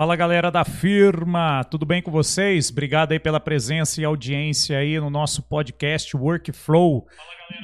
Fala 0.00 0.14
galera 0.14 0.48
da 0.48 0.64
firma, 0.64 1.64
tudo 1.64 1.84
bem 1.84 2.00
com 2.00 2.08
vocês? 2.08 2.70
Obrigado 2.70 3.10
aí 3.10 3.18
pela 3.18 3.40
presença 3.40 4.00
e 4.00 4.04
audiência 4.04 4.78
aí 4.78 5.00
no 5.00 5.10
nosso 5.10 5.42
podcast 5.42 6.16
Workflow. 6.16 7.04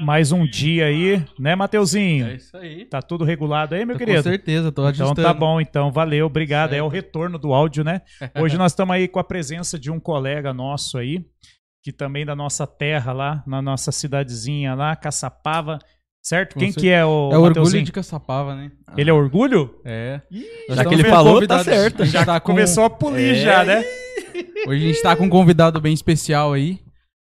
Mais 0.03 0.33
um 0.33 0.44
dia 0.44 0.86
aí, 0.86 1.25
né, 1.39 1.55
Mateuzinho? 1.55 2.26
É 2.26 2.34
isso 2.34 2.57
aí. 2.57 2.86
Tá 2.86 3.00
tudo 3.00 3.25
regulado 3.25 3.76
aí, 3.76 3.84
meu 3.84 3.94
Tô 3.94 4.00
querido? 4.00 4.25
Com 4.25 4.31
certeza, 4.31 4.73
tô 4.73 4.84
ajustando. 4.84 5.12
Então 5.12 5.23
tá 5.23 5.33
bom, 5.33 5.60
então, 5.60 5.92
valeu, 5.92 6.26
obrigado. 6.26 6.70
É 6.70 6.78
Certo. 6.78 6.86
o 6.86 6.89
retorno 6.89 7.39
do 7.39 7.55
áudio, 7.55 7.84
né? 7.84 8.02
Hoje 8.43 8.59
nós 8.59 8.73
estamos 8.73 8.96
aí 8.96 9.07
com 9.07 9.21
a 9.21 9.25
presença 9.25 9.79
de 9.79 9.89
um 9.89 10.01
colega 10.01 10.53
nosso 10.53 10.98
aí, 10.98 11.25
que 11.85 11.93
também 11.93 12.27
da 12.27 12.35
nossa 12.35 12.66
terra 12.66 13.12
lá, 13.12 13.45
na 13.46 13.62
nossa 13.62 13.93
cidadezinha 13.93 14.75
lá, 14.75 14.96
Caçapava, 14.96 15.79
certo? 16.25 16.54
Com 16.54 16.61
Quem 16.61 16.72
que 16.72 16.88
é 16.88 17.04
o 17.04 17.30
É 17.32 17.38
o 17.38 17.43
orgulho 17.43 17.82
de 17.82 17.93
Caçapava, 17.93 18.56
né? 18.56 18.73
Ele 18.96 19.11
é 19.11 19.12
orgulho? 19.12 19.80
É. 19.84 20.20
Já 20.70 20.84
que 20.84 20.95
ele 20.95 21.04
falou, 21.04 21.46
tá 21.46 21.62
certo. 21.62 22.02
A 22.02 22.04
gente 22.04 22.14
Já 22.14 22.24
tá 22.24 22.41
com- 22.41 22.52
começou 22.52 22.84
a 22.84 22.91
polir 22.91 23.34
É. 23.36 23.41
já, 23.41 23.64
né? 23.64 23.84
Hoje 24.66 24.84
a 24.84 24.88
gente 24.88 25.02
tá 25.02 25.15
com 25.15 25.24
um 25.27 25.29
convidado 25.30 25.80
bem 25.80 25.92
especial 25.92 26.52
aí. 26.55 26.80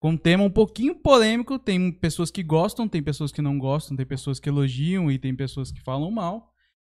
Com 0.00 0.10
um 0.10 0.16
tema 0.16 0.44
um 0.44 0.50
pouquinho 0.50 0.94
polêmico. 0.94 1.58
Tem 1.58 1.90
pessoas 1.90 2.30
que 2.30 2.42
gostam, 2.42 2.86
tem 2.86 3.02
pessoas 3.02 3.32
que 3.32 3.42
não 3.42 3.58
gostam, 3.58 3.96
tem 3.96 4.06
pessoas 4.06 4.38
que 4.38 4.48
elogiam 4.48 5.10
e 5.10 5.18
tem 5.18 5.34
pessoas 5.34 5.72
que 5.72 5.80
falam 5.82 6.10
mal. 6.10 6.50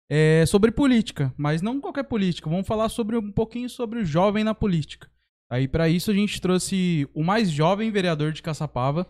É 0.09 0.43
sobre 0.47 0.69
política, 0.71 1.33
mas 1.37 1.61
não 1.63 1.79
qualquer 1.79 2.03
política. 2.03 2.49
Vamos 2.49 2.67
falar 2.67 2.89
sobre 2.89 3.17
um 3.17 3.31
pouquinho 3.31 3.69
sobre 3.69 3.99
o 3.99 4.05
jovem 4.05 4.43
na 4.43 4.53
política. 4.53 5.07
Aí 5.49 5.67
pra 5.67 5.87
isso 5.87 6.11
a 6.11 6.13
gente 6.13 6.41
trouxe 6.41 7.07
o 7.13 7.23
mais 7.23 7.49
jovem 7.49 7.89
vereador 7.91 8.31
de 8.31 8.41
Caçapava, 8.43 9.07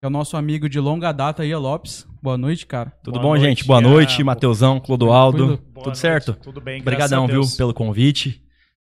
que 0.00 0.04
é 0.04 0.06
o 0.06 0.10
nosso 0.10 0.36
amigo 0.36 0.68
de 0.68 0.78
longa 0.78 1.10
data, 1.10 1.44
Ian 1.44 1.58
Lopes. 1.58 2.06
Boa 2.22 2.38
noite, 2.38 2.66
cara. 2.66 2.90
Tudo 3.02 3.14
Boa 3.14 3.22
bom, 3.22 3.28
noite, 3.30 3.42
gente? 3.42 3.64
Boa 3.64 3.80
noite, 3.80 4.22
Mateusão, 4.22 4.78
Clodoaldo. 4.78 5.58
Tudo 5.58 5.84
noite, 5.84 5.98
certo? 5.98 6.34
Tudo 6.34 6.60
bem, 6.60 6.80
Obrigadão, 6.80 7.26
viu, 7.26 7.42
pelo 7.56 7.74
convite. 7.74 8.40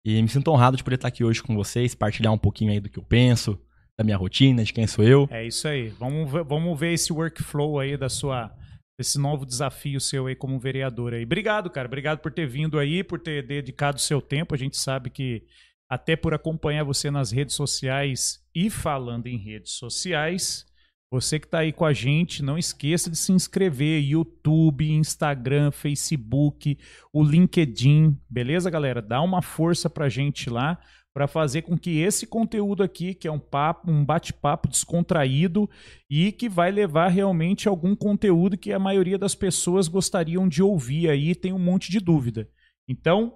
E 0.06 0.22
me 0.22 0.28
sinto 0.28 0.52
honrado 0.52 0.76
de 0.76 0.84
poder 0.84 0.96
estar 0.96 1.08
aqui 1.08 1.24
hoje 1.24 1.42
com 1.42 1.56
vocês, 1.56 1.96
partilhar 1.96 2.34
um 2.34 2.38
pouquinho 2.38 2.72
aí 2.72 2.82
do 2.82 2.90
que 2.90 3.00
eu 3.00 3.04
penso, 3.04 3.58
da 3.98 4.04
minha 4.04 4.18
rotina, 4.18 4.62
de 4.62 4.74
quem 4.74 4.88
sou 4.88 5.06
eu. 5.06 5.26
É 5.32 5.48
isso 5.48 5.70
aí. 5.70 5.88
Vamos 5.88 6.30
ver, 6.30 6.44
vamos 6.44 6.78
ver 6.78 6.92
esse 6.92 7.14
workflow 7.14 7.80
aí 7.80 7.96
da 7.96 8.10
sua 8.10 8.52
esse 9.00 9.18
novo 9.18 9.46
desafio 9.46 10.02
seu 10.02 10.28
aí 10.28 10.36
como 10.36 10.60
vereador 10.60 11.14
aí. 11.14 11.24
Obrigado, 11.24 11.70
cara. 11.70 11.88
Obrigado 11.88 12.20
por 12.20 12.34
ter 12.34 12.46
vindo 12.46 12.78
aí, 12.78 13.02
por 13.02 13.18
ter 13.18 13.48
dedicado 13.48 13.98
o 13.98 14.02
seu 14.02 14.22
tempo. 14.22 14.54
A 14.54 14.58
gente 14.58 14.76
sabe 14.76 15.10
que 15.10 15.44
até 15.90 16.18
por 16.18 16.34
acompanhar 16.34 16.84
você 16.84 17.10
nas 17.10 17.32
redes 17.32 17.56
sociais 17.56 18.46
e 18.54 18.70
falando 18.70 19.28
em 19.28 19.38
redes 19.38 19.72
sociais, 19.72 20.69
você 21.12 21.40
que 21.40 21.46
está 21.48 21.60
aí 21.60 21.72
com 21.74 21.86
a 21.86 21.94
gente, 21.94 22.44
não 22.44 22.58
esqueça 22.58 23.10
de 23.10 23.18
se 23.18 23.32
inscrever 23.32 24.04
YouTube, 24.04 24.92
Instagram, 24.92 25.72
Facebook, 25.72 26.78
o 27.12 27.24
LinkedIn, 27.24 28.18
beleza, 28.30 28.70
galera? 28.70 29.02
Dá 29.02 29.22
uma 29.22 29.42
força 29.42 29.90
pra 29.90 30.10
gente 30.10 30.50
lá 30.50 30.80
para 31.14 31.28
fazer 31.28 31.64
com 31.64 31.78
que 31.78 32.00
esse 32.00 32.28
conteúdo 32.28 32.84
aqui, 32.84 33.16
que 33.16 33.28
é 33.28 33.32
um 33.32 33.40
papo, 33.40 33.92
um 33.92 34.06
bate-papo 34.06 34.68
descontraído 34.68 35.68
e 36.10 36.32
que 36.32 36.48
vai 36.48 36.72
levar 36.72 37.08
realmente 37.08 37.68
algum 37.68 37.96
conteúdo 37.96 38.58
que 38.58 38.72
a 38.72 38.80
maioria 38.80 39.18
das 39.18 39.34
pessoas 39.34 39.88
gostariam 39.88 40.48
de 40.48 40.62
ouvir 40.62 41.10
aí, 41.10 41.34
tem 41.34 41.52
um 41.52 41.60
monte 41.60 41.92
de 41.92 42.00
dúvida. 42.00 42.48
Então, 42.88 43.34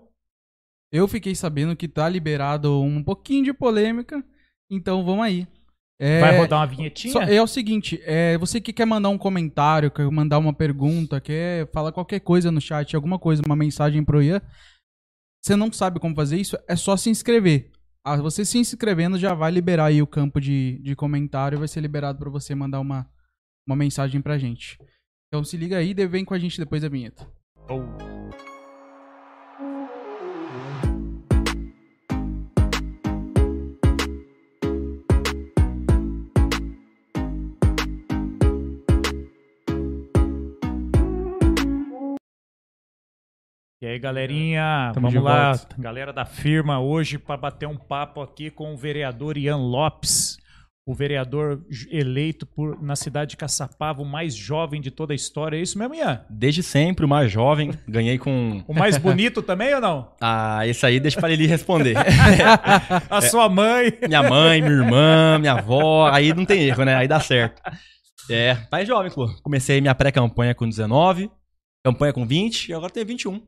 Eu 0.92 1.08
fiquei 1.08 1.34
sabendo 1.34 1.76
que 1.76 1.88
tá 1.88 2.08
liberado 2.08 2.80
um 2.80 3.04
pouquinho 3.04 3.46
de 3.46 3.52
polêmica, 3.54 4.24
então 4.70 5.04
vamos 5.04 5.26
aí. 5.26 5.48
É, 6.06 6.20
vai 6.20 6.38
rodar 6.38 6.60
uma 6.60 6.68
vinhetinha? 6.68 7.14
só- 7.14 7.22
é 7.22 7.42
o 7.42 7.48
seguinte, 7.48 8.02
é, 8.04 8.38
você 8.38 8.60
que 8.60 8.74
quer 8.74 8.86
mandar 8.86 9.08
um 9.08 9.18
comentário, 9.18 9.90
quer 9.90 10.10
mandar 10.12 10.38
uma 10.38 10.54
pergunta, 10.54 11.22
quer 11.22 11.70
falar 11.72 11.94
qualquer 11.94 12.20
coisa 12.20 12.52
no 12.52 12.60
chat, 12.60 12.94
alguma 12.94 13.18
coisa, 13.18 13.42
uma 13.46 13.56
mensagem 13.56 14.04
pro 14.04 14.22
Ian, 14.22 14.42
você 15.42 15.56
não 15.56 15.72
sabe 15.72 16.02
como 16.02 16.14
fazer 16.14 16.38
isso, 16.38 16.58
é 16.68 16.76
só 16.76 16.98
se 16.98 17.10
inscrever. 17.10 17.72
Ah, 18.06 18.18
você 18.18 18.44
se 18.44 18.58
inscrevendo 18.58 19.18
já 19.18 19.34
vai 19.34 19.50
liberar 19.50 19.86
aí 19.86 20.02
o 20.02 20.08
campo 20.08 20.42
de, 20.42 20.78
de 20.84 20.94
comentário, 20.94 21.58
vai 21.58 21.70
ser 21.70 21.80
liberado 21.80 22.20
pra 22.20 22.30
você 22.30 22.54
mandar 22.54 22.82
uma, 22.82 23.10
uma 23.66 23.78
mensagem 23.78 24.22
pra 24.22 24.38
gente. 24.38 24.78
Então 25.28 25.42
se 25.42 25.56
liga 25.56 25.78
aí 25.78 25.96
e 25.98 26.08
vem 26.08 26.26
com 26.26 26.34
a 26.34 26.40
gente 26.40 26.60
depois 26.60 26.82
da 26.82 26.90
vinheta. 26.90 27.26
Oh. 27.70 28.43
E 43.84 43.86
aí, 43.86 44.00
galerinha, 44.00 44.92
Tamo 44.94 45.10
vamos 45.10 45.22
lá, 45.22 45.52
volta. 45.52 45.76
galera 45.78 46.14
da 46.14 46.24
firma, 46.24 46.80
hoje 46.80 47.18
para 47.18 47.36
bater 47.36 47.68
um 47.68 47.76
papo 47.76 48.22
aqui 48.22 48.50
com 48.50 48.74
o 48.74 48.78
vereador 48.78 49.38
Ian 49.38 49.58
Lopes, 49.58 50.38
o 50.88 50.94
vereador 50.94 51.62
eleito 51.92 52.46
por, 52.46 52.82
na 52.82 52.96
cidade 52.96 53.32
de 53.32 53.36
Caçapava, 53.36 54.02
o 54.02 54.06
mais 54.06 54.34
jovem 54.34 54.80
de 54.80 54.90
toda 54.90 55.12
a 55.12 55.16
história. 55.18 55.58
É 55.58 55.62
isso 55.62 55.78
mesmo, 55.78 55.96
Ian? 55.96 56.24
Desde 56.30 56.64
sempre, 56.64 57.04
o 57.04 57.10
mais 57.10 57.30
jovem, 57.30 57.72
ganhei 57.86 58.18
com... 58.18 58.64
O 58.66 58.74
mais 58.74 58.98
bonito 58.98 59.42
também 59.42 59.76
ou 59.76 59.82
não? 59.82 60.14
Ah, 60.22 60.66
esse 60.66 60.86
aí 60.86 60.98
deixa 60.98 61.20
para 61.20 61.34
ele 61.34 61.46
responder. 61.46 61.98
A 63.12 63.20
sua 63.20 63.50
mãe. 63.50 63.92
minha 64.08 64.24
mãe, 64.24 64.62
minha 64.62 64.76
irmã, 64.76 65.38
minha 65.38 65.56
avó, 65.56 66.10
aí 66.10 66.34
não 66.34 66.46
tem 66.46 66.64
erro, 66.64 66.86
né? 66.86 66.96
Aí 66.96 67.08
dá 67.10 67.20
certo. 67.20 67.62
É, 68.32 68.58
mais 68.72 68.88
jovem, 68.88 69.12
Clô. 69.12 69.28
Comecei 69.44 69.82
minha 69.82 69.94
pré-campanha 69.94 70.56
com 70.56 70.70
19, 70.70 71.30
campanha 71.86 72.14
com 72.14 72.26
20 72.26 72.70
e 72.70 72.74
agora 72.74 72.90
tenho 72.90 73.06
21. 73.06 73.42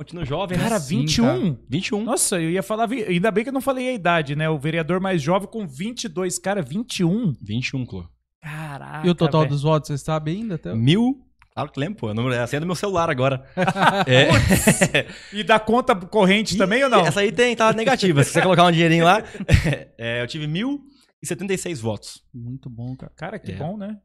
Continuo 0.00 0.24
jovem, 0.24 0.56
né? 0.56 0.64
Cara, 0.64 0.80
Sim, 0.80 1.00
21? 1.00 1.58
21. 1.68 2.02
Nossa, 2.02 2.40
eu 2.40 2.48
ia 2.50 2.62
falar. 2.62 2.88
Ainda 2.90 3.30
bem 3.30 3.44
que 3.44 3.50
eu 3.50 3.52
não 3.52 3.60
falei 3.60 3.86
a 3.90 3.92
idade, 3.92 4.34
né? 4.34 4.48
O 4.48 4.58
vereador 4.58 4.98
mais 4.98 5.20
jovem 5.20 5.46
com 5.46 5.66
22. 5.66 6.38
Cara, 6.38 6.62
21? 6.62 7.34
21, 7.42 7.84
Clô. 7.84 8.08
Caraca. 8.40 9.06
E 9.06 9.10
o 9.10 9.14
total 9.14 9.42
velho. 9.42 9.52
dos 9.52 9.60
votos, 9.62 9.88
você 9.88 9.98
sabe 9.98 10.30
ainda? 10.30 10.54
Até... 10.54 10.74
Mil. 10.74 11.22
Claro 11.52 11.70
que 11.70 11.78
lembro, 11.78 11.98
pô. 11.98 12.06
o 12.08 12.14
número- 12.14 12.34
É 12.34 12.38
a 12.38 12.46
senha 12.46 12.60
do 12.60 12.66
meu 12.66 12.74
celular 12.74 13.10
agora. 13.10 13.44
é. 14.08 15.06
E 15.36 15.44
da 15.44 15.60
conta 15.60 15.94
corrente 15.94 16.56
também 16.56 16.82
ou 16.82 16.88
não? 16.88 17.04
Essa 17.04 17.20
aí 17.20 17.30
tem, 17.30 17.54
tá 17.54 17.70
negativa. 17.74 18.24
Se 18.24 18.30
você 18.30 18.40
colocar 18.40 18.64
um 18.64 18.72
dinheirinho 18.72 19.04
lá. 19.04 19.22
é, 19.98 20.22
eu 20.22 20.26
tive 20.26 20.46
1.076 20.46 21.76
votos. 21.78 22.22
Muito 22.32 22.70
bom, 22.70 22.96
cara. 22.96 23.12
Cara, 23.14 23.38
que 23.38 23.52
É. 23.52 23.56
bom, 23.56 23.76
né? 23.76 23.98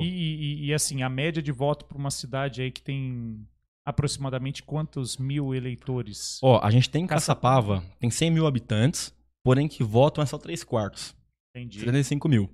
E, 0.00 0.04
e- 0.06 0.66
e, 0.68 0.72
assim, 0.72 1.02
a 1.02 1.08
média 1.08 1.42
de 1.42 1.50
voto 1.50 1.84
para 1.84 1.98
uma 1.98 2.12
cidade 2.12 2.62
aí 2.62 2.70
que 2.70 2.80
tem 2.80 3.44
aproximadamente 3.86 4.62
quantos 4.62 5.16
mil 5.16 5.54
eleitores? 5.54 6.38
Ó, 6.42 6.60
a 6.62 6.70
gente 6.70 6.88
tem 6.90 7.04
em 7.04 7.06
Caçapava. 7.06 7.74
Caçapava, 7.76 7.96
tem 7.98 8.10
100 8.10 8.30
mil 8.30 8.46
habitantes, 8.46 9.12
porém 9.44 9.68
que 9.68 9.82
votam 9.82 10.22
é 10.22 10.26
só 10.26 10.38
3 10.38 10.62
quartos. 10.64 11.14
Entendi. 11.54 11.80
75 11.80 12.28
mil. 12.28 12.50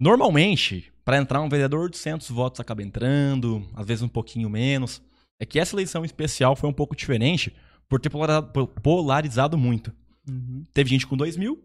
Normalmente, 0.00 0.92
para 1.04 1.18
entrar 1.18 1.40
um 1.40 1.48
vereador, 1.48 1.80
800 1.82 2.30
votos 2.30 2.60
acaba 2.60 2.82
entrando, 2.82 3.68
às 3.74 3.86
vezes 3.86 4.02
um 4.02 4.08
pouquinho 4.08 4.48
menos. 4.48 5.02
É 5.40 5.46
que 5.46 5.58
essa 5.58 5.74
eleição 5.74 6.04
especial 6.04 6.54
foi 6.56 6.68
um 6.68 6.72
pouco 6.72 6.94
diferente 6.96 7.54
por 7.88 8.00
ter 8.00 8.10
polariza- 8.10 8.42
po- 8.42 8.66
polarizado 8.66 9.56
muito. 9.58 9.92
Uhum. 10.28 10.64
Teve 10.72 10.90
gente 10.90 11.06
com 11.06 11.16
2 11.16 11.36
mil, 11.36 11.62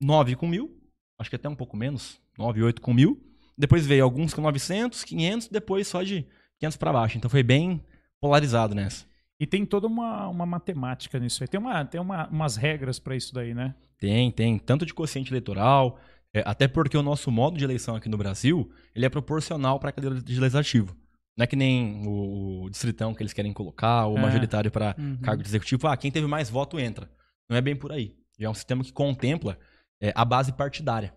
9 0.00 0.36
com 0.36 0.46
mil, 0.46 0.78
acho 1.20 1.30
que 1.30 1.36
até 1.36 1.48
um 1.48 1.54
pouco 1.54 1.76
menos, 1.76 2.20
9, 2.38 2.62
8 2.62 2.80
com 2.80 2.92
mil. 2.92 3.22
Depois 3.56 3.86
veio 3.86 4.02
alguns 4.04 4.32
com 4.34 4.40
900, 4.40 5.04
500, 5.04 5.48
depois 5.48 5.86
só 5.86 6.02
de 6.02 6.26
500 6.62 6.76
para 6.76 6.92
baixo. 6.92 7.18
Então 7.18 7.28
foi 7.30 7.42
bem 7.42 7.82
polarizado 8.20 8.74
nessa. 8.74 9.04
E 9.40 9.46
tem 9.46 9.66
toda 9.66 9.86
uma, 9.88 10.28
uma 10.28 10.46
matemática 10.46 11.18
nisso 11.18 11.42
aí. 11.42 11.48
Tem, 11.48 11.58
uma, 11.58 11.84
tem 11.84 12.00
uma- 12.00 12.28
umas 12.28 12.56
regras 12.56 12.98
para 13.00 13.16
isso 13.16 13.34
daí, 13.34 13.52
né? 13.52 13.74
Tem, 13.98 14.30
tem. 14.30 14.58
Tanto 14.58 14.86
de 14.86 14.94
quociente 14.94 15.30
eleitoral, 15.32 15.98
é, 16.32 16.42
até 16.46 16.68
porque 16.68 16.96
o 16.96 17.02
nosso 17.02 17.30
modo 17.30 17.58
de 17.58 17.64
eleição 17.64 17.96
aqui 17.96 18.08
no 18.08 18.16
Brasil, 18.16 18.70
ele 18.94 19.04
é 19.04 19.08
proporcional 19.08 19.80
para 19.80 19.88
a 19.90 19.92
cadeira 19.92 20.14
legislativo. 20.16 20.96
Não 21.36 21.44
é 21.44 21.46
que 21.46 21.56
nem 21.56 22.06
o, 22.06 22.64
o 22.64 22.70
distritão 22.70 23.12
que 23.14 23.22
eles 23.22 23.32
querem 23.32 23.52
colocar, 23.52 24.06
ou 24.06 24.16
É. 24.18 24.20
majoritário 24.22 24.70
para 24.70 24.94
Uhum. 24.98 25.16
cargo 25.16 25.42
de 25.42 25.48
executivo. 25.48 25.88
Ah, 25.88 25.96
quem 25.96 26.10
teve 26.12 26.26
mais 26.28 26.48
voto 26.48 26.78
entra. 26.78 27.10
Não 27.48 27.56
é 27.56 27.60
bem 27.60 27.74
por 27.74 27.90
aí. 27.90 28.14
Já 28.38 28.46
é 28.46 28.50
um 28.50 28.54
sistema 28.54 28.84
que 28.84 28.92
contempla 28.92 29.58
é, 30.00 30.12
a 30.14 30.24
base 30.24 30.52
partidária. 30.52 31.12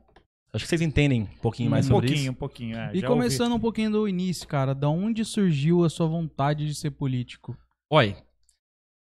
Acho 0.55 0.63
que 0.63 0.69
vocês 0.69 0.81
entendem 0.81 1.23
um 1.23 1.25
pouquinho 1.41 1.69
mais 1.69 1.85
um 1.85 1.89
sobre 1.89 2.07
pouquinho, 2.07 2.23
isso. 2.23 2.31
um 2.31 2.35
pouquinho. 2.35 2.77
é, 2.77 2.91
E 2.93 3.03
começando 3.03 3.53
um 3.53 3.59
pouquinho 3.59 3.91
do 3.91 4.07
início, 4.07 4.47
cara, 4.47 4.73
da 4.73 4.87
onde 4.87 5.25
surgiu 5.25 5.83
a 5.83 5.89
sua 5.89 6.07
vontade 6.07 6.65
de 6.65 6.73
ser 6.73 6.91
político? 6.91 7.57
Olha, 7.89 8.15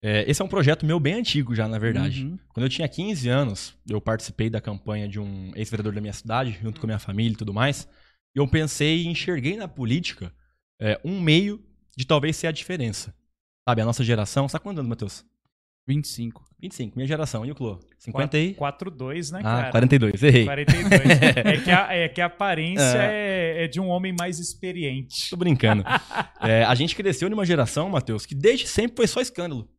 é, 0.01 0.23
esse 0.29 0.41
é 0.41 0.45
um 0.45 0.47
projeto 0.47 0.85
meu 0.85 1.01
bem 1.01 1.15
antigo 1.15 1.53
já, 1.53 1.67
na 1.67 1.77
verdade. 1.77 2.23
Uhum. 2.23 2.39
Quando 2.53 2.65
eu 2.65 2.69
tinha 2.69 2.87
15 2.87 3.27
anos, 3.27 3.77
eu 3.89 3.99
participei 3.99 4.49
da 4.49 4.61
campanha 4.61 5.05
de 5.05 5.19
um 5.19 5.51
ex-vereador 5.53 5.93
da 5.93 5.99
minha 5.99 6.13
cidade, 6.13 6.57
junto 6.61 6.79
com 6.79 6.85
a 6.85 6.89
minha 6.89 6.99
família 6.99 7.33
e 7.33 7.37
tudo 7.37 7.53
mais. 7.53 7.89
E 8.33 8.39
eu 8.39 8.47
pensei 8.47 9.03
e 9.03 9.07
enxerguei 9.07 9.57
na 9.57 9.67
política 9.67 10.33
é, 10.79 10.97
um 11.03 11.19
meio 11.19 11.61
de 11.97 12.07
talvez 12.07 12.37
ser 12.37 12.47
a 12.47 12.51
diferença. 12.53 13.13
Sabe, 13.67 13.81
a 13.81 13.85
nossa 13.85 14.03
geração. 14.03 14.47
Tá 14.47 14.59
quantos 14.59 14.79
anos, 14.79 14.89
Matheus? 14.89 15.25
25. 15.87 16.43
25, 16.61 16.95
minha 16.95 17.07
geração. 17.07 17.45
E 17.45 17.51
o 17.51 17.55
Clô? 17.55 17.71
ouvi. 17.71 17.85
50 17.97 18.37
e... 18.37 18.55
4-2, 18.55 19.31
né, 19.31 19.39
Ah, 19.39 19.43
cara? 19.43 19.71
42, 19.71 20.23
errei. 20.23 20.45
42. 20.45 20.91
é, 21.21 21.57
que 21.57 21.71
a, 21.71 21.93
é 21.93 22.09
que 22.09 22.21
a 22.21 22.25
aparência 22.25 23.01
é, 23.01 23.65
é 23.65 23.67
de 23.67 23.81
um 23.81 23.89
homem 23.89 24.15
mais 24.17 24.39
experiente. 24.39 25.29
Tô 25.29 25.37
brincando. 25.37 25.83
É, 26.45 26.65
a 26.65 26.75
gente 26.75 26.93
cresceu 26.93 27.29
numa 27.29 27.45
geração, 27.45 27.87
Matheus, 27.89 28.25
que 28.25 28.35
desde 28.35 28.67
sempre 28.67 28.97
foi 28.97 29.07
só 29.07 29.21
escândalo. 29.21 29.69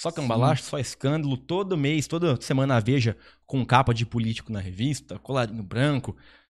Só 0.00 0.10
cambalacho, 0.10 0.64
só 0.64 0.76
escândalo, 0.76 1.36
todo 1.36 1.76
mês, 1.76 2.08
toda 2.08 2.40
semana 2.40 2.76
a 2.76 2.80
Veja 2.80 3.16
com 3.46 3.64
capa 3.64 3.94
de 3.94 4.04
político 4.04 4.50
na 4.50 4.58
revista, 4.58 5.20
colarinho 5.20 5.62
branco. 5.62 6.16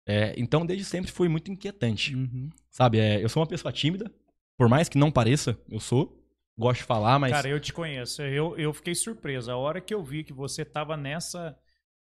É, 0.07 0.33
então, 0.37 0.65
desde 0.65 0.85
sempre 0.85 1.11
foi 1.11 1.27
muito 1.27 1.51
inquietante. 1.51 2.15
Uhum. 2.15 2.49
Sabe, 2.69 2.99
é, 2.99 3.21
eu 3.21 3.27
sou 3.27 3.41
uma 3.41 3.47
pessoa 3.47 3.73
tímida, 3.73 4.09
por 4.57 4.69
mais 4.69 4.87
que 4.87 4.97
não 4.97 5.11
pareça, 5.11 5.59
eu 5.69 5.79
sou. 5.79 6.20
Gosto 6.61 6.81
de 6.81 6.85
falar, 6.85 7.17
mas. 7.19 7.31
Cara, 7.31 7.49
eu 7.49 7.59
te 7.59 7.73
conheço. 7.73 8.21
Eu, 8.21 8.57
eu 8.57 8.73
fiquei 8.73 8.93
surpreso. 8.93 9.51
A 9.51 9.57
hora 9.57 9.81
que 9.81 9.93
eu 9.93 10.03
vi 10.03 10.23
que 10.23 10.31
você 10.31 10.63
tava 10.63 10.95
nessa, 10.95 11.57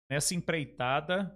nessa 0.10 0.36
empreitada, 0.36 1.34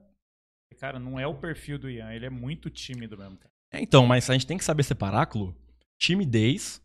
cara, 0.79 0.99
não 0.99 1.19
é 1.19 1.25
o 1.25 1.35
perfil 1.35 1.79
do 1.79 1.89
Ian. 1.89 2.11
Ele 2.11 2.25
é 2.25 2.29
muito 2.29 2.69
tímido 2.69 3.17
mesmo, 3.17 3.37
cara. 3.37 3.51
É, 3.71 3.81
então, 3.81 4.05
mas 4.05 4.29
a 4.29 4.33
gente 4.33 4.45
tem 4.45 4.57
que 4.57 4.63
saber 4.65 4.83
separar, 4.83 5.25
Clu, 5.25 5.55
timidez 5.97 6.81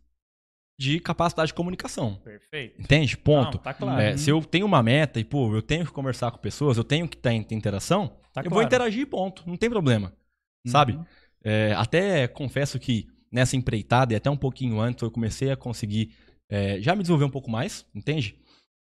de 0.78 1.00
capacidade 1.00 1.48
de 1.48 1.54
comunicação. 1.54 2.14
Perfeito. 2.16 2.80
Entende? 2.80 3.16
Ponto. 3.16 3.56
Não, 3.56 3.62
tá 3.62 3.74
claro. 3.74 4.00
É, 4.00 4.16
se 4.16 4.30
eu 4.30 4.40
tenho 4.42 4.64
uma 4.64 4.82
meta 4.82 5.18
e, 5.18 5.24
pô, 5.24 5.54
eu 5.54 5.60
tenho 5.60 5.84
que 5.84 5.90
conversar 5.90 6.30
com 6.30 6.38
pessoas, 6.38 6.76
eu 6.76 6.84
tenho 6.84 7.08
que 7.08 7.16
ter 7.16 7.32
interação, 7.32 8.16
Tá 8.32 8.40
eu 8.40 8.50
claro. 8.50 8.54
vou 8.54 8.62
interagir, 8.62 9.06
ponto. 9.06 9.42
Não 9.46 9.56
tem 9.56 9.68
problema. 9.68 10.12
Sabe? 10.66 10.92
Uhum. 10.92 11.04
É, 11.42 11.72
até 11.76 12.28
confesso 12.28 12.78
que 12.78 13.08
nessa 13.30 13.56
empreitada 13.56 14.12
e 14.12 14.16
até 14.16 14.30
um 14.30 14.36
pouquinho 14.36 14.80
antes 14.80 15.02
eu 15.02 15.10
comecei 15.10 15.50
a 15.50 15.56
conseguir 15.56 16.14
é, 16.50 16.80
já 16.80 16.94
me 16.94 17.02
desenvolver 17.02 17.24
um 17.24 17.30
pouco 17.30 17.50
mais, 17.50 17.86
entende? 17.94 18.36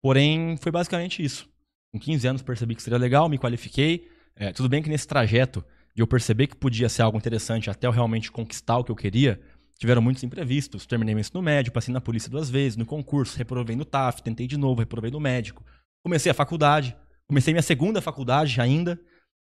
Porém, 0.01 0.57
foi 0.57 0.71
basicamente 0.71 1.23
isso. 1.23 1.49
Com 1.93 1.99
15 1.99 2.27
anos 2.27 2.41
percebi 2.41 2.75
que 2.75 2.81
seria 2.81 2.97
legal, 2.97 3.27
me 3.27 3.37
qualifiquei. 3.37 4.07
É, 4.35 4.51
tudo 4.51 4.69
bem 4.69 4.81
que 4.81 4.89
nesse 4.89 5.07
trajeto 5.07 5.63
de 5.93 6.01
eu 6.01 6.07
perceber 6.07 6.47
que 6.47 6.55
podia 6.55 6.87
ser 6.87 7.01
algo 7.01 7.17
interessante 7.17 7.69
até 7.69 7.85
eu 7.85 7.91
realmente 7.91 8.31
conquistar 8.31 8.77
o 8.77 8.83
que 8.83 8.91
eu 8.91 8.95
queria, 8.95 9.41
tiveram 9.77 10.01
muitos 10.01 10.23
imprevistos. 10.23 10.85
Terminei 10.85 11.13
meu 11.13 11.21
ensino 11.21 11.41
médio, 11.41 11.71
passei 11.71 11.93
na 11.93 11.99
polícia 11.99 12.29
duas 12.29 12.49
vezes, 12.49 12.77
no 12.77 12.85
concurso, 12.85 13.37
reprovei 13.37 13.75
no 13.75 13.83
TAF, 13.83 14.23
tentei 14.23 14.47
de 14.47 14.57
novo, 14.57 14.79
reprovei 14.79 15.11
no 15.11 15.19
médico. 15.19 15.63
Comecei 16.03 16.31
a 16.31 16.35
faculdade, 16.35 16.95
comecei 17.27 17.53
minha 17.53 17.61
segunda 17.61 18.01
faculdade 18.01 18.59
ainda, 18.59 18.99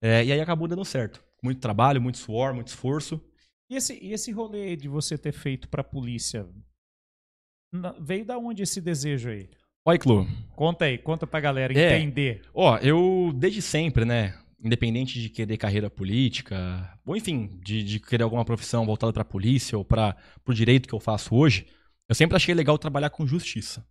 é, 0.02 0.26
e 0.26 0.32
aí 0.32 0.42
acabou 0.42 0.68
dando 0.68 0.84
certo. 0.84 1.24
Muito 1.42 1.62
trabalho, 1.62 2.02
muito 2.02 2.18
suor, 2.18 2.54
muito 2.54 2.68
esforço. 2.68 3.22
E 3.70 3.76
esse, 3.76 3.98
e 4.02 4.12
esse 4.12 4.32
rolê 4.32 4.76
de 4.76 4.88
você 4.88 5.18
ter 5.18 5.32
feito 5.32 5.70
pra 5.70 5.84
polícia? 5.84 6.48
Veio 8.00 8.26
da 8.26 8.38
onde 8.38 8.64
esse 8.64 8.80
desejo 8.82 9.30
aí? 9.30 9.50
Oi, 9.86 9.98
Clu. 9.98 10.28
Conta 10.56 10.86
aí, 10.86 10.98
conta 10.98 11.28
pra 11.28 11.40
galera 11.40 11.78
É. 11.78 11.98
entender. 11.98 12.42
Ó, 12.54 12.78
eu 12.78 13.32
desde 13.36 13.62
sempre, 13.62 14.06
né? 14.06 14.38
Independente 14.64 15.20
de 15.20 15.30
querer 15.30 15.58
carreira 15.58 15.90
política, 15.90 16.98
ou 17.06 17.18
enfim, 17.18 17.60
de, 17.62 17.84
de 17.84 18.00
querer 18.00 18.24
alguma 18.24 18.46
profissão 18.46 18.86
voltada 18.86 19.12
pra 19.12 19.26
polícia 19.26 19.78
ou 19.78 19.84
para 19.84 20.16
o 20.48 20.54
direito 20.54 20.88
que 20.88 20.96
eu 20.96 21.00
faço 21.02 21.36
hoje, 21.36 21.68
eu 22.08 22.16
sempre 22.16 22.38
achei 22.38 22.54
legal 22.56 22.78
trabalhar 22.78 23.10
com 23.10 23.26
justiça. 23.28 23.86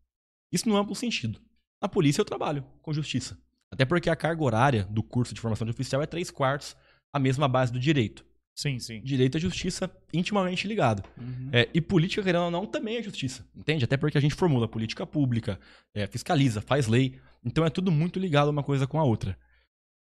Isso 0.50 0.68
no 0.68 0.76
amplo 0.76 0.94
sentido. 0.94 1.40
Na 1.82 1.88
polícia 1.88 2.20
eu 2.22 2.24
trabalho 2.24 2.64
com 2.80 2.92
justiça. 2.92 3.36
Até 3.70 3.84
porque 3.84 4.08
a 4.08 4.16
carga 4.16 4.42
horária 4.44 4.84
do 4.84 5.02
curso 5.02 5.34
de 5.34 5.40
formação 5.40 5.66
de 5.66 5.72
oficial 5.72 6.00
é 6.02 6.06
três 6.06 6.30
quartos 6.30 6.74
a 7.12 7.18
mesma 7.18 7.48
base 7.48 7.70
do 7.72 7.78
direito. 7.80 8.24
Sim, 8.54 8.78
sim. 8.78 9.00
Direito 9.02 9.38
e 9.38 9.40
justiça 9.40 9.90
intimamente 10.12 10.68
ligado. 10.68 11.02
Uhum. 11.18 11.48
É, 11.52 11.68
e 11.72 11.80
política, 11.80 12.22
querendo 12.22 12.44
ou 12.44 12.50
não, 12.50 12.66
também 12.66 12.96
é 12.96 13.02
justiça, 13.02 13.46
entende? 13.56 13.84
Até 13.84 13.96
porque 13.96 14.18
a 14.18 14.20
gente 14.20 14.34
formula 14.34 14.68
política 14.68 15.06
pública, 15.06 15.58
é, 15.94 16.06
fiscaliza, 16.06 16.60
faz 16.60 16.86
lei. 16.86 17.18
Então 17.44 17.64
é 17.64 17.70
tudo 17.70 17.90
muito 17.90 18.18
ligado 18.18 18.48
uma 18.48 18.62
coisa 18.62 18.86
com 18.86 19.00
a 19.00 19.04
outra. 19.04 19.38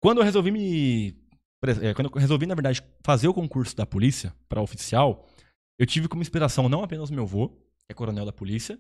Quando 0.02 0.18
eu 0.18 0.24
resolvi 0.24 0.52
me. 0.52 1.16
é, 1.82 1.94
quando 1.94 2.12
eu 2.14 2.20
resolvi, 2.20 2.46
na 2.46 2.56
verdade, 2.56 2.84
fazer 3.04 3.28
o 3.28 3.34
concurso 3.34 3.76
da 3.76 3.86
polícia 3.86 4.34
para 4.50 4.62
oficial, 4.62 5.30
eu 5.80 5.86
tive 5.86 6.10
como 6.10 6.22
inspiração 6.22 6.68
não 6.68 6.84
apenas 6.84 7.10
meu 7.10 7.24
avô, 7.24 7.50
que 7.50 7.92
é 7.92 7.94
coronel 7.94 8.26
da 8.26 8.34
polícia, 8.34 8.78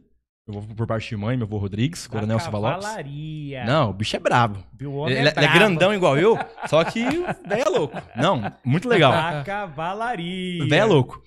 meu 0.47 0.59
avô 0.59 0.75
por 0.75 0.85
parte 0.85 1.09
de 1.09 1.15
mãe, 1.15 1.37
meu 1.37 1.45
avô 1.47 1.57
Rodrigues, 1.57 2.05
coronel 2.05 2.39
Silva 2.39 2.57
Lopes. 2.57 2.85
cavalaria. 2.85 3.63
Não, 3.63 3.91
o 3.91 3.93
bicho 3.93 4.15
é 4.15 4.19
brabo. 4.19 4.63
Ele, 5.07 5.29
é 5.29 5.31
brabo. 5.31 5.53
grandão 5.53 5.93
igual 5.93 6.17
eu, 6.17 6.37
só 6.67 6.83
que 6.83 6.99
o 7.01 7.47
velho 7.47 7.61
é 7.65 7.69
louco. 7.69 7.95
Não, 8.15 8.53
muito 8.63 8.89
legal. 8.89 9.11
Da 9.11 9.43
cavalaria. 9.43 10.67
Véi 10.67 10.79
é 10.79 10.85
louco. 10.85 11.21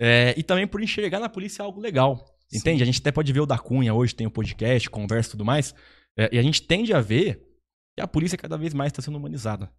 É, 0.00 0.34
e 0.36 0.42
também 0.42 0.66
por 0.66 0.82
enxergar 0.82 1.20
na 1.20 1.28
polícia 1.28 1.62
algo 1.62 1.80
legal. 1.80 2.24
Entende? 2.52 2.82
A 2.82 2.86
gente 2.86 3.00
até 3.00 3.12
pode 3.12 3.32
ver 3.32 3.40
o 3.40 3.46
da 3.46 3.58
Cunha 3.58 3.94
hoje, 3.94 4.14
tem 4.14 4.26
o 4.26 4.30
podcast, 4.30 4.88
conversa 4.90 5.28
e 5.28 5.32
tudo 5.32 5.44
mais. 5.44 5.74
É, 6.18 6.28
e 6.32 6.38
a 6.38 6.42
gente 6.42 6.62
tende 6.62 6.92
a 6.92 7.00
ver 7.00 7.42
que 7.94 8.02
a 8.02 8.06
polícia 8.06 8.36
cada 8.36 8.56
vez 8.56 8.74
mais 8.74 8.90
está 8.90 9.00
sendo 9.00 9.16
humanizada. 9.16 9.70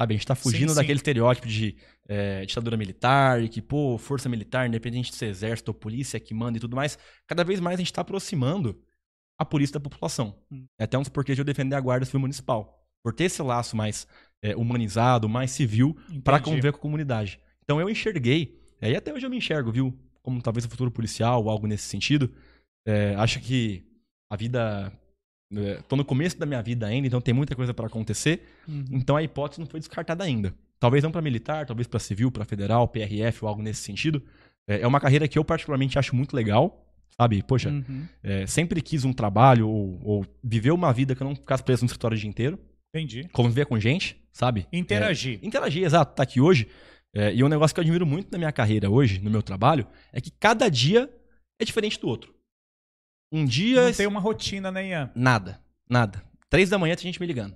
Sabe? 0.00 0.14
A 0.14 0.16
gente 0.16 0.26
tá 0.26 0.34
fugindo 0.34 0.70
sim. 0.70 0.76
daquele 0.76 0.98
estereótipo 0.98 1.46
de 1.46 1.76
é, 2.08 2.44
ditadura 2.44 2.76
militar, 2.76 3.46
que, 3.48 3.60
pô, 3.60 3.98
força 3.98 4.28
militar, 4.28 4.66
independente 4.66 5.10
de 5.10 5.16
ser 5.16 5.26
exército 5.26 5.70
ou 5.70 5.74
polícia 5.74 6.18
que 6.18 6.34
manda 6.34 6.58
e 6.58 6.60
tudo 6.60 6.74
mais. 6.76 6.98
Cada 7.26 7.44
vez 7.44 7.60
mais 7.60 7.76
a 7.76 7.78
gente 7.78 7.92
tá 7.92 8.00
aproximando 8.00 8.80
a 9.38 9.44
polícia 9.44 9.74
da 9.74 9.80
população. 9.80 10.38
Hum. 10.50 10.66
É 10.78 10.84
até 10.84 10.98
um 10.98 11.02
dos 11.02 11.08
porquês 11.08 11.36
de 11.36 11.40
eu 11.40 11.44
defender 11.44 11.76
a 11.76 11.80
Guarda 11.80 12.06
Civil 12.06 12.20
Municipal. 12.20 12.78
Por 13.02 13.12
ter 13.12 13.24
esse 13.24 13.42
laço 13.42 13.76
mais 13.76 14.06
é, 14.42 14.56
humanizado, 14.56 15.28
mais 15.28 15.50
civil, 15.50 15.96
para 16.22 16.40
conviver 16.40 16.72
com 16.72 16.78
a 16.78 16.82
comunidade. 16.82 17.40
Então 17.64 17.80
eu 17.80 17.88
enxerguei, 17.88 18.60
é, 18.80 18.90
e 18.90 18.96
até 18.96 19.12
hoje 19.12 19.26
eu 19.26 19.30
me 19.30 19.36
enxergo, 19.36 19.72
viu? 19.72 19.96
Como 20.22 20.40
talvez 20.40 20.64
o 20.64 20.68
futuro 20.68 20.90
policial 20.90 21.42
ou 21.42 21.50
algo 21.50 21.66
nesse 21.66 21.84
sentido. 21.84 22.32
É, 22.86 23.14
acho 23.16 23.40
que 23.40 23.84
a 24.30 24.36
vida. 24.36 24.92
É, 25.54 25.80
tô 25.88 25.96
no 25.96 26.04
começo 26.04 26.38
da 26.38 26.46
minha 26.46 26.62
vida 26.62 26.86
ainda, 26.86 27.06
então 27.06 27.20
tem 27.20 27.34
muita 27.34 27.54
coisa 27.54 27.74
para 27.74 27.86
acontecer. 27.86 28.42
Uhum. 28.66 28.84
Então 28.92 29.16
a 29.16 29.22
hipótese 29.22 29.60
não 29.60 29.66
foi 29.66 29.80
descartada 29.80 30.24
ainda. 30.24 30.54
Talvez 30.80 31.04
não 31.04 31.10
para 31.12 31.22
militar, 31.22 31.66
talvez 31.66 31.86
para 31.86 32.00
civil, 32.00 32.30
para 32.30 32.44
federal, 32.44 32.88
PRF 32.88 33.44
ou 33.44 33.48
algo 33.48 33.62
nesse 33.62 33.82
sentido. 33.82 34.22
É, 34.66 34.80
é 34.80 34.86
uma 34.86 35.00
carreira 35.00 35.28
que 35.28 35.38
eu 35.38 35.44
particularmente 35.44 35.98
acho 35.98 36.14
muito 36.16 36.34
legal, 36.34 36.86
sabe? 37.20 37.42
Poxa, 37.42 37.68
Uhum. 37.70 38.06
é, 38.22 38.46
sempre 38.46 38.80
quis 38.80 39.04
um 39.04 39.12
trabalho 39.12 39.68
ou, 39.68 40.00
ou 40.02 40.26
viver 40.42 40.70
uma 40.72 40.92
vida 40.92 41.14
que 41.14 41.22
eu 41.22 41.26
não 41.28 41.36
ficasse 41.36 41.62
preso 41.62 41.82
no 41.82 41.86
escritório 41.86 42.16
o 42.16 42.20
dia 42.20 42.28
inteiro. 42.28 42.58
Entendi. 42.94 43.28
Conviver 43.32 43.66
com 43.66 43.78
gente, 43.78 44.16
sabe? 44.32 44.66
Interagir. 44.72 45.38
Interagir, 45.42 45.84
exato, 45.84 46.14
tá 46.14 46.22
aqui 46.22 46.40
hoje. 46.40 46.68
É, 47.14 47.34
e 47.34 47.44
um 47.44 47.48
negócio 47.48 47.74
que 47.74 47.80
eu 47.80 47.82
admiro 47.82 48.06
muito 48.06 48.32
na 48.32 48.38
minha 48.38 48.52
carreira 48.52 48.88
hoje, 48.90 49.20
no 49.20 49.30
meu 49.30 49.42
trabalho, 49.42 49.86
é 50.12 50.20
que 50.20 50.30
cada 50.30 50.68
dia 50.68 51.10
é 51.60 51.64
diferente 51.64 52.00
do 52.00 52.08
outro. 52.08 52.34
Um 53.32 53.44
dia. 53.44 53.86
Não 53.86 53.92
tem 53.92 54.06
uma 54.06 54.20
rotina, 54.20 54.70
né, 54.70 54.88
Ian? 54.88 55.10
Nada, 55.14 55.58
nada. 55.88 56.22
Três 56.50 56.68
da 56.68 56.78
manhã 56.78 56.94
tem 56.94 57.04
gente 57.04 57.20
me 57.20 57.26
ligando. 57.26 57.54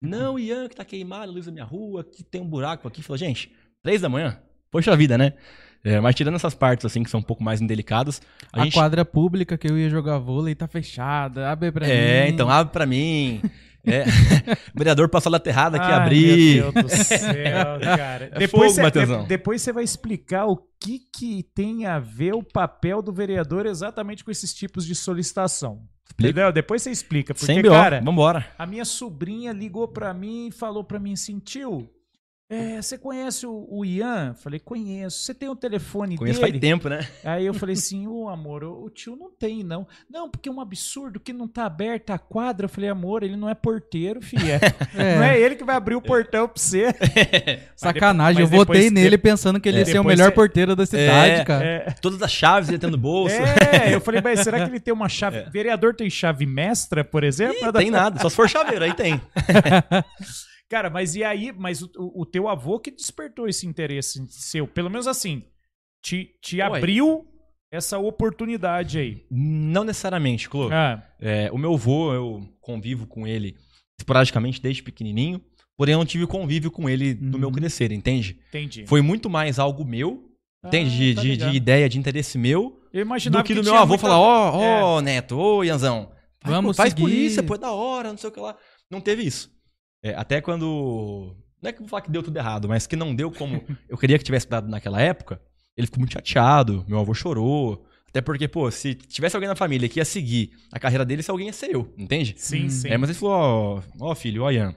Não, 0.00 0.38
Ian, 0.38 0.68
que 0.68 0.76
tá 0.76 0.84
queimado 0.84 1.32
luz 1.32 1.46
da 1.46 1.52
minha 1.52 1.64
rua, 1.64 2.04
que 2.04 2.22
tem 2.22 2.40
um 2.40 2.46
buraco 2.48 2.86
aqui. 2.86 3.02
Fala, 3.02 3.18
gente, 3.18 3.50
três 3.82 4.00
da 4.00 4.08
manhã? 4.08 4.38
Poxa 4.70 4.94
vida, 4.96 5.18
né? 5.18 5.32
É, 5.82 6.00
mas 6.00 6.14
tirando 6.14 6.34
essas 6.34 6.54
partes, 6.54 6.84
assim, 6.86 7.02
que 7.02 7.10
são 7.10 7.20
um 7.20 7.22
pouco 7.22 7.42
mais 7.42 7.60
indelicadas, 7.60 8.20
a, 8.52 8.60
A, 8.60 8.64
gente. 8.64 8.74
quadra 8.74 9.04
pública 9.04 9.56
que 9.58 9.68
eu 9.68 9.76
ia 9.78 9.88
jogar 9.90 10.18
vôlei 10.18 10.54
tá 10.54 10.68
fechada. 10.68 11.50
Abre 11.50 11.72
pra 11.72 11.86
É, 11.88 12.26
mim. 12.26 12.32
então 12.32 12.48
abre 12.50 12.72
pra 12.72 12.86
mim. 12.86 13.40
É. 13.86 14.02
o 14.74 14.78
vereador 14.78 15.08
passou 15.08 15.30
lá 15.32 15.38
terrada 15.38 15.76
aqui, 15.76 15.86
Ai, 15.86 15.94
abrir. 15.94 16.54
Meu 16.62 16.72
Deus 16.72 16.84
do 16.86 17.04
céu, 17.04 17.80
cara. 17.80 18.30
É 18.32 18.38
depois, 18.38 18.74
fogo, 18.76 18.90
você, 18.90 19.06
de- 19.06 19.26
depois 19.26 19.62
você 19.62 19.72
vai 19.72 19.84
explicar 19.84 20.46
o 20.46 20.56
que, 20.80 21.00
que 21.14 21.42
tem 21.54 21.86
a 21.86 21.98
ver 21.98 22.34
o 22.34 22.42
papel 22.42 23.00
do 23.02 23.12
vereador 23.12 23.66
exatamente 23.66 24.24
com 24.24 24.30
esses 24.30 24.52
tipos 24.52 24.84
de 24.86 24.94
solicitação. 24.94 25.80
Explica. 26.06 26.30
Entendeu? 26.30 26.52
Depois 26.52 26.82
você 26.82 26.90
explica. 26.90 27.34
Porque, 27.34 27.46
Sem 27.46 27.62
BO, 27.62 27.68
cara, 27.70 28.00
vambora. 28.02 28.46
a 28.58 28.66
minha 28.66 28.84
sobrinha 28.84 29.52
ligou 29.52 29.86
pra 29.88 30.12
mim 30.14 30.48
e 30.48 30.52
falou 30.52 30.82
pra 30.82 30.98
mim 30.98 31.12
assim, 31.12 31.38
tio, 31.38 31.88
é, 32.50 32.80
você 32.80 32.96
conhece 32.96 33.46
o, 33.46 33.66
o 33.70 33.84
Ian? 33.84 34.34
Falei, 34.34 34.58
conheço. 34.58 35.18
Você 35.18 35.34
tem 35.34 35.48
o 35.48 35.54
telefone 35.56 36.16
Conheço 36.16 36.40
dele? 36.40 36.52
faz 36.52 36.60
tempo, 36.60 36.88
né? 36.88 37.06
Aí 37.24 37.44
eu 37.44 37.52
falei 37.54 37.74
assim, 37.74 38.06
ô 38.06 38.28
amor, 38.28 38.64
o 38.64 38.84
o 38.84 38.90
tio 38.90 39.14
não 39.16 39.30
tem, 39.30 39.62
não. 39.62 39.86
Não, 40.10 40.30
porque 40.30 40.48
é 40.48 40.52
um 40.52 40.60
absurdo 40.60 41.20
que 41.20 41.32
não 41.32 41.46
tá 41.46 41.66
aberta 41.66 42.14
a 42.14 42.18
quadra. 42.18 42.64
Eu 42.64 42.68
falei, 42.70 42.88
amor, 42.88 43.22
ele 43.22 43.36
não 43.36 43.48
é 43.50 43.54
porteiro, 43.54 44.20
filha. 44.22 44.58
É. 44.96 45.16
Não 45.16 45.22
é 45.24 45.38
ele 45.38 45.54
que 45.54 45.62
vai 45.64 45.76
abrir 45.76 45.94
o 45.94 46.00
portão 46.00 46.48
pra 46.48 46.60
você. 46.60 46.86
Sacanagem, 47.76 48.42
Mas 48.42 48.52
eu 48.52 48.58
votei 48.58 48.84
depois- 48.84 48.92
nele 48.92 49.18
pensando 49.18 49.60
que 49.60 49.68
ele 49.68 49.78
ia 49.78 49.84
ser 49.84 49.92
o 49.92 49.94
depois 50.02 50.16
melhor 50.18 50.32
porteiro 50.32 50.74
da 50.74 50.86
cidade, 50.86 51.40
É, 51.40 51.44
cara. 51.44 51.64
É, 51.64 51.90
Todas 52.00 52.20
as 52.22 52.30
chaves 52.32 52.68
ele 52.68 52.78
tem 52.78 52.90
no 52.90 52.96
bolso. 52.96 53.36
é, 53.36 53.94
eu 53.94 54.00
falei, 54.00 54.20
mas 54.22 54.40
será 54.40 54.58
que 54.64 54.70
ele 54.70 54.80
tem 54.80 54.92
uma 54.94 55.08
chave? 55.08 55.42
Vereador 55.50 55.94
tem 55.94 56.08
chave 56.08 56.46
mestra, 56.46 57.04
por 57.04 57.22
exemplo? 57.22 57.68
Ih, 57.68 57.72
tem 57.72 57.90
nada, 57.90 58.18
só 58.20 58.28
se 58.28 58.34
for 58.36 58.48
chaveiro, 58.48 58.84
aí 58.84 58.94
tem. 58.94 59.20
Cara, 60.68 60.90
mas 60.90 61.14
e 61.14 61.24
aí? 61.24 61.52
Mas 61.56 61.82
o, 61.82 61.90
o 61.96 62.26
teu 62.26 62.46
avô 62.48 62.78
que 62.78 62.90
despertou 62.90 63.48
esse 63.48 63.66
interesse 63.66 64.24
seu, 64.28 64.66
pelo 64.66 64.90
menos 64.90 65.06
assim, 65.06 65.42
te, 66.02 66.30
te 66.42 66.60
abriu 66.60 67.26
essa 67.72 67.98
oportunidade 67.98 68.98
aí. 68.98 69.26
Não 69.30 69.84
necessariamente, 69.84 70.48
Clô. 70.48 70.68
Ah, 70.72 71.02
É, 71.20 71.50
o 71.52 71.58
meu 71.58 71.74
avô, 71.74 72.12
eu 72.12 72.48
convivo 72.60 73.06
com 73.06 73.26
ele 73.26 73.56
esporadicamente 73.98 74.60
desde 74.60 74.82
pequenininho, 74.82 75.40
porém 75.76 75.92
eu 75.94 75.98
não 75.98 76.06
tive 76.06 76.26
convívio 76.26 76.70
com 76.70 76.88
ele 76.88 77.14
no 77.14 77.34
Uhum. 77.34 77.38
meu 77.40 77.50
crescer, 77.52 77.90
entende? 77.92 78.38
entendi. 78.48 78.86
Foi 78.86 79.00
muito 79.02 79.28
mais 79.30 79.58
algo 79.58 79.84
meu, 79.84 80.30
entende? 80.64 80.90
De, 80.90 81.12
Ah, 81.12 81.14
tá 81.16 81.22
de- 81.22 81.36
de 81.50 81.56
ideia, 81.56 81.88
de 81.88 81.98
interesse 81.98 82.38
meu, 82.38 82.80
Eu 82.92 83.02
imaginava 83.02 83.42
do 83.42 83.46
que 83.46 83.54
do 83.54 83.60
tinha 83.62 83.72
meu 83.72 83.82
avô 83.82 83.88
muita- 83.94 84.02
falar, 84.02 84.18
ó, 84.18 84.62
É. 84.62 84.82
ó, 84.82 85.00
Neto, 85.00 85.36
ô, 85.36 85.64
Ianzão, 85.64 86.10
faz, 86.40 86.54
Vamos 86.54 86.76
faz 86.76 86.90
seguir. 86.90 87.02
polícia, 87.02 87.42
pô, 87.42 87.54
é 87.54 87.58
da 87.58 87.72
hora, 87.72 88.10
não 88.10 88.16
sei 88.18 88.28
o 88.30 88.32
que 88.32 88.40
lá. 88.40 88.56
Não 88.90 89.00
teve 89.00 89.24
isso. 89.24 89.50
É, 90.02 90.14
até 90.14 90.40
quando... 90.40 91.34
Não 91.60 91.68
é 91.70 91.72
que 91.72 91.78
eu 91.78 91.82
vou 91.82 91.88
falar 91.88 92.02
que 92.02 92.10
deu 92.10 92.22
tudo 92.22 92.36
errado, 92.36 92.68
mas 92.68 92.86
que 92.86 92.94
não 92.94 93.14
deu 93.14 93.30
como 93.32 93.64
eu 93.88 93.98
queria 93.98 94.16
que 94.18 94.24
tivesse 94.24 94.48
dado 94.48 94.68
naquela 94.68 95.00
época, 95.00 95.40
ele 95.76 95.86
ficou 95.86 95.98
muito 95.98 96.12
chateado, 96.12 96.84
meu 96.88 96.98
avô 97.00 97.12
chorou, 97.14 97.84
Até 98.08 98.20
porque, 98.22 98.46
pô, 98.48 98.70
se 98.70 98.94
tivesse 98.94 99.36
alguém 99.36 99.48
na 99.48 99.56
família 99.56 99.88
que 99.88 99.98
ia 100.00 100.04
seguir 100.04 100.52
a 100.72 100.78
carreira 100.78 101.04
dele, 101.04 101.20
esse 101.20 101.30
alguém 101.30 101.48
ia 101.48 101.52
ser 101.52 101.74
eu, 101.74 101.92
entende? 101.98 102.34
Sim, 102.38 102.66
Hum. 102.66 102.70
sim. 102.70 102.88
É, 102.88 102.96
mas 102.96 103.10
ele 103.10 103.18
falou, 103.18 103.82
ó, 104.00 104.10
ó 104.10 104.14
filho, 104.14 104.44
ó 104.44 104.50
Ian, 104.50 104.74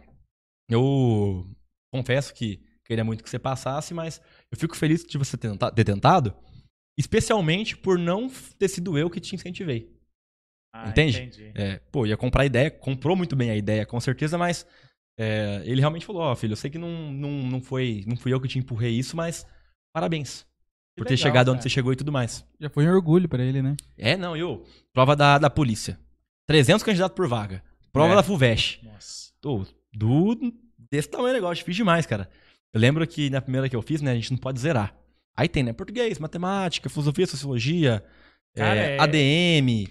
eu 0.69 1.45
confesso 1.93 2.33
que 2.33 2.59
queria 2.85 3.03
muito 3.03 3.23
que 3.23 3.29
você 3.29 3.39
passasse, 3.39 3.93
mas 3.93 4.19
eu 4.51 4.57
fico 4.57 4.75
feliz 4.75 5.05
de 5.05 5.17
você 5.17 5.37
ter 5.37 5.83
tentado, 5.85 6.33
especialmente 6.97 7.77
por 7.77 7.97
não 7.97 8.29
ter 8.59 8.67
sido 8.67 8.97
eu 8.97 9.09
que 9.09 9.19
te 9.19 9.35
incentivei. 9.35 9.89
Ah, 10.73 10.89
entende? 10.89 11.17
entendi. 11.21 11.51
É, 11.55 11.79
pô, 11.91 12.05
ia 12.05 12.17
comprar 12.17 12.43
a 12.43 12.45
ideia, 12.45 12.71
comprou 12.71 13.15
muito 13.15 13.35
bem 13.35 13.49
a 13.49 13.55
ideia, 13.55 13.85
com 13.85 13.99
certeza, 13.99 14.37
mas 14.37 14.65
é, 15.17 15.61
ele 15.65 15.79
realmente 15.81 16.05
falou, 16.05 16.21
ó, 16.21 16.35
filho, 16.35 16.53
eu 16.53 16.57
sei 16.57 16.69
que 16.69 16.77
não, 16.77 17.11
não, 17.11 17.29
não, 17.43 17.61
foi, 17.61 18.03
não 18.07 18.15
fui 18.17 18.33
eu 18.33 18.39
que 18.41 18.47
te 18.47 18.57
empurrei 18.59 18.91
isso, 18.91 19.15
mas 19.15 19.45
parabéns 19.93 20.45
por 20.97 21.05
ter 21.05 21.13
legal, 21.15 21.23
chegado 21.27 21.47
onde 21.49 21.57
cara. 21.57 21.63
você 21.63 21.69
chegou 21.69 21.93
e 21.93 21.95
tudo 21.95 22.11
mais. 22.11 22.45
Já 22.59 22.69
foi 22.69 22.87
um 22.87 22.91
orgulho 22.93 23.27
pra 23.29 23.43
ele, 23.43 23.61
né? 23.61 23.75
É, 23.97 24.17
não, 24.17 24.35
eu. 24.35 24.65
Prova 24.93 25.15
da, 25.15 25.37
da 25.37 25.49
polícia. 25.49 25.99
300 26.47 26.83
candidatos 26.83 27.15
por 27.15 27.27
vaga. 27.27 27.63
Prova 27.93 28.13
É. 28.13 28.15
da 28.15 28.23
FUVEST. 28.23 28.83
Nossa. 28.83 29.31
Tô, 29.41 29.65
do, 29.93 30.37
desse 30.91 31.09
tamanho 31.09 31.33
negócio, 31.33 31.63
fiz 31.63 31.75
demais, 31.75 32.05
cara. 32.05 32.29
Eu 32.73 32.79
lembro 32.79 33.05
que 33.07 33.29
na 33.29 33.41
primeira 33.41 33.67
que 33.69 33.75
eu 33.75 33.81
fiz, 33.81 34.01
né, 34.01 34.11
a 34.11 34.15
gente 34.15 34.31
não 34.31 34.37
pode 34.37 34.59
zerar. 34.59 34.95
Aí 35.35 35.47
tem, 35.47 35.63
né, 35.63 35.73
português, 35.73 36.19
matemática, 36.19 36.89
filosofia, 36.89 37.25
sociologia, 37.27 38.03
Cara, 38.55 38.79
é, 38.79 38.97
é- 38.97 38.99
ADM. 38.99 39.87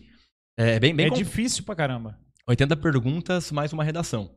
É 0.57 0.79
bem, 0.79 0.95
bem 0.95 1.07
é 1.07 1.11
difícil 1.11 1.65
pra 1.65 1.75
caramba. 1.75 2.19
80 2.47 2.77
perguntas 2.77 3.51
mais 3.51 3.73
uma 3.73 3.83
redação. 3.83 4.31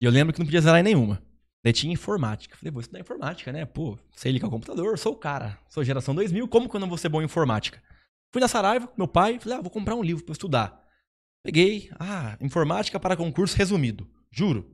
E 0.00 0.04
eu 0.04 0.10
lembro 0.10 0.32
que 0.32 0.38
não 0.38 0.46
podia 0.46 0.60
zerar 0.60 0.80
em 0.80 0.84
nenhuma. 0.84 1.22
Daí 1.64 1.72
tinha 1.72 1.92
informática. 1.92 2.56
Falei, 2.56 2.70
vou 2.70 2.80
estudar 2.80 3.00
informática, 3.00 3.52
né? 3.52 3.64
Pô, 3.64 3.98
sei 4.14 4.30
ligar 4.32 4.46
o 4.46 4.50
computador, 4.50 4.98
sou 4.98 5.12
o 5.12 5.16
cara. 5.16 5.58
Sou 5.68 5.82
geração 5.82 6.14
2000, 6.14 6.46
como 6.48 6.68
que 6.68 6.76
eu 6.76 6.80
não 6.80 6.88
vou 6.88 6.96
ser 6.98 7.08
bom 7.08 7.20
em 7.20 7.24
informática? 7.24 7.82
Fui 8.32 8.40
na 8.40 8.48
Saraiva 8.48 8.86
com 8.86 8.94
meu 8.96 9.08
pai, 9.08 9.38
falei, 9.38 9.58
ah, 9.58 9.60
vou 9.60 9.70
comprar 9.70 9.96
um 9.96 10.02
livro 10.02 10.22
pra 10.24 10.30
eu 10.32 10.34
estudar. 10.34 10.80
Peguei, 11.44 11.90
ah, 11.98 12.36
informática 12.40 13.00
para 13.00 13.16
concurso 13.16 13.56
resumido. 13.56 14.08
Juro. 14.30 14.70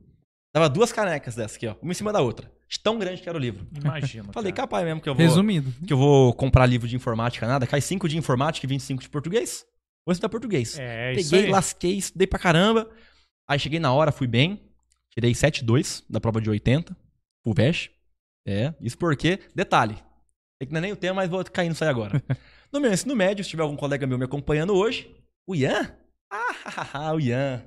Dava 0.53 0.69
duas 0.69 0.91
canecas 0.91 1.35
dessas 1.35 1.57
aqui, 1.57 1.67
ó, 1.67 1.75
uma 1.81 1.91
em 1.91 1.95
cima 1.95 2.13
da 2.13 2.21
outra. 2.21 2.51
De 2.67 2.79
tão 2.79 2.97
grande 2.97 3.21
que 3.21 3.29
era 3.29 3.37
o 3.37 3.41
livro. 3.41 3.67
Imagina. 3.75 4.31
Falei, 4.33 4.51
cara. 4.51 4.67
capaz 4.67 4.85
mesmo 4.85 5.01
que 5.01 5.09
eu 5.09 5.15
vou, 5.15 5.23
Resumido. 5.23 5.73
que 5.85 5.93
eu 5.93 5.97
vou 5.97 6.33
comprar 6.33 6.65
livro 6.65 6.87
de 6.87 6.95
informática, 6.95 7.47
nada. 7.47 7.67
Cai 7.67 7.81
5 7.81 8.07
de 8.07 8.17
informática 8.17 8.65
e 8.65 8.69
25 8.69 9.01
de 9.01 9.09
português. 9.09 9.65
Vou 10.05 10.11
estudar 10.11 10.29
português. 10.29 10.77
É, 10.79 11.13
isso 11.13 11.31
Peguei, 11.31 11.45
aí. 11.47 11.51
lasquei, 11.51 11.97
estudei 11.97 12.27
pra 12.27 12.39
caramba. 12.39 12.89
Aí 13.47 13.59
cheguei 13.59 13.79
na 13.79 13.93
hora, 13.93 14.11
fui 14.11 14.27
bem. 14.27 14.64
Tirei 15.17 15.31
7,2 15.31 16.03
da 16.09 16.19
prova 16.19 16.41
de 16.41 16.49
80. 16.49 16.95
FUVEST. 17.45 17.91
É, 18.47 18.73
isso 18.81 18.97
porque, 18.97 19.39
detalhe, 19.55 19.97
é 20.61 20.65
que 20.65 20.71
não 20.71 20.77
é 20.79 20.81
nem 20.81 20.91
o 20.91 20.95
tema, 20.95 21.15
mas 21.15 21.29
vou 21.29 21.43
cair 21.45 21.69
nisso 21.69 21.83
aí 21.83 21.89
agora. 21.89 22.21
no 22.71 22.79
meu 22.79 22.91
ensino 22.91 23.15
médio, 23.15 23.43
se 23.43 23.49
tiver 23.49 23.63
algum 23.63 23.75
colega 23.75 24.05
meu 24.05 24.17
me 24.17 24.25
acompanhando 24.25 24.75
hoje, 24.75 25.09
o 25.47 25.55
Ian? 25.55 25.91
Ah, 26.29 27.13
o 27.13 27.19
Ian. 27.19 27.63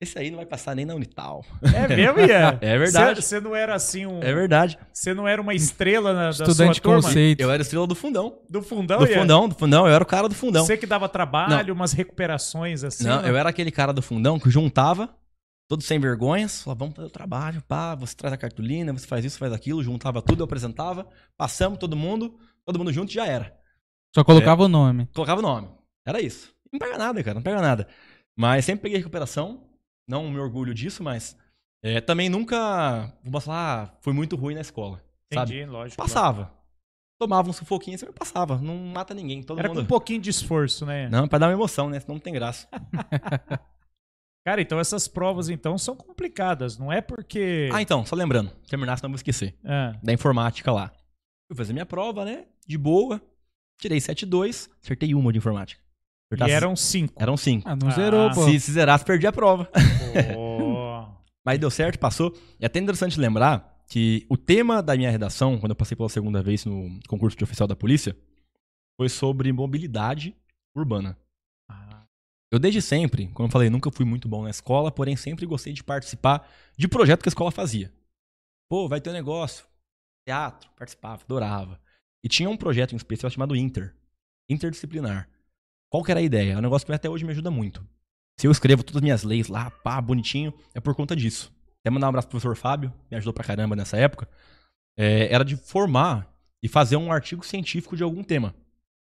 Esse 0.00 0.18
aí 0.18 0.30
não 0.30 0.36
vai 0.36 0.46
passar 0.46 0.74
nem 0.74 0.84
na 0.84 0.94
Unital. 0.94 1.44
É 1.62 1.88
mesmo, 1.88 2.20
Ian? 2.20 2.58
É 2.60 2.76
verdade. 2.76 3.22
Você 3.22 3.40
não 3.40 3.54
era 3.54 3.74
assim 3.74 4.04
um. 4.04 4.22
É 4.22 4.34
verdade. 4.34 4.78
Você 4.92 5.14
não 5.14 5.26
era 5.26 5.40
uma 5.40 5.54
estrela 5.54 6.12
na, 6.12 6.26
da 6.26 6.32
sua 6.32 6.46
Estudante 6.48 6.82
turma? 6.82 7.00
conceito. 7.00 7.40
Eu 7.40 7.50
era 7.50 7.62
estrela 7.62 7.86
do 7.86 7.94
fundão. 7.94 8.40
Do 8.50 8.60
fundão, 8.60 8.98
Do 8.98 9.06
Ian? 9.06 9.20
fundão, 9.20 9.48
do 9.48 9.54
fundão. 9.54 9.86
Eu 9.86 9.94
era 9.94 10.02
o 10.02 10.06
cara 10.06 10.28
do 10.28 10.34
fundão. 10.34 10.66
Você 10.66 10.76
que 10.76 10.86
dava 10.86 11.08
trabalho, 11.08 11.72
umas 11.72 11.92
recuperações 11.92 12.84
assim. 12.84 13.04
Não, 13.04 13.22
né? 13.22 13.30
eu 13.30 13.36
era 13.36 13.48
aquele 13.48 13.70
cara 13.70 13.92
do 13.92 14.02
fundão 14.02 14.38
que 14.38 14.50
juntava, 14.50 15.08
todos 15.68 15.86
sem 15.86 15.98
vergonhas, 15.98 16.62
falava, 16.62 16.78
vamos 16.80 16.94
fazer 16.94 17.08
o 17.08 17.10
trabalho, 17.10 17.62
pá, 17.62 17.94
você 17.94 18.14
traz 18.14 18.32
a 18.32 18.36
cartolina, 18.36 18.92
você 18.92 19.06
faz 19.06 19.24
isso, 19.24 19.38
faz 19.38 19.52
aquilo, 19.52 19.82
juntava 19.82 20.20
tudo, 20.20 20.40
eu 20.40 20.44
apresentava, 20.44 21.08
passamos 21.36 21.78
todo 21.78 21.96
mundo, 21.96 22.38
todo 22.64 22.78
mundo 22.78 22.92
junto 22.92 23.10
e 23.10 23.14
já 23.14 23.26
era. 23.26 23.56
Só 24.14 24.22
colocava 24.22 24.64
o 24.64 24.68
nome. 24.68 25.08
Colocava 25.14 25.40
o 25.40 25.42
nome. 25.42 25.68
Era 26.06 26.20
isso. 26.20 26.54
Não 26.72 26.78
pega 26.78 26.98
nada, 26.98 27.22
cara, 27.22 27.34
não 27.34 27.42
pega 27.42 27.60
nada. 27.60 27.88
Mas 28.36 28.64
sempre 28.64 28.82
peguei 28.82 28.98
recuperação, 28.98 29.66
não 30.08 30.30
me 30.30 30.38
orgulho 30.38 30.74
disso, 30.74 31.02
mas 31.02 31.36
é, 31.82 32.00
também 32.00 32.28
nunca, 32.28 33.12
vou 33.24 33.40
falar, 33.40 33.84
ah, 33.84 33.98
foi 34.00 34.12
muito 34.12 34.36
ruim 34.36 34.54
na 34.54 34.60
escola, 34.60 35.02
sabe? 35.32 35.54
Entendi, 35.54 35.70
lógico. 35.70 36.00
Passava. 36.00 36.52
Tomava 37.18 37.48
um 37.48 37.52
sufoquinho, 37.52 37.98
sempre 37.98 38.14
passava. 38.14 38.58
Não 38.58 38.76
mata 38.76 39.14
ninguém, 39.14 39.42
todo 39.42 39.58
Era 39.58 39.68
com 39.68 39.74
mundo... 39.76 39.84
um 39.84 39.88
pouquinho 39.88 40.20
de 40.20 40.30
esforço, 40.30 40.84
né? 40.84 41.08
Não, 41.08 41.28
pra 41.28 41.38
dar 41.38 41.46
uma 41.46 41.52
emoção, 41.52 41.88
né? 41.88 42.00
Senão 42.00 42.16
não 42.16 42.20
tem 42.20 42.32
graça. 42.32 42.68
Cara, 44.44 44.60
então 44.60 44.78
essas 44.78 45.08
provas 45.08 45.48
então 45.48 45.78
são 45.78 45.96
complicadas, 45.96 46.76
não 46.78 46.92
é 46.92 47.00
porque. 47.00 47.68
Ah, 47.72 47.80
então, 47.80 48.04
só 48.04 48.14
lembrando, 48.14 48.50
terminar, 48.68 48.96
senão 48.98 49.08
eu 49.08 49.12
vou 49.12 49.16
esquecer. 49.16 49.56
Ah, 49.64 49.96
da 50.02 50.12
informática 50.12 50.70
lá. 50.70 50.92
Fui 51.48 51.56
fazer 51.56 51.72
minha 51.72 51.86
prova, 51.86 52.24
né? 52.24 52.44
De 52.66 52.76
boa. 52.76 53.20
Tirei 53.80 53.98
7,2, 53.98 54.68
acertei 54.82 55.14
uma 55.14 55.32
de 55.32 55.38
informática. 55.38 55.80
e 55.80 56.34
Acertasse- 56.34 56.52
eram 56.52 56.76
cinco. 56.76 57.14
Eram 57.16 57.36
cinco. 57.36 57.68
Ah, 57.68 57.74
não 57.76 57.88
Ah, 57.88 57.92
zerou, 57.92 58.30
pô. 58.32 58.44
Se, 58.44 58.60
se 58.60 58.72
zerasse, 58.72 59.04
perdi 59.04 59.26
a 59.26 59.32
prova. 59.32 59.64
Pô. 60.34 61.14
Mas 61.44 61.58
deu 61.58 61.70
certo, 61.70 61.98
passou. 61.98 62.34
E 62.60 62.64
é 62.64 62.66
até 62.66 62.78
interessante 62.78 63.18
lembrar 63.20 63.82
que 63.90 64.24
o 64.30 64.36
tema 64.36 64.82
da 64.82 64.96
minha 64.96 65.10
redação, 65.10 65.58
quando 65.58 65.70
eu 65.72 65.76
passei 65.76 65.96
pela 65.96 66.08
segunda 66.08 66.42
vez 66.42 66.64
no 66.64 66.98
concurso 67.08 67.36
de 67.36 67.44
oficial 67.44 67.66
da 67.68 67.76
polícia, 67.76 68.16
foi 68.96 69.08
sobre 69.08 69.52
mobilidade 69.52 70.34
urbana. 70.74 71.18
Eu 72.54 72.58
desde 72.60 72.80
sempre, 72.80 73.26
como 73.34 73.48
eu 73.48 73.50
falei, 73.50 73.68
nunca 73.68 73.90
fui 73.90 74.04
muito 74.06 74.28
bom 74.28 74.44
na 74.44 74.50
escola, 74.50 74.92
porém 74.92 75.16
sempre 75.16 75.44
gostei 75.44 75.72
de 75.72 75.82
participar 75.82 76.48
de 76.76 76.86
projeto 76.86 77.20
que 77.20 77.28
a 77.28 77.30
escola 77.30 77.50
fazia. 77.50 77.92
Pô, 78.70 78.88
vai 78.88 79.00
ter 79.00 79.10
um 79.10 79.12
negócio. 79.12 79.66
Teatro, 80.24 80.70
participava, 80.76 81.24
adorava. 81.24 81.80
E 82.22 82.28
tinha 82.28 82.48
um 82.48 82.56
projeto 82.56 82.92
em 82.92 82.96
especial 82.96 83.28
chamado 83.28 83.56
Inter. 83.56 83.92
Interdisciplinar. 84.48 85.28
Qual 85.90 86.04
que 86.04 86.12
era 86.12 86.20
a 86.20 86.22
ideia? 86.22 86.52
É 86.52 86.56
um 86.56 86.60
negócio 86.60 86.86
que 86.86 86.92
até 86.92 87.10
hoje 87.10 87.24
me 87.24 87.32
ajuda 87.32 87.50
muito. 87.50 87.84
Se 88.38 88.46
eu 88.46 88.52
escrevo 88.52 88.84
todas 88.84 88.98
as 88.98 89.02
minhas 89.02 89.24
leis 89.24 89.48
lá, 89.48 89.72
pá, 89.72 90.00
bonitinho, 90.00 90.54
é 90.72 90.78
por 90.78 90.94
conta 90.94 91.16
disso. 91.16 91.52
Até 91.80 91.90
mandar 91.90 92.06
um 92.06 92.10
abraço 92.10 92.28
pro 92.28 92.38
professor 92.38 92.54
Fábio, 92.54 92.94
me 93.10 93.16
ajudou 93.16 93.32
pra 93.32 93.42
caramba 93.42 93.74
nessa 93.74 93.96
época. 93.96 94.28
É, 94.96 95.26
era 95.34 95.44
de 95.44 95.56
formar 95.56 96.32
e 96.62 96.68
fazer 96.68 96.96
um 96.96 97.10
artigo 97.10 97.44
científico 97.44 97.96
de 97.96 98.04
algum 98.04 98.22
tema. 98.22 98.54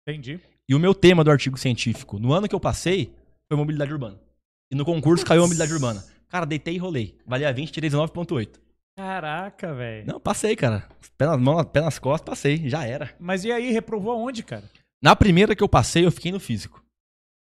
entendi. 0.06 0.38
E 0.68 0.74
o 0.76 0.78
meu 0.78 0.94
tema 0.94 1.24
do 1.24 1.32
artigo 1.32 1.58
científico, 1.58 2.16
no 2.20 2.32
ano 2.32 2.48
que 2.48 2.54
eu 2.54 2.60
passei, 2.60 3.12
foi 3.50 3.56
mobilidade 3.56 3.92
urbana. 3.92 4.16
E 4.70 4.76
no 4.76 4.84
concurso 4.84 5.26
caiu 5.26 5.40
a 5.40 5.42
mobilidade 5.42 5.72
urbana. 5.72 6.04
Cara, 6.28 6.46
deitei 6.46 6.74
e 6.76 6.78
rolei. 6.78 7.18
Valia 7.26 7.52
20, 7.52 7.72
tirei 7.72 7.90
19,8. 7.90 8.60
Caraca, 8.96 9.74
velho. 9.74 10.06
Não, 10.06 10.20
passei, 10.20 10.54
cara. 10.54 10.88
Pé 11.18 11.26
nas, 11.26 11.40
mãos, 11.40 11.64
pé 11.64 11.80
nas 11.80 11.98
costas, 11.98 12.28
passei. 12.28 12.68
Já 12.68 12.84
era. 12.86 13.12
Mas 13.18 13.44
e 13.44 13.50
aí, 13.50 13.72
reprovou 13.72 14.12
aonde, 14.12 14.44
cara? 14.44 14.70
Na 15.02 15.16
primeira 15.16 15.56
que 15.56 15.62
eu 15.64 15.68
passei, 15.68 16.06
eu 16.06 16.12
fiquei 16.12 16.30
no 16.30 16.38
físico. 16.38 16.84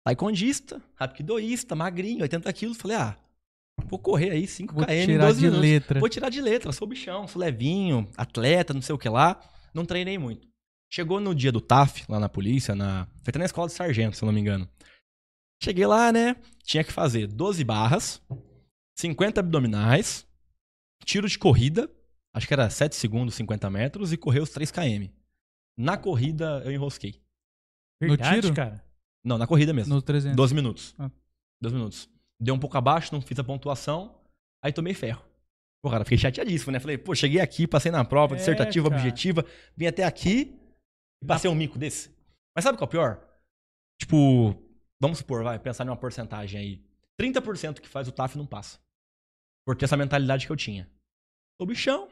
Taekwondista, 0.05 0.83
rapidoísta, 0.95 1.75
magrinho, 1.75 2.21
80 2.23 2.53
quilos. 2.53 2.77
Falei, 2.77 2.99
ah, 2.99 3.17
vou 3.87 3.99
correr 3.99 4.31
aí 4.33 4.47
5 4.47 4.75
Vou 4.75 4.85
km 4.85 4.93
em 4.93 5.07
tirar 5.07 5.27
12 5.29 5.39
de 5.39 5.47
minutos. 5.47 5.63
letra. 5.63 6.01
Vou 6.01 6.09
tirar 6.11 6.29
de 6.29 6.41
letra, 6.43 6.73
sou 6.73 6.87
bichão, 6.87 7.27
sou 7.27 7.41
levinho, 7.41 8.07
atleta, 8.19 8.75
não 8.75 8.83
sei 8.83 8.95
o 8.95 8.99
que 8.99 9.09
lá. 9.09 9.41
Não 9.73 9.87
treinei 9.87 10.19
muito. 10.19 10.47
Chegou 10.93 11.21
no 11.21 11.35
dia 11.35 11.51
do 11.51 11.61
TAF, 11.61 12.05
lá 12.09 12.21
na 12.21 12.29
polícia, 12.29 12.75
na... 12.75 13.07
foi 13.23 13.31
até 13.31 13.39
na 13.39 13.45
escola 13.47 13.67
de 13.67 13.73
sargento, 13.75 14.17
se 14.17 14.23
eu 14.23 14.27
não 14.27 14.33
me 14.33 14.41
engano. 14.41 14.69
Cheguei 15.63 15.87
lá, 15.87 16.13
né? 16.13 16.37
Tinha 16.63 16.85
que 16.85 16.93
fazer 16.93 17.27
12 17.27 17.65
barras, 17.65 18.23
50 18.99 19.41
abdominais, 19.41 20.27
tiro 21.05 21.29
de 21.29 21.39
corrida, 21.39 21.91
acho 22.35 22.47
que 22.47 22.53
era 22.55 22.69
7 22.69 22.95
segundos, 22.97 23.35
50 23.35 23.71
metros, 23.71 24.13
e 24.13 24.17
correr 24.17 24.41
os 24.41 24.51
3 24.51 24.71
km. 24.71 25.09
Na 25.79 25.97
corrida, 25.97 26.63
eu 26.65 26.73
enrosquei. 26.73 27.21
No 28.01 28.09
Verdade, 28.09 28.41
tiro? 28.43 28.55
cara. 28.55 28.85
Não, 29.25 29.39
na 29.39 29.47
corrida 29.47 29.73
mesmo. 29.73 29.95
No 29.95 30.03
300. 30.03 30.37
12 30.37 30.55
minutos. 30.55 30.95
Ah. 30.99 31.11
12 31.61 31.75
minutos. 31.75 32.09
Deu 32.41 32.55
um 32.55 32.59
pouco 32.59 32.77
abaixo, 32.77 33.13
não 33.15 33.21
fiz 33.23 33.39
a 33.39 33.45
pontuação, 33.45 34.21
aí 34.63 34.73
tomei 34.73 34.95
ferro. 34.95 35.25
Pô, 35.83 35.91
cara, 35.91 36.05
fiquei 36.05 36.19
chateadíssimo, 36.19 36.73
né? 36.73 36.81
Falei, 36.81 36.99
pô, 36.99 37.15
cheguei 37.15 37.41
aqui, 37.41 37.67
passei 37.67 37.91
na 37.93 38.05
prova, 38.05 38.35
É, 38.35 38.39
dissertativa, 38.39 38.89
cara. 38.91 39.01
objetiva, 39.01 39.45
vim 39.77 39.87
até 39.87 40.05
aqui 40.05 40.59
e 41.23 41.27
passei 41.27 41.51
um 41.51 41.55
mico 41.55 41.79
desse. 41.79 42.11
Mas 42.55 42.65
sabe 42.65 42.77
qual 42.77 42.87
é 42.87 42.89
o 42.89 42.91
pior? 42.91 43.21
Tipo, 44.01 44.55
vamos 45.01 45.19
supor, 45.19 45.43
vai, 45.43 45.59
pensar 45.59 45.85
numa 45.85 45.97
porcentagem 45.97 46.61
aí. 46.61 46.85
30% 47.21 47.81
que 47.81 47.89
faz 47.89 48.07
o 48.09 48.13
TAF 48.13 48.37
não 48.37 48.47
passa. 48.47 48.79
Por 49.65 49.77
ter 49.77 49.87
essa 49.87 49.97
mentalidade 49.97 50.47
que 50.47 50.53
eu 50.53 50.57
tinha. 50.57 50.91
Sou 51.59 51.67
bichão, 51.67 52.09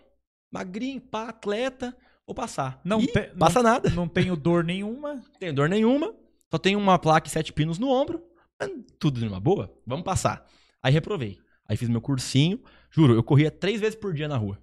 magrinho, 0.52 1.00
pá, 1.00 1.28
atleta, 1.28 1.96
vou 2.26 2.34
passar. 2.34 2.80
Não 2.84 3.00
te- 3.00 3.28
passa 3.38 3.62
nada. 3.62 3.90
Não 3.90 4.08
tenho 4.08 4.34
dor 4.36 4.64
nenhuma. 4.64 5.14
Não 5.16 5.38
tenho 5.38 5.54
dor 5.54 5.68
nenhuma, 5.68 6.14
só 6.50 6.58
tenho 6.58 6.78
uma 6.78 6.98
placa 6.98 7.28
e 7.28 7.30
sete 7.30 7.52
pinos 7.52 7.78
no 7.78 7.88
ombro, 7.88 8.24
tudo 8.98 9.20
de 9.20 9.26
uma 9.28 9.38
boa, 9.40 9.76
vamos 9.86 10.04
passar. 10.04 10.46
Aí 10.82 10.92
reprovei. 10.92 11.38
Aí 11.68 11.76
fiz 11.76 11.88
meu 11.88 12.00
cursinho, 12.00 12.62
juro, 12.90 13.14
eu 13.14 13.22
corria 13.22 13.50
três 13.50 13.80
vezes 13.80 13.94
por 13.94 14.12
dia 14.14 14.28
na 14.28 14.36
rua. 14.36 14.58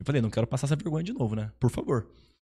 Eu 0.00 0.06
falei, 0.06 0.20
não 0.22 0.30
quero 0.30 0.46
passar 0.46 0.66
essa 0.66 0.76
vergonha 0.76 1.02
de 1.04 1.12
novo, 1.12 1.34
né? 1.34 1.52
Por 1.58 1.70
favor. 1.70 2.08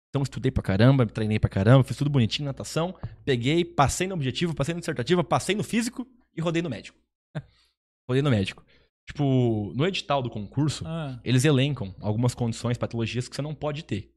Então 0.09 0.23
estudei 0.23 0.51
pra 0.51 0.63
caramba, 0.63 1.05
treinei 1.05 1.39
pra 1.39 1.49
caramba, 1.49 1.83
fiz 1.83 1.97
tudo 1.97 2.09
bonitinho, 2.09 2.45
natação, 2.45 2.97
peguei, 3.25 3.63
passei 3.65 4.07
no 4.07 4.15
objetivo, 4.15 4.55
passei 4.55 4.73
no 4.73 4.79
dissertativa, 4.79 5.23
passei 5.23 5.55
no 5.55 5.63
físico 5.63 6.07
e 6.35 6.41
rodei 6.41 6.61
no 6.61 6.69
médico. 6.69 6.97
rodei 8.09 8.21
no 8.21 8.29
médico. 8.29 8.65
Tipo, 9.05 9.71
no 9.73 9.85
edital 9.85 10.21
do 10.21 10.29
concurso, 10.29 10.85
Ah, 10.85 11.19
eles 11.23 11.45
elencam 11.45 11.95
algumas 11.99 12.35
condições, 12.35 12.77
patologias 12.77 13.27
que 13.29 13.35
você 13.35 13.41
não 13.41 13.55
pode 13.55 13.83
ter. 13.83 14.13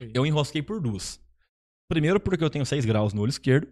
Sim. 0.00 0.12
Eu 0.14 0.24
enrosquei 0.26 0.62
por 0.62 0.80
duas. 0.80 1.20
Primeiro 1.88 2.20
porque 2.20 2.42
eu 2.42 2.50
tenho 2.50 2.64
6 2.64 2.84
graus 2.84 3.12
no 3.12 3.22
olho 3.22 3.30
esquerdo. 3.30 3.66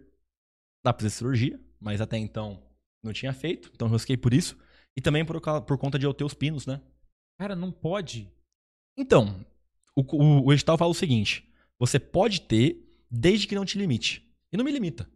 Dá 0.83 0.93
pra 0.93 1.01
fazer 1.01 1.15
cirurgia, 1.15 1.59
mas 1.79 2.01
até 2.01 2.17
então 2.17 2.61
não 3.03 3.13
tinha 3.13 3.33
feito. 3.33 3.71
Então 3.73 3.87
eu 3.87 3.91
rosquei 3.91 4.17
por 4.17 4.33
isso. 4.33 4.57
E 4.95 5.01
também 5.01 5.25
por, 5.25 5.39
por 5.61 5.77
conta 5.77 5.97
de 5.97 6.05
eu 6.05 6.13
ter 6.13 6.23
os 6.23 6.33
pinos, 6.33 6.65
né? 6.65 6.81
Cara, 7.39 7.55
não 7.55 7.71
pode. 7.71 8.31
Então, 8.97 9.43
o, 9.95 10.01
o, 10.01 10.45
o 10.47 10.53
edital 10.53 10.77
fala 10.77 10.91
o 10.91 10.95
seguinte: 10.95 11.47
você 11.79 11.99
pode 11.99 12.41
ter, 12.41 12.77
desde 13.09 13.47
que 13.47 13.55
não 13.55 13.65
te 13.65 13.77
limite. 13.77 14.27
E 14.51 14.57
não 14.57 14.63
me 14.65 14.71
limita. 14.71 15.09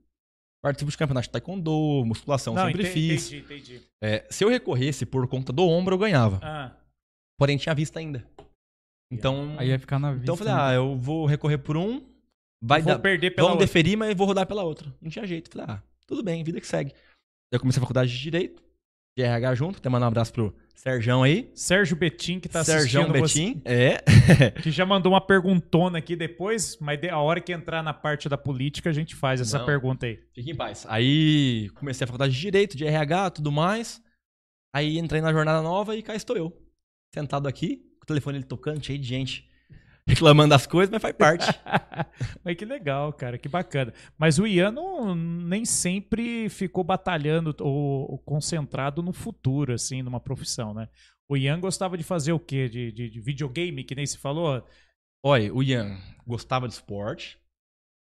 Participo 0.62 0.90
de 0.92 0.98
campeonato 0.98 1.28
de 1.28 1.32
taekwondo, 1.32 2.04
musculação 2.06 2.54
não, 2.56 2.66
sempre 2.66 2.82
ente- 2.84 2.92
fiz. 2.92 3.28
entendi, 3.32 3.44
entendi. 3.44 3.82
É, 4.02 4.26
se 4.30 4.44
eu 4.44 4.50
recorresse 4.50 5.06
por 5.06 5.28
conta 5.28 5.54
do 5.54 5.64
ombro, 5.68 5.94
eu 5.94 6.00
ganhava. 6.00 6.40
Ah, 6.42 6.76
Porém, 7.40 7.56
tinha 7.58 7.76
vista 7.76 8.00
ainda. 8.00 8.28
Então, 9.12 9.56
Aí 9.58 9.70
ia 9.70 9.80
ficar 9.80 10.00
na 10.00 10.12
vista. 10.12 10.24
então 10.24 10.34
eu 10.34 10.38
falei, 10.38 10.54
né? 10.54 10.60
ah, 10.60 10.74
eu 10.74 10.98
vou 10.98 11.26
recorrer 11.26 11.60
por 11.60 11.78
um, 11.78 12.02
vai 12.62 12.82
vou 12.82 12.94
dar, 12.94 13.00
perder 13.00 13.32
pela 13.32 13.48
vamos 13.48 13.62
outra. 13.62 13.68
deferir, 13.68 13.98
mas 13.98 14.16
vou 14.18 14.26
rodar 14.28 14.46
pela 14.48 14.64
outra. 14.64 14.94
Não 15.00 15.10
tinha 15.10 15.26
jeito. 15.26 15.50
Falei, 15.52 15.68
ah, 15.70 15.84
tudo 16.06 16.24
bem, 16.24 16.44
vida 16.44 16.60
que 16.60 16.68
segue. 16.68 16.92
Eu 17.52 17.60
comecei 17.60 17.80
a 17.80 17.82
faculdade 17.82 18.12
de 18.12 18.20
Direito, 18.20 18.62
de 19.18 19.24
RH 19.24 19.56
junto, 19.56 19.78
até 19.80 19.90
mandar 19.90 20.06
um 20.06 20.10
abraço 20.10 20.32
pro 20.32 20.56
Serjão 20.76 21.24
aí. 21.24 21.50
Sérgio 21.56 21.98
Betim, 21.98 22.40
que 22.40 22.48
tá 22.48 22.64
Serjão 22.64 23.02
assistindo 23.02 23.20
você, 23.20 23.46
Betim, 23.46 23.62
é. 23.66 24.04
que 24.62 24.70
já 24.70 24.86
mandou 24.86 25.14
uma 25.14 25.20
perguntona 25.20 25.98
aqui 25.98 26.16
depois, 26.16 26.78
mas 26.80 27.04
a 27.10 27.18
hora 27.18 27.42
que 27.42 27.52
entrar 27.52 27.82
na 27.82 27.96
parte 27.96 28.30
da 28.30 28.38
política, 28.38 28.92
a 28.92 28.94
gente 28.94 29.16
faz 29.16 29.42
essa 29.42 29.58
Não. 29.58 29.66
pergunta 29.66 30.06
aí. 30.06 30.20
Fique 30.36 30.52
em 30.52 30.56
paz. 30.56 30.86
Aí 30.88 31.68
comecei 31.74 32.06
a 32.06 32.08
faculdade 32.08 32.32
de 32.32 32.40
Direito, 32.40 32.78
de 32.78 32.86
RH, 32.86 33.32
tudo 33.32 33.52
mais. 33.52 34.00
Aí 34.72 35.00
entrei 35.00 35.20
na 35.20 35.34
jornada 35.34 35.64
nova 35.64 35.96
e 35.96 36.04
cá 36.04 36.14
estou 36.14 36.38
eu. 36.38 36.56
Sentado 37.12 37.48
aqui, 37.48 37.78
com 37.98 38.04
o 38.04 38.06
telefone 38.06 38.38
ele 38.38 38.46
tocando, 38.46 38.86
cheio 38.86 39.00
de 39.00 39.08
gente 39.08 39.50
reclamando 40.08 40.50
das 40.50 40.66
coisas, 40.66 40.90
mas 40.92 41.02
faz 41.02 41.14
parte. 41.16 41.46
Mas 42.44 42.56
que 42.56 42.64
legal, 42.66 43.12
cara, 43.12 43.38
que 43.38 43.50
bacana. 43.50 43.94
Mas 44.18 44.40
o 44.40 44.48
Ian 44.48 44.72
não, 44.72 45.14
nem 45.14 45.66
sempre 45.66 46.48
ficou 46.50 46.84
batalhando 46.84 47.54
ou, 47.60 48.12
ou 48.12 48.18
concentrado 48.18 49.02
no 49.04 49.12
futuro, 49.12 49.74
assim, 49.74 50.02
numa 50.02 50.20
profissão, 50.20 50.74
né? 50.74 50.88
O 51.30 51.36
Ian 51.36 51.60
gostava 51.60 51.98
de 51.98 52.04
fazer 52.04 52.32
o 52.32 52.40
quê? 52.40 52.70
De, 52.70 52.92
de, 52.92 53.10
de 53.10 53.20
videogame, 53.20 53.84
que 53.84 53.94
nem 53.96 54.06
se 54.06 54.18
falou? 54.18 54.64
Olha, 55.22 55.54
o 55.54 55.62
Ian 55.62 55.98
gostava 56.26 56.68
de 56.68 56.74
esporte, 56.74 57.38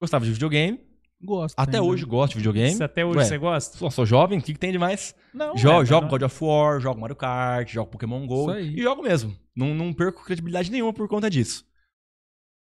gostava 0.00 0.24
de 0.26 0.32
videogame, 0.32 0.78
Gosto. 1.22 1.58
até 1.58 1.78
ainda. 1.78 1.88
hoje 1.88 2.04
gosta 2.04 2.32
de 2.34 2.38
videogame. 2.38 2.82
Até 2.82 3.04
hoje 3.04 3.18
Ué, 3.18 3.24
você 3.24 3.38
gosta? 3.38 3.78
Só 3.78 3.88
sou 3.88 4.04
jovem, 4.04 4.38
o 4.38 4.42
que, 4.42 4.52
que 4.52 4.58
tem 4.58 4.72
de 4.72 4.78
mais? 4.78 5.14
Não. 5.32 5.56
Jo- 5.56 5.80
é, 5.80 5.84
jogo 5.86 6.02
não- 6.02 6.08
God 6.10 6.22
of 6.22 6.44
War, 6.44 6.80
jogo 6.80 7.00
Mario 7.00 7.16
Kart, 7.16 7.72
jogo 7.72 7.90
Pokémon 7.90 8.26
GO. 8.26 8.42
Isso 8.42 8.50
aí. 8.50 8.74
E 8.76 8.82
jogo 8.82 9.02
mesmo. 9.02 9.34
Não, 9.56 9.74
não 9.74 9.92
perco 9.92 10.22
credibilidade 10.24 10.70
nenhuma 10.70 10.92
por 10.92 11.08
conta 11.08 11.30
disso. 11.30 11.66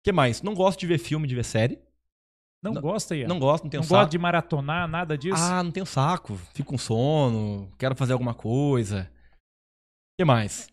O 0.08 0.10
que 0.10 0.12
mais? 0.12 0.40
Não 0.42 0.54
gosto 0.54 0.80
de 0.80 0.86
ver 0.86 0.96
filme, 0.98 1.26
de 1.28 1.34
ver 1.34 1.44
série. 1.44 1.78
Não, 2.62 2.72
não- 2.72 2.80
gosta, 2.80 3.14
Ian? 3.14 3.28
Não 3.28 3.38
gosto, 3.38 3.64
não 3.64 3.70
tenho 3.70 3.82
não 3.82 3.86
saco. 3.88 4.00
gosta 4.00 4.10
de 4.10 4.18
maratonar, 4.18 4.88
nada 4.88 5.18
disso? 5.18 5.36
Ah, 5.42 5.62
não 5.62 5.70
tenho 5.70 5.84
saco. 5.84 6.34
Fico 6.54 6.70
com 6.70 6.78
sono, 6.78 7.70
quero 7.78 7.94
fazer 7.94 8.14
alguma 8.14 8.32
coisa. 8.32 9.10
O 9.12 10.22
que 10.22 10.24
mais? 10.24 10.66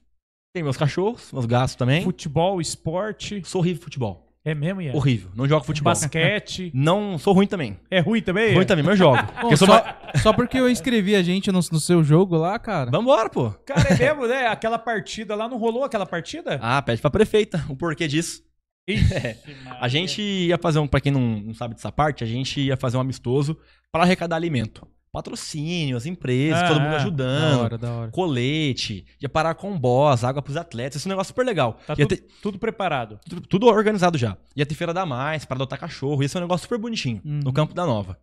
Tem 0.54 0.64
meus 0.64 0.78
cachorros, 0.78 1.34
meus 1.34 1.46
gatos 1.46 1.76
também. 1.76 2.02
Futebol, 2.02 2.62
esporte. 2.62 3.44
Sou 3.46 3.60
horrível 3.60 3.82
em 3.82 3.84
futebol. 3.84 4.26
É 4.46 4.56
mesmo, 4.56 4.82
Ian? 4.82 4.94
Horrível. 4.96 5.30
Não 5.36 5.46
jogo 5.48 5.66
futebol. 5.66 5.92
Basquete. 5.92 6.72
Não, 6.74 7.18
sou 7.18 7.34
ruim 7.34 7.46
também. 7.48 7.78
É 7.92 8.00
ruim 8.00 8.22
também? 8.22 8.54
Ruim 8.56 8.66
também, 8.66 8.86
mas 8.86 8.94
eu 8.98 9.06
jogo. 9.06 9.18
Bom, 9.42 9.52
eu 9.52 9.58
só, 9.58 9.66
ma- 9.68 9.98
só 10.24 10.32
porque 10.32 10.58
eu 10.58 10.70
inscrevi 10.70 11.14
a 11.16 11.22
gente 11.22 11.52
no, 11.52 11.60
no 11.60 11.80
seu 11.80 12.02
jogo 12.06 12.38
lá, 12.38 12.58
cara. 12.58 12.90
Vambora, 12.90 13.30
pô. 13.30 13.52
Cara, 13.66 13.90
é 13.94 13.98
mesmo, 13.98 14.28
né? 14.28 14.48
Aquela 14.48 14.80
partida 14.80 15.36
lá, 15.36 15.50
não 15.50 15.58
rolou 15.58 15.84
aquela 15.84 16.06
partida? 16.06 16.58
Ah, 16.62 16.82
pede 16.82 17.02
pra 17.02 17.10
prefeita 17.12 17.66
o 17.68 17.76
porquê 17.76 18.08
disso. 18.08 18.45
Ixi, 18.88 19.38
A 19.80 19.88
gente 19.88 20.22
ia 20.22 20.58
fazer 20.58 20.80
um, 20.80 20.88
pra 20.88 21.00
quem 21.02 21.12
não, 21.12 21.40
não 21.40 21.54
sabe 21.54 21.74
dessa 21.76 21.92
parte, 21.92 22.24
a 22.24 22.28
gente 22.28 22.60
ia 22.62 22.78
fazer 22.78 22.98
um 22.98 23.00
amistoso 23.02 23.58
para 23.92 24.04
arrecadar 24.04 24.36
alimento. 24.36 24.88
Patrocínio, 25.12 25.96
as 25.96 26.06
empresas, 26.06 26.62
Ah, 26.62 26.68
todo 26.68 26.82
mundo 26.82 26.88
ah. 26.90 26.92
Da 26.92 26.98
ajudando. 26.98 27.60
hora, 27.62 27.78
da 27.78 27.92
hora. 27.92 28.12
Colete, 28.12 29.06
ia 29.22 29.30
parar 29.30 29.56
com 29.56 29.78
boss, 29.80 30.26
água 30.26 30.42
pros 30.42 30.58
atletas. 30.58 30.98
Esse 30.98 31.08
é 31.08 31.10
um 31.10 31.14
negócio 31.14 31.30
super 31.32 31.46
legal. 31.46 31.80
Tá 31.88 31.96
tudo, 31.96 32.08
ter, 32.08 32.18
tudo 32.42 32.60
preparado. 32.60 33.18
tudo, 33.28 33.42
tudo 33.48 33.66
organizado 33.68 34.18
já. 34.18 34.38
Ia 34.58 34.66
ter 34.66 34.76
feira 34.76 34.94
da 34.94 35.06
mais 35.06 35.46
para 35.46 35.56
adotar 35.56 35.80
cachorro. 35.80 36.22
Ia 36.22 36.28
ser 36.28 36.40
um 36.40 36.42
negócio 36.42 36.64
super 36.66 36.78
bonitinho 36.78 37.22
Uhum. 37.24 37.40
no 37.46 37.54
Campo 37.54 37.74
da 37.74 37.86
Nova. 37.86 38.20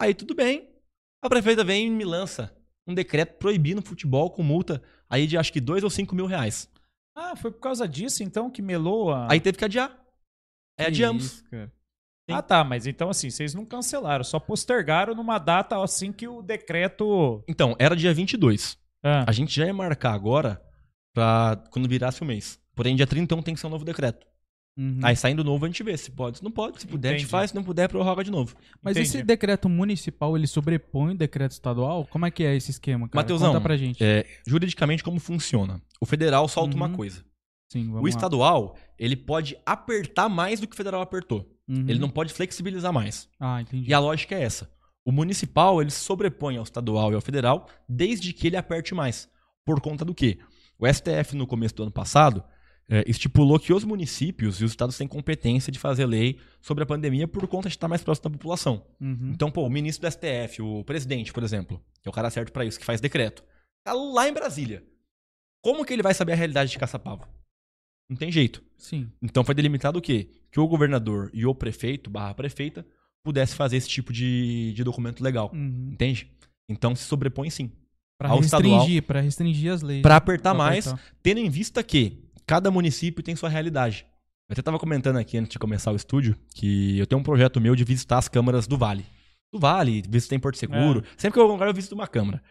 Aí 0.00 0.14
tudo 0.14 0.32
bem. 0.34 0.68
A 1.20 1.28
prefeita 1.28 1.64
vem 1.64 1.88
e 1.88 1.90
me 1.90 2.04
lança 2.04 2.52
um 2.86 2.94
decreto 2.94 3.38
proibindo 3.38 3.82
futebol 3.82 4.30
com 4.30 4.42
multa 4.44 4.80
aí 5.10 5.26
de 5.26 5.36
acho 5.36 5.52
que 5.52 5.60
2 5.60 5.82
ou 5.82 5.90
5 5.90 6.14
mil 6.14 6.26
reais. 6.26 6.68
Ah, 7.14 7.36
foi 7.36 7.50
por 7.50 7.60
causa 7.60 7.86
disso, 7.86 8.22
então, 8.22 8.50
que 8.50 8.62
melou 8.62 9.10
a... 9.12 9.30
Aí 9.30 9.40
teve 9.40 9.58
que 9.58 9.64
adiar. 9.64 9.90
Aí 10.78 10.84
Que 10.86 10.90
adiamos. 10.90 11.24
isso, 11.24 11.44
cara. 11.50 11.66
Sim. 12.30 12.36
Ah, 12.36 12.42
tá, 12.42 12.62
mas 12.64 12.86
então 12.86 13.10
assim, 13.10 13.28
vocês 13.30 13.52
não 13.52 13.66
cancelaram, 13.66 14.22
só 14.24 14.38
postergaram 14.38 15.14
numa 15.14 15.38
data 15.38 15.82
assim 15.82 16.12
que 16.12 16.26
o 16.28 16.40
decreto... 16.40 17.42
Então, 17.48 17.74
era 17.78 17.96
dia 17.96 18.14
22. 18.14 18.78
Ah, 19.02 19.24
A 19.28 19.32
gente 19.32 19.54
já 19.54 19.66
ia 19.66 19.74
marcar 19.74 20.14
agora 20.14 20.62
pra 21.12 21.62
quando 21.70 21.88
virasse 21.88 22.22
o 22.22 22.24
mês. 22.24 22.60
Porém, 22.74 22.96
dia 22.96 23.06
31 23.06 23.42
tem 23.42 23.54
que 23.54 23.60
ser 23.60 23.66
um 23.66 23.70
novo 23.70 23.84
decreto. 23.84 24.26
Uhum. 24.76 25.00
Aí 25.02 25.14
saindo 25.14 25.44
novo 25.44 25.64
a 25.64 25.68
gente 25.68 25.82
vê 25.82 25.96
se 25.96 26.10
pode. 26.10 26.38
Se 26.38 26.44
não 26.44 26.50
pode, 26.50 26.80
se 26.80 26.86
puder, 26.86 27.08
a 27.08 27.10
Entendi. 27.12 27.22
gente 27.24 27.30
faz. 27.30 27.50
Se 27.50 27.54
não 27.56 27.62
puder, 27.62 27.88
prorroga 27.88 28.24
de 28.24 28.30
novo. 28.30 28.54
Mas 28.82 28.96
entendi. 28.96 29.08
esse 29.16 29.22
decreto 29.22 29.68
municipal, 29.68 30.36
ele 30.36 30.46
sobrepõe 30.46 31.12
o 31.12 31.16
decreto 31.16 31.52
estadual? 31.52 32.06
Como 32.06 32.24
é 32.24 32.30
que 32.30 32.42
é 32.42 32.56
esse 32.56 32.70
esquema, 32.70 33.06
cara? 33.08 33.22
Mateusão, 33.22 33.48
Conta 33.52 33.60
pra 33.60 33.76
gente. 33.76 34.02
É, 34.02 34.26
juridicamente, 34.46 35.04
como 35.04 35.20
funciona? 35.20 35.80
O 36.00 36.06
federal 36.06 36.48
solta 36.48 36.70
Uhum. 36.74 36.76
uma 36.84 36.88
coisa. 36.88 37.22
Sim, 37.70 37.86
vamos 37.86 38.00
o 38.00 38.04
lá. 38.04 38.08
estadual, 38.08 38.76
ele 38.98 39.16
pode 39.16 39.56
apertar 39.64 40.28
mais 40.28 40.60
do 40.60 40.66
que 40.66 40.74
o 40.74 40.76
federal 40.76 41.00
apertou. 41.02 41.48
Uhum. 41.68 41.84
Ele 41.88 41.98
não 41.98 42.08
pode 42.10 42.32
flexibilizar 42.32 42.92
mais. 42.92 43.28
Ah, 43.40 43.60
entendi. 43.62 43.90
E 43.90 43.94
a 43.94 43.98
lógica 43.98 44.34
é 44.34 44.42
essa. 44.42 44.70
O 45.04 45.10
municipal, 45.12 45.80
ele 45.82 45.90
sobrepõe 45.90 46.56
ao 46.56 46.62
estadual 46.62 47.12
e 47.12 47.14
ao 47.14 47.20
federal, 47.20 47.68
desde 47.88 48.32
que 48.32 48.46
ele 48.46 48.56
aperte 48.56 48.94
mais. 48.94 49.28
Por 49.64 49.80
conta 49.80 50.04
do 50.04 50.14
quê? 50.14 50.38
O 50.78 50.86
STF, 50.86 51.34
no 51.36 51.46
começo 51.46 51.74
do 51.74 51.82
ano 51.82 51.92
passado, 51.92 52.42
eh, 52.92 53.04
estipulou 53.06 53.58
que 53.58 53.72
os 53.72 53.84
municípios 53.84 54.60
e 54.60 54.64
os 54.64 54.72
estados 54.72 54.98
têm 54.98 55.08
competência 55.08 55.72
de 55.72 55.78
fazer 55.78 56.04
lei 56.04 56.38
sobre 56.60 56.84
a 56.84 56.86
pandemia 56.86 57.26
por 57.26 57.48
conta 57.48 57.66
de 57.66 57.74
estar 57.74 57.88
mais 57.88 58.02
próximo 58.02 58.24
da 58.24 58.36
população. 58.36 58.84
Uhum. 59.00 59.30
Então, 59.32 59.50
pô, 59.50 59.62
o 59.64 59.70
ministro 59.70 60.06
do 60.06 60.12
STF, 60.12 60.60
o 60.60 60.84
presidente, 60.84 61.32
por 61.32 61.42
exemplo, 61.42 61.82
que 62.02 62.08
é 62.08 62.10
o 62.10 62.12
cara 62.12 62.28
certo 62.28 62.52
pra 62.52 62.66
isso, 62.66 62.78
que 62.78 62.84
faz 62.84 63.00
decreto, 63.00 63.42
tá 63.82 63.94
lá 63.94 64.28
em 64.28 64.32
Brasília. 64.34 64.84
Como 65.62 65.86
que 65.86 65.92
ele 65.94 66.02
vai 66.02 66.12
saber 66.12 66.32
a 66.32 66.36
realidade 66.36 66.70
de 66.70 66.78
Caçapava? 66.78 67.26
Não 68.10 68.16
tem 68.16 68.30
jeito. 68.30 68.62
Sim. 68.76 69.10
Então 69.22 69.42
foi 69.42 69.54
delimitado 69.54 69.98
o 69.98 70.02
quê? 70.02 70.28
Que 70.50 70.60
o 70.60 70.68
governador 70.68 71.30
e 71.32 71.46
o 71.46 71.54
prefeito, 71.54 72.10
barra 72.10 72.34
prefeita, 72.34 72.84
pudesse 73.24 73.54
fazer 73.54 73.78
esse 73.78 73.88
tipo 73.88 74.12
de, 74.12 74.74
de 74.74 74.84
documento 74.84 75.22
legal. 75.24 75.50
Uhum. 75.54 75.88
Entende? 75.92 76.30
Então 76.68 76.94
se 76.94 77.04
sobrepõe 77.04 77.48
sim. 77.48 77.72
Pra 78.18 78.28
Ao 78.28 78.38
restringir, 78.38 79.02
pra 79.02 79.22
restringir 79.22 79.72
as 79.72 79.80
leis. 79.80 80.02
Pra 80.02 80.16
apertar 80.16 80.50
Pra 80.50 80.58
mais, 80.58 80.88
apertar. 80.88 81.14
tendo 81.22 81.38
em 81.38 81.48
vista 81.48 81.82
que 81.82 82.22
cada 82.52 82.70
município 82.70 83.22
tem 83.22 83.34
sua 83.34 83.48
realidade. 83.48 84.04
Eu 84.46 84.52
até 84.52 84.60
tava 84.60 84.78
comentando 84.78 85.16
aqui 85.16 85.38
antes 85.38 85.52
de 85.52 85.58
começar 85.58 85.90
o 85.90 85.96
estúdio 85.96 86.36
que 86.54 86.98
eu 86.98 87.06
tenho 87.06 87.18
um 87.18 87.24
projeto 87.24 87.58
meu 87.58 87.74
de 87.74 87.82
visitar 87.82 88.18
as 88.18 88.28
câmaras 88.28 88.66
do 88.66 88.76
Vale. 88.76 89.06
Do 89.50 89.58
Vale, 89.58 90.02
visitar 90.06 90.34
em 90.34 90.38
Porto 90.38 90.58
Seguro. 90.58 91.02
Sempre 91.16 91.32
que 91.32 91.38
eu 91.38 91.44
vou 91.44 91.52
a 91.52 91.54
um 91.54 91.56
lugar, 91.56 91.68
eu 91.68 91.72
visito 91.72 91.94
uma 91.94 92.06
câmara. 92.06 92.42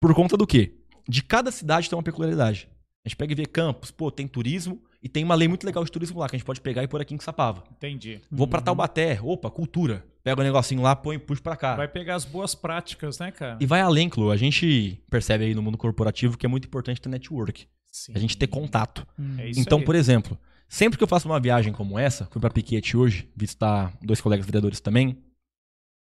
Por 0.00 0.14
conta 0.14 0.36
do 0.36 0.46
quê? 0.46 0.74
De 1.08 1.20
cada 1.24 1.50
cidade 1.50 1.90
tem 1.90 1.96
uma 1.96 2.02
peculiaridade. 2.04 2.68
A 3.04 3.08
gente 3.08 3.16
pega 3.16 3.32
e 3.32 3.34
vê 3.34 3.44
campos, 3.44 3.90
pô, 3.90 4.08
tem 4.08 4.28
turismo 4.28 4.80
e 5.02 5.08
tem 5.08 5.24
uma 5.24 5.34
lei 5.34 5.48
muito 5.48 5.66
legal 5.66 5.82
de 5.84 5.90
turismo 5.90 6.20
lá 6.20 6.28
que 6.28 6.36
a 6.36 6.38
gente 6.38 6.46
pode 6.46 6.60
pegar 6.60 6.84
e 6.84 6.86
pôr 6.86 7.00
aqui 7.00 7.12
em 7.12 7.18
Sapava. 7.18 7.64
Entendi. 7.72 8.20
Vou 8.30 8.46
pra 8.46 8.60
Uhum. 8.60 8.66
Taubaté, 8.66 9.18
opa, 9.20 9.50
cultura. 9.50 10.04
Pega 10.22 10.40
o 10.40 10.44
negocinho 10.44 10.80
lá, 10.80 10.94
põe 10.94 11.16
e 11.16 11.18
puxa 11.18 11.42
pra 11.42 11.56
cá. 11.56 11.74
Vai 11.74 11.88
pegar 11.88 12.14
as 12.14 12.24
boas 12.24 12.54
práticas, 12.54 13.18
né, 13.18 13.32
cara? 13.32 13.58
E 13.60 13.66
vai 13.66 13.80
além, 13.80 14.08
Clu. 14.08 14.30
A 14.30 14.36
gente 14.36 15.02
percebe 15.10 15.46
aí 15.46 15.56
no 15.56 15.62
mundo 15.62 15.76
corporativo 15.76 16.38
que 16.38 16.46
é 16.46 16.48
muito 16.48 16.66
importante 16.68 17.00
ter 17.00 17.08
network. 17.08 17.66
Sim. 17.90 18.12
A 18.14 18.18
gente 18.18 18.36
ter 18.36 18.46
contato. 18.46 19.06
Uhum. 19.18 19.38
É 19.38 19.48
isso 19.50 19.60
então, 19.60 19.78
aí. 19.78 19.84
por 19.84 19.94
exemplo, 19.94 20.38
sempre 20.68 20.96
que 20.96 21.04
eu 21.04 21.08
faço 21.08 21.28
uma 21.28 21.40
viagem 21.40 21.72
como 21.72 21.98
essa, 21.98 22.26
fui 22.26 22.40
pra 22.40 22.50
Piquete 22.50 22.96
hoje, 22.96 23.28
visitar 23.36 23.96
dois 24.02 24.20
colegas 24.20 24.46
vereadores 24.46 24.80
também, 24.80 25.22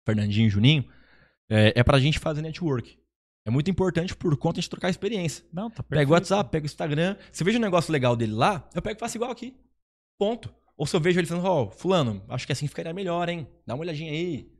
Fernandinho 0.06 0.46
e 0.46 0.50
Juninho, 0.50 0.84
é, 1.48 1.72
é 1.76 1.82
pra 1.82 1.98
gente 1.98 2.18
fazer 2.18 2.42
network. 2.42 2.98
É 3.46 3.50
muito 3.50 3.70
importante 3.70 4.16
por 4.16 4.34
conta 4.38 4.60
de 4.60 4.70
trocar 4.70 4.88
experiência. 4.88 5.44
Não, 5.52 5.68
tá 5.68 5.82
perfeito. 5.82 6.00
Pega 6.00 6.10
o 6.10 6.14
WhatsApp, 6.14 6.50
pega 6.50 6.64
o 6.64 6.66
Instagram. 6.66 7.16
Se 7.30 7.42
eu 7.42 7.44
vejo 7.44 7.58
um 7.58 7.60
negócio 7.60 7.92
legal 7.92 8.16
dele 8.16 8.32
lá, 8.32 8.66
eu 8.74 8.80
pego 8.80 8.96
e 8.96 9.00
faço 9.00 9.18
igual 9.18 9.30
aqui. 9.30 9.54
Ponto. 10.18 10.52
Ou 10.76 10.86
se 10.86 10.96
eu 10.96 11.00
vejo 11.00 11.20
ele 11.20 11.26
falando, 11.26 11.46
ó, 11.46 11.70
fulano, 11.70 12.24
acho 12.28 12.46
que 12.46 12.52
assim 12.52 12.66
ficaria 12.66 12.92
melhor, 12.92 13.28
hein? 13.28 13.46
Dá 13.66 13.74
uma 13.74 13.82
olhadinha 13.82 14.10
aí. 14.10 14.50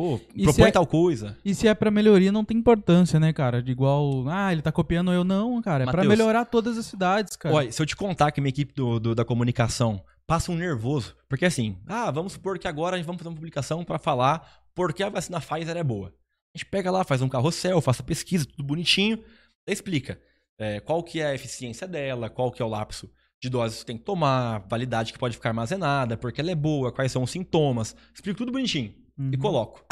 Pô, 0.00 0.18
E 0.34 0.44
propõe 0.44 0.68
é- 0.68 0.70
tal 0.72 0.86
coisa. 0.86 1.36
E 1.44 1.54
se 1.54 1.68
é 1.68 1.74
pra 1.74 1.90
melhoria, 1.90 2.32
não 2.32 2.42
tem 2.44 2.56
importância, 2.56 3.20
né, 3.20 3.32
cara? 3.34 3.62
De 3.62 3.70
igual, 3.70 4.26
ah, 4.28 4.50
ele 4.50 4.62
tá 4.62 4.72
copiando 4.72 5.12
eu. 5.12 5.22
Não, 5.24 5.60
cara. 5.60 5.84
É 5.84 5.86
pra 5.86 5.98
Mateus. 6.02 6.08
melhorar 6.18 6.46
todas 6.46 6.78
as 6.78 6.86
cidades, 6.86 7.36
cara. 7.36 7.54
Olha, 7.54 7.70
se 7.70 7.82
eu 7.82 7.84
te 7.84 7.94
contar 7.94 8.30
que 8.32 8.40
minha 8.40 8.48
equipe 8.48 8.72
do, 8.74 8.98
do- 8.98 9.14
da 9.14 9.24
comunicação 9.26 10.02
passa 10.26 10.50
um 10.50 10.54
nervoso, 10.56 11.14
porque 11.28 11.44
assim, 11.44 11.76
ah, 11.86 12.10
vamos 12.10 12.32
supor 12.32 12.58
que 12.58 12.66
agora 12.66 12.96
a 12.96 12.98
gente 12.98 13.06
vamos 13.06 13.18
fazer 13.20 13.28
uma 13.28 13.34
publicação 13.36 13.84
pra 13.84 13.98
falar 13.98 14.48
por 14.74 14.94
que 14.94 15.02
a 15.02 15.08
vacina 15.10 15.38
Pfizer 15.40 15.76
é 15.76 15.84
boa. 15.84 16.08
A 16.54 16.58
gente 16.58 16.66
pega 16.70 16.90
lá, 16.90 17.04
faz 17.04 17.20
um 17.20 17.28
carrossel, 17.28 17.80
faz 17.82 18.00
a 18.00 18.02
pesquisa, 18.02 18.46
tudo 18.46 18.62
bonitinho, 18.64 19.22
explica 19.66 20.18
é, 20.58 20.80
qual 20.80 21.02
que 21.02 21.20
é 21.20 21.26
a 21.26 21.34
eficiência 21.34 21.86
dela, 21.86 22.30
qual 22.30 22.50
que 22.50 22.62
é 22.62 22.64
o 22.64 22.68
lapso 22.68 23.10
de 23.42 23.48
doses 23.48 23.80
que 23.80 23.86
tem 23.86 23.96
que 23.98 24.04
tomar, 24.04 24.66
validade 24.68 25.12
que 25.12 25.18
pode 25.18 25.34
ficar 25.36 25.50
armazenada, 25.50 26.16
porque 26.16 26.40
ela 26.40 26.50
é 26.50 26.54
boa, 26.54 26.92
quais 26.92 27.10
são 27.12 27.22
os 27.22 27.30
sintomas. 27.30 27.96
Explico 28.14 28.38
tudo 28.38 28.52
bonitinho 28.52 28.94
Uhum. 29.18 29.30
e 29.32 29.36
coloco. 29.36 29.84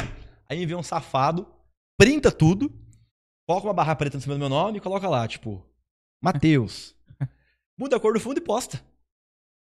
Aí 0.49 0.57
me 0.57 0.65
vê 0.65 0.75
um 0.75 0.83
safado, 0.83 1.47
printa 1.97 2.31
tudo, 2.31 2.71
coloca 3.47 3.67
uma 3.67 3.73
barra 3.73 3.95
preta 3.95 4.17
em 4.17 4.19
cima 4.19 4.35
do 4.35 4.39
meu 4.39 4.49
nome 4.49 4.77
e 4.77 4.81
coloca 4.81 5.07
lá, 5.07 5.27
tipo, 5.27 5.63
Matheus. 6.21 6.95
Muda 7.77 7.97
a 7.97 7.99
cor 7.99 8.13
do 8.13 8.19
fundo 8.19 8.37
e 8.37 8.41
posta. 8.41 8.83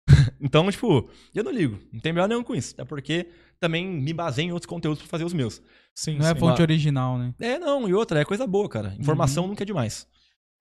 então, 0.41 0.69
tipo, 0.71 1.09
eu 1.33 1.43
não 1.43 1.51
ligo. 1.51 1.79
Não 1.91 1.99
tem 1.99 2.11
melhor 2.11 2.27
nenhum 2.27 2.43
com 2.43 2.55
isso. 2.55 2.73
Até 2.73 2.83
porque 2.85 3.27
também 3.59 3.85
me 3.85 4.13
baseio 4.13 4.47
em 4.47 4.51
outros 4.51 4.67
conteúdos 4.67 4.99
pra 4.99 5.09
fazer 5.09 5.23
os 5.23 5.33
meus. 5.33 5.61
Sim, 5.93 6.17
Não 6.17 6.27
é 6.27 6.33
sim. 6.33 6.39
fonte 6.39 6.61
original, 6.61 7.17
né? 7.17 7.33
É, 7.39 7.59
não, 7.59 7.87
e 7.87 7.93
outra, 7.93 8.19
é 8.21 8.25
coisa 8.25 8.47
boa, 8.47 8.69
cara. 8.69 8.95
Informação 8.97 9.47
nunca 9.47 9.63
é 9.63 9.65
demais. 9.65 10.07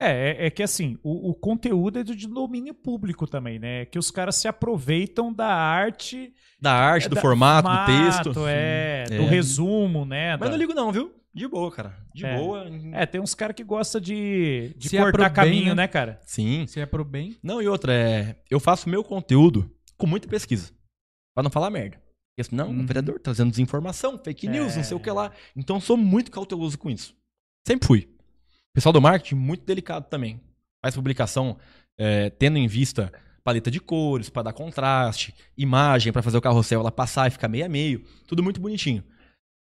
É, 0.01 0.45
é, 0.45 0.47
é 0.47 0.51
que 0.51 0.63
assim, 0.63 0.97
o, 1.03 1.31
o 1.31 1.35
conteúdo 1.35 1.99
é 1.99 2.05
de 2.05 2.27
domínio 2.29 2.73
público 2.73 3.27
também, 3.27 3.59
né? 3.59 3.85
Que 3.85 3.99
os 3.99 4.11
caras 4.11 4.37
se 4.37 4.47
aproveitam 4.47 5.33
da 5.33 5.49
arte. 5.53 6.33
Da 6.61 6.73
arte, 6.73 7.09
do 7.09 7.15
da- 7.17 7.21
formato, 7.21 7.69
do 7.69 7.87
texto. 7.87 8.47
É, 8.47 9.05
Sim. 9.09 9.17
do 9.17 9.23
É. 9.25 9.27
resumo, 9.27 10.05
né? 10.05 10.33
Mas 10.37 10.41
da- 10.41 10.51
não 10.51 10.57
ligo 10.57 10.73
não, 10.75 10.93
viu? 10.93 11.13
De 11.35 11.47
boa, 11.47 11.71
cara. 11.71 11.97
De 12.15 12.25
É. 12.25 12.37
boa. 12.37 12.65
É, 12.93 13.07
tem 13.07 13.21
uns 13.21 13.35
caras 13.35 13.55
que 13.57 13.63
gostam 13.65 14.01
de, 14.01 14.73
de 14.77 14.89
Se 14.89 14.97
é 14.97 15.01
cortar 15.01 15.31
pro 15.33 15.43
bem, 15.43 15.51
caminho, 15.53 15.75
né? 15.75 15.83
né, 15.83 15.89
cara? 15.89 16.21
Sim. 16.25 16.67
Se 16.67 16.81
é 16.81 16.87
pro 16.87 17.05
bem. 17.05 17.37
Não, 17.43 17.61
e 17.61 17.69
outra, 17.69 17.93
é. 17.93 18.37
Eu 18.51 18.59
faço 18.61 18.89
meu 18.89 19.03
conteúdo 19.05 19.71
com 19.97 20.07
muita 20.07 20.27
pesquisa. 20.29 20.71
Pra 21.35 21.43
não 21.43 21.51
falar 21.51 21.71
merda. 21.71 21.97
Porque 22.37 22.49
senão, 22.51 22.69
Uhum. 22.71 22.83
o 22.83 22.87
vereador 22.87 23.19
trazendo 23.21 23.51
desinformação, 23.51 24.19
fake 24.19 24.49
news, 24.49 24.75
É. 24.75 24.77
não 24.77 24.85
sei 24.85 24.97
o 24.97 25.01
que 25.01 25.11
lá. 25.11 25.33
Então, 25.57 25.77
eu 25.77 25.81
sou 25.81 25.97
muito 25.97 26.31
cauteloso 26.31 26.79
com 26.79 26.89
isso. 26.91 27.15
Sempre 27.67 27.87
fui. 27.87 28.09
Pessoal 28.75 28.93
do 28.93 29.01
marketing, 29.01 29.35
muito 29.37 29.65
delicado 29.65 30.09
também. 30.09 30.41
Faz 30.83 30.95
publicação 30.95 31.59
é, 31.99 32.31
tendo 32.31 32.59
em 32.59 32.67
vista 32.69 33.13
paleta 33.43 33.71
de 33.71 33.81
cores, 33.81 34.29
pra 34.29 34.43
dar 34.43 34.53
contraste, 34.53 35.35
imagem 35.57 36.13
pra 36.13 36.23
fazer 36.23 36.37
o 36.37 36.41
carrossel 36.43 36.81
ela 36.81 36.93
passar 36.93 37.27
e 37.29 37.31
ficar 37.31 37.49
meio 37.49 37.65
a 37.65 37.69
meio. 37.69 38.05
Tudo 38.27 38.43
muito 38.43 38.61
bonitinho. 38.61 39.03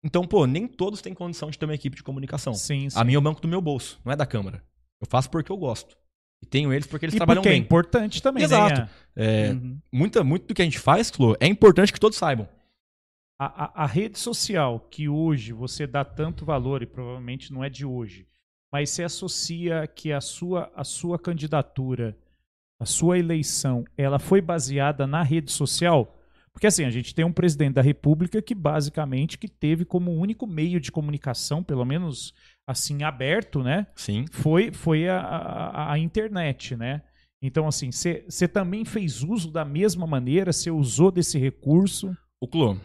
Então, 0.03 0.25
pô, 0.25 0.45
nem 0.47 0.67
todos 0.67 1.01
têm 1.01 1.13
condição 1.13 1.49
de 1.51 1.57
ter 1.57 1.65
uma 1.65 1.75
equipe 1.75 1.95
de 1.95 2.03
comunicação. 2.03 2.53
Sim, 2.53 2.89
sim. 2.89 2.97
A 2.99 3.03
minha 3.03 3.15
é 3.17 3.19
o 3.19 3.21
banco 3.21 3.41
do 3.41 3.47
meu 3.47 3.61
bolso, 3.61 3.99
não 4.03 4.11
é 4.11 4.15
da 4.15 4.25
Câmara. 4.25 4.63
Eu 5.01 5.07
faço 5.07 5.29
porque 5.29 5.51
eu 5.51 5.57
gosto. 5.57 5.95
E 6.43 6.45
tenho 6.47 6.73
eles 6.73 6.85
porque 6.87 7.05
eles 7.05 7.13
e 7.13 7.17
trabalham 7.17 7.41
porque 7.41 7.49
é 7.49 7.53
bem. 7.53 7.61
importante 7.61 8.21
também, 8.21 8.43
Exato. 8.43 8.81
né? 8.81 8.89
É, 9.15 9.51
Uhum. 9.51 9.79
muita, 9.91 10.23
muito 10.23 10.47
do 10.47 10.53
que 10.53 10.61
a 10.61 10.65
gente 10.65 10.79
faz, 10.79 11.09
Clô, 11.11 11.35
é 11.39 11.47
importante 11.47 11.93
que 11.93 11.99
todos 11.99 12.17
saibam. 12.17 12.47
A, 13.39 13.65
a- 13.65 13.83
a 13.83 13.85
rede 13.85 14.17
social 14.17 14.79
que 14.79 15.07
hoje 15.09 15.53
você 15.53 15.85
dá 15.87 16.03
tanto 16.05 16.43
valor, 16.45 16.81
e 16.81 16.85
provavelmente 16.87 17.51
não 17.53 17.63
é 17.63 17.69
de 17.69 17.85
hoje, 17.85 18.27
mas 18.75 18.89
você 18.89 19.03
associa 19.03 19.88
que 19.88 20.11
a 20.11 20.19
sua, 20.19 20.69
a 20.75 20.83
sua 20.83 21.17
candidatura, 21.17 22.13
a 22.77 22.85
sua 22.85 23.17
eleição, 23.17 23.85
ela 23.97 24.19
foi 24.19 24.41
baseada 24.41 25.07
na 25.07 25.23
rede 25.23 25.49
social? 25.49 26.13
Porque 26.51 26.67
assim, 26.67 26.83
a 26.83 26.89
gente 26.89 27.15
tem 27.15 27.23
um 27.23 27.31
presidente 27.31 27.75
da 27.75 27.81
república 27.81 28.41
que 28.41 28.53
basicamente 28.53 29.38
que 29.38 29.47
teve 29.47 29.85
como 29.85 30.11
único 30.11 30.45
meio 30.45 30.77
de 30.81 30.91
comunicação, 30.91 31.63
pelo 31.63 31.85
menos 31.85 32.33
assim, 32.67 33.01
aberto, 33.03 33.63
né? 33.63 33.88
Sim. 33.95 34.25
foi, 34.29 34.73
foi 34.73 35.07
a, 35.07 35.21
a, 35.21 35.93
a 35.93 35.97
internet, 35.97 36.75
né? 36.75 37.01
Então, 37.41 37.69
assim, 37.69 37.91
você 37.93 38.45
também 38.45 38.83
fez 38.83 39.23
uso 39.23 39.49
da 39.49 39.63
mesma 39.63 40.05
maneira? 40.05 40.51
Você 40.51 40.69
usou 40.69 41.11
desse 41.11 41.39
recurso? 41.39 42.13
O 42.41 42.47
Clô. 42.47 42.75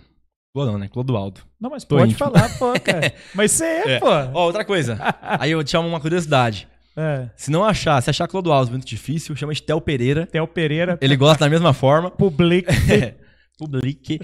Clô 0.53 0.67
não, 0.67 0.79
né? 0.79 0.89
Clodoaldo. 0.89 1.41
Não, 1.61 1.71
mas 1.71 1.85
Tô 1.85 1.97
pode 1.97 2.13
íntimo. 2.13 2.19
falar, 2.19 2.49
pô, 2.59 2.73
cara. 2.81 3.13
Mas 3.35 3.53
você 3.53 3.65
é, 3.65 3.91
É. 3.93 3.99
pô. 4.01 4.07
Ó, 4.09 4.47
outra 4.47 4.65
coisa. 4.65 4.99
Aí 5.23 5.53
eu 5.53 5.63
te 5.63 5.71
chamo 5.71 5.89
uma 5.89 6.01
curiosidade. 6.01 6.67
É. 6.97 7.31
Se 7.37 7.51
não 7.53 7.65
achar, 7.65 8.01
se 8.03 8.11
achar 8.11 8.27
Clodoaldo 8.27 8.73
muito 8.73 8.85
difícil, 8.87 9.37
chama 9.37 9.55
de 9.55 9.63
Tel 9.63 9.81
Pereira. 9.81 10.27
Theo 10.27 10.47
Pereira, 10.49 10.99
Ele 11.01 11.17
gosta 11.17 11.45
da 11.45 11.49
mesma 11.51 11.73
forma. 11.73 12.11
publica. 12.11 12.73
É, 12.93 13.15
Publique. 13.59 14.19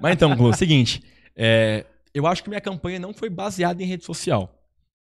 Mas 0.00 0.12
então, 0.14 0.36
Clô, 0.36 0.52
seguinte. 0.52 1.02
é, 1.36 1.84
eu 2.14 2.26
acho 2.26 2.42
que 2.44 2.48
minha 2.50 2.60
campanha 2.60 2.98
não 3.00 3.12
foi 3.14 3.30
baseada 3.30 3.82
em 3.82 3.86
rede 3.86 4.04
social. 4.04 4.54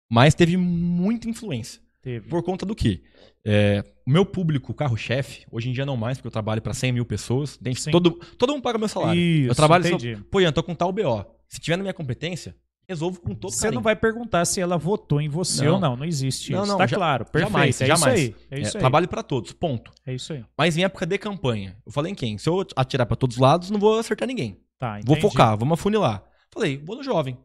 Mas 0.09 0.33
teve 0.35 0.55
muita 0.55 1.27
influência. 1.27 1.81
Teve. 2.01 2.29
Por 2.29 2.41
conta 2.43 2.65
do 2.65 2.73
quê? 2.75 3.01
É, 3.45 3.83
o 4.07 4.09
meu 4.11 4.25
público, 4.25 4.73
carro-chefe, 4.73 5.45
hoje 5.51 5.69
em 5.69 5.73
dia 5.73 5.85
não 5.85 5.97
mais, 5.97 6.17
porque 6.17 6.27
eu 6.27 6.31
trabalho 6.31 6.61
para 6.61 6.73
100 6.73 6.93
mil 6.93 7.05
pessoas. 7.05 7.59
Sim. 7.75 7.91
Todo, 7.91 8.11
todo 8.37 8.53
mundo 8.53 8.61
paga 8.61 8.77
meu 8.77 8.87
salário. 8.87 9.19
Isso, 9.19 9.51
eu 9.51 9.55
trabalho 9.55 9.83
só, 9.83 9.89
entendi. 9.95 10.15
Pô, 10.31 10.39
Ian, 10.39 10.51
tô 10.51 10.63
com 10.63 10.73
tal 10.73 10.91
BO. 10.91 11.25
Se 11.47 11.59
tiver 11.59 11.75
na 11.77 11.83
minha 11.83 11.93
competência, 11.93 12.55
resolvo 12.87 13.19
com 13.19 13.33
todo 13.35 13.51
Você 13.51 13.63
carinho. 13.63 13.75
não 13.75 13.81
vai 13.83 13.95
perguntar 13.95 14.45
se 14.45 14.61
ela 14.61 14.77
votou 14.77 15.19
em 15.19 15.27
você 15.29 15.65
Não. 15.65 15.73
ou 15.75 15.79
não. 15.79 15.95
Não 15.97 16.05
existe 16.05 16.51
Não, 16.51 16.63
isso. 16.63 16.71
não, 16.71 16.77
tá 16.77 16.87
ja- 16.87 16.95
claro. 16.97 17.25
Perfeito. 17.25 17.47
jamais, 17.51 17.81
é 17.81 17.85
jamais. 17.85 18.19
isso 18.21 18.35
aí. 18.39 18.45
É 18.51 18.59
É, 18.59 18.61
isso 18.61 18.77
aí. 18.77 18.79
trabalho 18.81 19.07
para 19.07 19.21
todos, 19.23 19.51
ponto. 19.51 19.91
É 20.05 20.13
isso 20.13 20.31
aí. 20.33 20.45
Mas 20.57 20.77
em 20.77 20.83
época 20.83 21.05
de 21.05 21.17
campanha, 21.17 21.75
eu 21.85 21.91
falei 21.91 22.11
em 22.11 22.15
quem? 22.15 22.37
Se 22.37 22.47
eu 22.49 22.65
atirar 22.75 23.05
para 23.05 23.15
todos 23.15 23.35
os 23.35 23.41
lados, 23.41 23.69
não 23.69 23.79
vou 23.79 23.97
acertar 23.99 24.27
ninguém. 24.27 24.59
Tá, 24.77 24.99
Vou 25.05 25.17
focar, 25.17 25.57
vamos 25.57 25.77
afunilar. 25.79 26.23
Falei, 26.51 26.77
vou 26.77 26.95
no 26.95 27.03
jovem. 27.03 27.37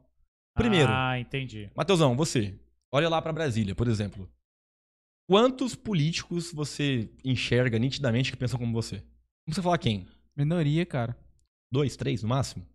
Primeiro, 0.57 0.89
Ah, 0.93 1.19
entendi. 1.19 1.69
Mateusão, 1.77 2.15
você. 2.17 2.55
Olha 2.93 3.09
lá 3.09 3.21
para 3.21 3.33
Brasília, 3.33 3.75
por 3.75 3.89
exemplo. 3.89 4.29
Quantos 5.29 5.75
políticos 5.75 6.53
você 6.53 7.09
enxerga 7.25 7.79
nitidamente 7.79 8.31
que 8.31 8.37
pensam 8.37 8.59
como 8.59 8.73
você? 8.73 8.97
Não 8.97 9.47
precisa 9.47 9.63
falar 9.63 9.79
quem? 9.79 10.07
Minoria, 10.37 10.85
cara. 10.85 11.17
Dois, 11.73 11.97
três 11.97 12.23
no 12.23 12.29
máximo? 12.29 12.67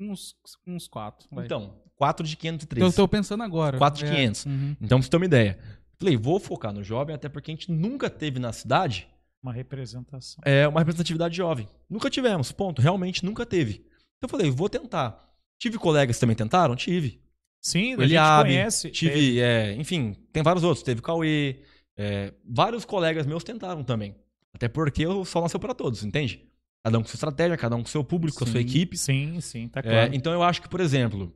Uns, 0.00 0.34
uns 0.66 0.88
quatro. 0.88 1.28
vai. 1.30 1.44
Então, 1.44 1.80
quatro 1.94 2.26
de 2.26 2.36
513. 2.36 2.84
eu 2.86 2.92
tô 2.92 3.06
pensando 3.06 3.42
agora. 3.42 3.78
Quatro 3.78 4.04
de 4.04 4.10
É, 4.10 4.14
500. 4.16 4.46
uhum. 4.46 4.76
Então, 4.80 4.98
pra 4.98 5.04
você 5.04 5.10
ter 5.10 5.16
uma 5.16 5.26
ideia. 5.26 5.58
Falei, 5.98 6.16
vou 6.16 6.40
focar 6.40 6.72
no 6.72 6.82
jovem, 6.82 7.14
até 7.14 7.28
porque 7.28 7.50
a 7.50 7.54
gente 7.54 7.70
nunca 7.70 8.08
teve 8.08 8.38
na 8.40 8.52
cidade 8.52 9.06
Uma 9.42 9.52
representação. 9.52 10.42
é, 10.44 10.66
uma 10.66 10.80
representatividade 10.80 11.36
jovem. 11.36 11.68
Nunca 11.88 12.08
tivemos, 12.10 12.50
ponto. 12.50 12.80
Realmente 12.80 13.24
nunca 13.24 13.44
teve. 13.44 13.84
Então 14.16 14.24
eu 14.24 14.28
falei, 14.28 14.50
vou 14.50 14.68
tentar. 14.68 15.28
Tive 15.60 15.78
colegas 15.78 16.16
que 16.16 16.20
também 16.20 16.34
tentaram? 16.36 16.74
Tive. 16.74 17.20
Sim, 17.60 17.94
O 17.94 17.98
a 17.98 18.02
gente 18.02 18.10
Eliabe, 18.10 18.48
conhece. 18.50 18.90
tive, 18.90 19.40
é, 19.40 19.74
enfim, 19.74 20.14
tem 20.32 20.42
vários 20.42 20.64
outros. 20.64 20.82
Teve 20.82 21.02
Cauê. 21.02 21.56
é, 21.96 22.32
vários 22.44 22.84
colegas 22.84 23.26
meus 23.26 23.44
tentaram 23.44 23.82
também. 23.84 24.14
Até 24.52 24.68
porque 24.68 25.06
o 25.06 25.24
sol 25.24 25.42
nasceu 25.42 25.60
para 25.60 25.74
todos, 25.74 26.02
entende? 26.02 26.44
Cada 26.82 26.98
um 26.98 27.02
com 27.02 27.08
sua 27.08 27.16
estratégia, 27.16 27.56
cada 27.58 27.76
um 27.76 27.82
com 27.82 27.88
seu 27.88 28.02
público, 28.02 28.38
com 28.38 28.44
a 28.44 28.46
sua 28.46 28.60
Sim, 28.60 28.66
equipe. 28.66 28.96
Sim, 28.96 29.40
sim, 29.40 29.68
tá 29.68 29.80
É, 29.80 29.82
claro. 29.82 30.14
então 30.14 30.32
eu 30.32 30.42
acho 30.42 30.62
que, 30.62 30.68
por 30.68 30.80
exemplo, 30.80 31.34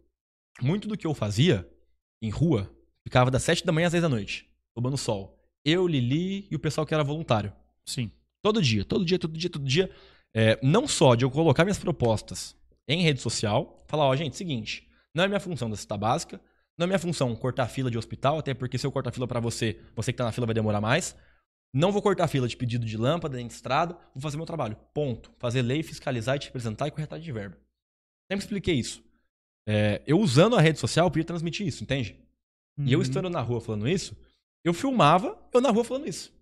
muito 0.62 0.88
do 0.88 0.96
que 0.96 1.06
eu 1.06 1.12
fazia 1.14 1.68
em 2.22 2.30
rua 2.30 2.70
ficava 3.02 3.30
das 3.30 3.42
7 3.42 3.64
da 3.66 3.70
manhã 3.72 3.86
às 3.86 3.92
10 3.92 4.02
da 4.02 4.08
noite, 4.08 4.48
tomando 4.74 4.96
sol. 4.96 5.38
Eu, 5.62 5.86
Lili 5.86 6.48
e 6.50 6.56
o 6.56 6.58
pessoal 6.58 6.86
que 6.86 6.94
era 6.94 7.04
voluntário. 7.04 7.52
Sim. 7.84 8.10
Todo 8.42 8.60
dia, 8.62 8.84
todo 8.84 9.04
dia, 9.04 9.18
todo 9.18 9.36
dia, 9.36 9.50
todo 9.50 9.64
dia. 9.64 9.90
É, 10.34 10.58
não 10.62 10.88
só 10.88 11.14
de 11.14 11.24
eu 11.24 11.30
colocar 11.30 11.64
minhas 11.64 11.78
propostas 11.78 12.56
em 12.88 13.02
rede 13.02 13.20
social, 13.20 13.78
falar, 13.86 14.06
ó, 14.06 14.16
gente, 14.16 14.36
seguinte, 14.36 14.88
não 15.14 15.24
é 15.24 15.28
minha 15.28 15.40
função 15.40 15.70
da 15.70 15.76
cesta 15.76 15.96
básica, 15.96 16.40
não 16.76 16.84
é 16.84 16.86
minha 16.88 16.98
função 16.98 17.34
cortar 17.36 17.68
fila 17.68 17.90
de 17.90 17.96
hospital, 17.96 18.38
até 18.38 18.52
porque 18.52 18.76
se 18.76 18.86
eu 18.86 18.90
cortar 18.92 19.12
fila 19.12 19.28
pra 19.28 19.40
você, 19.40 19.80
você 19.94 20.12
que 20.12 20.18
tá 20.18 20.24
na 20.24 20.32
fila 20.32 20.46
vai 20.46 20.54
demorar 20.54 20.80
mais. 20.80 21.16
Não 21.72 21.90
vou 21.90 22.02
cortar 22.02 22.28
fila 22.28 22.46
de 22.46 22.56
pedido 22.56 22.84
de 22.86 22.96
lâmpada, 22.96 23.36
nem 23.36 23.46
de 23.46 23.52
estrada, 23.52 23.96
vou 24.14 24.22
fazer 24.22 24.36
meu 24.36 24.46
trabalho. 24.46 24.76
Ponto. 24.92 25.30
Fazer 25.38 25.62
lei, 25.62 25.82
fiscalizar 25.82 26.36
e 26.36 26.38
te 26.38 26.46
representar 26.46 26.86
e 26.88 26.90
corretar 26.90 27.18
de 27.18 27.32
verba. 27.32 27.56
Sempre 28.30 28.44
expliquei 28.44 28.74
isso. 28.76 29.02
É, 29.66 30.02
eu 30.06 30.18
usando 30.20 30.56
a 30.56 30.60
rede 30.60 30.78
social, 30.78 31.06
eu 31.06 31.10
podia 31.10 31.24
transmitir 31.24 31.66
isso, 31.66 31.82
entende? 31.82 32.16
E 32.78 32.92
eu 32.92 32.98
Uhum. 32.98 33.02
estando 33.02 33.30
na 33.30 33.40
rua 33.40 33.60
falando 33.60 33.88
isso, 33.88 34.16
eu 34.64 34.74
filmava 34.74 35.38
eu 35.52 35.60
na 35.60 35.70
rua 35.70 35.84
falando 35.84 36.08
isso. 36.08 36.32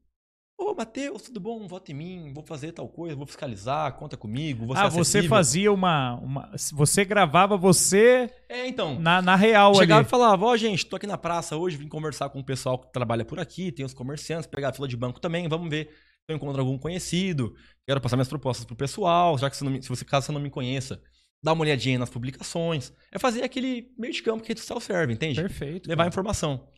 Ô, 0.62 0.74
Matheus, 0.74 1.22
tudo 1.22 1.40
bom? 1.40 1.66
Vota 1.66 1.90
em 1.90 1.94
mim, 1.94 2.32
vou 2.32 2.44
fazer 2.44 2.70
tal 2.70 2.88
coisa, 2.88 3.16
vou 3.16 3.26
fiscalizar, 3.26 3.92
conta 3.94 4.16
comigo, 4.16 4.64
vou 4.64 4.76
Ah, 4.76 4.88
você 4.88 5.24
fazia 5.24 5.72
uma, 5.72 6.14
uma. 6.20 6.52
Você 6.72 7.04
gravava 7.04 7.56
você 7.56 8.30
É, 8.48 8.68
então. 8.68 8.98
na, 8.98 9.20
na 9.20 9.34
real 9.34 9.74
Chegava 9.74 10.00
ali. 10.00 10.06
e 10.06 10.10
falava, 10.10 10.46
ó, 10.46 10.56
gente, 10.56 10.86
tô 10.86 10.94
aqui 10.94 11.06
na 11.06 11.18
praça 11.18 11.56
hoje, 11.56 11.76
vim 11.76 11.88
conversar 11.88 12.28
com 12.30 12.38
o 12.38 12.44
pessoal 12.44 12.78
que 12.78 12.92
trabalha 12.92 13.24
por 13.24 13.40
aqui, 13.40 13.72
tem 13.72 13.84
os 13.84 13.92
comerciantes, 13.92 14.46
pegar 14.46 14.68
a 14.68 14.72
fila 14.72 14.86
de 14.86 14.96
banco 14.96 15.20
também, 15.20 15.48
vamos 15.48 15.68
ver 15.68 15.86
se 15.86 16.32
eu 16.32 16.36
encontro 16.36 16.60
algum 16.60 16.78
conhecido, 16.78 17.52
quero 17.84 18.00
passar 18.00 18.14
minhas 18.14 18.28
propostas 18.28 18.64
pro 18.64 18.76
pessoal, 18.76 19.36
já 19.36 19.50
que 19.50 19.56
você 19.56 19.64
não 19.64 19.82
se 19.82 19.88
você, 19.88 20.04
caso 20.04 20.26
você 20.26 20.32
não 20.32 20.40
me 20.40 20.50
conheça, 20.50 21.02
dá 21.42 21.52
uma 21.52 21.62
olhadinha 21.62 21.98
nas 21.98 22.08
publicações. 22.08 22.92
É 23.10 23.18
fazer 23.18 23.42
aquele 23.42 23.92
meio 23.98 24.12
de 24.12 24.22
campo 24.22 24.44
que 24.44 24.46
a 24.46 24.50
rede 24.50 24.60
social 24.60 24.80
serve, 24.80 25.12
entende? 25.12 25.40
Perfeito. 25.40 25.88
Levar 25.88 26.04
cara. 26.04 26.08
informação. 26.08 26.68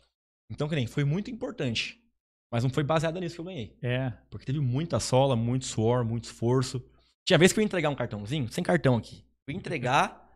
Então, 0.51 0.69
que 0.69 0.75
nem, 0.75 0.87
foi 0.87 1.05
muito 1.05 1.31
importante. 1.31 2.03
Mas 2.51 2.63
não 2.63 2.71
foi 2.71 2.85
baseado 2.85 3.19
nisso 3.19 3.35
que 3.37 3.41
eu 3.41 3.45
ganhei. 3.45 3.77
É. 3.83 4.13
Porque 4.31 4.47
teve 4.47 4.61
muita 4.61 5.01
sola, 5.01 5.35
muito 5.35 5.65
suor, 5.65 6.05
muito 6.05 6.25
esforço. 6.25 6.83
Tinha 7.27 7.39
vez 7.39 7.53
que 7.53 7.59
eu 7.59 7.63
ia 7.63 7.67
entregar 7.67 7.89
um 7.91 7.95
cartãozinho, 7.95 8.51
sem 8.53 8.63
cartão 8.63 8.97
aqui. 8.97 9.25
Eu 9.47 9.53
ia 9.53 9.59
entregar, 9.59 10.31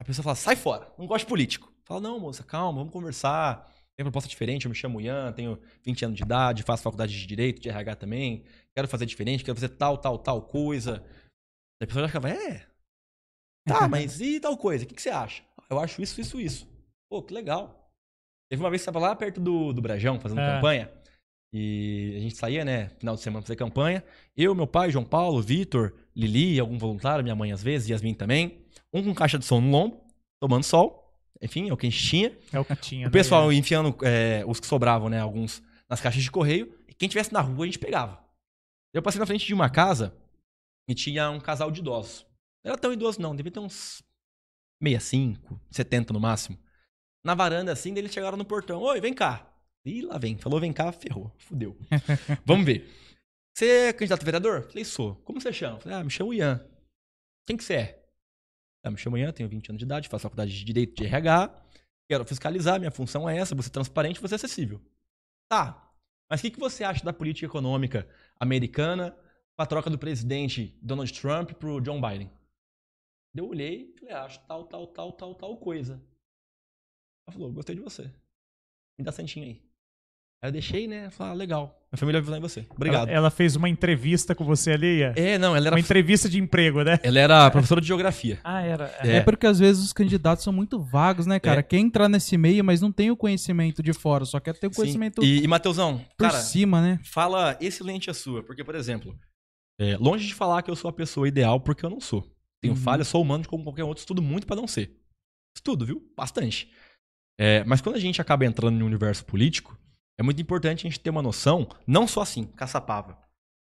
a 0.00 0.04
pessoa 0.04 0.22
fala, 0.22 0.36
sai 0.36 0.56
fora, 0.56 0.92
não 0.98 1.06
gosto 1.06 1.24
de 1.24 1.28
político. 1.28 1.72
Fala, 1.84 2.00
não, 2.00 2.18
moça, 2.20 2.42
calma, 2.42 2.78
vamos 2.78 2.92
conversar. 2.92 3.72
Tem 3.96 4.04
proposta 4.04 4.28
diferente, 4.28 4.66
eu 4.66 4.68
me 4.68 4.74
chamo 4.74 5.00
Ian, 5.00 5.32
tenho 5.32 5.58
20 5.82 6.04
anos 6.04 6.16
de 6.18 6.22
idade, 6.22 6.62
faço 6.62 6.82
faculdade 6.82 7.18
de 7.18 7.26
Direito, 7.26 7.62
de 7.62 7.68
RH 7.70 7.96
também. 7.96 8.44
Quero 8.74 8.86
fazer 8.88 9.06
diferente, 9.06 9.42
quero 9.42 9.56
fazer 9.56 9.70
tal, 9.70 9.96
tal, 9.96 10.18
tal 10.18 10.42
coisa. 10.42 11.02
Aí 11.80 11.84
a 11.84 11.86
pessoa 11.86 12.02
já 12.02 12.08
ficava, 12.08 12.28
é. 12.28 12.66
Tá, 13.66 13.88
mas 13.88 14.20
e 14.20 14.38
tal 14.38 14.56
coisa? 14.58 14.84
O 14.84 14.86
que, 14.86 14.94
que 14.94 15.00
você 15.00 15.08
acha? 15.08 15.42
Eu 15.70 15.80
acho 15.80 16.02
isso, 16.02 16.20
isso, 16.20 16.38
isso. 16.38 16.68
Pô, 17.08 17.22
que 17.22 17.32
legal. 17.32 17.90
Teve 18.50 18.62
uma 18.62 18.68
vez 18.70 18.82
que 18.82 18.84
você 18.84 18.90
estava 18.90 19.04
lá 19.04 19.16
perto 19.16 19.40
do, 19.40 19.72
do 19.72 19.80
Brejão, 19.80 20.20
fazendo 20.20 20.40
É. 20.40 20.54
campanha. 20.56 20.92
E 21.58 22.14
a 22.18 22.20
gente 22.20 22.36
saía, 22.36 22.66
né, 22.66 22.90
final 22.98 23.14
de 23.14 23.22
semana 23.22 23.40
pra 23.40 23.46
fazer 23.46 23.56
campanha. 23.56 24.04
Eu, 24.36 24.54
meu 24.54 24.66
pai, 24.66 24.90
João 24.90 25.06
Paulo, 25.06 25.40
Vitor, 25.40 25.94
Lili, 26.14 26.60
algum 26.60 26.76
voluntário, 26.76 27.24
minha 27.24 27.34
mãe 27.34 27.50
às 27.50 27.62
vezes, 27.62 27.88
Yasmin 27.88 28.12
também. 28.12 28.58
Um 28.92 29.02
com 29.02 29.14
caixa 29.14 29.38
de 29.38 29.46
som 29.46 29.58
no 29.58 29.70
lombo, 29.70 30.04
tomando 30.38 30.64
sol. 30.64 31.18
Enfim, 31.40 31.70
é 31.70 31.72
o 31.72 31.76
que 31.76 31.86
a 31.86 31.90
gente 31.90 32.06
tinha. 32.06 32.38
É 32.52 32.60
o 32.60 32.64
que 32.64 32.76
tinha. 32.76 33.08
O 33.08 33.10
pessoal 33.10 33.50
enfiando 33.50 33.96
é, 34.02 34.44
os 34.46 34.60
que 34.60 34.66
sobravam, 34.66 35.08
né? 35.08 35.18
Alguns 35.18 35.62
nas 35.88 35.98
caixas 35.98 36.22
de 36.22 36.30
correio. 36.30 36.78
E 36.86 36.92
quem 36.92 37.08
tivesse 37.08 37.32
na 37.32 37.40
rua, 37.40 37.64
a 37.64 37.66
gente 37.66 37.78
pegava. 37.78 38.22
Eu 38.92 39.00
passei 39.00 39.18
na 39.18 39.26
frente 39.26 39.46
de 39.46 39.54
uma 39.54 39.70
casa 39.70 40.14
e 40.86 40.94
tinha 40.94 41.30
um 41.30 41.40
casal 41.40 41.70
de 41.70 41.80
idosos. 41.80 42.26
Não 42.62 42.72
era 42.72 42.80
tão 42.80 42.92
idoso, 42.92 43.20
não. 43.20 43.34
Devia 43.34 43.52
ter 43.52 43.60
uns 43.60 44.02
65, 44.82 45.58
70 45.70 46.12
no 46.12 46.20
máximo. 46.20 46.58
Na 47.24 47.34
varanda, 47.34 47.72
assim, 47.72 47.96
eles 47.96 48.12
chegaram 48.12 48.36
no 48.36 48.44
portão. 48.44 48.82
Oi, 48.82 49.00
vem 49.00 49.14
cá. 49.14 49.50
Ih, 49.86 50.02
lá 50.02 50.18
vem. 50.18 50.36
Falou, 50.36 50.58
vem 50.58 50.72
cá, 50.72 50.90
ferrou. 50.90 51.32
Fudeu. 51.38 51.76
Vamos 52.44 52.66
ver. 52.66 52.88
Você 53.54 53.88
é 53.88 53.92
candidato 53.92 54.22
a 54.22 54.24
vereador? 54.24 54.64
Falei, 54.68 54.84
sou. 54.84 55.14
Como 55.24 55.40
você 55.40 55.52
chama? 55.52 55.78
Falei, 55.78 55.98
ah, 55.98 56.04
me 56.04 56.10
chamo 56.10 56.34
Ian. 56.34 56.60
Quem 57.46 57.56
que 57.56 57.62
você 57.62 57.74
é? 57.74 58.08
Ah, 58.82 58.90
me 58.90 58.98
chamo 58.98 59.16
Ian, 59.16 59.32
tenho 59.32 59.48
20 59.48 59.70
anos 59.70 59.78
de 59.78 59.84
idade, 59.84 60.08
faço 60.08 60.22
faculdade 60.22 60.52
de 60.52 60.64
Direito 60.64 60.96
de 60.96 61.06
RH. 61.06 61.64
Quero 62.08 62.24
fiscalizar, 62.24 62.78
minha 62.78 62.90
função 62.90 63.28
é 63.28 63.38
essa, 63.38 63.54
você 63.54 63.70
transparente, 63.70 64.20
você 64.20 64.34
acessível. 64.34 64.80
Tá. 65.48 65.92
Mas 66.28 66.40
o 66.40 66.42
que, 66.42 66.50
que 66.50 66.58
você 66.58 66.82
acha 66.84 67.04
da 67.04 67.12
política 67.12 67.46
econômica 67.46 68.08
americana 68.38 69.12
com 69.56 69.62
a 69.62 69.66
troca 69.66 69.88
do 69.88 69.98
presidente 69.98 70.76
Donald 70.82 71.12
Trump 71.12 71.52
pro 71.52 71.80
John 71.80 72.00
Biden? 72.00 72.30
Eu 73.34 73.48
olhei 73.48 73.92
e 73.94 73.98
falei, 73.98 74.14
ah, 74.14 74.24
acho 74.24 74.40
tal, 74.46 74.64
tal, 74.64 74.86
tal, 74.88 75.12
tal, 75.12 75.34
tal 75.34 75.56
coisa. 75.56 75.94
Ela 77.26 77.32
falou, 77.32 77.52
gostei 77.52 77.74
de 77.74 77.82
você. 77.82 78.04
Me 78.98 79.04
dá 79.04 79.12
santinho 79.12 79.46
aí. 79.46 79.65
Aí 80.42 80.48
eu 80.48 80.52
deixei, 80.52 80.86
né? 80.86 81.08
Falei, 81.10 81.32
ah, 81.32 81.34
legal. 81.34 81.82
Minha 81.90 81.98
família 81.98 82.20
vai 82.20 82.26
votar 82.26 82.38
em 82.38 82.42
você. 82.42 82.66
Obrigado. 82.70 83.08
Ela, 83.08 83.16
ela 83.18 83.30
fez 83.30 83.56
uma 83.56 83.68
entrevista 83.68 84.34
com 84.34 84.44
você 84.44 84.72
ali? 84.72 85.02
É, 85.02 85.38
não, 85.38 85.56
ela 85.56 85.68
era, 85.68 85.76
Uma 85.76 85.80
entrevista 85.80 86.28
de 86.28 86.38
emprego, 86.38 86.82
né? 86.82 86.98
ela 87.02 87.18
era 87.18 87.50
professora 87.52 87.80
de 87.80 87.86
geografia. 87.86 88.38
Ah, 88.44 88.60
era. 88.60 88.94
É. 89.02 89.20
porque 89.22 89.46
às 89.46 89.58
vezes 89.58 89.82
os 89.82 89.92
candidatos 89.92 90.44
são 90.44 90.52
muito 90.52 90.78
vagos, 90.78 91.26
né, 91.26 91.40
cara? 91.40 91.60
É. 91.60 91.62
Quer 91.62 91.78
entrar 91.78 92.08
nesse 92.08 92.36
meio, 92.36 92.62
mas 92.64 92.80
não 92.82 92.92
tem 92.92 93.10
o 93.10 93.16
conhecimento 93.16 93.82
de 93.82 93.92
fora, 93.94 94.24
só 94.26 94.38
quer 94.38 94.54
ter 94.58 94.66
o 94.66 94.70
Sim. 94.70 94.76
conhecimento 94.76 95.24
E, 95.24 95.42
e 95.42 95.48
Mateusão, 95.48 95.98
por 96.18 96.26
cara, 96.28 96.38
cima, 96.38 96.82
né? 96.82 97.00
fala 97.02 97.56
excelente 97.60 98.10
a 98.10 98.14
sua. 98.14 98.42
Porque, 98.42 98.62
por 98.62 98.74
exemplo, 98.74 99.18
é, 99.80 99.96
longe 99.96 100.26
de 100.26 100.34
falar 100.34 100.60
que 100.62 100.70
eu 100.70 100.76
sou 100.76 100.90
a 100.90 100.92
pessoa 100.92 101.26
ideal, 101.26 101.60
porque 101.60 101.84
eu 101.86 101.90
não 101.90 102.00
sou. 102.00 102.30
Tenho 102.60 102.74
Uhum. 102.74 102.80
falha, 102.80 103.04
sou 103.04 103.22
humano 103.22 103.46
como 103.48 103.62
qualquer 103.64 103.84
outro, 103.84 104.00
estudo 104.00 104.20
muito 104.20 104.46
pra 104.46 104.56
não 104.56 104.66
ser. 104.66 104.94
Estudo, 105.56 105.86
viu? 105.86 106.02
Bastante. 106.16 106.70
É, 107.40 107.64
mas 107.64 107.80
quando 107.80 107.96
a 107.96 108.00
gente 108.00 108.20
acaba 108.20 108.44
entrando 108.44 108.76
no 108.76 108.84
universo 108.86 109.24
político, 109.24 109.78
é 110.18 110.22
muito 110.22 110.40
importante 110.40 110.86
a 110.86 110.90
gente 110.90 111.00
ter 111.00 111.10
uma 111.10 111.22
noção, 111.22 111.68
não 111.86 112.06
só 112.06 112.22
assim, 112.22 112.44
caçapava. 112.44 113.18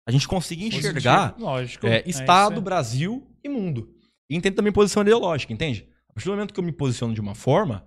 A 0.07 0.13
gente 0.13 0.29
conseguir 0.29 0.67
enxergar 0.67 1.35
Lógico. 1.39 1.87
é, 1.87 1.97
É, 1.97 2.09
Estado, 2.09 2.55
isso 2.55 2.63
Brasil 2.63 3.27
e 3.43 3.49
mundo. 3.49 3.95
E 4.31 4.37
entendo 4.37 4.55
também 4.55 4.73
posição 4.73 5.03
ideológica, 5.03 5.53
entende? 5.53 5.89
A 6.11 6.15
partir 6.15 6.29
do 6.29 6.33
momento 6.33 6.55
que 6.55 6.61
eu 6.61 6.65
me 6.65 6.73
posiciono 6.73 7.15
de 7.15 7.21
uma 7.21 7.35
forma, 7.35 7.85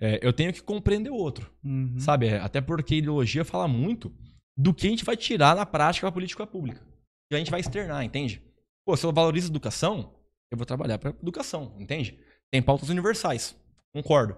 é, 0.00 0.18
eu 0.22 0.32
tenho 0.32 0.52
que 0.52 0.62
compreender 0.62 1.10
o 1.10 1.14
outro. 1.14 1.50
Uhum. 1.64 1.98
Sabe? 1.98 2.26
É, 2.26 2.38
Até 2.38 2.60
porque 2.60 2.94
a 2.94 2.98
ideologia 2.98 3.44
fala 3.44 3.68
muito 3.68 4.12
do 4.56 4.74
que 4.74 4.86
a 4.86 4.90
gente 4.90 5.04
vai 5.04 5.16
tirar 5.16 5.56
na 5.56 5.64
prática 5.64 6.02
para 6.02 6.08
a 6.08 6.12
política 6.12 6.46
pública. 6.46 6.80
Que 7.28 7.36
a 7.36 7.38
gente 7.38 7.50
vai 7.50 7.60
externar, 7.60 8.04
entende? 8.04 8.42
Pô, 8.84 8.96
se 8.96 9.06
eu 9.06 9.12
valorizo 9.12 9.46
a 9.46 9.50
educação, 9.50 10.14
eu 10.50 10.58
vou 10.58 10.66
trabalhar 10.66 10.98
para 10.98 11.10
educação, 11.10 11.76
entende? 11.78 12.18
Tem 12.50 12.60
pautas 12.60 12.88
universais, 12.88 13.56
concordo. 13.92 14.36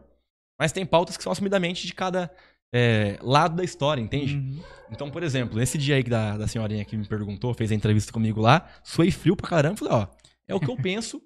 Mas 0.61 0.71
tem 0.71 0.85
pautas 0.85 1.16
que 1.16 1.23
são 1.23 1.33
assumidamente 1.33 1.87
de 1.87 1.95
cada 1.95 2.31
é, 2.72 3.18
lado 3.22 3.56
da 3.56 3.64
história, 3.64 4.00
entende? 4.00 4.37
Uhum. 4.37 4.61
Então, 4.90 5.11
por 5.11 5.22
exemplo, 5.22 5.61
esse 5.61 5.78
dia 5.78 5.96
aí 5.96 6.02
que 6.04 6.11
da, 6.11 6.37
da 6.37 6.46
senhorinha 6.48 6.85
que 6.85 6.96
me 6.96 7.06
perguntou, 7.06 7.52
fez 7.54 7.70
a 7.72 7.74
entrevista 7.74 8.12
comigo 8.12 8.40
lá, 8.40 8.68
suei 8.82 9.11
frio 9.11 9.37
pra 9.37 9.48
caramba, 9.48 9.76
falei, 9.76 9.94
ó, 9.94 10.06
é 10.48 10.54
o 10.54 10.61
que 10.61 10.70
eu 10.70 10.76
penso, 10.80 11.22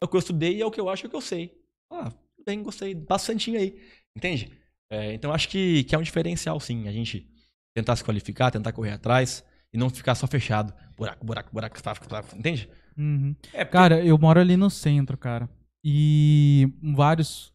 é 0.00 0.04
o 0.04 0.08
que 0.08 0.16
eu 0.16 0.20
estudei 0.20 0.60
é 0.60 0.66
o 0.66 0.70
que 0.70 0.80
eu 0.80 0.88
acho 0.88 1.04
é 1.04 1.08
o 1.08 1.10
que 1.10 1.16
eu 1.16 1.20
sei. 1.20 1.52
Ah, 1.90 2.10
tudo 2.10 2.44
bem, 2.46 2.62
gostei, 2.62 2.94
passa 2.94 3.26
santinho 3.26 3.58
aí, 3.58 3.78
entende? 4.16 4.50
É, 4.90 5.12
então, 5.14 5.32
acho 5.32 5.48
que, 5.48 5.84
que 5.84 5.94
é 5.94 5.98
um 5.98 6.02
diferencial, 6.02 6.58
sim, 6.60 6.86
a 6.88 6.92
gente 6.92 7.26
tentar 7.74 7.96
se 7.96 8.04
qualificar, 8.04 8.50
tentar 8.50 8.72
correr 8.72 8.92
atrás 8.92 9.44
e 9.72 9.78
não 9.78 9.90
ficar 9.90 10.14
só 10.14 10.26
fechado. 10.26 10.72
Buraco, 10.96 11.24
buraco, 11.26 11.50
buraco, 11.52 11.82
tráfico, 11.82 12.06
tráfico, 12.08 12.36
entende? 12.38 12.68
Uhum. 12.96 13.34
É, 13.52 13.64
porque- 13.64 13.72
Cara, 13.72 14.04
eu 14.04 14.16
moro 14.16 14.38
ali 14.38 14.56
no 14.56 14.70
centro, 14.70 15.18
cara. 15.18 15.48
E 15.84 16.68
vários 16.94 17.52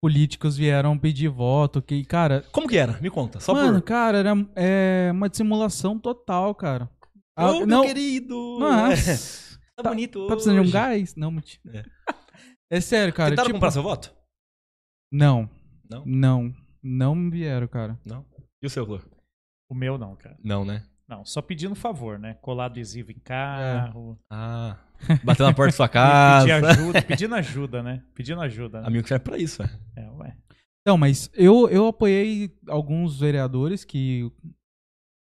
políticos 0.00 0.56
vieram 0.56 0.98
pedir 0.98 1.28
voto. 1.28 1.82
Que, 1.82 2.04
cara, 2.04 2.44
como 2.52 2.68
que 2.68 2.76
era? 2.76 3.00
Me 3.00 3.10
conta, 3.10 3.40
só 3.40 3.52
mano, 3.54 3.80
por... 3.80 3.86
cara, 3.86 4.18
era 4.18 4.32
é, 4.56 5.10
uma 5.12 5.28
dissimulação 5.28 5.98
total, 5.98 6.54
cara. 6.54 6.90
Ah, 7.36 7.50
Ô, 7.52 7.58
meu 7.58 7.66
não, 7.66 7.82
querido! 7.84 8.58
Nossa, 8.58 9.58
tá, 9.76 9.82
tá- 9.84 9.90
bonito 9.90 10.26
tá 10.26 10.34
precisando 10.34 10.62
de 10.62 10.68
um 10.68 10.72
gás? 10.72 11.14
Não, 11.14 11.30
mentira. 11.30 11.84
É, 12.70 12.80
sério, 12.80 13.14
cara. 13.14 13.30
Tentaram 13.30 13.46
tipo, 13.46 13.56
comprar 13.56 13.70
seu 13.70 13.82
voto? 13.82 14.14
Não, 15.12 15.48
Não? 15.88 16.04
não. 16.04 16.54
Não 16.82 17.14
me 17.14 17.30
vieram, 17.30 17.66
cara. 17.66 17.98
Não. 18.04 18.24
E 18.62 18.66
o 18.66 18.70
seu, 18.70 18.84
Clô? 18.86 19.00
O 19.70 19.74
meu 19.74 19.96
não, 19.98 20.14
cara. 20.16 20.36
Não, 20.42 20.64
né? 20.64 20.84
Não, 21.08 21.24
só 21.24 21.40
pedindo 21.40 21.74
favor, 21.74 22.18
né? 22.18 22.34
Colar 22.42 22.66
adesivo 22.66 23.10
em 23.10 23.18
carro. 23.18 24.18
Ah, 24.30 24.76
bateu 25.24 25.46
na 25.46 25.54
porta 25.54 25.70
da 25.70 25.76
sua 25.76 25.88
Pedir 25.88 25.98
casa. 26.60 26.70
ajuda, 26.70 27.02
pedindo 27.02 27.34
ajuda, 27.34 27.82
né? 27.82 28.02
Pedindo 28.14 28.40
ajuda. 28.42 28.80
Né? 28.82 28.86
Amigo 28.88 29.08
serve 29.08 29.24
pra 29.24 29.38
isso, 29.38 29.62
é. 29.62 29.70
É, 29.96 30.10
ué. 30.10 30.36
Não, 30.86 30.98
mas 30.98 31.30
eu, 31.34 31.68
eu 31.70 31.86
apoiei 31.86 32.54
alguns 32.68 33.18
vereadores 33.20 33.84
que, 33.84 34.30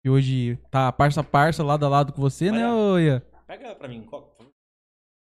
que 0.04 0.10
hoje 0.10 0.60
tá 0.70 0.92
parça 0.92 1.22
a 1.22 1.24
parça, 1.24 1.64
lado 1.64 1.86
a 1.86 1.90
lado 1.90 2.12
com 2.12 2.22
você, 2.22 2.52
né, 2.52 2.68
Olha. 2.68 2.94
Oia? 2.94 3.28
Pega 3.48 3.74
pra 3.76 3.88
mim, 3.88 4.04
coca, 4.04 4.28
por 4.28 4.38
favor. 4.38 4.54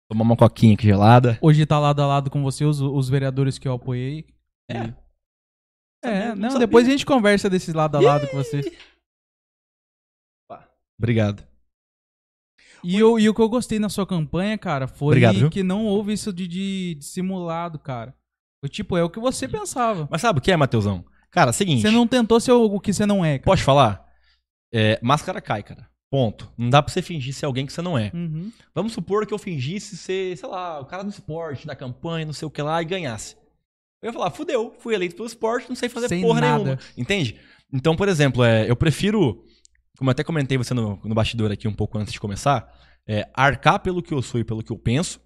Tomar 0.09 0.23
uma 0.23 0.37
coquinha 0.37 0.75
aqui 0.75 0.85
gelada. 0.85 1.37
Hoje 1.43 1.67
tá 1.67 1.81
lado 1.81 2.01
a 2.01 2.07
lado 2.07 2.31
com 2.31 2.43
você 2.45 2.64
os, 2.64 2.81
os 2.81 3.09
vereadores 3.09 3.59
que 3.59 3.67
eu 3.67 3.73
apoiei. 3.73 4.27
É. 4.71 4.77
É, 6.05 6.29
Sabia, 6.29 6.35
não 6.37 6.51
não, 6.51 6.59
depois 6.59 6.87
a 6.87 6.90
gente 6.90 7.05
conversa 7.07 7.51
desse 7.51 7.73
lado 7.73 7.97
a 7.97 8.01
lado 8.01 8.29
com 8.29 8.37
você. 8.37 8.61
Obrigado. 10.98 11.46
E, 12.83 12.98
eu, 12.98 13.18
e 13.18 13.28
o 13.28 13.35
que 13.35 13.40
eu 13.40 13.48
gostei 13.48 13.78
na 13.78 13.88
sua 13.88 14.07
campanha, 14.07 14.59
cara, 14.59 14.87
foi 14.87 15.09
Obrigado, 15.09 15.50
que 15.50 15.62
não 15.62 15.87
houve 15.87 16.12
isso 16.12 16.33
de, 16.33 16.46
de, 16.46 16.96
de 16.96 17.04
simulado, 17.04 17.78
cara. 17.78 18.14
Foi 18.61 18.68
tipo, 18.68 18.96
é 18.96 19.02
o 19.02 19.11
que 19.11 19.18
você 19.18 19.48
pensava. 19.48 20.07
Mas 20.11 20.20
sabe 20.20 20.38
o 20.38 20.42
que 20.42 20.52
é, 20.52 20.57
Mateusão? 20.57 21.04
Cara, 21.30 21.52
seguinte. 21.52 21.83
Você 21.83 21.90
não 21.90 22.07
tentou 22.07 22.38
ser 22.38 22.52
o, 22.52 22.64
o 22.64 22.80
que 22.80 22.92
você 22.92 23.07
não 23.07 23.24
é, 23.24 23.38
cara. 23.38 23.44
Pode 23.44 23.62
falar? 23.62 24.07
É, 24.72 24.98
máscara 25.02 25.40
cai, 25.40 25.62
cara. 25.62 25.88
Ponto. 26.11 26.52
Não 26.57 26.70
dá 26.70 26.80
pra 26.80 26.92
você 26.92 27.02
fingir 27.02 27.35
ser 27.35 27.46
alguém 27.46 27.66
que 27.66 27.72
você 27.72 27.83
não 27.83 27.98
é. 27.98 28.12
Uhum. 28.14 28.52
Vamos 28.74 28.92
supor 28.92 29.26
que 29.26 29.35
eu 29.35 29.38
fingisse 29.38 29.96
ser, 29.96 30.37
sei 30.37 30.48
lá, 30.48 30.80
o 30.80 30.85
cara 30.85 31.02
do 31.02 31.11
esporte, 31.11 31.66
da 31.66 31.74
campanha, 31.74 32.26
não 32.26 32.33
sei 32.33 32.46
o 32.46 32.50
que 32.50 32.62
lá, 32.62 32.80
e 32.80 32.85
ganhasse. 32.85 33.37
Eu 34.00 34.09
ia 34.09 34.12
falar, 34.12 34.30
fudeu, 34.30 34.76
fui 34.78 34.94
eleito 34.94 35.16
pelo 35.16 35.26
esporte, 35.26 35.68
não 35.68 35.74
sei 35.74 35.88
fazer 35.88 36.09
Sem 36.09 36.22
porra 36.22 36.40
nada. 36.40 36.62
nenhuma. 36.62 36.78
Entende? 36.96 37.40
Então, 37.72 37.96
por 37.96 38.09
exemplo, 38.09 38.44
é, 38.44 38.70
eu 38.70 38.76
prefiro, 38.76 39.44
como 39.96 40.11
eu 40.11 40.12
até 40.12 40.24
comentei 40.24 40.59
você 40.59 40.74
no, 40.74 41.00
no 41.04 41.14
bastidor 41.14 41.50
aqui 41.52 41.68
um 41.68 41.74
pouco 41.74 41.98
antes 41.98 42.12
de 42.12 42.20
começar, 42.20 42.72
é, 43.07 43.28
arcar 43.35 43.80
pelo 43.80 44.02
que 44.02 44.12
eu 44.12 44.22
sou 44.22 44.40
e 44.40 44.44
pelo 44.44 44.62
que 44.62 44.72
eu 44.72 44.78
penso, 44.78 45.20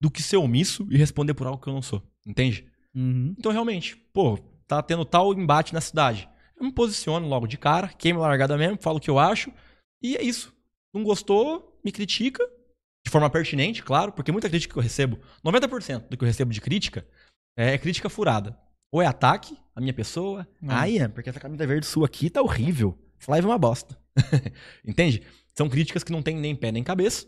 do 0.00 0.10
que 0.10 0.22
ser 0.22 0.36
omisso 0.36 0.86
e 0.90 0.96
responder 0.96 1.34
por 1.34 1.46
algo 1.46 1.62
que 1.62 1.68
eu 1.68 1.72
não 1.72 1.82
sou. 1.82 2.02
Entende? 2.26 2.66
Uhum. 2.94 3.34
Então, 3.38 3.52
realmente, 3.52 3.96
pô, 4.12 4.38
tá 4.66 4.82
tendo 4.82 5.04
tal 5.04 5.32
embate 5.32 5.72
na 5.72 5.80
cidade. 5.80 6.28
Eu 6.56 6.66
me 6.66 6.72
posiciono 6.72 7.26
logo 7.26 7.46
de 7.46 7.56
cara, 7.56 7.88
queimo 7.88 8.22
a 8.22 8.28
largada 8.28 8.56
mesmo, 8.56 8.78
falo 8.80 8.98
o 8.98 9.00
que 9.00 9.10
eu 9.10 9.18
acho, 9.18 9.50
e 10.02 10.16
é 10.16 10.22
isso. 10.22 10.54
Não 10.92 11.02
gostou, 11.02 11.80
me 11.84 11.90
critica, 11.90 12.44
de 13.04 13.10
forma 13.10 13.28
pertinente, 13.28 13.82
claro, 13.82 14.12
porque 14.12 14.30
muita 14.30 14.48
crítica 14.48 14.72
que 14.72 14.78
eu 14.78 14.82
recebo, 14.82 15.18
90% 15.44 16.08
do 16.08 16.16
que 16.16 16.24
eu 16.24 16.28
recebo 16.28 16.52
de 16.52 16.60
crítica, 16.60 17.06
é 17.56 17.76
crítica 17.78 18.08
furada. 18.08 18.58
Ou 18.92 19.02
é 19.02 19.06
ataque 19.06 19.58
à 19.74 19.80
minha 19.80 19.92
pessoa, 19.92 20.46
Hum. 20.62 20.68
ah, 20.68 20.88
Ian, 20.88 21.10
porque 21.10 21.28
essa 21.28 21.40
camisa 21.40 21.66
verde 21.66 21.86
sua 21.86 22.06
aqui 22.06 22.30
tá 22.30 22.40
horrível. 22.40 22.96
Essa 23.24 23.30
live 23.32 23.46
é 23.46 23.50
uma 23.50 23.58
bosta. 23.58 23.96
entende? 24.86 25.22
São 25.54 25.68
críticas 25.68 26.04
que 26.04 26.12
não 26.12 26.22
tem 26.22 26.36
nem 26.36 26.54
pé 26.54 26.70
nem 26.70 26.84
cabeça. 26.84 27.26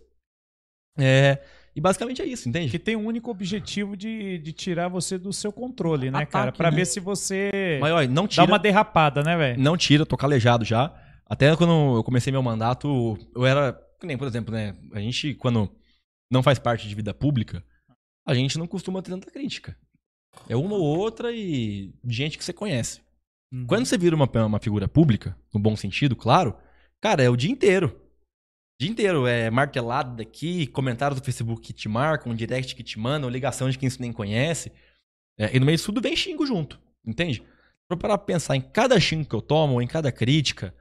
É, 0.99 1.43
e 1.75 1.81
basicamente 1.81 2.21
é 2.21 2.27
isso, 2.27 2.49
entende? 2.49 2.71
Que 2.71 2.79
tem 2.79 2.97
o 2.97 3.01
único 3.01 3.31
objetivo 3.31 3.97
de, 3.97 4.39
de 4.39 4.53
tirar 4.53 4.89
você 4.89 5.17
do 5.17 5.33
seu 5.33 5.51
controle, 5.51 6.11
né, 6.11 6.19
Ataque, 6.19 6.33
cara? 6.33 6.53
Pra 6.53 6.71
né? 6.71 6.77
ver 6.77 6.87
se 6.87 7.01
você 7.01 7.79
Mas 7.81 7.93
olha, 7.93 8.09
não 8.09 8.25
dá 8.25 8.29
tira. 8.29 8.45
uma 8.45 8.59
derrapada, 8.59 9.23
né, 9.23 9.37
velho? 9.37 9.63
Não 9.63 9.77
tira, 9.77 10.05
tô 10.05 10.19
calejado 10.19 10.65
já. 10.67 10.95
Até 11.25 11.55
quando 11.57 11.97
eu 11.97 12.05
comecei 12.05 12.31
meu 12.31 12.43
mandato, 12.43 13.19
eu 13.35 13.47
era. 13.47 13.79
Nem, 14.03 14.19
por 14.19 14.29
exemplo, 14.29 14.55
né? 14.55 14.77
A 14.93 15.01
gente, 15.01 15.35
quando 15.35 15.71
não 16.31 16.43
faz 16.43 16.59
parte 16.59 16.87
de 16.87 16.95
vida 16.95 17.15
pública, 17.15 17.65
a 18.27 18.35
gente 18.35 18.59
não 18.59 18.67
costuma 18.67 19.01
ter 19.01 19.11
tanta 19.11 19.31
crítica. 19.31 19.75
É 20.47 20.57
uma 20.57 20.77
ou 20.77 20.99
outra 20.99 21.33
e 21.33 21.95
gente 22.05 22.37
que 22.37 22.45
você 22.45 22.53
conhece. 22.53 23.01
Uhum. 23.53 23.67
Quando 23.67 23.87
você 23.87 23.97
vira 23.97 24.17
uma, 24.17 24.29
uma 24.47 24.59
figura 24.59 24.89
pública, 24.89 25.37
no 25.53 25.61
bom 25.61 25.77
sentido, 25.77 26.17
claro, 26.17 26.57
cara, 27.01 27.23
é 27.23 27.31
o 27.31 27.37
dia 27.37 27.51
inteiro. 27.51 27.89
O 27.89 28.83
dia 28.83 28.91
inteiro 28.91 29.27
é 29.27 29.51
martelado 29.51 30.17
daqui, 30.17 30.67
comentários 30.67 31.21
do 31.21 31.25
Facebook 31.25 31.63
que 31.63 31.73
te 31.73 31.89
marcam, 31.89 32.35
direct 32.35 32.75
que 32.75 32.83
te 32.83 32.99
mandam, 32.99 33.31
ligação 33.31 33.71
de 33.71 33.79
quem 33.79 33.89
você 33.89 34.01
nem 34.01 34.13
conhece. 34.13 34.73
É, 35.39 35.55
e 35.55 35.61
no 35.61 35.67
meio 35.67 35.77
disso 35.77 35.93
tudo 35.93 36.03
vem 36.03 36.17
xingo 36.17 36.47
junto, 36.47 36.81
entende? 37.05 37.43
Pra 37.89 37.97
parar 37.97 38.19
pra 38.19 38.27
pensar 38.27 38.57
em 38.57 38.61
cada 38.61 38.99
xingo 38.99 39.29
que 39.29 39.35
eu 39.35 39.43
tomo, 39.43 39.75
ou 39.75 39.83
em 39.83 39.87
cada 39.87 40.11
crítica, 40.11 40.75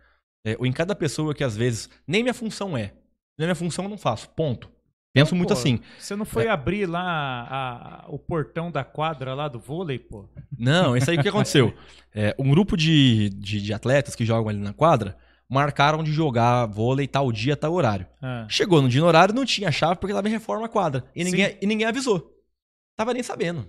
é, 0.45 0.56
ou 0.60 0.65
em 0.65 0.71
cada 0.73 0.95
pessoa 0.95 1.34
que 1.34 1.43
às 1.43 1.56
vezes 1.56 1.89
nem 2.08 2.23
minha 2.23 2.34
função 2.34 2.78
é. 2.78 2.93
Nem 3.38 3.47
minha 3.47 3.56
função 3.56 3.86
eu 3.86 3.89
não 3.89 3.97
faço. 3.97 4.30
Ponto. 4.30 4.71
Penso 5.15 5.32
Pô, 5.32 5.38
muito 5.38 5.54
assim. 5.54 5.80
Você 5.97 6.13
não 6.15 6.25
foi 6.25 6.47
abrir 6.49 6.86
lá 6.86 7.01
a- 7.01 8.04
a- 8.04 8.06
o 8.10 8.19
portão 8.19 8.69
da 8.69 8.84
quadra 8.84 9.34
lá 9.34 9.47
do 9.47 9.58
vôlei, 9.58 9.97
pô? 9.97 10.30
Não, 10.58 10.95
isso 10.95 11.10
aí 11.10 11.17
o 11.17 11.21
que 11.23 11.30
aconteceu? 11.30 11.73
É, 12.17 12.34
um 12.39 12.49
grupo 12.49 12.78
de, 12.78 13.28
de, 13.32 13.60
de 13.62 13.73
atletas 13.73 14.15
que 14.15 14.23
jogam 14.23 14.47
ali 14.47 14.58
na 14.58 14.71
quadra 14.71 15.17
marcaram 15.49 16.01
de 16.01 16.13
jogar 16.13 16.65
vôlei 16.65 17.08
tal 17.10 17.30
dia, 17.30 17.58
tal 17.58 17.73
horário. 17.73 18.08
Ah, 18.21 18.45
Chegou 18.49 18.82
no 18.82 18.88
dia 18.88 19.01
no 19.01 19.08
horário, 19.08 19.36
não 19.36 19.43
tinha 19.43 19.69
chave 19.69 19.99
porque 19.99 20.13
tava 20.13 20.30
em 20.30 20.32
reforma 20.32 20.65
a 20.65 20.69
quadra. 20.69 21.04
E 21.13 21.25
Sim. 21.25 21.32
ninguém, 21.32 21.58
e 21.62 21.65
ninguém 21.67 21.86
avisou. 21.88 22.34
Tava 22.95 23.13
nem 23.13 23.21
sabendo. 23.21 23.67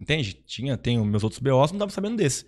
Entende? 0.00 0.32
Tinha, 0.46 0.74
tem 0.78 0.98
meus 1.04 1.22
outros 1.22 1.38
BOs, 1.38 1.70
não 1.70 1.78
tava 1.80 1.90
sabendo 1.90 2.16
desse. 2.16 2.46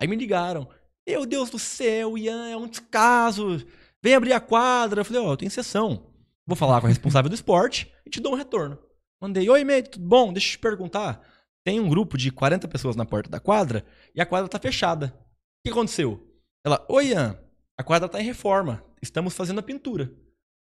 Aí 0.00 0.08
me 0.08 0.16
ligaram. 0.16 0.66
Meu 1.06 1.26
Deus 1.26 1.50
do 1.50 1.58
céu, 1.58 2.16
Ian, 2.16 2.48
é 2.48 2.56
um 2.56 2.66
descaso. 2.66 3.66
Vem 4.02 4.14
abrir 4.14 4.32
a 4.32 4.40
quadra. 4.40 5.02
Eu 5.02 5.04
falei, 5.04 5.20
ó, 5.22 5.36
tem 5.36 5.50
sessão. 5.50 6.06
Vou 6.46 6.56
falar 6.56 6.80
com 6.80 6.86
a 6.86 6.88
responsável 6.88 7.28
do 7.28 7.34
esporte 7.34 7.92
e 8.04 8.10
te 8.10 8.20
dou 8.20 8.32
um 8.32 8.36
retorno. 8.36 8.78
Mandei, 9.20 9.48
oi, 9.50 9.64
Meide, 9.64 9.90
tudo 9.90 10.06
bom? 10.06 10.32
Deixa 10.32 10.48
eu 10.48 10.50
te 10.52 10.58
perguntar. 10.58 11.20
Tem 11.64 11.80
um 11.80 11.88
grupo 11.88 12.16
de 12.16 12.30
40 12.30 12.68
pessoas 12.68 12.94
na 12.94 13.04
porta 13.04 13.28
da 13.28 13.40
quadra 13.40 13.84
e 14.14 14.20
a 14.20 14.26
quadra 14.26 14.48
tá 14.48 14.58
fechada. 14.58 15.06
O 15.16 15.64
que 15.64 15.70
aconteceu? 15.70 16.24
Ela, 16.64 16.84
oi, 16.88 17.08
Ian, 17.08 17.36
a 17.76 17.82
quadra 17.82 18.08
tá 18.08 18.20
em 18.20 18.24
reforma. 18.24 18.84
Estamos 19.02 19.34
fazendo 19.34 19.58
a 19.58 19.62
pintura. 19.62 20.12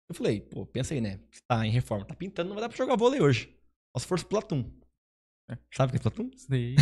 Eu 0.09 0.15
falei, 0.15 0.41
pô, 0.41 0.65
pensa 0.65 0.93
aí, 0.93 1.01
né? 1.01 1.19
Tá 1.47 1.65
em 1.65 1.71
reforma, 1.71 2.05
tá 2.05 2.15
pintando, 2.15 2.49
não 2.49 2.55
vai 2.55 2.61
dar 2.63 2.69
pra 2.69 2.77
jogar 2.77 2.95
vôlei 2.95 3.21
hoje. 3.21 3.55
Só 3.95 3.99
se 4.01 4.07
fosse 4.07 4.25
Platum. 4.25 4.71
Sabe 5.71 5.89
o 5.89 5.91
que 5.91 6.07
é 6.07 6.09
Platum? 6.09 6.31
Daí. 6.49 6.75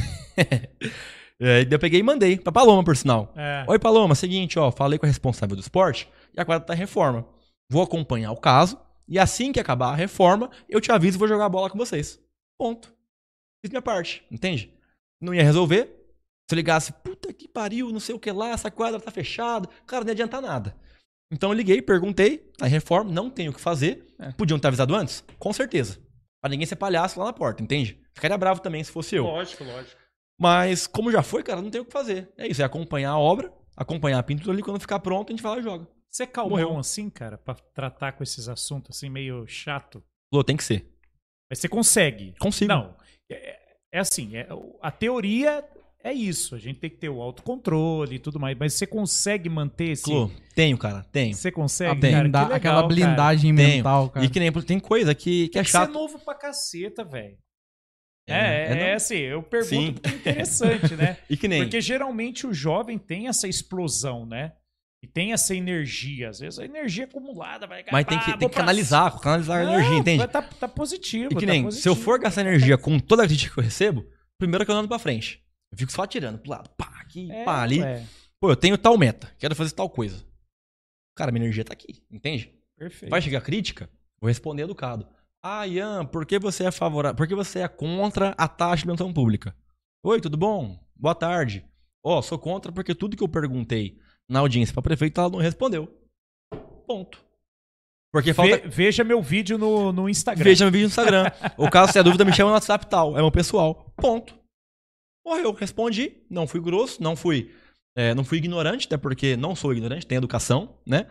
É, 1.39 1.68
eu 1.70 1.80
peguei 1.80 2.00
e 2.00 2.04
mandei 2.04 2.38
pra 2.38 2.52
Paloma, 2.52 2.84
por 2.84 2.96
sinal. 2.96 3.34
é. 3.36 3.66
Oi, 3.68 3.80
Paloma, 3.80 4.16
seguinte, 4.16 4.58
ó, 4.58 4.72
falei 4.72 4.98
com 4.98 5.06
a 5.06 5.10
responsável 5.10 5.56
do 5.56 5.62
esporte 5.62 6.08
e 6.34 6.39
a 6.39 6.46
quadra 6.46 6.66
tá 6.66 6.74
em 6.74 6.78
reforma. 6.78 7.28
Vou 7.70 7.82
acompanhar 7.84 8.32
o 8.32 8.38
caso 8.38 8.80
e 9.08 9.20
assim 9.20 9.52
que 9.52 9.60
acabar 9.60 9.92
a 9.92 9.96
reforma, 9.96 10.50
eu 10.68 10.82
te 10.82 10.92
aviso 10.92 11.18
e 11.18 11.20
vou 11.20 11.28
jogar 11.28 11.50
bola 11.50 11.70
com 11.70 11.78
vocês. 11.78 12.20
Ponto. 12.58 12.94
Fiz 13.63 13.72
minha 13.72 13.82
parte, 13.82 14.26
entende? 14.32 14.74
Não 15.22 15.34
ia 15.34 15.44
resolver. 15.44 15.86
Se 16.50 16.54
eu 16.54 16.58
ligasse, 16.58 16.92
puta 16.92 17.32
que 17.34 17.48
pariu, 17.48 17.92
não 17.92 18.00
sei 18.00 18.13
o 18.13 18.20
que 18.20 18.32
lá, 18.32 18.50
essa 18.50 18.70
quadra 18.70 19.00
tá 19.00 19.10
fechada, 19.10 19.70
cara, 19.88 20.04
não 20.04 20.10
ia 20.10 20.13
adiantar 20.13 20.42
nada. 20.42 20.76
Então 21.32 21.50
eu 21.50 21.54
liguei, 21.54 21.82
perguntei, 21.82 22.38
tá 22.58 22.68
em 22.68 22.72
reforma, 22.72 23.12
não 23.12 23.30
tenho 23.30 23.52
o 23.52 23.54
que 23.54 23.62
fazer. 23.62 24.06
É. 24.20 24.32
Podiam 24.34 24.60
ter 24.60 24.68
avisado 24.68 24.94
antes? 24.94 25.24
Com 25.39 25.52
certeza. 25.54 26.00
Pra 26.42 26.50
ninguém 26.50 26.68
ser 26.68 26.76
palhaço 26.76 27.20
lá 27.20 27.26
na 27.26 27.34
porta, 27.34 27.63
entende? 27.63 28.00
Ficaria 28.13 28.38
bravo 28.38 28.60
também 28.60 28.84
se 28.84 28.92
fosse 28.92 29.16
eu. 29.16 29.24
Lógico, 29.24 29.63
lógico. 29.63 30.00
Mas, 30.39 30.86
como 30.86 31.12
já 31.12 31.24
foi, 31.24 31.42
cara, 31.42 31.62
não 31.62 31.72
tem 31.72 31.82
o 31.82 31.86
que 31.86 31.92
fazer. 31.92 32.30
É 32.38 32.48
isso, 32.48 32.62
é 32.62 32.66
acompanhar 32.66 33.12
a 33.12 33.18
obra, 33.18 33.52
acompanhar 33.78 34.20
a 34.20 34.24
pintura 34.24 34.52
ali, 34.52 34.62
quando 34.62 34.80
ficar 34.80 35.00
pronto, 35.00 35.30
a 35.30 35.32
gente 35.32 35.42
vai 35.42 35.54
lá 35.54 35.60
e 35.60 35.63
joga. 35.63 35.88
Você 36.13 36.23
é 36.23 36.28
calmão 36.28 36.60
Morreu. 36.60 36.78
assim, 36.78 37.10
cara, 37.10 37.38
pra 37.38 37.56
tratar 37.56 38.12
com 38.12 38.21
esses 38.23 38.47
assuntos 38.47 38.95
assim 38.95 39.10
meio 39.10 39.47
chato? 39.47 40.04
Falou, 40.32 40.43
tem 40.43 40.56
que 40.56 40.63
ser. 40.63 40.86
Mas 41.49 41.60
você 41.60 41.67
consegue. 41.67 42.36
Consigo. 42.39 42.67
Não, 42.71 42.95
é, 43.32 43.60
é 43.91 43.99
assim, 43.99 44.36
é- 44.38 44.47
a 44.82 44.91
teoria 44.91 45.63
é 46.04 46.13
isso. 46.13 46.54
A 46.54 46.60
gente 46.60 46.80
tem 46.80 46.89
que 46.89 46.97
ter 46.97 47.10
o 47.10 47.19
autocontrole 47.21 48.15
e 48.15 48.19
tudo 48.19 48.39
mais. 48.39 48.56
Mas 48.58 48.73
você 48.76 48.86
consegue 48.86 49.49
manter 49.49 49.89
esse... 49.91 50.04
Clô, 50.04 50.30
tenho, 50.54 50.78
cara, 50.78 51.04
tenho. 51.12 51.34
Você 51.34 51.52
consegue, 51.52 51.99
tem. 52.02 52.12
cara? 52.12 52.23
Legal, 52.26 52.52
aquela 52.54 52.76
cara. 52.76 52.88
blindagem 52.88 53.56
Tenho. 53.56 53.69
mental, 53.78 54.10
cara. 54.10 54.26
E 54.26 54.30
que 54.30 54.39
nem, 54.39 54.52
tem 54.52 54.80
coisa 54.80 55.15
que, 55.15 55.47
que 55.49 55.58
é 55.58 55.63
Você 55.63 55.69
é 55.69 55.71
chato. 55.71 55.91
novo 55.91 56.19
pra 56.19 56.36
caceta, 56.36 57.04
velho. 57.04 57.38
É, 58.28 58.34
É, 58.36 58.65
é, 58.71 58.89
não. 58.89 58.95
assim, 58.95 59.17
eu 59.17 59.41
pergunto 59.43 59.69
Sim. 59.76 59.93
porque 59.93 60.10
é 60.10 60.13
interessante, 60.15 60.95
né? 60.95 61.17
E 61.30 61.36
que 61.36 61.47
nem. 61.47 61.63
Porque 61.63 61.82
geralmente 61.82 62.45
o 62.47 62.54
jovem 62.54 62.97
tem 62.99 63.28
essa 63.28 63.47
explosão, 63.47 64.26
né? 64.26 64.54
E 65.04 65.08
tem 65.08 65.34
essa 65.34 65.54
energia. 65.54 66.30
Às 66.30 66.39
vezes 66.39 66.58
a 66.60 66.63
energia 66.63 67.04
acumulada 67.04 67.68
vai 67.68 67.84
Mas 67.92 68.06
tem 68.06 68.18
que, 68.18 68.32
Ah, 68.32 68.38
tem 68.38 68.48
que 68.48 68.54
pra 68.56 68.62
canalizar, 68.63 69.20
canalizar 69.20 69.62
a 69.62 69.66
Não, 69.66 69.74
energia, 69.74 69.98
entende? 69.98 70.28
Tá, 70.30 70.42
tá 70.42 70.68
positivo. 70.68 71.26
E 71.34 71.36
que 71.36 71.46
tá 71.46 71.52
nem, 71.52 71.70
se 71.72 71.88
eu 71.89 71.94
positivo. 71.94 71.96
for 71.96 72.20
gastar 72.20 72.42
energia 72.42 72.78
com 72.78 72.98
toda 72.98 73.24
a 73.24 73.28
crítica 73.28 73.54
que 73.54 73.60
eu 73.60 73.63
recebo, 73.66 74.06
primeiro 74.38 74.63
que 74.66 74.72
eu 74.72 74.76
ando 74.76 74.88
pra 74.88 74.98
frente. 74.98 75.44
Eu 75.72 75.78
fico 75.78 75.92
só 75.92 76.04
atirando 76.04 76.38
pro 76.39 76.52
lado, 76.52 76.70
pá, 76.78 76.89
aqui, 77.02 77.30
É, 77.30 77.44
pá, 77.44 77.62
ali. 77.62 77.82
ué, 77.82 78.06
Pô, 78.39 78.50
eu 78.50 78.56
tenho 78.56 78.78
tal 78.78 78.98
meta, 78.98 79.30
quero 79.38 79.54
fazer 79.56 79.72
tal 79.74 79.89
coisa. 79.89 80.24
Cara, 81.16 81.32
minha 81.32 81.44
energia 81.44 81.66
tá 81.66 81.74
aqui, 81.74 82.02
entende? 82.10 82.54
perfeito. 82.78 83.10
Vai 83.12 83.22
chegar 83.22 83.42
crítica, 83.42 83.89
vou 84.22 84.28
responder 84.30 84.63
educado. 84.63 85.06
Ah, 85.42 85.68
Ian, 85.68 86.06
por 86.06 86.26
que 86.26 86.39
você 86.39 86.66
é 86.66 86.72
favorável? 86.72 87.16
Por 87.16 87.28
que 87.28 87.36
você 87.36 87.60
é 87.60 87.68
contra 87.68 88.34
a 88.38 88.48
taxa 88.48 88.82
de 88.82 88.88
manutenção 88.88 89.13
pública? 89.13 89.54
Oi, 90.04 90.20
tudo 90.22 90.38
bom? 90.38 90.80
Boa 90.96 91.13
tarde. 91.16 91.66
Ó, 92.04 92.22
sou 92.22 92.38
contra 92.39 92.72
porque 92.72 92.96
tudo 92.96 93.16
que 93.18 93.24
eu 93.24 93.28
perguntei 93.30 93.98
na 94.34 94.39
audiência 94.39 94.74
para 94.74 94.84
prefeito, 94.84 95.19
ela 95.22 95.30
não 95.30 95.39
respondeu. 95.39 95.88
Ponto. 96.88 97.24
Porque 98.12 98.34
falta. 98.34 98.58
Ve- 98.58 98.67
veja 98.67 99.04
meu 99.04 99.22
vídeo 99.22 99.58
no, 99.58 99.91
no 99.93 100.10
Instagram. 100.10 100.43
Veja 100.43 100.65
meu 100.65 100.72
vídeo 100.72 100.84
no 100.86 100.89
Instagram. 100.89 101.32
Ou 101.58 101.69
caso 101.69 101.93
tenha 101.93 102.04
dúvida, 102.04 102.26
me 102.26 102.34
chama 102.34 102.50
no 102.50 102.56
WhatsApp 102.56 102.86
tal. 102.88 103.17
É 103.17 103.22
meu 103.22 103.32
pessoal. 103.32 103.91
Ponto. 103.96 104.36
Morreu. 105.26 105.52
Respondi. 105.54 106.24
Não 106.30 106.46
fui 106.48 106.60
grosso, 106.60 107.02
não 107.02 107.15
fui. 107.15 107.52
é, 107.96 108.13
não 108.13 108.24
fui 108.24 108.38
ignorante, 108.39 108.86
até 108.88 108.98
porque 108.98 109.36
não 109.38 109.56
sou 109.56 109.72
ignorante, 109.72 110.06
tenho 110.06 110.19
educação, 110.19 110.78
né? 110.86 111.08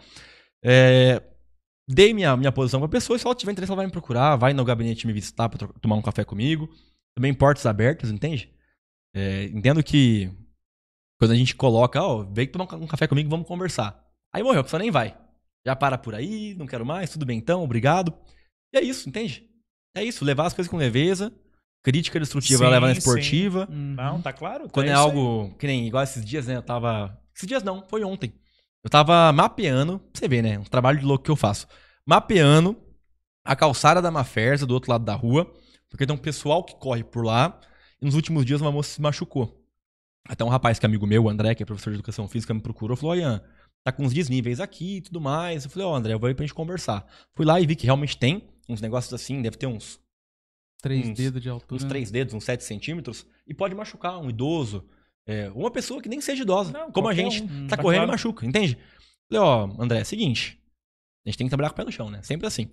É, 0.65 1.23
dei 1.89 2.13
minha, 2.15 2.37
minha 2.37 2.53
posição 2.53 2.79
pra 2.81 2.89
pessoa, 2.89 3.17
e 3.17 3.21
se 3.21 3.27
ela 3.27 3.35
tiver 3.35 3.53
interesse, 3.53 3.71
ela 3.73 3.77
vai 3.77 3.87
me 3.87 3.93
procurar, 3.93 4.37
vai 4.37 4.53
no 4.53 4.65
gabinete 4.65 5.07
me 5.07 5.13
visitar 5.13 5.49
pra 5.49 5.67
tomar 5.81 5.97
um 5.97 6.03
café 6.03 6.25
comigo. 6.25 6.69
Também 7.17 7.33
portas 7.35 7.67
abertas, 7.67 8.11
entende? 8.11 8.53
É, 9.15 9.45
entendo 9.45 9.83
que 9.83 10.31
quando 11.23 11.31
a 11.31 11.37
gente 11.37 11.55
coloca, 11.55 12.03
ó, 12.03 12.25
vem 12.25 12.49
tomar 12.49 12.75
um 12.75 12.87
café 12.89 13.07
comigo, 13.07 13.31
vamos 13.31 13.47
conversar. 13.47 13.97
Aí 14.35 14.43
morreu, 14.43 14.61
a 14.61 14.65
pessoa 14.65 14.83
nem 14.83 14.91
vai. 14.91 15.17
Já 15.65 15.77
para 15.77 15.97
por 15.97 16.17
aí, 16.17 16.53
não 16.59 16.67
quero 16.67 16.85
mais, 16.85 17.11
tudo 17.11 17.25
bem 17.25 17.39
então, 17.39 17.63
obrigado. 17.63 18.13
E 18.75 18.79
é 18.79 18.83
isso, 18.83 19.09
entende? 19.09 19.49
É 19.97 20.03
isso, 20.03 20.25
levar 20.25 20.47
as 20.47 20.53
coisas 20.53 20.69
com 20.69 20.77
leveza. 20.77 21.33
Crítica 21.81 22.19
destrutiva 22.19 22.65
Sim, 22.65 22.71
leva 22.73 22.89
na 22.89 22.93
esportiva. 22.93 23.69
Uhum. 23.71 23.95
Não, 23.95 24.21
tá 24.21 24.33
claro? 24.33 24.69
Quando 24.69 24.89
é, 24.89 24.91
aí. 24.91 24.97
algo 24.97 25.55
que 25.61 25.67
nem 25.69 25.87
igual 25.87 26.03
esses 26.03 26.25
dias, 26.25 26.49
né? 26.49 26.57
Eu 26.57 26.63
tava. 26.63 27.17
Esses 27.37 27.47
dias 27.47 27.63
não, 27.63 27.87
foi 27.87 28.03
ontem. 28.03 28.35
Eu 28.83 28.91
tava 28.91 29.31
mapeando, 29.33 30.01
pra 30.01 30.19
você 30.19 30.27
ver, 30.27 30.43
né? 30.43 30.59
Um 30.59 30.65
trabalho 30.65 30.99
de 30.99 31.05
louco 31.05 31.23
que 31.23 31.31
eu 31.31 31.37
faço. 31.37 31.69
Mapeando 32.05 32.77
a 33.45 33.55
calçada 33.55 34.03
da 34.03 34.11
Maferza 34.11 34.67
do 34.67 34.75
outro 34.75 34.91
lado 34.91 35.05
da 35.05 35.15
rua, 35.15 35.49
porque 35.89 36.05
tem 36.05 36.17
um 36.17 36.19
pessoal 36.19 36.65
que 36.65 36.75
corre 36.75 37.05
por 37.05 37.25
lá. 37.25 37.61
E 38.01 38.05
nos 38.05 38.17
últimos 38.17 38.45
dias 38.45 38.61
uma 38.61 38.73
moça 38.73 38.91
se 38.95 39.01
machucou. 39.01 39.62
Até 40.29 40.45
um 40.45 40.49
rapaz 40.49 40.79
que 40.79 40.87
é 40.87 40.89
amigo 40.89 41.07
meu, 41.07 41.25
o 41.25 41.29
André, 41.29 41.55
que 41.55 41.63
é 41.63 41.67
professor 41.67 41.91
de 41.91 41.97
educação 41.97 42.29
física, 42.29 42.55
me 42.55 42.61
procurou 42.61 42.97
e 42.97 43.01
falou: 43.01 43.17
Ian, 43.17 43.43
tá 43.85 43.91
com 43.93 44.05
uns 44.05 44.15
desníveis 44.15 44.61
aqui 44.61 44.97
e 44.99 45.01
tudo 45.01 45.21
mais. 45.21 45.65
Eu 45.65 45.71
falei: 45.71 45.87
Ó, 45.89 45.95
André, 45.95 46.13
eu 46.15 46.19
vou 46.19 46.29
aí 46.29 46.35
pra 46.35 46.45
gente 46.45 46.55
conversar. 46.55 47.07
Fui 47.35 47.45
lá 47.45 47.61
e 47.61 47.67
vi 47.67 47.75
que 47.77 47.85
realmente 47.87 48.17
tem 48.17 48.49
uns 48.69 48.81
negócios 48.81 49.13
assim, 49.13 49.43
deve 49.43 49.57
ter 49.57 49.67
uns 49.67 50.01
Três 50.81 51.09
uns- 51.09 51.17
dedos 51.17 51.41
de 51.43 51.49
altura. 51.49 51.77
uns 51.77 51.83
né? 51.85 51.89
3 51.89 52.11
dedos, 52.11 52.35
uns 52.35 52.45
7 52.45 52.63
centímetros, 52.65 53.27
e 53.47 53.53
pode 53.55 53.75
machucar 53.75 54.19
um 54.19 54.29
idoso, 54.31 54.85
é, 55.27 55.51
uma 55.51 55.71
pessoa 55.71 56.01
que 56.03 56.09
nem 56.09 56.21
seja 56.21 56.43
idosa, 56.43 56.73
Não, 56.73 56.91
como 56.93 57.09
a 57.09 57.15
gente, 57.15 57.43
um. 57.43 57.67
tá 57.69 57.77
Tá 57.77 57.83
correndo 57.83 58.01
claro. 58.01 58.11
e 58.11 58.13
machuca, 58.13 58.47
entende? 58.47 58.77
Falei, 59.31 59.43
ó, 59.45 59.69
André, 59.83 59.99
é 60.01 60.03
o 60.03 60.07
seguinte, 60.07 60.59
a 61.25 61.29
gente 61.29 61.39
tem 61.39 61.47
que 61.47 61.51
trabalhar 61.51 61.71
com 61.71 61.75
o 61.75 61.77
pé 61.77 61.85
no 61.85 61.93
chão, 61.93 62.11
né? 62.11 62.21
Sempre 62.23 62.47
assim. 62.47 62.69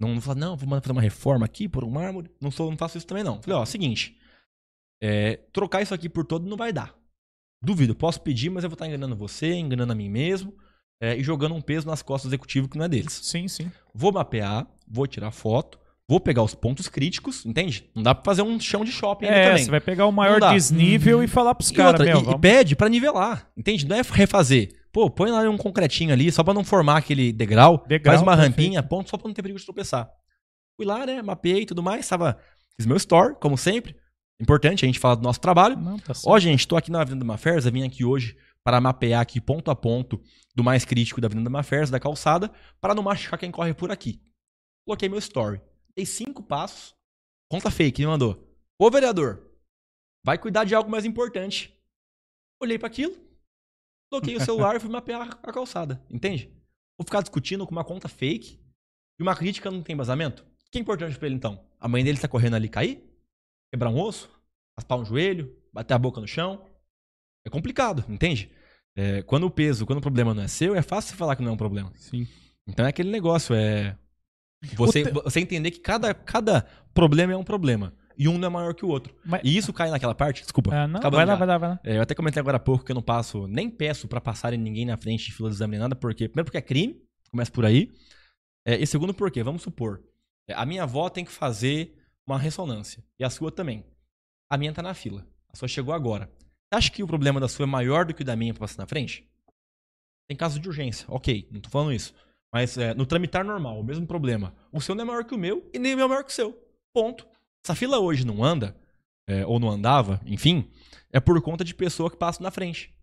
Não 0.00 0.12
vou 0.12 0.20
falar, 0.20 0.34
não, 0.40 0.56
vou 0.56 0.68
fazer 0.80 0.92
uma 0.92 1.00
reforma 1.00 1.46
aqui 1.46 1.68
por 1.68 1.84
um 1.84 1.90
mármore, 1.90 2.30
não, 2.40 2.50
sou, 2.50 2.68
não 2.70 2.76
faço 2.76 2.98
isso 2.98 3.06
também 3.06 3.22
não. 3.24 3.40
Falei, 3.40 3.56
ó, 3.56 3.60
é 3.60 3.62
o 3.62 3.66
seguinte, 3.66 4.16
é, 5.02 5.36
trocar 5.52 5.82
isso 5.82 5.94
aqui 5.94 6.08
por 6.08 6.24
todo 6.24 6.48
não 6.48 6.56
vai 6.56 6.72
dar. 6.72 6.94
Duvido, 7.62 7.94
posso 7.94 8.20
pedir, 8.20 8.50
mas 8.50 8.62
eu 8.64 8.70
vou 8.70 8.74
estar 8.74 8.86
enganando 8.86 9.16
você, 9.16 9.54
enganando 9.54 9.92
a 9.92 9.96
mim 9.96 10.08
mesmo, 10.10 10.54
é, 11.00 11.16
e 11.16 11.22
jogando 11.22 11.54
um 11.54 11.60
peso 11.62 11.86
nas 11.86 12.02
costas 12.02 12.28
do 12.28 12.32
executivo 12.32 12.68
que 12.68 12.76
não 12.76 12.84
é 12.84 12.88
deles. 12.88 13.12
Sim, 13.22 13.48
sim. 13.48 13.70
Vou 13.94 14.12
mapear, 14.12 14.66
vou 14.86 15.06
tirar 15.06 15.30
foto, 15.30 15.78
vou 16.06 16.20
pegar 16.20 16.42
os 16.42 16.54
pontos 16.54 16.88
críticos, 16.88 17.44
entende? 17.46 17.88
Não 17.94 18.02
dá 18.02 18.14
pra 18.14 18.24
fazer 18.24 18.42
um 18.42 18.60
chão 18.60 18.84
de 18.84 18.92
shopping 18.92 19.26
É, 19.26 19.48
também. 19.48 19.64
você 19.64 19.70
vai 19.70 19.80
pegar 19.80 20.06
o 20.06 20.12
maior 20.12 20.38
desnível 20.52 21.22
e 21.22 21.26
falar 21.26 21.54
pros 21.54 21.70
E, 21.70 21.74
caras, 21.74 22.00
meu, 22.00 22.18
e- 22.18 22.20
e 22.20 22.24
vamos... 22.24 22.40
pede 22.40 22.76
pra 22.76 22.88
nivelar, 22.88 23.50
entende? 23.56 23.86
Não 23.88 23.96
é 23.96 24.02
refazer. 24.12 24.82
Pô, 24.92 25.10
põe 25.10 25.30
lá 25.30 25.40
um 25.48 25.56
concretinho 25.56 26.12
ali, 26.12 26.30
só 26.30 26.44
pra 26.44 26.54
não 26.54 26.62
formar 26.62 26.98
aquele 26.98 27.32
degrau, 27.32 27.84
Degrau, 27.88 28.12
faz 28.12 28.22
uma 28.22 28.36
perfeito. 28.36 28.50
rampinha, 28.56 28.82
ponto, 28.82 29.10
só 29.10 29.16
pra 29.16 29.26
não 29.26 29.34
ter 29.34 29.42
perigo 29.42 29.58
de 29.58 29.64
tropeçar. 29.64 30.08
Fui 30.76 30.86
lá, 30.86 31.04
né, 31.06 31.20
mapeei 31.22 31.62
e 31.62 31.66
tudo 31.66 31.82
mais, 31.82 32.06
tava, 32.06 32.38
fiz 32.76 32.86
meu 32.86 32.96
store, 32.98 33.34
como 33.40 33.56
sempre. 33.58 33.96
Importante 34.40 34.84
a 34.84 34.86
gente 34.86 34.98
falar 34.98 35.14
do 35.14 35.22
nosso 35.22 35.40
trabalho. 35.40 35.76
Não, 35.76 35.98
tá. 35.98 36.12
Ó, 36.26 36.38
gente, 36.38 36.66
tô 36.66 36.76
aqui 36.76 36.90
na 36.90 37.00
Avenida 37.00 37.24
Maferza, 37.24 37.70
vim 37.70 37.84
aqui 37.84 38.04
hoje 38.04 38.36
para 38.64 38.80
mapear 38.80 39.20
aqui 39.20 39.40
ponto 39.40 39.70
a 39.70 39.76
ponto 39.76 40.20
do 40.54 40.64
mais 40.64 40.84
crítico 40.84 41.20
da 41.20 41.26
Avenida 41.26 41.50
Maferza, 41.50 41.92
da 41.92 42.00
calçada, 42.00 42.50
para 42.80 42.94
não 42.94 43.02
machucar 43.02 43.38
quem 43.38 43.50
corre 43.50 43.74
por 43.74 43.90
aqui. 43.90 44.20
Coloquei 44.86 45.08
meu 45.08 45.18
story. 45.18 45.60
Dei 45.94 46.06
cinco 46.06 46.42
passos. 46.42 46.94
Conta 47.50 47.70
fake, 47.70 48.00
me 48.00 48.08
mandou. 48.08 48.42
Ô, 48.78 48.90
vereador, 48.90 49.50
vai 50.24 50.38
cuidar 50.38 50.64
de 50.64 50.74
algo 50.74 50.90
mais 50.90 51.04
importante. 51.04 51.72
Olhei 52.60 52.78
para 52.78 52.88
aquilo, 52.88 53.14
coloquei 54.10 54.36
o 54.36 54.40
celular 54.40 54.74
e 54.74 54.80
fui 54.80 54.90
mapear 54.90 55.38
a 55.42 55.52
calçada. 55.52 56.02
Entende? 56.10 56.48
Vou 56.98 57.04
ficar 57.04 57.20
discutindo 57.20 57.66
com 57.66 57.72
uma 57.72 57.84
conta 57.84 58.08
fake 58.08 58.58
e 59.18 59.22
uma 59.22 59.36
crítica 59.36 59.70
não 59.70 59.82
tem 59.82 59.94
embasamento? 59.94 60.42
O 60.42 60.70
que 60.70 60.78
é 60.78 60.80
importante 60.80 61.18
pra 61.18 61.26
ele 61.26 61.36
então? 61.36 61.64
A 61.78 61.86
mãe 61.86 62.02
dele 62.02 62.18
tá 62.18 62.26
correndo 62.26 62.56
ali 62.56 62.68
cair? 62.68 63.13
Quebrar 63.74 63.90
um 63.90 63.98
osso? 64.00 64.30
Raspar 64.78 64.94
um 64.98 65.04
joelho? 65.04 65.52
Bater 65.72 65.94
a 65.94 65.98
boca 65.98 66.20
no 66.20 66.28
chão? 66.28 66.64
É 67.44 67.50
complicado, 67.50 68.04
entende? 68.08 68.48
É, 68.96 69.20
quando 69.22 69.48
o 69.48 69.50
peso, 69.50 69.84
quando 69.84 69.98
o 69.98 70.00
problema 70.00 70.32
não 70.32 70.44
é 70.44 70.46
seu, 70.46 70.76
é 70.76 70.80
fácil 70.80 71.10
você 71.10 71.16
falar 71.16 71.34
que 71.34 71.42
não 71.42 71.50
é 71.50 71.54
um 71.54 71.56
problema. 71.56 71.90
Sim. 71.96 72.24
Então 72.68 72.86
é 72.86 72.90
aquele 72.90 73.10
negócio, 73.10 73.52
é. 73.52 73.98
Você, 74.76 75.02
te- 75.02 75.10
você 75.10 75.40
entender 75.40 75.72
que 75.72 75.80
cada, 75.80 76.14
cada 76.14 76.62
problema 76.94 77.32
é 77.32 77.36
um 77.36 77.42
problema. 77.42 77.92
E 78.16 78.28
um 78.28 78.38
não 78.38 78.46
é 78.46 78.48
maior 78.48 78.72
que 78.74 78.84
o 78.84 78.88
outro. 78.88 79.12
Mas- 79.24 79.40
E 79.42 79.56
isso 79.56 79.72
cai 79.72 79.90
naquela 79.90 80.14
parte, 80.14 80.42
desculpa. 80.42 80.72
Ah, 80.72 80.86
não, 80.86 81.00
vai 81.10 81.26
lá, 81.26 81.34
vai 81.34 81.46
lá, 81.48 81.58
vai 81.58 81.68
lá. 81.70 81.80
É, 81.82 81.96
eu 81.96 82.02
até 82.02 82.14
comentei 82.14 82.38
agora 82.40 82.58
há 82.58 82.60
pouco 82.60 82.84
que 82.84 82.92
eu 82.92 82.94
não 82.94 83.02
passo, 83.02 83.48
nem 83.48 83.68
peço 83.68 84.06
pra 84.06 84.20
passarem 84.20 84.56
ninguém 84.56 84.86
na 84.86 84.96
frente 84.96 85.24
de 85.24 85.32
fila 85.32 85.48
de 85.48 85.56
exame 85.56 85.72
nem 85.72 85.80
nada, 85.80 85.96
porque, 85.96 86.28
primeiro 86.28 86.44
porque 86.44 86.58
é 86.58 86.62
crime, 86.62 87.02
começa 87.28 87.50
por 87.50 87.64
aí. 87.64 87.92
É, 88.64 88.76
e 88.76 88.86
segundo 88.86 89.12
porque, 89.12 89.42
vamos 89.42 89.62
supor, 89.62 90.00
é, 90.48 90.54
a 90.54 90.64
minha 90.64 90.84
avó 90.84 91.08
tem 91.10 91.24
que 91.24 91.32
fazer 91.32 92.00
uma 92.26 92.38
ressonância. 92.38 93.04
E 93.18 93.24
a 93.24 93.30
sua 93.30 93.50
também. 93.50 93.84
A 94.50 94.56
minha 94.56 94.72
tá 94.72 94.82
na 94.82 94.94
fila. 94.94 95.26
A 95.48 95.56
sua 95.56 95.68
chegou 95.68 95.94
agora. 95.94 96.30
Você 96.38 96.78
acha 96.78 96.90
que 96.90 97.02
o 97.02 97.06
problema 97.06 97.40
da 97.40 97.48
sua 97.48 97.64
é 97.64 97.66
maior 97.66 98.04
do 98.04 98.14
que 98.14 98.22
o 98.22 98.24
da 98.24 98.36
minha 98.36 98.52
pra 98.52 98.60
passar 98.60 98.82
na 98.82 98.86
frente? 98.86 99.28
Tem 100.26 100.36
caso 100.36 100.58
de 100.58 100.68
urgência, 100.68 101.06
ok, 101.08 101.48
não 101.50 101.60
tô 101.60 101.68
falando 101.68 101.92
isso. 101.92 102.14
Mas 102.52 102.78
é, 102.78 102.94
no 102.94 103.04
tramitar 103.04 103.44
normal, 103.44 103.78
o 103.78 103.84
mesmo 103.84 104.06
problema. 104.06 104.54
O 104.72 104.80
seu 104.80 104.94
não 104.94 105.02
é 105.02 105.06
maior 105.06 105.24
que 105.24 105.34
o 105.34 105.38
meu 105.38 105.68
e 105.72 105.78
nem 105.78 105.94
o 105.94 105.96
meu 105.96 106.06
é 106.06 106.08
maior 106.08 106.24
que 106.24 106.30
o 106.30 106.34
seu. 106.34 106.58
Ponto. 106.92 107.26
Se 107.64 107.72
a 107.72 107.74
fila 107.74 107.98
hoje 107.98 108.24
não 108.24 108.42
anda, 108.42 108.76
é, 109.26 109.44
ou 109.44 109.58
não 109.58 109.70
andava, 109.70 110.20
enfim, 110.24 110.70
é 111.12 111.20
por 111.20 111.40
conta 111.42 111.64
de 111.64 111.74
pessoa 111.74 112.10
que 112.10 112.16
passa 112.16 112.42
na 112.42 112.50
frente. 112.50 112.94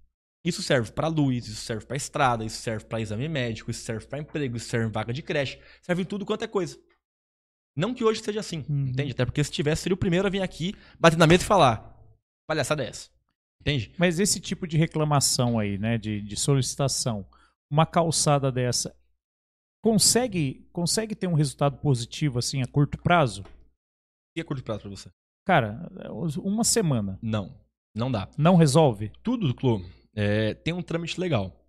Isso 0.43 0.63
serve 0.63 0.91
para 0.91 1.07
luz, 1.07 1.47
isso 1.47 1.61
serve 1.61 1.85
para 1.85 1.97
estrada, 1.97 2.43
isso 2.43 2.57
serve 2.57 2.85
para 2.85 2.99
exame 2.99 3.27
médico, 3.27 3.69
isso 3.69 3.83
serve 3.83 4.05
para 4.07 4.19
emprego, 4.19 4.57
isso 4.57 4.69
serve 4.69 4.91
vaga 4.91 5.13
de 5.13 5.21
creche, 5.21 5.59
serve 5.81 6.03
tudo 6.03 6.25
quanto 6.25 6.43
é 6.43 6.47
coisa. 6.47 6.79
Não 7.75 7.93
que 7.93 8.03
hoje 8.03 8.21
seja 8.21 8.39
assim, 8.39 8.65
Uhum. 8.69 8.87
entende? 8.87 9.11
Até 9.11 9.25
porque 9.25 9.43
se 9.43 9.51
tivesse, 9.51 9.83
seria 9.83 9.93
o 9.93 9.97
primeiro 9.97 10.27
a 10.27 10.29
vir 10.29 10.41
aqui, 10.41 10.75
bater 10.99 11.17
na 11.17 11.25
mesa 11.27 11.43
e 11.43 11.45
falar: 11.45 11.97
palhaçada 12.47 12.83
é 12.83 12.87
essa? 12.87 13.09
Entende? 13.61 13.91
Mas 13.97 14.19
esse 14.19 14.39
tipo 14.39 14.65
de 14.67 14.77
reclamação 14.77 15.57
aí, 15.59 15.77
né, 15.77 15.97
de, 15.97 16.21
de 16.21 16.35
solicitação, 16.35 17.25
uma 17.69 17.85
calçada 17.85 18.51
dessa, 18.51 18.93
consegue, 19.83 20.67
consegue 20.71 21.15
ter 21.15 21.27
um 21.27 21.33
resultado 21.33 21.77
positivo 21.77 22.39
assim 22.39 22.61
a 22.61 22.67
curto 22.67 22.97
prazo? 22.97 23.43
E 24.35 24.41
é 24.41 24.43
curto 24.43 24.63
prazo 24.63 24.81
pra 24.81 24.89
você? 24.89 25.09
Cara, 25.45 25.89
uma 26.37 26.63
semana 26.63 27.17
Não, 27.21 27.55
não 27.95 28.11
dá. 28.11 28.29
não 28.37 28.55
resolve? 28.55 29.11
Tudo, 29.23 29.53
Clô, 29.53 29.81
é, 30.15 30.53
tem 30.53 30.73
um 30.73 30.81
trâmite 30.83 31.19
legal. 31.19 31.65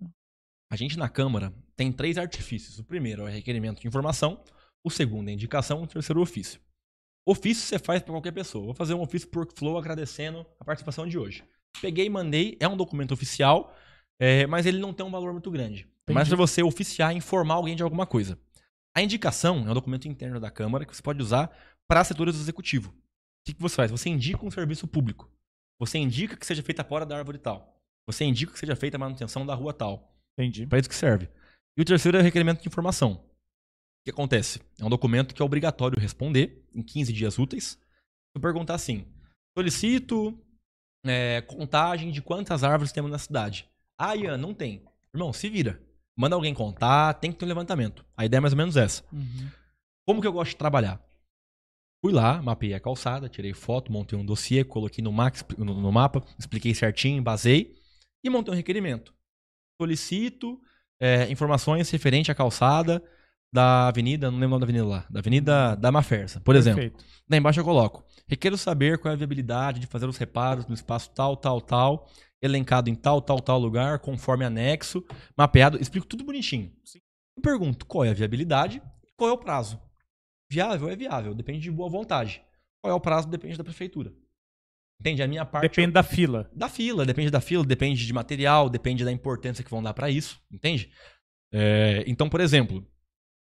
A 0.71 0.77
gente 0.77 0.99
na 0.99 1.09
Câmara 1.09 1.53
tem 1.77 1.91
três 1.93 2.17
artifícios. 2.19 2.79
O 2.79 2.85
primeiro 2.85 3.27
é 3.27 3.31
requerimento 3.31 3.81
de 3.81 3.89
informação, 3.89 4.43
o 4.85 4.91
segundo 4.91 5.29
é 5.29 5.33
indicação, 5.33 5.83
o 5.83 5.87
terceiro 5.87 6.19
é 6.19 6.21
o 6.21 6.23
ofício. 6.23 6.61
Ofício 7.27 7.65
você 7.65 7.79
faz 7.79 8.03
para 8.03 8.13
qualquer 8.13 8.33
pessoa. 8.33 8.65
Vou 8.65 8.75
fazer 8.75 8.95
um 8.95 9.01
ofício 9.01 9.29
por 9.29 9.47
Flow 9.55 9.79
agradecendo 9.79 10.45
a 10.59 10.65
participação 10.65 11.07
de 11.07 11.17
hoje. 11.17 11.45
Peguei 11.81 12.07
e 12.07 12.11
mandei, 12.11 12.57
é 12.61 12.67
um 12.67 12.77
documento 12.77 13.13
oficial, 13.13 13.75
é, 14.21 14.47
mas 14.47 14.67
ele 14.67 14.79
não 14.79 14.93
tem 14.93 15.07
um 15.07 15.11
valor 15.11 15.33
muito 15.33 15.51
grande. 15.51 15.89
É 16.07 16.13
mais 16.13 16.29
para 16.29 16.37
você 16.37 16.63
oficiar 16.63 17.15
e 17.15 17.19
informar 17.19 17.55
alguém 17.55 17.77
de 17.77 17.83
alguma 17.83 18.07
coisa. 18.07 18.39
A 18.95 19.01
indicação 19.01 19.59
é 19.67 19.71
um 19.71 19.75
documento 19.75 20.09
interno 20.09 20.41
da 20.41 20.51
Câmara 20.51 20.85
que 20.85 20.95
você 20.95 21.03
pode 21.03 21.23
usar 21.23 21.51
para 21.89 22.05
setores 22.05 22.35
do 22.35 22.41
executivo. 22.41 22.91
O 22.91 22.95
que, 23.47 23.55
que 23.55 23.63
você 23.63 23.77
faz? 23.77 23.91
Você 23.91 24.09
indica 24.09 24.45
um 24.45 24.51
serviço 24.51 24.87
público. 24.87 25.31
Você 25.81 25.99
indica 25.99 26.37
que 26.37 26.47
seja 26.47 26.63
feita 26.63 26.83
a 26.83 26.85
poda 26.85 27.07
da 27.07 27.17
árvore 27.17 27.39
tal. 27.39 27.81
Você 28.07 28.25
indica 28.25 28.53
que 28.53 28.59
seja 28.59 28.77
feita 28.77 28.97
a 28.97 29.01
manutenção 29.01 29.47
da 29.47 29.55
rua 29.55 29.73
tal. 29.73 30.15
Entendi. 30.37 30.67
Para 30.67 30.79
isso 30.79 30.89
que 30.89 30.95
serve. 30.95 31.29
E 31.77 31.83
o 31.83 31.85
terceiro 31.85 32.19
é 32.19 32.21
o 32.21 32.25
requerimento 32.25 32.63
de 32.63 32.69
informação. 32.69 33.25
O 34.03 34.05
que 34.05 34.11
acontece? 34.11 34.61
É 34.81 34.85
um 34.85 34.91
documento 34.91 35.33
que 35.33 35.41
é 35.41 35.45
obrigatório 35.45 35.99
responder 35.99 36.67
em 36.75 36.83
15 36.83 37.13
dias 37.13 37.39
úteis. 37.39 37.65
Se 37.71 37.79
eu 38.35 38.41
perguntar 38.41 38.75
assim: 38.75 39.07
solicito 39.57 40.37
é, 41.07 41.41
contagem 41.43 42.11
de 42.11 42.21
quantas 42.21 42.65
árvores 42.65 42.91
temos 42.91 43.13
na 43.13 43.19
cidade. 43.19 43.69
Ah, 43.97 44.17
Ian, 44.17 44.37
não 44.37 44.53
tem. 44.53 44.85
Irmão, 45.15 45.33
se 45.33 45.49
vira. 45.49 45.81
Manda 46.17 46.35
alguém 46.35 46.53
contar, 46.53 47.15
tem 47.15 47.31
que 47.31 47.39
ter 47.39 47.45
um 47.45 47.49
levantamento. 47.49 48.05
A 48.17 48.25
ideia 48.25 48.39
é 48.39 48.41
mais 48.41 48.53
ou 48.53 48.57
menos 48.57 48.77
essa. 48.77 49.05
Como 50.05 50.21
que 50.21 50.27
eu 50.27 50.33
gosto 50.33 50.51
de 50.51 50.57
trabalhar? 50.57 51.01
Fui 52.05 52.13
lá, 52.13 52.43
mapeei 52.43 52.75
a 52.75 52.81
calçada, 52.81 53.29
tirei 53.29 53.55
foto, 53.55 53.93
montei 53.93 54.19
um 54.19 54.27
dossiê, 54.27 54.65
coloquei 54.65 55.05
no, 55.05 55.13
max, 55.13 55.45
no, 55.57 55.81
no 55.81 55.93
mapa, 55.93 56.25
expliquei 56.37 56.75
certinho, 56.75 57.23
basei 57.23 57.77
e 58.25 58.29
montei 58.29 58.53
um 58.53 58.57
requerimento. 58.57 59.15
Solicito 59.81 60.61
é, 61.01 61.31
informações 61.31 61.89
referente 61.91 62.33
à 62.33 62.35
calçada 62.35 63.01
da 63.53 63.89
avenida, 63.89 64.31
não 64.31 64.39
lembro 64.39 64.57
o 64.57 64.59
nome 64.59 64.73
da 64.73 64.81
avenida 64.81 64.87
lá, 64.87 65.07
da 65.11 65.21
avenida 65.21 65.77
da 65.77 65.93
Mafersa, 65.93 66.41
por 66.41 66.57
exemplo. 66.57 66.81
Perfeito. 66.81 67.05
Lá 67.31 67.37
embaixo 67.37 67.61
eu 67.61 67.65
coloco. 67.65 68.05
Requero 68.27 68.57
saber 68.57 68.99
qual 68.99 69.11
é 69.11 69.15
a 69.15 69.19
viabilidade 69.19 69.79
de 69.79 69.87
fazer 69.87 70.07
os 70.07 70.17
reparos 70.17 70.67
no 70.67 70.75
espaço 70.75 71.11
tal, 71.11 71.37
tal, 71.37 71.61
tal, 71.61 72.09
elencado 72.41 72.89
em 72.89 72.95
tal, 72.95 73.21
tal, 73.21 73.41
tal 73.41 73.59
lugar, 73.59 73.99
conforme 73.99 74.45
anexo, 74.45 75.05
mapeado. 75.37 75.79
Explico 75.81 76.07
tudo 76.07 76.25
bonitinho. 76.25 76.73
Eu 77.37 77.43
pergunto 77.43 77.85
qual 77.85 78.05
é 78.05 78.11
a 78.11 78.15
viabilidade 78.15 78.83
e 79.07 79.13
qual 79.17 79.29
é 79.29 79.33
o 79.33 79.39
prazo. 79.39 79.79
Viável 80.51 80.89
é 80.89 80.97
viável, 80.97 81.35
depende 81.35 81.61
de 81.61 81.71
boa 81.71 81.91
vontade. 81.91 82.43
Qual 82.83 82.91
é 82.91 82.95
o 82.95 83.01
prazo 83.01 83.29
depende 83.29 83.59
da 83.59 83.65
prefeitura. 83.65 84.13
Entende? 85.01 85.23
A 85.23 85.29
minha 85.29 85.45
parte. 85.45 85.69
Depende 85.69 85.93
da 85.93 86.03
fila. 86.03 86.51
Da 86.55 86.69
fila, 86.69 87.05
depende 87.05 87.31
da 87.31 87.41
fila, 87.41 87.65
depende 87.65 88.07
de 88.07 88.13
material, 88.13 88.71
depende 88.71 89.05
da 89.05 89.13
importância 89.13 89.65
que 89.65 89.71
vão 89.71 89.83
dar 89.83 89.93
pra 89.93 90.09
isso, 90.09 90.41
entende? 90.51 90.91
É, 91.53 92.05
então, 92.07 92.29
por 92.29 92.41
exemplo, 92.41 92.87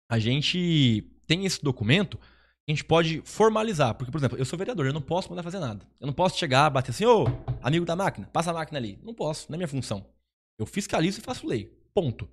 a 0.09 0.19
gente 0.19 1.03
tem 1.25 1.45
esse 1.45 1.61
documento, 1.61 2.17
a 2.67 2.71
gente 2.71 2.83
pode 2.83 3.21
formalizar, 3.23 3.95
porque, 3.95 4.11
por 4.11 4.17
exemplo, 4.17 4.37
eu 4.37 4.45
sou 4.45 4.59
vereador, 4.59 4.85
eu 4.85 4.93
não 4.93 5.01
posso 5.01 5.29
mandar 5.29 5.43
fazer 5.43 5.59
nada. 5.59 5.85
Eu 5.99 6.07
não 6.07 6.13
posso 6.13 6.37
chegar, 6.37 6.69
bater 6.69 6.91
assim, 6.91 7.05
ô, 7.05 7.25
amigo 7.61 7.85
da 7.85 7.95
máquina, 7.95 8.27
passa 8.27 8.51
a 8.51 8.53
máquina 8.53 8.77
ali. 8.77 8.99
Não 9.03 9.13
posso, 9.13 9.49
não 9.49 9.55
é 9.55 9.57
minha 9.57 9.67
função. 9.67 10.05
Eu 10.59 10.65
fiscalizo 10.65 11.19
e 11.19 11.23
faço 11.23 11.47
lei. 11.47 11.71
Ponto. 11.93 12.29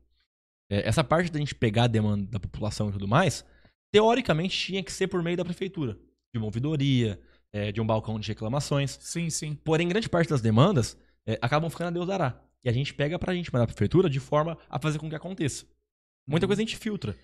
É, 0.71 0.89
essa 0.89 1.05
parte 1.05 1.31
da 1.31 1.39
gente 1.39 1.55
pegar 1.55 1.85
a 1.85 1.89
demanda 1.89 2.27
da 2.31 2.41
população 2.41 2.89
e 2.89 2.93
tudo 2.93 3.07
mais, 3.07 3.45
teoricamente 3.93 4.59
tinha 4.59 4.83
que 4.83 4.93
ser 4.93 5.07
por 5.07 5.23
meio 5.23 5.37
da 5.37 5.45
prefeitura, 5.45 5.99
de 6.33 6.39
uma 6.39 6.47
ouvidoria, 6.47 7.21
é, 7.53 7.71
de 7.71 7.81
um 7.81 7.87
balcão 7.87 8.19
de 8.19 8.27
reclamações. 8.27 8.99
Sim, 9.01 9.31
sim. 9.31 9.55
Porém, 9.55 9.87
grande 9.87 10.09
parte 10.09 10.31
das 10.31 10.41
demandas 10.41 10.97
é, 11.27 11.39
acabam 11.41 11.71
ficando 11.71 11.89
a 11.89 11.91
Deus 11.93 12.07
dará. 12.07 12.41
E 12.65 12.69
a 12.69 12.73
gente 12.73 12.93
pega 12.93 13.19
pra 13.19 13.35
gente 13.35 13.53
mandar 13.53 13.67
pra 13.67 13.75
prefeitura 13.75 14.11
de 14.11 14.19
forma 14.19 14.59
a 14.69 14.81
fazer 14.81 14.99
com 14.99 15.09
que 15.09 15.15
aconteça. 15.15 15.67
Muita 16.27 16.47
coisa 16.47 16.63
a 16.63 16.65
gente 16.65 16.77
filtra. 16.79 17.15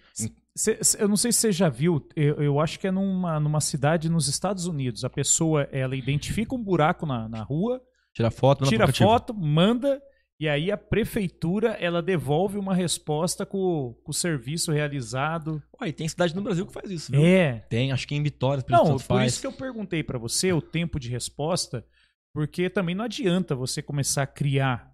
Cê- 0.55 0.79
cê- 0.83 0.99
eu 1.03 1.09
não 1.09 1.17
sei 1.17 1.33
se 1.33 1.39
você 1.41 1.53
já 1.53 1.69
viu, 1.69 2.07
eu, 2.15 2.35
eu 2.43 2.61
acho 2.61 2.79
que 2.79 2.87
é 2.87 2.91
numa, 2.91 3.41
numa 3.41 3.61
cidade 3.61 4.09
nos 4.11 4.29
Estados 4.29 4.67
Unidos. 4.67 5.05
A 5.05 5.11
pessoa, 5.11 5.63
ela 5.73 5.97
identifica 5.97 6.55
um 6.55 6.63
buraco 6.63 7.07
na, 7.07 7.29
na 7.29 7.43
rua, 7.43 7.81
Tira 8.13 8.31
foto, 8.31 8.61
manda 8.61 8.69
tira 8.71 8.85
aplicativo. 8.85 9.09
foto, 9.09 9.33
manda, 9.35 10.03
e 10.39 10.49
aí 10.49 10.71
a 10.71 10.77
prefeitura, 10.77 11.71
ela 11.81 12.03
devolve 12.03 12.59
uma 12.59 12.75
resposta 12.75 13.47
com, 13.47 13.95
com 14.05 14.11
o 14.11 14.15
serviço 14.15 14.71
realizado. 14.73 15.63
Ué, 15.81 15.93
tem 15.93 16.09
cidade 16.09 16.35
no 16.35 16.43
Brasil 16.43 16.67
que 16.67 16.73
faz 16.73 16.91
isso, 16.91 17.13
viu? 17.13 17.25
É. 17.25 17.61
Tem, 17.71 17.93
acho 17.93 18.07
que 18.07 18.15
em 18.15 18.23
Vitória, 18.23 18.63
Não, 18.69 18.85
por 18.85 18.99
faz. 19.01 19.33
isso 19.33 19.41
que 19.41 19.47
eu 19.47 19.53
perguntei 19.53 20.03
pra 20.03 20.19
você 20.19 20.53
o 20.53 20.61
tempo 20.61 20.99
de 21.01 21.09
resposta, 21.09 21.87
porque 22.35 22.69
também 22.69 22.95
não 22.95 23.05
adianta 23.05 23.55
você 23.55 23.81
começar 23.81 24.23
a 24.25 24.27
criar 24.27 24.90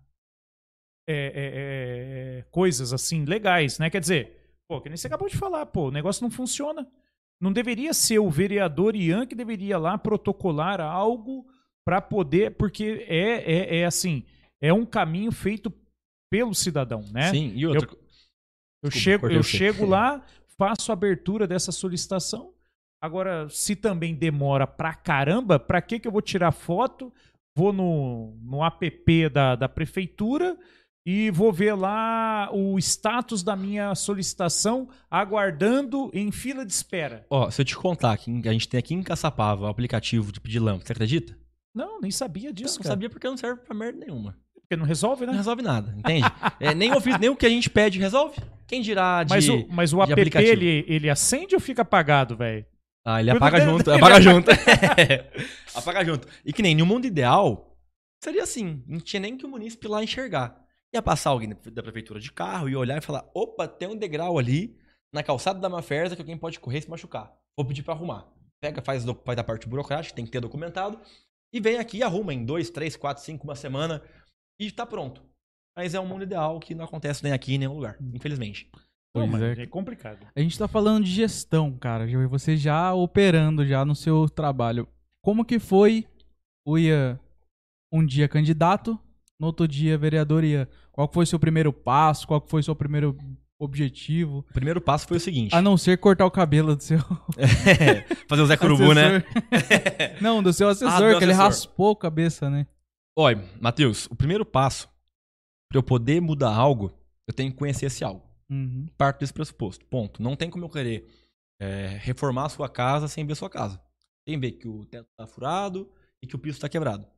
é, 1.09 1.15
é, 1.15 2.39
é, 2.39 2.45
coisas 2.51 2.93
assim 2.93 3.25
legais, 3.25 3.79
né? 3.79 3.89
Quer 3.89 4.01
dizer, 4.01 4.37
pô, 4.69 4.81
que 4.81 4.89
nem 4.89 4.97
você 4.97 5.07
acabou 5.07 5.29
de 5.29 5.37
falar, 5.37 5.65
pô, 5.67 5.89
o 5.89 5.93
negócio 5.93 6.23
não 6.23 6.31
funciona. 6.31 6.87
Não 7.41 7.53
deveria 7.53 7.93
ser 7.95 8.19
o 8.19 8.31
vereador 8.31 8.97
Ian 8.97 9.27
que 9.27 9.35
deveria 9.35 9.79
lá 9.79 9.97
protocolar 9.97 10.81
algo 10.81 11.47
pra 11.85 12.01
poder, 12.01 12.57
porque 12.57 13.05
é, 13.09 13.53
é, 13.53 13.79
é 13.79 13.85
assim, 13.85 14.25
é 14.61 14.73
um 14.73 14.85
caminho 14.85 15.31
feito 15.31 15.73
pelo 16.31 16.55
cidadão, 16.55 17.05
né? 17.13 17.31
Sim, 17.31 17.53
e 17.55 17.67
outra. 17.67 17.89
Eu 18.83 18.91
Desculpa, 18.91 18.99
chego, 18.99 19.31
eu 19.31 19.43
chego 19.43 19.87
lá, 19.87 20.25
faço 20.59 20.91
a 20.91 20.95
abertura 20.95 21.47
dessa 21.47 21.71
solicitação. 21.71 22.53
Agora, 23.01 23.49
se 23.49 23.77
também 23.77 24.15
demora 24.15 24.67
pra 24.67 24.95
caramba, 24.95 25.59
pra 25.59 25.83
que, 25.83 26.01
que 26.01 26.09
eu 26.09 26.13
vou 26.13 26.23
tirar 26.23 26.51
foto? 26.51 27.13
Vou 27.57 27.73
no, 27.73 28.37
no 28.43 28.65
app 28.65 29.29
da, 29.29 29.55
da 29.55 29.69
prefeitura 29.69 30.59
e 31.07 31.31
vou 31.31 31.53
ver 31.53 31.73
lá 31.75 32.51
o 32.53 32.77
status 32.81 33.45
da 33.45 33.55
minha 33.55 33.95
solicitação, 33.95 34.89
aguardando 35.09 36.11
em 36.13 36.33
fila 36.33 36.67
de 36.67 36.73
espera. 36.73 37.25
Ó, 37.31 37.49
se 37.49 37.61
eu 37.61 37.65
te 37.65 37.77
contar 37.77 38.17
que 38.17 38.31
a 38.49 38.53
gente 38.53 38.69
tem 38.69 38.79
aqui 38.79 38.93
em 38.93 39.05
Caçapava 39.05 39.67
o 39.67 39.69
aplicativo 39.69 40.33
de 40.33 40.41
pedir 40.41 40.59
lâmpada, 40.59 40.85
você 40.87 40.93
acredita? 40.93 41.39
Não, 41.73 42.01
nem 42.01 42.11
sabia 42.11 42.53
disso, 42.53 42.79
não 42.79 42.83
cara. 42.83 42.93
sabia 42.95 43.09
porque 43.09 43.29
não 43.29 43.37
serve 43.37 43.61
pra 43.63 43.73
merda 43.75 44.01
nenhuma. 44.05 44.37
Porque 44.61 44.75
não 44.75 44.85
resolve, 44.85 45.25
Não 45.27 45.33
né? 45.33 45.39
resolve 45.39 45.63
nada, 45.63 45.95
entende? 45.97 46.27
É, 46.59 46.75
nem, 46.75 46.91
o, 46.93 46.99
nem 47.21 47.31
o 47.31 47.37
que 47.37 47.47
a 47.47 47.51
gente 47.51 47.71
pede 47.71 48.01
resolve. 48.01 48.37
Quem 48.67 48.83
dirá 48.83 49.23
de. 49.23 49.31
Mas 49.31 49.49
o, 49.49 49.65
mas 49.71 49.93
o 49.93 50.03
app, 50.03 50.13
aplicativo. 50.13 50.51
ele, 50.51 50.85
ele 50.89 51.09
acende 51.09 51.55
ou 51.55 51.61
fica 51.61 51.83
apagado, 51.83 52.37
velho? 52.37 52.67
Ah, 53.05 53.21
ele 53.21 53.31
apaga 53.31 53.61
junto, 53.61 53.89
ele 53.91 53.99
apaga 53.99 54.21
junto. 54.21 54.51
apaga 55.73 56.05
junto. 56.05 56.27
E 56.45 56.53
que 56.53 56.63
nem 56.63 56.75
no 56.75 56.85
mundo 56.85 57.07
ideal, 57.07 57.79
seria 58.25 58.43
assim, 58.43 58.83
não 58.89 58.99
tinha 58.99 59.21
nem 59.21 59.37
que 59.37 59.47
o 59.47 59.49
munícipe 59.49 59.87
lá 59.87 60.03
enxergar. 60.03 60.66
Ia 60.95 61.03
passar 61.03 61.31
alguém 61.31 61.51
da- 61.51 61.83
prefeitura 61.83 62.19
de 62.21 62.33
carro 62.33 62.69
e 62.69 62.77
olhar 62.77 62.99
e 62.99 63.05
falar: 63.05 63.29
opa, 63.35 63.67
tem 63.69 63.89
um 63.89 63.97
degrau 63.97 64.39
ali 64.39 64.79
na 65.13 65.23
calçada 65.23 65.59
da 65.61 65.69
Maferza 65.69 66.15
que 66.17 66.23
alguém 66.23 66.37
pode 66.39 66.59
correr 66.61 66.79
e 66.79 66.83
se 66.83 66.91
machucar. 66.91 67.33
Vou 67.57 67.67
pedir 67.67 67.83
pra 67.83 67.95
arrumar. 67.95 68.27
Pega, 68.61 68.81
faz, 68.83 69.05
do- 69.05 69.15
faz 69.25 69.39
a 69.39 69.45
parte 69.45 69.69
burocrática, 69.69 70.15
tem 70.15 70.25
que 70.25 70.31
ter 70.31 70.41
documentado. 70.41 70.99
E 71.53 71.61
vem 71.61 71.79
aqui 71.79 71.99
e 71.99 72.03
arruma 72.03 72.33
em 72.35 72.45
dois, 72.45 72.71
três, 72.71 72.97
quatro, 72.97 73.23
cinco, 73.23 73.45
uma 73.45 73.55
semana. 73.55 74.03
E 74.61 74.71
tá 74.71 74.85
pronto. 74.87 75.23
Mas 75.77 75.95
é 75.95 76.01
um 76.01 76.07
mundo 76.07 76.23
ideal 76.25 76.59
que 76.59 76.75
não 76.75 76.85
acontece 76.87 77.23
nem 77.23 77.33
aqui, 77.33 77.51
nem 77.53 77.57
em 77.57 77.59
nenhum 77.61 77.75
lugar, 77.75 77.97
infelizmente. 78.15 78.71
Pois 79.15 79.31
mas 79.31 79.43
é. 79.59 79.63
é 79.63 79.67
complicado. 79.67 80.27
A 80.35 80.41
gente 80.41 80.59
tá 80.59 80.67
falando 80.67 81.05
de 81.05 81.11
gestão, 81.11 81.77
cara. 81.79 82.07
já- 82.09 82.27
Você 82.27 82.57
já 82.57 82.93
operando 82.95 83.65
já 83.67 83.85
no 83.85 83.95
seu 83.95 84.29
trabalho. 84.29 84.89
Como 85.23 85.45
que 85.45 85.59
foi 85.59 86.07
o 86.67 86.79
Ian 86.79 87.19
um 87.93 88.05
dia 88.05 88.29
candidato, 88.29 88.99
no 89.39 89.47
outro 89.49 89.67
dia 89.67 89.99
vereador 89.99 90.45
Ian? 90.45 90.67
Qual 90.93 91.11
foi 91.13 91.25
o 91.25 91.27
seu 91.27 91.39
primeiro 91.39 91.73
passo? 91.73 92.27
Qual 92.27 92.45
foi 92.47 92.61
o 92.61 92.65
seu 92.65 92.75
primeiro 92.75 93.17
objetivo? 93.59 94.39
O 94.51 94.55
primeiro 94.55 94.81
passo 94.81 95.07
foi 95.07 95.17
o 95.17 95.21
seguinte: 95.21 95.55
A 95.55 95.63
não 95.63 95.77
ser 95.77 95.99
cortar 95.99 96.27
o 96.27 96.31
cabelo 96.31 96.75
do 96.77 96.83
seu 96.83 96.99
fazer 98.29 98.43
o 98.43 98.47
Zé 98.47 98.57
Curubu, 98.57 98.95
né? 98.95 99.25
não, 100.21 100.43
do 100.43 100.53
seu 100.53 100.69
assessor, 100.69 100.93
Ah, 100.93 101.13
do 101.13 101.19
que 101.19 101.25
ele 101.25 101.33
raspou 101.33 101.93
a 101.93 101.97
cabeça, 101.97 102.51
né? 102.51 102.67
Olha, 103.19 103.43
Matheus, 103.61 104.07
o 104.07 104.17
primeiro 104.17 104.45
passo 104.45 104.89
para 105.69 105.79
eu 105.79 105.83
poder 105.83 106.21
mudar 106.21 106.55
algo, 106.55 106.93
eu 107.27 107.35
tenho 107.35 107.51
que 107.51 107.59
conhecer 107.59 107.87
esse 107.87 108.05
algo. 108.05 108.23
Uhum. 108.51 108.87
Parto 108.97 109.21
desse 109.21 109.33
pressuposto. 109.33 109.85
Ponto. 109.87 110.23
Não 110.23 110.37
tem 110.37 110.49
como 110.49 110.65
eu 110.65 110.69
querer 110.69 111.09
é, 111.61 111.99
reformar 112.01 112.47
a 112.47 112.49
sua 112.49 112.69
casa 112.69 113.09
sem 113.09 113.27
ver 113.27 113.35
sua 113.35 113.51
casa. 113.51 113.81
Tem 114.25 114.35
que 114.35 114.41
ver 114.41 114.53
que 114.53 114.69
o 114.69 114.85
teto 114.85 115.09
tá 115.17 115.27
furado 115.27 115.91
e 116.23 116.27
que 116.27 116.37
o 116.37 116.39
piso 116.39 116.61
tá 116.61 116.69
quebrado. 116.69 117.05
O 117.05 117.09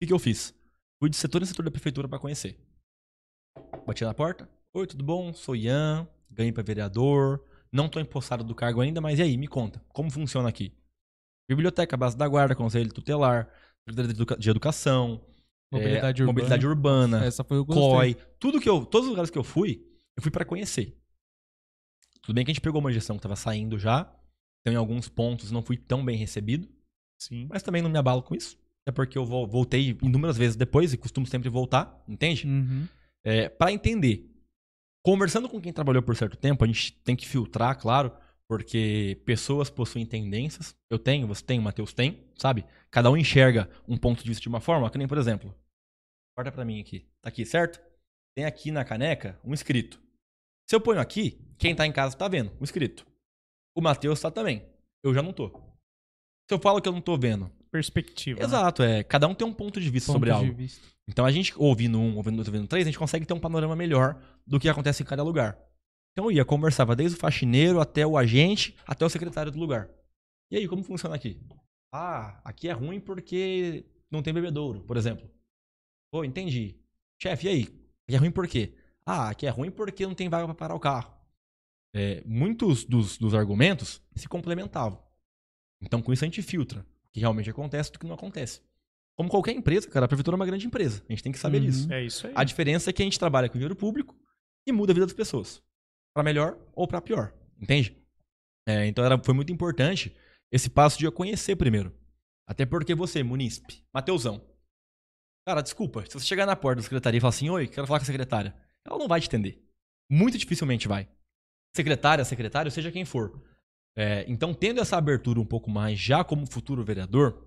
que, 0.00 0.06
que 0.08 0.12
eu 0.12 0.18
fiz? 0.18 0.54
Fui 1.00 1.08
de 1.08 1.16
setor 1.16 1.42
em 1.42 1.46
setor 1.46 1.64
da 1.64 1.70
prefeitura 1.70 2.08
para 2.08 2.18
conhecer. 2.18 2.58
Bati 3.86 4.04
na 4.04 4.14
porta. 4.14 4.48
Oi, 4.74 4.86
tudo 4.86 5.02
bom? 5.02 5.32
Sou 5.32 5.56
Ian, 5.56 6.06
ganhei 6.30 6.52
para 6.52 6.62
vereador. 6.62 7.44
Não 7.72 7.88
tô 7.88 7.98
empossado 8.00 8.44
do 8.44 8.54
cargo 8.54 8.80
ainda, 8.80 9.00
mas 9.00 9.18
e 9.18 9.22
aí? 9.22 9.36
Me 9.36 9.48
conta. 9.48 9.82
Como 9.88 10.10
funciona 10.10 10.48
aqui? 10.48 10.72
Biblioteca, 11.48 11.96
base 11.96 12.16
da 12.16 12.28
guarda, 12.28 12.54
conselho 12.54 12.92
tutelar, 12.92 13.48
Secretaria 13.88 14.08
de 14.08 14.14
Educa- 14.14 14.36
de 14.36 14.50
educação, 14.50 15.24
Mobilidade 15.72 16.20
é, 16.20 16.24
urbana. 16.24 16.26
mobilidade 16.26 16.66
urbana, 16.66 17.24
Essa 17.24 17.42
foi 17.42 17.58
o. 17.58 17.66
COI, 17.66 18.14
tudo 18.38 18.60
que 18.60 18.68
eu, 18.68 18.84
todos 18.84 19.06
os 19.06 19.10
lugares 19.10 19.30
que 19.30 19.38
eu 19.38 19.42
fui, 19.44 19.84
eu 20.16 20.22
fui 20.22 20.30
pra 20.30 20.44
conhecer. 20.44 20.96
Tudo 22.22 22.34
bem 22.34 22.44
que 22.44 22.50
a 22.50 22.54
gente 22.54 22.60
pegou 22.62 22.80
uma 22.80 22.92
gestão 22.92 23.16
que 23.16 23.22
tava 23.22 23.34
saindo 23.34 23.78
já, 23.78 24.02
então 24.60 24.72
em 24.72 24.76
alguns 24.76 25.08
pontos 25.08 25.50
não 25.50 25.62
fui 25.62 25.76
tão 25.76 26.04
bem 26.04 26.16
recebido, 26.16 26.68
Sim. 27.18 27.46
mas 27.50 27.62
também 27.62 27.82
não 27.82 27.90
me 27.90 27.98
abalo 27.98 28.22
com 28.22 28.34
isso, 28.34 28.56
até 28.82 28.94
porque 28.94 29.16
eu 29.18 29.24
vol- 29.24 29.46
voltei 29.46 29.96
inúmeras 30.02 30.36
vezes 30.36 30.56
depois 30.56 30.92
e 30.92 30.98
costumo 30.98 31.26
sempre 31.26 31.48
voltar, 31.48 32.02
entende? 32.08 32.46
Uhum. 32.46 32.86
É, 33.24 33.48
para 33.48 33.72
entender. 33.72 34.26
Conversando 35.04 35.48
com 35.48 35.60
quem 35.60 35.72
trabalhou 35.72 36.02
por 36.02 36.14
certo 36.16 36.36
tempo, 36.36 36.62
a 36.62 36.66
gente 36.66 36.92
tem 37.02 37.16
que 37.16 37.26
filtrar, 37.26 37.78
claro, 37.78 38.12
porque 38.48 39.20
pessoas 39.24 39.70
possuem 39.70 40.04
tendências. 40.04 40.76
Eu 40.90 40.98
tenho, 40.98 41.26
você 41.26 41.42
tem, 41.44 41.58
o 41.58 41.62
Matheus 41.62 41.92
tem, 41.94 42.26
sabe? 42.36 42.64
Cada 42.90 43.10
um 43.10 43.16
enxerga 43.16 43.70
um 43.88 43.96
ponto 43.96 44.22
de 44.22 44.28
vista 44.28 44.42
de 44.42 44.48
uma 44.48 44.60
forma, 44.60 44.90
que 44.90 44.98
nem, 44.98 45.08
por 45.08 45.16
exemplo, 45.18 45.54
corta 46.36 46.52
pra 46.52 46.64
mim 46.64 46.80
aqui. 46.80 47.06
Tá 47.22 47.28
aqui, 47.28 47.46
certo? 47.46 47.80
Tem 48.36 48.44
aqui 48.44 48.70
na 48.70 48.84
caneca 48.84 49.38
um 49.44 49.54
escrito. 49.54 50.00
Se 50.68 50.76
eu 50.76 50.80
ponho 50.80 51.00
aqui, 51.00 51.40
quem 51.58 51.74
tá 51.74 51.86
em 51.86 51.92
casa 51.92 52.16
tá 52.16 52.28
vendo, 52.28 52.52
um 52.60 52.64
escrito. 52.64 53.06
O 53.76 53.80
Matheus 53.80 54.20
tá 54.20 54.30
também. 54.30 54.64
Eu 55.02 55.14
já 55.14 55.22
não 55.22 55.32
tô. 55.32 55.48
Se 55.48 56.52
eu 56.52 56.58
falo 56.58 56.80
que 56.82 56.88
eu 56.88 56.92
não 56.92 57.00
tô 57.00 57.16
vendo. 57.16 57.50
Perspectiva. 57.70 58.40
né? 58.40 58.46
Exato, 58.46 58.82
é. 58.82 59.02
Cada 59.04 59.28
um 59.28 59.34
tem 59.34 59.46
um 59.46 59.52
ponto 59.52 59.80
de 59.80 59.88
vista 59.90 60.12
sobre 60.12 60.30
Ponto 60.30 60.40
de 60.40 60.46
algo. 60.46 60.58
vista. 60.58 60.86
Então 61.08 61.24
a 61.24 61.30
gente, 61.30 61.52
ouvindo 61.56 61.98
um, 61.98 62.16
ouvindo 62.16 62.38
outro, 62.38 62.52
ouvindo 62.52 62.68
três, 62.68 62.86
a 62.86 62.90
gente 62.90 62.98
consegue 62.98 63.26
ter 63.26 63.34
um 63.34 63.40
panorama 63.40 63.76
melhor 63.76 64.20
do 64.46 64.58
que 64.58 64.68
acontece 64.68 65.02
em 65.02 65.06
cada 65.06 65.22
lugar. 65.22 65.58
Então 66.12 66.26
eu 66.26 66.32
ia, 66.32 66.44
conversava 66.44 66.96
desde 66.96 67.16
o 67.16 67.20
faxineiro 67.20 67.80
até 67.80 68.06
o 68.06 68.16
agente, 68.18 68.76
até 68.86 69.04
o 69.04 69.08
secretário 69.08 69.52
do 69.52 69.58
lugar. 69.58 69.88
E 70.50 70.56
aí, 70.56 70.66
como 70.66 70.82
funciona 70.82 71.14
aqui? 71.14 71.40
Ah, 71.92 72.40
aqui 72.44 72.68
é 72.68 72.72
ruim 72.72 73.00
porque 73.00 73.84
não 74.10 74.22
tem 74.22 74.34
bebedouro, 74.34 74.80
por 74.82 74.96
exemplo. 74.96 75.28
Pô, 76.12 76.24
entendi. 76.24 76.76
Chefe, 77.22 77.46
e 77.46 77.50
aí? 77.50 77.62
Aqui 78.08 78.14
é 78.14 78.16
ruim 78.16 78.30
por 78.30 78.48
quê? 78.48 78.74
Ah, 79.06 79.28
aqui 79.30 79.46
é 79.46 79.50
ruim 79.50 79.70
porque 79.70 80.06
não 80.06 80.14
tem 80.14 80.28
vaga 80.28 80.46
para 80.46 80.54
parar 80.54 80.74
o 80.74 80.80
carro. 80.80 81.14
É, 81.94 82.22
muitos 82.24 82.84
dos, 82.84 83.18
dos 83.18 83.34
argumentos 83.34 84.00
se 84.14 84.28
complementavam. 84.28 85.00
Então 85.82 86.02
com 86.02 86.12
isso 86.12 86.24
a 86.24 86.26
gente 86.26 86.42
filtra 86.42 86.86
que 87.12 87.20
realmente 87.20 87.50
acontece 87.50 87.92
do 87.92 87.98
que 87.98 88.06
não 88.06 88.14
acontece. 88.14 88.60
Como 89.16 89.28
qualquer 89.28 89.52
empresa, 89.52 89.88
cara, 89.88 90.06
a 90.06 90.08
prefeitura 90.08 90.34
é 90.34 90.38
uma 90.38 90.46
grande 90.46 90.66
empresa. 90.66 91.02
A 91.08 91.12
gente 91.12 91.22
tem 91.22 91.32
que 91.32 91.38
saber 91.38 91.58
Uhum. 91.58 91.66
disso. 91.66 91.92
É 91.92 92.02
isso 92.04 92.26
aí. 92.26 92.32
A 92.36 92.44
diferença 92.44 92.88
é 92.90 92.92
que 92.92 93.02
a 93.02 93.04
gente 93.04 93.18
trabalha 93.18 93.48
com 93.48 93.54
dinheiro 93.54 93.76
público 93.76 94.16
e 94.66 94.72
muda 94.72 94.92
a 94.92 94.94
vida 94.94 95.06
das 95.06 95.14
pessoas. 95.14 95.62
Pra 96.14 96.22
melhor 96.22 96.58
ou 96.74 96.86
pra 96.88 97.00
pior. 97.00 97.34
Entende? 97.60 97.96
É, 98.66 98.86
então 98.86 99.04
era, 99.04 99.18
foi 99.22 99.34
muito 99.34 99.52
importante 99.52 100.16
esse 100.50 100.70
passo 100.70 100.98
de 100.98 101.04
eu 101.04 101.12
conhecer 101.12 101.56
primeiro. 101.56 101.94
Até 102.46 102.64
porque 102.64 102.94
você, 102.94 103.22
munícipe, 103.22 103.84
Mateusão. 103.92 104.44
Cara, 105.46 105.60
desculpa, 105.62 106.04
se 106.06 106.12
você 106.14 106.26
chegar 106.26 106.46
na 106.46 106.56
porta 106.56 106.76
da 106.76 106.82
secretaria 106.82 107.18
e 107.18 107.20
falar 107.20 107.30
assim, 107.30 107.50
oi, 107.50 107.66
quero 107.66 107.86
falar 107.86 107.98
com 107.98 108.02
a 108.04 108.06
secretária, 108.06 108.54
ela 108.84 108.98
não 108.98 109.08
vai 109.08 109.20
te 109.20 109.26
atender. 109.28 109.62
Muito 110.10 110.36
dificilmente 110.38 110.88
vai. 110.88 111.08
Secretária, 111.76 112.24
secretário, 112.24 112.70
seja 112.70 112.90
quem 112.90 113.04
for. 113.04 113.40
É, 113.96 114.24
então, 114.28 114.54
tendo 114.54 114.80
essa 114.80 114.96
abertura 114.96 115.40
um 115.40 115.44
pouco 115.44 115.70
mais 115.70 115.98
já 115.98 116.22
como 116.24 116.46
futuro 116.50 116.84
vereador, 116.84 117.46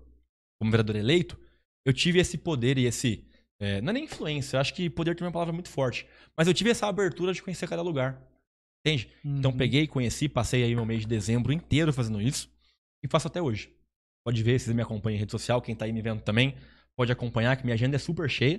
como 0.60 0.70
vereador 0.70 0.96
eleito, 0.96 1.38
eu 1.84 1.92
tive 1.92 2.18
esse 2.18 2.38
poder 2.38 2.78
e 2.78 2.84
esse. 2.86 3.26
é, 3.60 3.80
não 3.80 3.90
é 3.90 3.92
nem 3.94 4.04
influência, 4.04 4.56
eu 4.56 4.60
acho 4.60 4.74
que 4.74 4.88
poder 4.90 5.14
também 5.14 5.26
é 5.26 5.28
uma 5.28 5.32
palavra 5.32 5.52
muito 5.52 5.68
forte. 5.68 6.06
Mas 6.36 6.46
eu 6.48 6.54
tive 6.54 6.70
essa 6.70 6.86
abertura 6.86 7.32
de 7.32 7.42
conhecer 7.42 7.68
cada 7.68 7.82
lugar. 7.82 8.20
Entende? 8.86 9.08
Então 9.24 9.50
Uhum. 9.50 9.56
peguei, 9.56 9.86
conheci, 9.86 10.28
passei 10.28 10.62
aí 10.62 10.74
meu 10.74 10.84
mês 10.84 11.00
de 11.00 11.06
dezembro 11.06 11.52
inteiro 11.52 11.92
fazendo 11.92 12.20
isso 12.20 12.50
e 13.02 13.08
faço 13.08 13.28
até 13.28 13.40
hoje. 13.40 13.72
Pode 14.24 14.42
ver, 14.42 14.58
vocês 14.58 14.74
me 14.74 14.82
acompanham 14.82 15.16
em 15.16 15.20
rede 15.20 15.32
social, 15.32 15.60
quem 15.62 15.74
tá 15.74 15.84
aí 15.86 15.92
me 15.92 16.02
vendo 16.02 16.20
também, 16.22 16.54
pode 16.96 17.10
acompanhar 17.12 17.56
que 17.56 17.64
minha 17.64 17.74
agenda 17.74 17.96
é 17.96 17.98
super 17.98 18.28
cheia. 18.28 18.56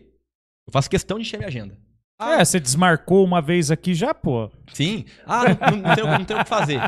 Eu 0.67 0.71
faço 0.71 0.89
questão 0.89 1.17
de 1.17 1.23
encher 1.23 1.37
minha 1.37 1.47
agenda. 1.47 1.77
Ah, 2.17 2.39
É, 2.39 2.45
você 2.45 2.59
desmarcou 2.59 3.23
uma 3.25 3.41
vez 3.41 3.69
aqui 3.71 3.93
já, 3.93 4.13
pô. 4.13 4.49
Sim. 4.73 5.05
Ah, 5.25 5.43
não, 5.43 5.77
não, 5.77 5.95
tenho, 5.95 6.07
não 6.07 6.25
tenho 6.25 6.39
o 6.39 6.43
que 6.43 6.49
fazer. 6.49 6.79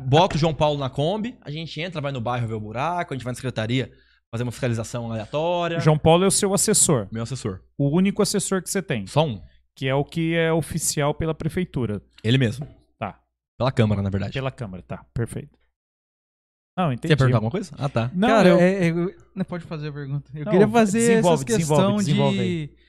Bota 0.00 0.36
o 0.36 0.38
João 0.38 0.54
Paulo 0.54 0.78
na 0.78 0.88
Kombi, 0.88 1.36
a 1.42 1.50
gente 1.50 1.80
entra, 1.80 2.00
vai 2.00 2.12
no 2.12 2.20
bairro 2.20 2.46
ver 2.46 2.54
o 2.54 2.60
buraco, 2.60 3.12
a 3.12 3.16
gente 3.16 3.24
vai 3.24 3.32
na 3.32 3.36
secretaria 3.36 3.90
fazer 4.30 4.44
uma 4.44 4.52
fiscalização 4.52 5.10
aleatória. 5.10 5.80
João 5.80 5.98
Paulo 5.98 6.24
é 6.24 6.28
o 6.28 6.30
seu 6.30 6.54
assessor. 6.54 7.08
Meu 7.10 7.22
assessor. 7.24 7.60
O 7.76 7.88
único 7.88 8.22
assessor 8.22 8.62
que 8.62 8.70
você 8.70 8.80
tem. 8.82 9.06
Só 9.06 9.26
um. 9.26 9.40
Que 9.74 9.88
é 9.88 9.94
o 9.94 10.04
que 10.04 10.34
é 10.34 10.52
oficial 10.52 11.12
pela 11.14 11.34
prefeitura. 11.34 12.00
Ele 12.22 12.38
mesmo. 12.38 12.66
Tá. 12.98 13.18
Pela 13.56 13.72
Câmara, 13.72 14.02
na 14.02 14.10
verdade. 14.10 14.32
Pela 14.32 14.50
Câmara, 14.50 14.82
tá. 14.82 15.04
Perfeito. 15.14 15.56
Não, 16.76 16.88
Você 16.88 16.94
entendi. 16.94 17.12
ia 17.12 17.16
perguntar 17.16 17.36
alguma 17.38 17.50
coisa? 17.50 17.72
Ah, 17.76 17.88
tá. 17.88 18.10
Não, 18.14 18.28
Cara, 18.28 18.48
eu- 18.50 18.58
é- 18.60 18.88
é- 18.88 18.92
não 19.34 19.44
pode 19.44 19.64
fazer 19.64 19.88
a 19.88 19.92
pergunta. 19.92 20.30
Eu 20.32 20.44
Não, 20.44 20.52
queria 20.52 20.68
fazer 20.68 20.98
desenvolve, 21.00 21.34
essa 21.44 21.44
questão 21.58 21.96
desenvolve, 21.96 22.04
desenvolve 22.36 22.36
de 22.38 22.87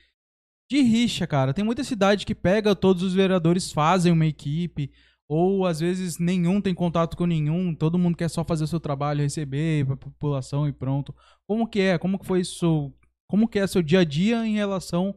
de 0.70 0.80
rixa, 0.82 1.26
cara. 1.26 1.52
Tem 1.52 1.64
muita 1.64 1.82
cidade 1.82 2.24
que 2.24 2.34
pega, 2.34 2.76
todos 2.76 3.02
os 3.02 3.12
vereadores 3.12 3.72
fazem 3.72 4.12
uma 4.12 4.24
equipe, 4.26 4.90
ou 5.28 5.66
às 5.66 5.80
vezes 5.80 6.18
nenhum 6.18 6.60
tem 6.60 6.74
contato 6.74 7.16
com 7.16 7.26
nenhum, 7.26 7.74
todo 7.74 7.98
mundo 7.98 8.16
quer 8.16 8.28
só 8.30 8.44
fazer 8.44 8.64
o 8.64 8.68
seu 8.68 8.78
trabalho, 8.80 9.20
receber 9.22 9.84
pra 9.84 9.96
população 9.96 10.68
e 10.68 10.72
pronto. 10.72 11.14
Como 11.46 11.66
que 11.66 11.80
é? 11.80 11.98
Como 11.98 12.18
que 12.18 12.26
foi 12.26 12.40
isso? 12.40 12.92
Como 13.28 13.48
que 13.48 13.58
é 13.58 13.66
seu 13.66 13.82
dia 13.82 14.00
a 14.00 14.04
dia 14.04 14.46
em 14.46 14.54
relação 14.54 15.14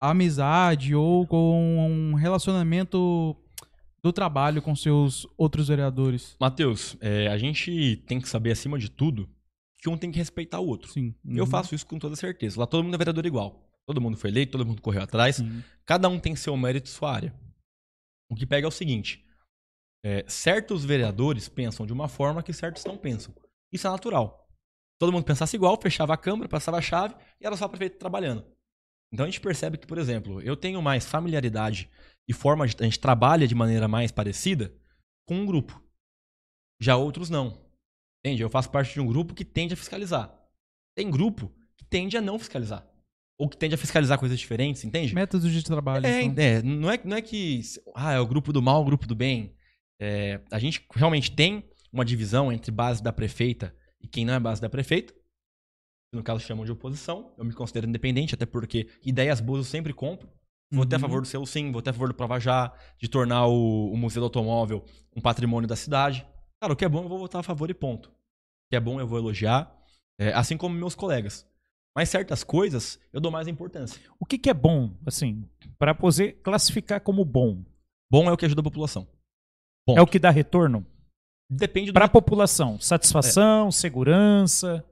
à 0.00 0.10
amizade 0.10 0.94
ou 0.94 1.26
com 1.26 2.10
um 2.12 2.14
relacionamento 2.14 3.36
do 4.02 4.12
trabalho 4.12 4.62
com 4.62 4.74
seus 4.74 5.26
outros 5.38 5.68
vereadores? 5.68 6.36
Matheus, 6.40 6.96
é, 7.00 7.28
a 7.28 7.38
gente 7.38 8.02
tem 8.06 8.20
que 8.20 8.28
saber, 8.28 8.52
acima 8.52 8.78
de 8.78 8.88
tudo, 8.90 9.28
que 9.78 9.88
um 9.88 9.96
tem 9.96 10.10
que 10.12 10.18
respeitar 10.18 10.60
o 10.60 10.66
outro. 10.66 10.90
Sim. 10.90 11.14
Eu 11.24 11.44
Uhum. 11.44 11.50
faço 11.50 11.74
isso 11.74 11.86
com 11.86 11.98
toda 11.98 12.14
certeza. 12.16 12.58
Lá 12.60 12.66
todo 12.66 12.84
mundo 12.84 12.94
é 12.94 12.98
vereador 12.98 13.26
igual. 13.26 13.65
Todo 13.86 14.00
mundo 14.00 14.16
foi 14.16 14.30
eleito, 14.30 14.52
todo 14.52 14.66
mundo 14.66 14.82
correu 14.82 15.02
atrás. 15.02 15.36
Sim. 15.36 15.62
Cada 15.84 16.08
um 16.08 16.18
tem 16.18 16.34
seu 16.34 16.56
mérito 16.56 16.88
e 16.88 16.92
sua 16.92 17.12
área. 17.12 17.34
O 18.28 18.34
que 18.34 18.44
pega 18.44 18.66
é 18.66 18.68
o 18.68 18.72
seguinte: 18.72 19.24
é, 20.04 20.24
certos 20.28 20.84
vereadores 20.84 21.48
pensam 21.48 21.86
de 21.86 21.92
uma 21.92 22.08
forma 22.08 22.42
que 22.42 22.52
certos 22.52 22.84
não 22.84 22.96
pensam. 22.96 23.34
Isso 23.72 23.86
é 23.86 23.90
natural. 23.90 24.48
Todo 24.98 25.12
mundo 25.12 25.24
pensasse 25.24 25.54
igual, 25.56 25.78
fechava 25.80 26.14
a 26.14 26.16
Câmara, 26.16 26.48
passava 26.48 26.78
a 26.78 26.82
chave 26.82 27.14
e 27.40 27.46
era 27.46 27.56
só 27.56 27.66
o 27.66 27.68
prefeito 27.68 27.98
trabalhando. 27.98 28.44
Então 29.12 29.24
a 29.24 29.28
gente 29.28 29.40
percebe 29.40 29.78
que, 29.78 29.86
por 29.86 29.98
exemplo, 29.98 30.40
eu 30.42 30.56
tenho 30.56 30.82
mais 30.82 31.06
familiaridade 31.06 31.90
e 32.28 32.32
forma 32.32 32.66
de. 32.66 32.76
A 32.80 32.84
gente 32.84 32.98
trabalha 32.98 33.46
de 33.46 33.54
maneira 33.54 33.86
mais 33.86 34.10
parecida 34.10 34.74
com 35.26 35.36
um 35.36 35.46
grupo. 35.46 35.80
Já 36.80 36.96
outros 36.96 37.30
não. 37.30 37.64
Entende? 38.24 38.42
Eu 38.42 38.50
faço 38.50 38.70
parte 38.70 38.94
de 38.94 39.00
um 39.00 39.06
grupo 39.06 39.34
que 39.34 39.44
tende 39.44 39.74
a 39.74 39.76
fiscalizar. 39.76 40.34
Tem 40.96 41.10
grupo 41.10 41.52
que 41.76 41.84
tende 41.84 42.16
a 42.16 42.20
não 42.20 42.38
fiscalizar. 42.38 42.86
Ou 43.38 43.48
que 43.48 43.56
tende 43.56 43.74
a 43.74 43.78
fiscalizar 43.78 44.18
coisas 44.18 44.38
diferentes, 44.38 44.82
entende? 44.84 45.14
Métodos 45.14 45.52
de 45.52 45.62
trabalho. 45.62 46.06
É, 46.06 46.22
então. 46.22 46.42
é, 46.42 46.62
não 46.62 46.90
é, 46.90 47.00
não 47.04 47.16
é 47.16 47.22
que 47.22 47.60
ah, 47.94 48.12
é 48.12 48.20
o 48.20 48.26
grupo 48.26 48.52
do 48.52 48.62
mal, 48.62 48.80
o 48.80 48.84
grupo 48.84 49.06
do 49.06 49.14
bem. 49.14 49.54
É, 50.00 50.40
a 50.50 50.58
gente 50.58 50.84
realmente 50.94 51.30
tem 51.30 51.64
uma 51.92 52.04
divisão 52.04 52.50
entre 52.52 52.70
base 52.70 53.02
da 53.02 53.12
prefeita 53.12 53.74
e 54.00 54.08
quem 54.08 54.24
não 54.24 54.34
é 54.34 54.40
base 54.40 54.60
da 54.60 54.68
prefeita. 54.70 55.14
No 56.14 56.22
caso 56.22 56.40
chamam 56.40 56.64
de 56.64 56.72
oposição. 56.72 57.34
Eu 57.36 57.44
me 57.44 57.52
considero 57.52 57.86
independente, 57.86 58.34
até 58.34 58.46
porque 58.46 58.88
ideias 59.04 59.40
boas 59.40 59.58
eu 59.58 59.64
sempre 59.70 59.92
compro. 59.92 60.28
A 60.72 60.76
Uhum. 60.76 60.98
favor 60.98 61.20
do 61.20 61.28
selo 61.28 61.46
sim, 61.46 61.70
votei 61.70 61.90
a 61.90 61.94
favor 61.94 62.08
do 62.08 62.14
Prova 62.14 62.40
Já, 62.40 62.72
de 62.98 63.08
tornar 63.08 63.46
o, 63.46 63.92
o 63.92 63.96
Museu 63.96 64.20
do 64.20 64.24
Automóvel 64.24 64.84
um 65.14 65.20
patrimônio 65.20 65.68
da 65.68 65.76
cidade. 65.76 66.26
Cara, 66.60 66.72
o 66.72 66.76
que 66.76 66.84
é 66.84 66.88
bom 66.88 67.04
eu 67.04 67.08
vou 67.08 67.18
votar 67.18 67.40
a 67.40 67.42
favor 67.42 67.70
e 67.70 67.74
ponto. 67.74 68.08
O 68.08 68.12
que 68.70 68.76
é 68.76 68.80
bom 68.80 68.98
eu 68.98 69.06
vou 69.06 69.18
elogiar. 69.18 69.72
É, 70.18 70.32
assim 70.32 70.56
como 70.56 70.74
meus 70.74 70.94
colegas. 70.94 71.46
Mas 71.96 72.10
certas 72.10 72.44
coisas 72.44 73.00
eu 73.10 73.20
dou 73.20 73.32
mais 73.32 73.48
importância. 73.48 73.98
O 74.20 74.26
que, 74.26 74.36
que 74.36 74.50
é 74.50 74.54
bom, 74.54 74.94
assim, 75.06 75.48
para 75.78 75.94
poder 75.94 76.34
classificar 76.42 77.00
como 77.00 77.24
bom? 77.24 77.64
Bom 78.10 78.28
é 78.28 78.32
o 78.32 78.36
que 78.36 78.44
ajuda 78.44 78.60
a 78.60 78.64
população. 78.64 79.08
Ponto. 79.86 79.98
É 79.98 80.02
o 80.02 80.06
que 80.06 80.18
dá 80.18 80.30
retorno 80.30 80.86
Depende 81.48 81.90
do 81.90 81.94
para 81.94 82.06
a 82.06 82.08
população? 82.08 82.78
Satisfação, 82.80 83.70
segurança. 83.70 84.84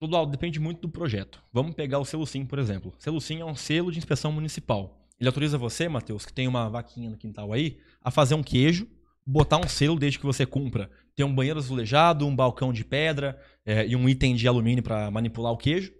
Tudo 0.00 0.26
depende 0.26 0.60
muito 0.60 0.82
do 0.82 0.88
projeto. 0.88 1.42
Vamos 1.52 1.74
pegar 1.74 1.98
o 1.98 2.04
selo 2.04 2.26
SIM, 2.26 2.44
por 2.44 2.58
exemplo. 2.58 2.94
Selo 2.98 3.20
SIM 3.20 3.40
é 3.40 3.44
um 3.44 3.54
selo 3.54 3.90
de 3.90 3.98
inspeção 3.98 4.30
municipal. 4.30 5.08
Ele 5.18 5.28
autoriza 5.28 5.58
você, 5.58 5.88
Matheus, 5.88 6.24
que 6.24 6.32
tem 6.32 6.46
uma 6.46 6.68
vaquinha 6.68 7.10
no 7.10 7.16
quintal 7.16 7.52
aí, 7.52 7.80
a 8.00 8.10
fazer 8.10 8.34
um 8.34 8.42
queijo, 8.42 8.86
botar 9.26 9.58
um 9.58 9.66
selo 9.66 9.98
desde 9.98 10.18
que 10.18 10.26
você 10.26 10.46
cumpra. 10.46 10.90
Tem 11.16 11.26
um 11.26 11.34
banheiro 11.34 11.58
azulejado, 11.58 12.26
um 12.26 12.36
balcão 12.36 12.72
de 12.72 12.84
pedra 12.84 13.40
é, 13.66 13.86
e 13.86 13.96
um 13.96 14.08
item 14.08 14.36
de 14.36 14.46
alumínio 14.46 14.84
para 14.84 15.10
manipular 15.10 15.52
o 15.52 15.56
queijo. 15.56 15.92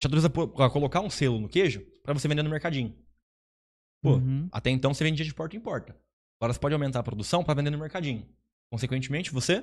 Te 0.00 0.06
autoriza 0.06 0.28
a 0.28 0.70
colocar 0.70 1.00
um 1.00 1.10
selo 1.10 1.40
no 1.40 1.48
queijo 1.48 1.80
para 2.02 2.12
você 2.12 2.28
vender 2.28 2.42
no 2.42 2.50
mercadinho. 2.50 2.94
Pô, 4.02 4.14
Uhum. 4.16 4.48
até 4.52 4.70
então 4.70 4.92
você 4.92 5.02
vendia 5.04 5.24
de 5.24 5.34
porta 5.34 5.56
em 5.56 5.60
porta. 5.60 5.98
Agora 6.38 6.52
você 6.52 6.60
pode 6.60 6.74
aumentar 6.74 7.00
a 7.00 7.02
produção 7.02 7.42
para 7.42 7.54
vender 7.54 7.70
no 7.70 7.78
mercadinho. 7.78 8.28
Consequentemente, 8.70 9.30
você 9.32 9.62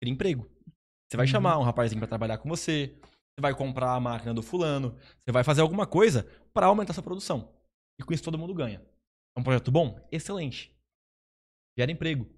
cria 0.00 0.12
emprego. 0.12 0.48
Você 1.08 1.16
vai 1.16 1.26
Uhum. 1.26 1.30
chamar 1.32 1.58
um 1.58 1.62
rapazinho 1.62 1.98
para 2.00 2.08
trabalhar 2.08 2.38
com 2.38 2.48
você. 2.48 2.94
Você 3.00 3.40
vai 3.40 3.54
comprar 3.54 3.94
a 3.94 4.00
máquina 4.00 4.34
do 4.34 4.42
fulano. 4.42 4.94
Você 5.24 5.32
vai 5.32 5.42
fazer 5.42 5.62
alguma 5.62 5.86
coisa 5.86 6.24
para 6.52 6.66
aumentar 6.66 6.92
sua 6.92 7.02
produção. 7.02 7.52
E 7.98 8.02
com 8.04 8.12
isso 8.12 8.22
todo 8.22 8.38
mundo 8.38 8.52
ganha. 8.54 8.82
É 9.36 9.40
um 9.40 9.42
projeto 9.42 9.70
bom? 9.70 10.06
Excelente. 10.12 10.70
Gera 11.78 11.90
emprego. 11.90 12.28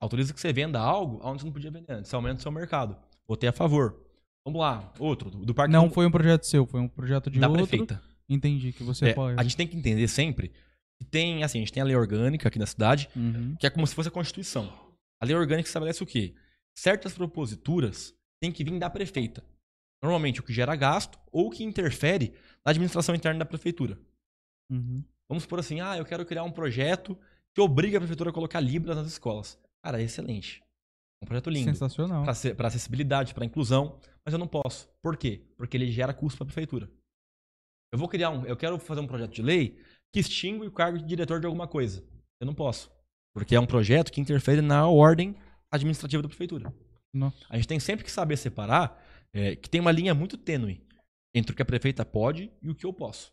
Autoriza 0.00 0.34
que 0.34 0.40
você 0.40 0.52
venda 0.52 0.80
algo 0.80 1.20
onde 1.22 1.40
você 1.40 1.46
não 1.46 1.52
podia 1.52 1.70
vender 1.70 1.92
antes. 1.92 2.10
Você 2.10 2.16
aumenta 2.16 2.40
o 2.40 2.42
seu 2.42 2.50
mercado. 2.52 2.96
Votei 3.26 3.48
a 3.48 3.52
favor. 3.52 4.04
Vamos 4.44 4.60
lá. 4.60 4.92
Outro, 4.98 5.30
do 5.30 5.44
do 5.44 5.54
Parque 5.54 5.72
Não 5.72 5.88
do- 5.88 5.94
foi 5.94 6.06
um 6.06 6.10
projeto 6.10 6.44
seu, 6.44 6.66
foi 6.66 6.80
um 6.80 6.88
projeto 6.88 7.30
de 7.30 7.38
da 7.38 7.48
outro. 7.48 7.66
prefeita. 7.66 8.02
Entendi 8.28 8.72
que 8.72 8.82
você 8.82 9.06
É, 9.06 9.10
apoia. 9.12 9.36
a 9.38 9.42
gente 9.42 9.56
tem 9.56 9.66
que 9.66 9.76
entender 9.76 10.08
sempre 10.08 10.52
que 10.98 11.04
tem, 11.04 11.42
assim, 11.44 11.58
a 11.58 11.60
gente 11.60 11.72
tem 11.72 11.80
a 11.82 11.86
lei 11.86 11.96
orgânica 11.96 12.48
aqui 12.48 12.58
na 12.58 12.66
cidade, 12.66 13.08
Uhum. 13.14 13.54
que 13.58 13.66
é 13.66 13.70
como 13.70 13.86
se 13.86 13.94
fosse 13.94 14.08
a 14.08 14.12
Constituição. 14.12 14.72
A 15.20 15.24
lei 15.24 15.34
orgânica 15.36 15.68
estabelece 15.68 16.02
o 16.02 16.06
quê? 16.06 16.34
Certas 16.76 17.12
proposituras 17.12 18.14
têm 18.40 18.50
que 18.50 18.64
vir 18.64 18.78
da 18.78 18.88
prefeita. 18.90 19.44
Normalmente 20.02 20.40
o 20.40 20.42
que 20.42 20.52
gera 20.52 20.74
gasto 20.74 21.18
ou 21.30 21.46
o 21.46 21.50
que 21.50 21.62
interfere 21.62 22.32
na 22.64 22.70
administração 22.70 23.14
interna 23.14 23.40
da 23.40 23.44
prefeitura. 23.44 23.98
Uhum. 24.70 25.04
Vamos 25.28 25.44
supor 25.44 25.60
assim, 25.60 25.80
ah, 25.80 25.96
eu 25.96 26.04
quero 26.04 26.24
criar 26.26 26.42
um 26.42 26.50
projeto 26.50 27.16
que 27.54 27.60
obriga 27.60 27.98
a 27.98 28.00
prefeitura 28.00 28.30
a 28.30 28.32
colocar 28.32 28.60
Libras 28.60 28.96
nas 28.96 29.06
escolas. 29.06 29.58
Cara, 29.82 30.00
é 30.00 30.04
excelente. 30.04 30.62
Um 31.22 31.26
projeto 31.26 31.50
lindo. 31.50 31.70
Sensacional. 31.70 32.24
Para 32.56 32.68
acessibilidade, 32.68 33.32
para 33.32 33.44
inclusão, 33.44 33.98
mas 34.24 34.32
eu 34.32 34.38
não 34.38 34.48
posso. 34.48 34.88
Por 35.00 35.16
quê? 35.16 35.42
Porque 35.56 35.76
ele 35.76 35.90
gera 35.90 36.12
custo 36.12 36.38
para 36.38 36.44
a 36.44 36.46
prefeitura. 36.46 36.90
Eu 37.92 37.98
vou 37.98 38.08
criar 38.08 38.30
um, 38.30 38.44
eu 38.44 38.56
quero 38.56 38.78
fazer 38.78 39.00
um 39.00 39.06
projeto 39.06 39.32
de 39.32 39.42
lei 39.42 39.78
que 40.12 40.20
extingue 40.20 40.66
o 40.66 40.72
cargo 40.72 40.98
de 40.98 41.04
diretor 41.04 41.38
de 41.38 41.46
alguma 41.46 41.68
coisa. 41.68 42.04
Eu 42.40 42.46
não 42.46 42.54
posso, 42.54 42.90
porque 43.34 43.54
é 43.54 43.60
um 43.60 43.66
projeto 43.66 44.10
que 44.10 44.20
interfere 44.20 44.60
na 44.60 44.88
ordem 44.88 45.36
administrativa 45.70 46.22
da 46.22 46.28
prefeitura. 46.28 46.74
Não. 47.14 47.32
A 47.48 47.56
gente 47.56 47.68
tem 47.68 47.78
sempre 47.78 48.04
que 48.04 48.10
saber 48.10 48.36
separar 48.36 49.00
é, 49.32 49.54
que 49.54 49.68
tem 49.68 49.80
uma 49.80 49.92
linha 49.92 50.14
muito 50.14 50.36
tênue 50.36 50.84
entre 51.34 51.52
o 51.52 51.56
que 51.56 51.62
a 51.62 51.66
prefeita 51.66 52.04
pode 52.04 52.50
e 52.60 52.70
o 52.70 52.74
que 52.74 52.84
eu 52.84 52.92
posso. 52.92 53.32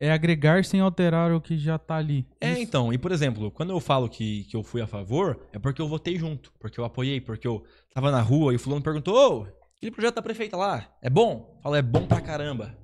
É 0.00 0.10
agregar 0.10 0.64
sem 0.64 0.80
alterar 0.80 1.30
o 1.32 1.40
que 1.42 1.58
já 1.58 1.78
tá 1.78 1.96
ali. 1.96 2.26
É, 2.40 2.52
Isso. 2.52 2.62
então, 2.62 2.90
e 2.92 2.96
por 2.96 3.12
exemplo, 3.12 3.50
quando 3.50 3.70
eu 3.70 3.80
falo 3.80 4.08
que, 4.08 4.44
que 4.44 4.56
eu 4.56 4.62
fui 4.62 4.80
a 4.80 4.86
favor, 4.86 5.38
é 5.52 5.58
porque 5.58 5.80
eu 5.82 5.86
votei 5.88 6.16
junto, 6.16 6.50
porque 6.58 6.80
eu 6.80 6.84
apoiei, 6.86 7.20
porque 7.20 7.46
eu 7.46 7.62
tava 7.92 8.10
na 8.10 8.22
rua 8.22 8.52
e 8.52 8.56
o 8.56 8.58
fulano 8.58 8.82
perguntou, 8.82 9.14
ô, 9.14 9.46
aquele 9.76 9.92
projeto 9.92 10.14
da 10.14 10.22
prefeita 10.22 10.56
lá, 10.56 10.90
é 11.02 11.10
bom? 11.10 11.60
Fala, 11.62 11.76
é 11.78 11.82
bom 11.82 12.06
pra 12.06 12.20
caramba. 12.22 12.74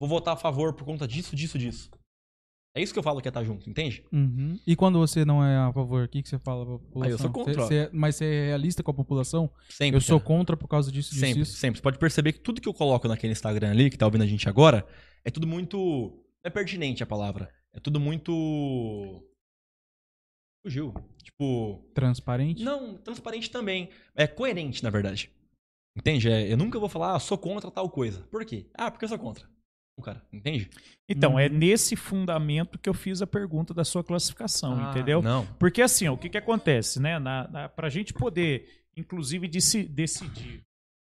Vou 0.00 0.08
votar 0.08 0.34
a 0.34 0.36
favor 0.36 0.74
por 0.74 0.84
conta 0.84 1.06
disso, 1.06 1.36
disso, 1.36 1.56
disso. 1.56 1.88
É 2.76 2.82
isso 2.82 2.92
que 2.92 2.98
eu 2.98 3.02
falo 3.02 3.22
que 3.22 3.28
é 3.28 3.30
estar 3.30 3.42
junto, 3.44 3.70
entende? 3.70 4.04
Uhum. 4.12 4.58
E 4.66 4.76
quando 4.76 4.98
você 4.98 5.24
não 5.24 5.42
é 5.42 5.56
a 5.56 5.72
favor, 5.72 6.04
o 6.04 6.08
que, 6.08 6.20
que 6.22 6.28
você 6.28 6.38
fala 6.38 6.66
pra 6.66 6.78
população? 6.78 7.08
Ah, 7.08 7.10
eu 7.10 7.18
sou 7.18 7.30
contra. 7.30 7.54
Você- 7.54 7.84
você 7.86 7.90
mas 7.96 8.16
você 8.16 8.24
é 8.26 8.46
realista 8.48 8.82
com 8.82 8.90
a 8.90 8.94
população? 8.94 9.50
Sempre. 9.70 9.96
eu 9.96 10.00
sou 10.02 10.20
contra 10.20 10.56
por 10.58 10.68
causa 10.68 10.92
disso, 10.92 11.10
disso, 11.14 11.24
Sempre, 11.24 11.42
disso. 11.44 11.56
sempre. 11.56 11.78
Você 11.78 11.82
pode 11.82 11.96
perceber 11.98 12.32
que 12.32 12.40
tudo 12.40 12.60
que 12.60 12.68
eu 12.68 12.74
coloco 12.74 13.08
naquele 13.08 13.32
Instagram 13.32 13.70
ali, 13.70 13.88
que 13.88 13.96
tá 13.96 14.04
ouvindo 14.04 14.24
a 14.24 14.26
gente 14.26 14.46
agora, 14.46 14.84
é 15.24 15.30
tudo 15.30 15.46
muito. 15.46 16.22
É 16.46 16.50
pertinente 16.50 17.02
a 17.02 17.06
palavra. 17.06 17.52
É 17.74 17.80
tudo 17.80 17.98
muito. 17.98 19.22
Fugiu. 20.64 20.94
Tipo. 21.22 21.84
Transparente? 21.94 22.62
Não, 22.62 22.96
transparente 22.98 23.50
também. 23.50 23.90
É 24.14 24.26
coerente, 24.26 24.82
na 24.82 24.90
verdade. 24.90 25.30
Entende? 25.96 26.30
É, 26.30 26.50
eu 26.52 26.56
nunca 26.56 26.78
vou 26.78 26.88
falar, 26.88 27.14
ah, 27.16 27.18
sou 27.18 27.38
contra 27.38 27.70
tal 27.70 27.88
coisa. 27.90 28.22
Por 28.30 28.44
quê? 28.44 28.66
Ah, 28.74 28.90
porque 28.90 29.04
eu 29.04 29.08
sou 29.08 29.18
contra. 29.18 29.48
O 29.98 30.02
cara, 30.02 30.22
entende? 30.30 30.68
Então, 31.08 31.32
Uhum. 31.32 31.38
é 31.38 31.48
nesse 31.48 31.96
fundamento 31.96 32.78
que 32.78 32.86
eu 32.88 32.92
fiz 32.92 33.22
a 33.22 33.26
pergunta 33.26 33.72
da 33.72 33.82
sua 33.82 34.04
classificação, 34.04 34.76
Ah, 34.78 34.90
entendeu? 34.90 35.22
Não. 35.22 35.46
Porque 35.58 35.80
assim, 35.80 36.06
ó, 36.06 36.12
o 36.12 36.18
que, 36.18 36.28
que 36.28 36.36
acontece, 36.36 37.00
né? 37.00 37.18
Na, 37.18 37.48
na, 37.48 37.68
pra 37.68 37.88
gente 37.88 38.12
poder, 38.12 38.84
inclusive, 38.94 39.48
deci- 39.48 39.84
decidir 39.88 40.60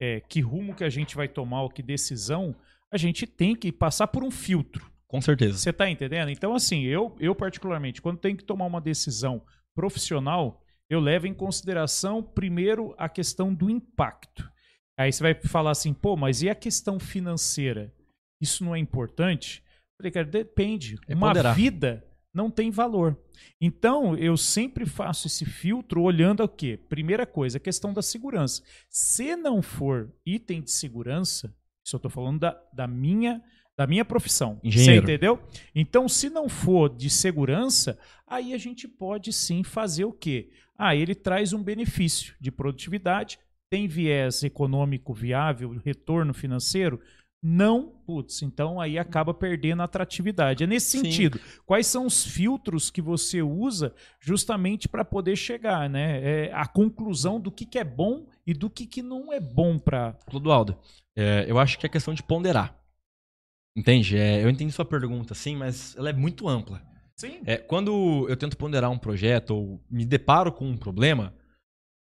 é, 0.01 0.21
que 0.21 0.41
rumo 0.41 0.73
que 0.75 0.85
a 0.85 0.89
gente 0.89 1.17
vai 1.17 1.27
tomar, 1.27 1.63
ou 1.63 1.69
que 1.71 1.83
decisão, 1.83 2.55
a 2.93 2.97
gente 2.97 3.27
tem 3.27 3.57
que 3.57 3.73
passar 3.73 4.07
por 4.07 4.23
um 4.23 4.31
filtro. 4.31 4.89
Com 5.09 5.21
certeza. 5.21 5.59
Você 5.59 5.73
tá 5.73 5.89
entendendo? 5.89 6.31
Então, 6.31 6.55
assim, 6.55 6.83
eu, 6.83 7.15
eu 7.21 7.35
particularmente, 7.35 8.03
quando 8.03 8.19
tenho 8.19 8.37
que 8.37 8.45
tomar 8.45 8.67
uma 8.67 8.81
decisão 8.81 9.43
profissional, 9.75 10.63
eu 10.89 11.01
levo 11.01 11.27
em 11.27 11.35
consideração, 11.35 12.23
primeiro, 12.23 12.95
a 12.99 13.09
questão 13.09 13.55
do 13.55 13.71
impacto. 13.71 14.51
Aí 14.99 15.13
você 15.13 15.23
vai 15.23 15.35
falar 15.35 15.73
assim, 15.73 15.93
pô, 15.93 16.17
mas 16.17 16.43
e 16.43 16.49
a 16.49 16.55
questão 16.55 16.99
financeira? 16.99 17.93
Isso 18.41 18.65
não 18.65 18.75
é 18.75 18.79
importante? 18.79 19.63
Eu 19.67 19.97
falei, 19.99 20.13
cara, 20.13 20.27
depende. 20.27 20.97
É 21.07 21.15
uma 21.15 21.29
ponderar. 21.29 21.55
vida 21.55 22.05
não 22.33 22.51
tem 22.51 22.71
valor. 22.71 23.19
Então, 23.61 24.17
eu 24.17 24.37
sempre 24.37 24.85
faço 24.85 25.27
esse 25.27 25.45
filtro 25.45 26.03
olhando 26.03 26.43
o 26.43 26.49
quê? 26.49 26.79
Primeira 26.89 27.27
coisa, 27.27 27.59
a 27.59 27.61
questão 27.61 27.93
da 27.93 28.03
segurança. 28.03 28.63
Se 28.91 29.37
não 29.37 29.63
for 29.63 30.13
item 30.25 30.63
de 30.63 30.71
segurança, 30.71 31.55
isso 31.85 31.97
eu 31.97 32.01
tô 32.01 32.11
falando 32.11 32.41
da, 32.41 32.63
da 32.73 32.87
minha 32.87 33.43
da 33.77 33.87
minha 33.87 34.05
profissão. 34.05 34.59
Engenheiro. 34.65 35.07
Você 35.07 35.13
entendeu? 35.13 35.41
Então, 35.75 36.09
se 36.09 36.31
não 36.31 36.49
for 36.49 36.89
de 36.89 37.11
segurança, 37.11 37.99
aí 38.27 38.55
a 38.55 38.59
gente 38.59 38.89
pode 38.89 39.33
sim 39.33 39.63
fazer 39.63 40.05
o 40.05 40.13
quê? 40.13 40.51
Ah, 40.79 40.95
ele 40.95 41.15
traz 41.15 41.53
um 41.53 41.63
benefício 41.63 42.35
de 42.41 42.51
produtividade, 42.51 43.39
tem 43.71 43.87
viés 43.87 44.43
econômico 44.43 45.13
viável, 45.13 45.81
retorno 45.85 46.33
financeiro? 46.33 47.01
Não, 47.43 47.93
putz, 48.05 48.43
então 48.43 48.81
aí 48.81 48.99
acaba 48.99 49.33
perdendo 49.33 49.83
a 49.83 49.85
atratividade. 49.85 50.65
É 50.65 50.67
nesse 50.67 50.99
Sim. 50.99 51.05
sentido. 51.05 51.39
Quais 51.65 51.87
são 51.87 52.07
os 52.07 52.25
filtros 52.25 52.91
que 52.91 53.01
você 53.01 53.43
usa 53.43 53.95
justamente 54.19 54.89
para 54.89 55.05
poder 55.05 55.37
chegar, 55.37 55.89
né? 55.89 56.21
É, 56.23 56.53
a 56.53 56.67
conclusão 56.67 57.39
do 57.39 57.53
que, 57.53 57.65
que 57.65 57.79
é 57.79 57.85
bom 57.85 58.27
e 58.47 58.53
do 58.53 58.69
que, 58.69 58.87
que 58.87 59.03
não 59.03 59.33
é 59.33 59.39
bom 59.39 59.79
para. 59.79 60.15
Clodoaldo, 60.27 60.77
é, 61.15 61.45
eu 61.47 61.59
acho 61.59 61.79
que 61.79 61.87
é 61.87 61.89
questão 61.89 62.15
de 62.15 62.23
ponderar. 62.23 62.75
Entende? 63.77 64.17
É, 64.17 64.43
eu 64.43 64.49
entendi 64.49 64.73
sua 64.73 64.87
pergunta, 64.87 65.35
sim, 65.35 65.55
mas 65.55 65.95
ela 65.97 66.09
é 66.09 66.13
muito 66.13 66.49
ampla. 66.49 66.83
Sim. 67.15 67.41
É, 67.45 67.59
quando 67.59 68.27
eu 68.29 68.37
tento 68.37 68.57
ponderar 68.57 68.91
um 68.91 68.99
projeto 68.99 69.51
ou 69.51 69.85
me 69.91 70.05
deparo 70.05 70.51
com 70.51 70.67
um 70.67 70.77
problema, 70.77 71.35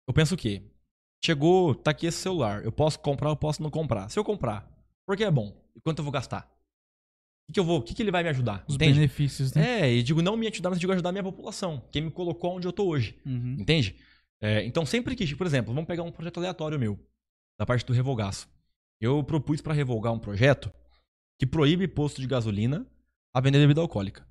eu 0.06 0.14
penso 0.14 0.34
o 0.34 0.38
quê? 0.38 0.62
Chegou, 1.22 1.74
tá 1.74 1.90
aqui 1.90 2.06
esse 2.06 2.18
celular. 2.18 2.64
Eu 2.64 2.72
posso 2.72 2.98
comprar, 3.00 3.28
eu 3.28 3.36
posso 3.36 3.62
não 3.62 3.70
comprar. 3.70 4.08
Se 4.08 4.18
eu 4.18 4.24
comprar, 4.24 4.70
por 5.06 5.16
que 5.16 5.24
é 5.24 5.30
bom? 5.30 5.54
E 5.76 5.80
quanto 5.80 5.98
eu 5.98 6.04
vou 6.04 6.12
gastar? 6.12 6.50
O 7.48 7.52
que, 7.52 7.60
eu 7.60 7.64
vou? 7.64 7.78
O 7.78 7.82
que, 7.82 7.94
que 7.94 8.02
ele 8.02 8.10
vai 8.10 8.22
me 8.22 8.28
ajudar? 8.28 8.62
Os 8.68 8.74
Entende? 8.74 8.94
benefícios, 8.94 9.54
né? 9.54 9.80
É, 9.80 9.92
e 9.92 10.02
digo 10.02 10.20
não 10.20 10.36
me 10.36 10.46
ajudar, 10.48 10.68
mas 10.68 10.78
digo 10.78 10.92
ajudar 10.92 11.08
a 11.08 11.12
minha 11.12 11.24
população. 11.24 11.82
Quem 11.90 12.02
me 12.02 12.10
colocou 12.10 12.56
onde 12.56 12.68
eu 12.68 12.72
tô 12.72 12.86
hoje. 12.86 13.18
Uhum. 13.24 13.56
Entende? 13.58 13.96
É, 14.40 14.64
então, 14.64 14.84
sempre 14.84 15.16
que, 15.16 15.34
por 15.34 15.46
exemplo, 15.46 15.72
vamos 15.72 15.88
pegar 15.88 16.02
um 16.02 16.12
projeto 16.12 16.38
aleatório 16.38 16.78
meu, 16.78 16.98
da 17.58 17.64
parte 17.64 17.86
do 17.86 17.92
revogaço. 17.94 18.48
Eu 19.00 19.24
propus 19.24 19.62
para 19.62 19.72
revogar 19.72 20.12
um 20.12 20.18
projeto 20.18 20.70
que 21.38 21.46
proíbe 21.46 21.86
posto 21.86 22.20
de 22.20 22.26
gasolina 22.26 22.86
a 23.32 23.40
vender 23.40 23.58
bebida 23.58 23.80
alcoólica. 23.80 24.26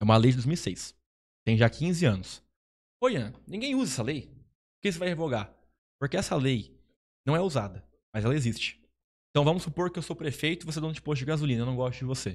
É 0.00 0.04
uma 0.04 0.16
lei 0.16 0.30
de 0.30 0.36
2006. 0.36 0.94
Tem 1.44 1.56
já 1.56 1.68
15 1.68 2.06
anos. 2.06 2.42
Ô, 3.00 3.08
Ian, 3.08 3.32
ninguém 3.46 3.74
usa 3.74 3.92
essa 3.92 4.02
lei. 4.02 4.22
Por 4.22 4.82
que 4.82 4.92
você 4.92 4.98
vai 4.98 5.08
revogar? 5.08 5.52
Porque 6.00 6.16
essa 6.16 6.36
lei 6.36 6.74
não 7.26 7.36
é 7.36 7.40
usada, 7.40 7.84
mas 8.12 8.24
ela 8.24 8.34
existe. 8.34 8.80
Então 9.30 9.44
vamos 9.44 9.62
supor 9.62 9.90
que 9.90 9.98
eu 9.98 10.02
sou 10.02 10.16
prefeito 10.16 10.64
e 10.64 10.66
você 10.66 10.78
é 10.78 10.82
dono 10.82 10.94
de 10.94 11.02
posto 11.02 11.20
de 11.20 11.26
gasolina, 11.26 11.62
eu 11.62 11.66
não 11.66 11.76
gosto 11.76 11.98
de 11.98 12.04
você. 12.04 12.30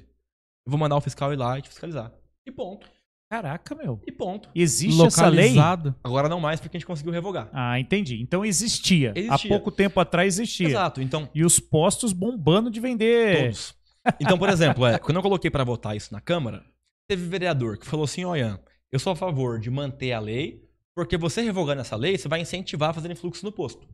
Eu 0.66 0.70
vou 0.70 0.78
mandar 0.78 0.96
o 0.96 1.00
fiscal 1.00 1.32
ir 1.32 1.36
lá 1.36 1.58
e 1.58 1.62
te 1.62 1.68
fiscalizar. 1.68 2.12
E 2.46 2.52
ponto. 2.52 2.88
Caraca, 3.30 3.74
meu. 3.74 4.00
E 4.06 4.12
ponto. 4.12 4.48
Existe 4.54 5.02
essa 5.04 5.28
lei? 5.28 5.48
Localizado. 5.48 5.94
Agora 6.04 6.28
não 6.28 6.38
mais 6.38 6.60
porque 6.60 6.76
a 6.76 6.78
gente 6.78 6.86
conseguiu 6.86 7.12
revogar. 7.12 7.48
Ah, 7.52 7.80
entendi. 7.80 8.20
Então 8.22 8.44
existia. 8.44 9.12
Existia. 9.16 9.34
Há 9.34 9.48
pouco 9.48 9.72
tempo 9.72 9.98
atrás 9.98 10.38
existia. 10.38 10.68
Exato. 10.68 11.02
Então, 11.02 11.28
E 11.34 11.44
os 11.44 11.58
postos 11.58 12.12
bombando 12.12 12.70
de 12.70 12.80
vender. 12.80 13.44
Todos. 13.44 13.74
Então, 14.20 14.38
por 14.38 14.48
exemplo, 14.48 14.86
é, 14.86 14.98
quando 14.98 15.16
eu 15.16 15.22
coloquei 15.22 15.50
pra 15.50 15.64
votar 15.64 15.96
isso 15.96 16.12
na 16.12 16.20
Câmara, 16.20 16.64
teve 17.08 17.26
vereador 17.26 17.78
que 17.78 17.86
falou 17.86 18.04
assim: 18.04 18.24
olha, 18.24 18.62
eu 18.92 18.98
sou 18.98 19.12
a 19.12 19.16
favor 19.16 19.58
de 19.58 19.70
manter 19.70 20.12
a 20.12 20.20
lei, 20.20 20.68
porque 20.94 21.16
você 21.16 21.42
revogando 21.42 21.80
essa 21.80 21.96
lei, 21.96 22.16
você 22.16 22.28
vai 22.28 22.40
incentivar 22.40 22.90
a 22.90 22.94
fazer 22.94 23.14
fluxo 23.14 23.44
no 23.44 23.52
posto. 23.52 23.86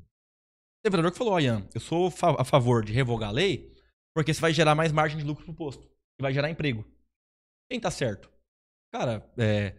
Teve 0.82 0.96
vereador 0.96 1.12
que 1.12 1.18
falou: 1.18 1.34
olha, 1.34 1.66
eu 1.74 1.80
sou 1.80 2.12
a 2.38 2.44
favor 2.44 2.84
de 2.84 2.92
revogar 2.92 3.30
a 3.30 3.32
lei, 3.32 3.72
Porque 4.14 4.34
você 4.34 4.40
vai 4.40 4.52
gerar 4.52 4.74
mais 4.74 4.92
margem 4.92 5.18
de 5.18 5.24
lucro 5.24 5.44
pro 5.44 5.54
posto. 5.54 5.88
E 6.18 6.22
vai 6.22 6.32
gerar 6.32 6.50
emprego. 6.50 6.84
Quem 7.70 7.78
tá 7.78 7.90
certo? 7.90 8.30
Cara, 8.92 9.24
é, 9.38 9.74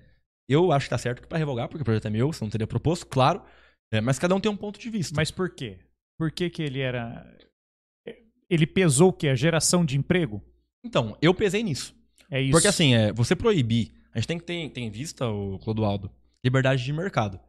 eu 0.49 0.71
acho 0.71 0.85
que 0.85 0.89
tá 0.89 0.97
certo 0.97 1.21
que 1.21 1.27
pra 1.27 1.37
revogar, 1.37 1.67
porque 1.67 1.81
o 1.81 1.85
projeto 1.85 2.07
é 2.07 2.09
meu, 2.09 2.31
você 2.31 2.43
não 2.43 2.49
teria 2.49 2.67
proposto, 2.67 3.05
claro. 3.05 3.43
É, 3.91 3.99
mas 3.99 4.17
cada 4.17 4.33
um 4.33 4.39
tem 4.39 4.49
um 4.49 4.55
ponto 4.55 4.79
de 4.79 4.89
vista. 4.89 5.13
Mas 5.15 5.29
por 5.29 5.49
quê? 5.53 5.79
Por 6.17 6.31
que, 6.31 6.49
que 6.49 6.61
ele 6.61 6.79
era. 6.79 7.37
Ele 8.51 8.67
pesou 8.67 9.09
o 9.09 9.13
quê? 9.13 9.29
A 9.29 9.35
geração 9.35 9.85
de 9.85 9.97
emprego? 9.97 10.43
Então, 10.83 11.17
eu 11.21 11.33
pesei 11.33 11.63
nisso. 11.63 11.95
É 12.29 12.41
isso. 12.41 12.51
Porque 12.51 12.67
assim, 12.67 12.93
é, 12.93 13.11
você 13.13 13.35
proibir, 13.35 13.91
a 14.13 14.19
gente 14.19 14.27
tem 14.27 14.37
que 14.37 14.43
ter, 14.43 14.69
ter 14.69 14.81
em 14.81 14.89
vista, 14.91 15.27
o 15.27 15.57
Clodoaldo, 15.59 16.11
liberdade 16.43 16.83
de 16.83 16.91
mercado. 16.93 17.39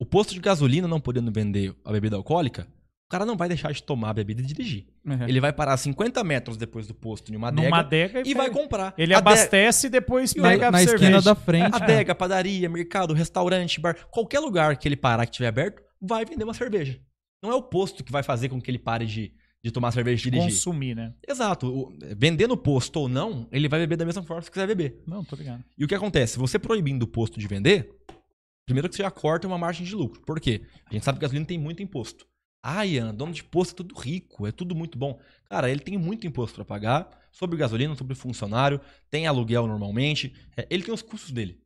O 0.00 0.04
posto 0.04 0.34
de 0.34 0.40
gasolina 0.40 0.88
não 0.88 1.00
podendo 1.00 1.30
vender 1.30 1.74
a 1.84 1.92
bebida 1.92 2.16
alcoólica, 2.16 2.66
o 3.06 3.10
cara 3.12 3.24
não 3.26 3.36
vai 3.36 3.46
deixar 3.46 3.72
de 3.72 3.82
tomar 3.82 4.10
a 4.10 4.14
bebida 4.14 4.40
e 4.40 4.44
dirigir. 4.44 4.86
Uhum. 5.04 5.28
Ele 5.28 5.38
vai 5.38 5.52
parar 5.52 5.76
50 5.76 6.24
metros 6.24 6.56
depois 6.56 6.86
do 6.86 6.94
posto 6.94 7.32
em 7.32 7.36
uma 7.36 7.48
adega, 7.48 7.68
Numa 7.68 7.78
adega 7.80 8.22
e 8.26 8.34
vai 8.34 8.48
pega. 8.48 8.60
comprar. 8.62 8.94
Ele 8.98 9.14
adega- 9.14 9.30
abastece 9.30 9.86
e 9.86 9.90
depois 9.90 10.34
Na, 10.34 10.48
pega 10.48 10.68
a 10.68 10.70
na 10.72 10.78
cerveja. 10.78 10.96
esquina 11.04 11.20
da 11.22 11.34
frente. 11.34 11.76
Adega, 11.76 12.14
padaria, 12.14 12.68
mercado, 12.68 13.12
restaurante, 13.14 13.78
bar, 13.80 13.96
qualquer 14.10 14.40
lugar 14.40 14.76
que 14.76 14.88
ele 14.88 14.96
parar 14.96 15.26
que 15.26 15.30
estiver 15.32 15.48
aberto, 15.48 15.82
vai 16.00 16.24
vender 16.24 16.42
uma 16.44 16.54
cerveja. 16.54 16.98
Não 17.42 17.50
é 17.52 17.54
o 17.54 17.62
posto 17.62 18.02
que 18.02 18.10
vai 18.10 18.22
fazer 18.22 18.48
com 18.48 18.60
que 18.60 18.70
ele 18.70 18.78
pare 18.78 19.04
de, 19.04 19.32
de 19.64 19.70
tomar 19.70 19.92
cerveja 19.92 20.20
e 20.26 20.30
dirigir. 20.30 20.50
Consumir, 20.50 20.94
né? 20.96 21.14
Exato. 21.26 21.66
O- 21.68 21.96
vender 22.16 22.46
no 22.48 22.56
posto 22.56 22.96
ou 22.98 23.08
não, 23.08 23.46
ele 23.52 23.68
vai 23.68 23.78
beber 23.80 23.96
da 23.96 24.04
mesma 24.04 24.22
forma 24.22 24.42
que 24.42 24.50
quiser 24.50 24.66
beber. 24.66 25.00
Não, 25.06 25.24
tô 25.24 25.36
ligado. 25.36 25.64
E 25.78 25.84
o 25.84 25.88
que 25.88 25.94
acontece? 25.94 26.38
Você 26.38 26.58
proibindo 26.58 27.04
o 27.04 27.06
posto 27.06 27.38
de 27.38 27.46
vender, 27.46 27.94
primeiro 28.66 28.88
que 28.88 28.96
você 28.96 29.02
já 29.02 29.10
corta 29.10 29.46
uma 29.46 29.58
margem 29.58 29.86
de 29.86 29.94
lucro. 29.94 30.20
Por 30.22 30.40
quê? 30.40 30.62
A 30.90 30.92
gente 30.94 31.04
sabe 31.04 31.18
que 31.18 31.22
gasolina 31.22 31.46
tem 31.46 31.58
muito 31.58 31.82
imposto. 31.82 32.26
Ah, 32.64 32.86
Ian, 32.86 33.12
dono 33.14 33.32
de 33.32 33.42
posto 33.42 33.72
é 33.72 33.76
tudo 33.76 33.94
rico, 33.98 34.46
é 34.46 34.52
tudo 34.52 34.74
muito 34.74 34.96
bom. 34.98 35.18
Cara, 35.48 35.68
ele 35.70 35.80
tem 35.80 35.96
muito 35.98 36.26
imposto 36.26 36.54
para 36.56 36.64
pagar 36.64 37.10
sobre 37.32 37.56
gasolina, 37.56 37.94
sobre 37.96 38.14
funcionário, 38.14 38.80
tem 39.10 39.26
aluguel 39.26 39.66
normalmente, 39.66 40.32
é, 40.56 40.66
ele 40.70 40.82
tem 40.84 40.94
os 40.94 41.02
custos 41.02 41.32
dele. 41.32 41.58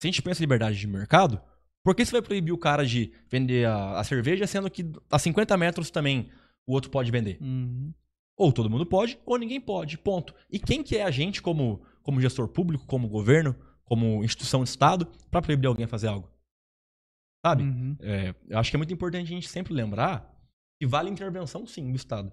Se 0.00 0.06
a 0.06 0.10
gente 0.10 0.22
pensa 0.22 0.40
em 0.40 0.44
liberdade 0.44 0.78
de 0.78 0.86
mercado, 0.86 1.40
por 1.84 1.94
que 1.96 2.04
você 2.04 2.12
vai 2.12 2.22
proibir 2.22 2.52
o 2.52 2.58
cara 2.58 2.86
de 2.86 3.12
vender 3.28 3.66
a, 3.66 3.98
a 3.98 4.04
cerveja, 4.04 4.46
sendo 4.46 4.70
que 4.70 4.84
a 5.10 5.18
50 5.18 5.56
metros 5.56 5.90
também 5.90 6.30
o 6.70 6.72
outro 6.72 6.90
pode 6.90 7.10
vender? 7.10 7.38
Uhum. 7.40 7.92
Ou 8.36 8.52
todo 8.52 8.70
mundo 8.70 8.86
pode, 8.86 9.18
ou 9.26 9.36
ninguém 9.36 9.60
pode, 9.60 9.98
ponto. 9.98 10.34
E 10.50 10.58
quem 10.58 10.82
que 10.82 10.96
é 10.96 11.02
a 11.02 11.10
gente 11.10 11.42
como, 11.42 11.82
como 12.02 12.20
gestor 12.20 12.48
público, 12.48 12.86
como 12.86 13.08
governo, 13.08 13.54
como 13.84 14.24
instituição 14.24 14.62
de 14.62 14.70
Estado, 14.70 15.06
para 15.30 15.42
proibir 15.42 15.66
alguém 15.66 15.84
a 15.84 15.88
fazer 15.88 16.08
algo? 16.08 16.30
Sabe? 17.44 17.64
Uhum. 17.64 17.96
É, 18.00 18.34
eu 18.48 18.58
acho 18.58 18.70
que 18.70 18.76
é 18.76 18.78
muito 18.78 18.94
importante 18.94 19.24
a 19.24 19.34
gente 19.34 19.48
sempre 19.48 19.74
lembrar 19.74 20.34
que 20.78 20.86
vale 20.86 21.10
intervenção, 21.10 21.66
sim, 21.66 21.90
do 21.90 21.96
Estado. 21.96 22.32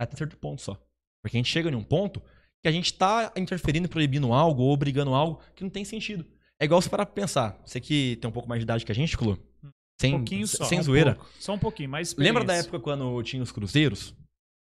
Até 0.00 0.16
certo 0.16 0.36
ponto 0.36 0.62
só. 0.62 0.74
Porque 1.22 1.36
a 1.36 1.38
gente 1.38 1.50
chega 1.50 1.70
em 1.70 1.74
um 1.74 1.84
ponto 1.84 2.20
que 2.62 2.68
a 2.68 2.72
gente 2.72 2.86
está 2.86 3.32
interferindo, 3.36 3.88
proibindo 3.88 4.32
algo 4.32 4.62
ou 4.62 4.72
obrigando 4.72 5.14
algo 5.14 5.40
que 5.54 5.62
não 5.62 5.70
tem 5.70 5.84
sentido. 5.84 6.26
É 6.58 6.64
igual 6.64 6.80
você 6.80 6.88
parar 6.88 7.06
pra 7.06 7.14
pensar. 7.14 7.60
Você 7.64 7.80
que 7.80 8.16
tem 8.16 8.28
um 8.28 8.32
pouco 8.32 8.48
mais 8.48 8.60
de 8.60 8.64
idade 8.64 8.84
que 8.84 8.92
a 8.92 8.94
gente, 8.94 9.16
Clu, 9.16 9.38
sem, 10.00 10.14
Um 10.14 10.18
pouquinho 10.18 10.46
só. 10.46 10.64
sem 10.64 10.78
um 10.80 10.82
zoeira. 10.82 11.14
pouco. 11.14 11.30
Só 11.38 11.54
um 11.54 11.58
pouquinho, 11.58 11.88
mais 11.90 12.14
Lembra 12.14 12.44
da 12.44 12.54
época 12.54 12.78
quando 12.80 13.22
tinha 13.22 13.42
os 13.42 13.52
cruzeiros? 13.52 14.14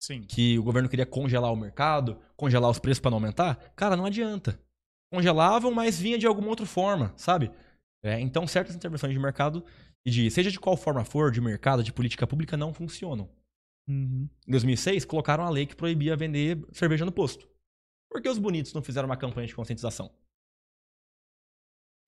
Sim. 0.00 0.22
que 0.24 0.58
o 0.58 0.64
governo 0.64 0.88
queria 0.88 1.06
congelar 1.06 1.52
o 1.52 1.56
mercado, 1.56 2.18
congelar 2.36 2.68
os 2.68 2.80
preços 2.80 2.98
para 2.98 3.12
não 3.12 3.18
aumentar, 3.18 3.54
cara, 3.76 3.96
não 3.96 4.04
adianta. 4.04 4.60
Congelavam, 5.12 5.70
mas 5.70 6.00
vinha 6.00 6.18
de 6.18 6.26
alguma 6.26 6.48
outra 6.48 6.66
forma, 6.66 7.12
sabe? 7.16 7.52
É, 8.02 8.18
então, 8.18 8.44
certas 8.44 8.74
intervenções 8.74 9.12
de 9.12 9.18
mercado, 9.20 9.64
e 10.04 10.10
de 10.10 10.28
seja 10.28 10.50
de 10.50 10.58
qual 10.58 10.76
forma 10.76 11.04
for, 11.04 11.30
de 11.30 11.40
mercado, 11.40 11.84
de 11.84 11.92
política 11.92 12.26
pública, 12.26 12.56
não 12.56 12.74
funcionam. 12.74 13.30
Uhum. 13.88 14.28
Em 14.44 14.50
2006, 14.50 15.04
colocaram 15.04 15.44
a 15.44 15.50
lei 15.50 15.66
que 15.66 15.76
proibia 15.76 16.16
vender 16.16 16.58
cerveja 16.72 17.04
no 17.04 17.12
posto. 17.12 17.48
Por 18.10 18.20
que 18.20 18.28
os 18.28 18.38
bonitos 18.38 18.72
não 18.72 18.82
fizeram 18.82 19.06
uma 19.06 19.16
campanha 19.16 19.46
de 19.46 19.54
conscientização? 19.54 20.10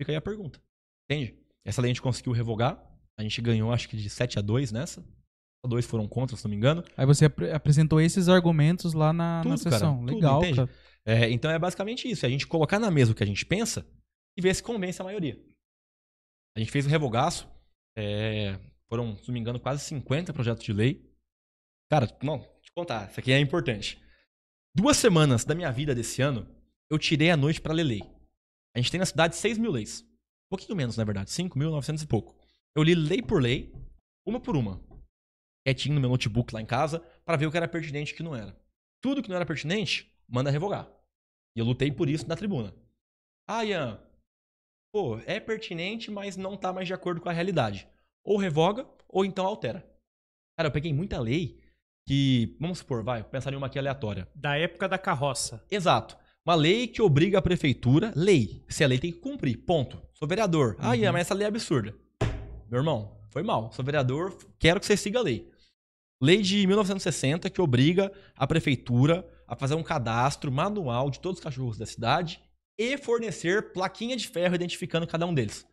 Fica 0.01 0.11
aí 0.11 0.17
a 0.17 0.21
pergunta. 0.21 0.61
Entende? 1.09 1.39
Essa 1.65 1.81
lei 1.81 1.91
a 1.91 1.95
gente 1.95 2.03
conseguiu 2.03 2.33
revogar. 2.33 2.83
A 3.19 3.23
gente 3.23 3.41
ganhou, 3.41 3.73
acho 3.73 3.89
que 3.89 3.97
de 3.97 4.09
7 4.11 4.39
a 4.39 4.43
2 4.43 4.73
nessa. 4.73 5.01
Só 5.03 5.69
dois 5.69 5.87
foram 5.87 6.07
contra, 6.07 6.37
se 6.37 6.45
não 6.45 6.51
me 6.51 6.57
engano. 6.57 6.85
Aí 6.97 7.07
você 7.07 7.25
apre- 7.27 7.51
apresentou 7.53 8.01
esses 8.01 8.29
argumentos 8.29 8.93
lá 8.93 9.13
na, 9.13 9.39
na 9.39 9.43
Tudo, 9.57 9.65
cara, 9.65 9.77
sessão. 9.77 9.99
tudo, 10.01 10.15
Legal, 10.15 10.43
entende? 10.43 10.57
cara. 10.57 10.71
É, 11.07 11.31
então 11.31 11.51
é 11.51 11.59
basicamente 11.59 12.11
isso. 12.11 12.25
É 12.27 12.29
a 12.29 12.31
gente 12.31 12.47
colocar 12.47 12.79
na 12.79 12.91
mesa 12.91 13.13
o 13.13 13.15
que 13.15 13.23
a 13.23 13.27
gente 13.27 13.47
pensa 13.47 13.87
e 14.37 14.43
ver 14.43 14.55
se 14.55 14.63
convence 14.63 15.01
a 15.01 15.05
maioria. 15.05 15.39
A 16.57 16.61
gente 16.61 16.71
fez 16.71 16.87
um 16.87 16.91
revogaço. 16.91 17.49
é, 17.97 18.59
foram, 18.89 19.17
se 19.17 19.29
não 19.29 19.33
me 19.35 19.41
engano, 19.41 19.59
quase 19.61 19.83
50 19.85 20.33
projetos 20.33 20.63
de 20.65 20.73
lei. 20.73 21.11
Cara, 21.91 22.09
não, 22.23 22.41
te 22.61 22.71
contar, 22.75 23.11
isso 23.11 23.21
aqui 23.21 23.33
é 23.33 23.39
importante. 23.41 24.01
Duas 24.77 24.97
semanas 24.97 25.45
da 25.45 25.55
minha 25.55 25.71
vida 25.73 25.95
desse 25.95 26.21
ano, 26.21 26.47
eu 26.91 26.99
tirei 26.99 27.31
a 27.31 27.37
noite 27.37 27.61
pra 27.61 27.73
ler 27.73 27.85
lei. 27.85 28.03
A 28.75 28.79
gente 28.81 28.91
tem 28.91 28.99
na 29.01 29.07
cidade 29.07 29.37
6 29.37 29.57
mil 29.59 29.71
leis. 29.71 30.03
Um 30.03 30.57
pouquinho 30.57 30.77
menos, 30.77 30.97
na 30.97 31.05
verdade. 31.05 31.31
5.900 31.31 32.03
e 32.03 32.07
pouco. 32.07 32.37
Eu 32.77 32.83
li 32.83 32.95
lei 32.95 33.23
por 33.23 33.41
lei, 33.41 33.73
uma 34.27 34.41
por 34.41 34.57
uma. 34.57 34.83
Quietinho 35.65 35.95
no 35.95 36.01
meu 36.01 36.11
notebook 36.11 36.53
lá 36.53 36.61
em 36.61 36.67
casa, 36.67 36.99
pra 37.25 37.37
ver 37.37 37.47
o 37.47 37.51
que 37.51 37.57
era 37.57 37.69
pertinente 37.69 38.11
e 38.11 38.15
o 38.15 38.17
que 38.17 38.23
não 38.23 38.35
era. 38.35 38.57
Tudo 39.01 39.23
que 39.23 39.29
não 39.29 39.37
era 39.37 39.47
pertinente, 39.47 40.13
manda 40.29 40.51
revogar. 40.51 40.91
E 41.57 41.61
eu 41.61 41.65
lutei 41.65 41.93
por 41.93 42.09
isso 42.09 42.29
na 42.29 42.37
tribuna. 42.37 42.75
Ah, 43.49 43.65
Ian, 43.65 44.01
pô, 44.93 45.19
é 45.25 45.39
pertinente, 45.39 46.11
mas 46.11 46.37
não 46.37 46.57
tá 46.57 46.73
mais 46.73 46.89
de 46.89 46.95
acordo 46.95 47.21
com 47.21 47.29
a 47.29 47.33
realidade. 47.33 47.87
Ou 48.25 48.37
revoga, 48.37 48.87
ou 49.09 49.25
então 49.25 49.47
altera. 49.47 49.89
Cara, 50.59 50.69
eu 50.69 50.73
peguei 50.73 50.93
muita 50.93 51.21
lei 51.21 51.61
que, 52.09 52.57
vamos 52.59 52.79
supor, 52.79 53.05
vai, 53.05 53.23
pensar 53.23 53.53
em 53.53 53.57
uma 53.57 53.69
aqui 53.69 53.79
aleatória. 53.79 54.29
Da 54.35 54.57
época 54.59 54.89
da 54.89 54.99
carroça. 54.99 55.65
Exato. 55.71 56.17
Uma 56.45 56.57
lei 56.57 56.89
que 56.89 57.01
obriga 57.01 57.39
a 57.39 57.43
prefeitura, 57.43 58.13
lei. 58.17 58.65
Se 58.69 58.83
a 58.83 58.89
lei 58.89 58.99
tem 58.99 59.13
que 59.13 59.21
cumprir, 59.21 59.59
ponto. 59.59 60.03
Sou 60.15 60.27
vereador. 60.27 60.77
Ah, 60.79 60.97
Ian, 60.97 61.13
mas 61.13 61.23
essa 61.23 61.35
lei 61.35 61.45
é 61.45 61.49
absurda. 61.49 61.95
Meu 62.71 62.81
irmão, 62.81 63.17
foi 63.31 63.43
mal. 63.43 63.71
Sou 63.73 63.85
vereador, 63.85 64.37
quero 64.59 64.81
que 64.81 64.87
você 64.87 64.97
siga 64.97 65.19
a 65.19 65.23
lei. 65.23 65.51
Lei 66.23 66.41
de 66.41 66.67
1960 66.67 67.51
que 67.51 67.61
obriga 67.61 68.13
a 68.37 68.47
prefeitura 68.47 69.29
a 69.47 69.57
fazer 69.57 69.75
um 69.75 69.83
cadastro 69.83 70.51
manual 70.51 71.11
de 71.11 71.21
todos 71.21 71.39
os 71.39 71.45
cachorros 71.45 71.77
da 71.77 71.87
cidade 71.87 72.41
e 72.79 72.97
fornecer 72.97 73.73
plaquinha 73.73 74.17
de 74.17 74.27
ferro 74.29 74.55
identificando 74.55 75.07
cada 75.07 75.27
um 75.27 75.35
deles. 75.35 75.67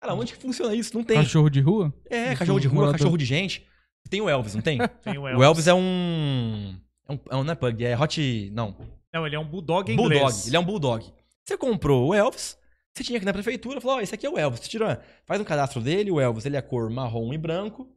Cara, 0.00 0.14
onde 0.14 0.32
que 0.32 0.38
funciona 0.38 0.74
isso? 0.74 0.96
Não 0.96 1.04
tem. 1.04 1.18
Cachorro 1.18 1.48
de 1.48 1.60
rua? 1.60 1.94
É, 2.10 2.34
cachorro 2.34 2.58
de 2.58 2.66
rua, 2.66 2.90
cachorro 2.90 3.16
de 3.16 3.24
gente. 3.24 3.64
Tem 4.10 4.20
o 4.20 4.28
Elvis, 4.28 4.54
não 4.54 4.62
tem? 4.62 4.78
Tem 5.02 5.16
o 5.16 5.28
Elvis. 5.28 5.40
O 5.40 5.44
Elvis 5.44 5.66
é 5.68 5.74
um. 5.74 6.76
É 7.08 7.12
um, 7.12 7.20
é 7.30 7.36
um 7.36 7.44
não 7.44 7.52
é 7.52 7.54
pug, 7.54 7.84
é 7.84 7.96
hot. 7.96 8.50
Não. 8.52 8.76
Não, 9.14 9.26
ele 9.26 9.36
é 9.36 9.38
um 9.38 9.44
bulldog 9.44 9.92
inglês. 9.92 10.20
Bulldog. 10.20 10.48
Ele 10.48 10.56
é 10.56 10.60
um 10.60 10.64
bulldog. 10.64 11.12
Você 11.44 11.56
comprou 11.56 12.08
o 12.08 12.14
Elvis, 12.14 12.58
você 12.94 13.04
tinha 13.04 13.18
que 13.18 13.24
ir 13.24 13.26
na 13.26 13.32
prefeitura 13.32 13.80
falou: 13.80 13.96
Ó, 13.96 14.00
esse 14.00 14.14
aqui 14.14 14.26
é 14.26 14.30
o 14.30 14.38
Elvis. 14.38 14.60
Você 14.60 14.68
tira, 14.68 15.02
faz 15.24 15.40
um 15.40 15.44
cadastro 15.44 15.80
dele, 15.80 16.10
o 16.10 16.20
Elvis 16.20 16.44
ele 16.44 16.56
é 16.56 16.62
cor 16.62 16.90
marrom 16.90 17.32
e 17.32 17.38
branco, 17.38 17.88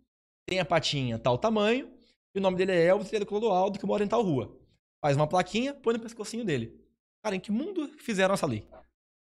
tem 0.47 0.59
a 0.59 0.65
patinha 0.65 1.19
tal 1.19 1.37
tamanho, 1.37 1.91
e 2.33 2.39
o 2.39 2.41
nome 2.41 2.57
dele 2.57 2.71
é 2.71 2.85
Elvis, 2.85 3.09
ele 3.09 3.17
é 3.17 3.19
do 3.19 3.25
Clodoaldo, 3.25 3.77
que 3.77 3.85
mora 3.85 4.03
em 4.03 4.07
tal 4.07 4.21
rua. 4.21 4.57
Faz 5.01 5.15
uma 5.15 5.27
plaquinha, 5.27 5.73
põe 5.73 5.93
no 5.93 5.99
pescocinho 5.99 6.45
dele. 6.45 6.79
Cara, 7.23 7.35
em 7.35 7.39
que 7.39 7.51
mundo 7.51 7.89
fizeram 7.99 8.33
essa 8.33 8.45
lei? 8.45 8.67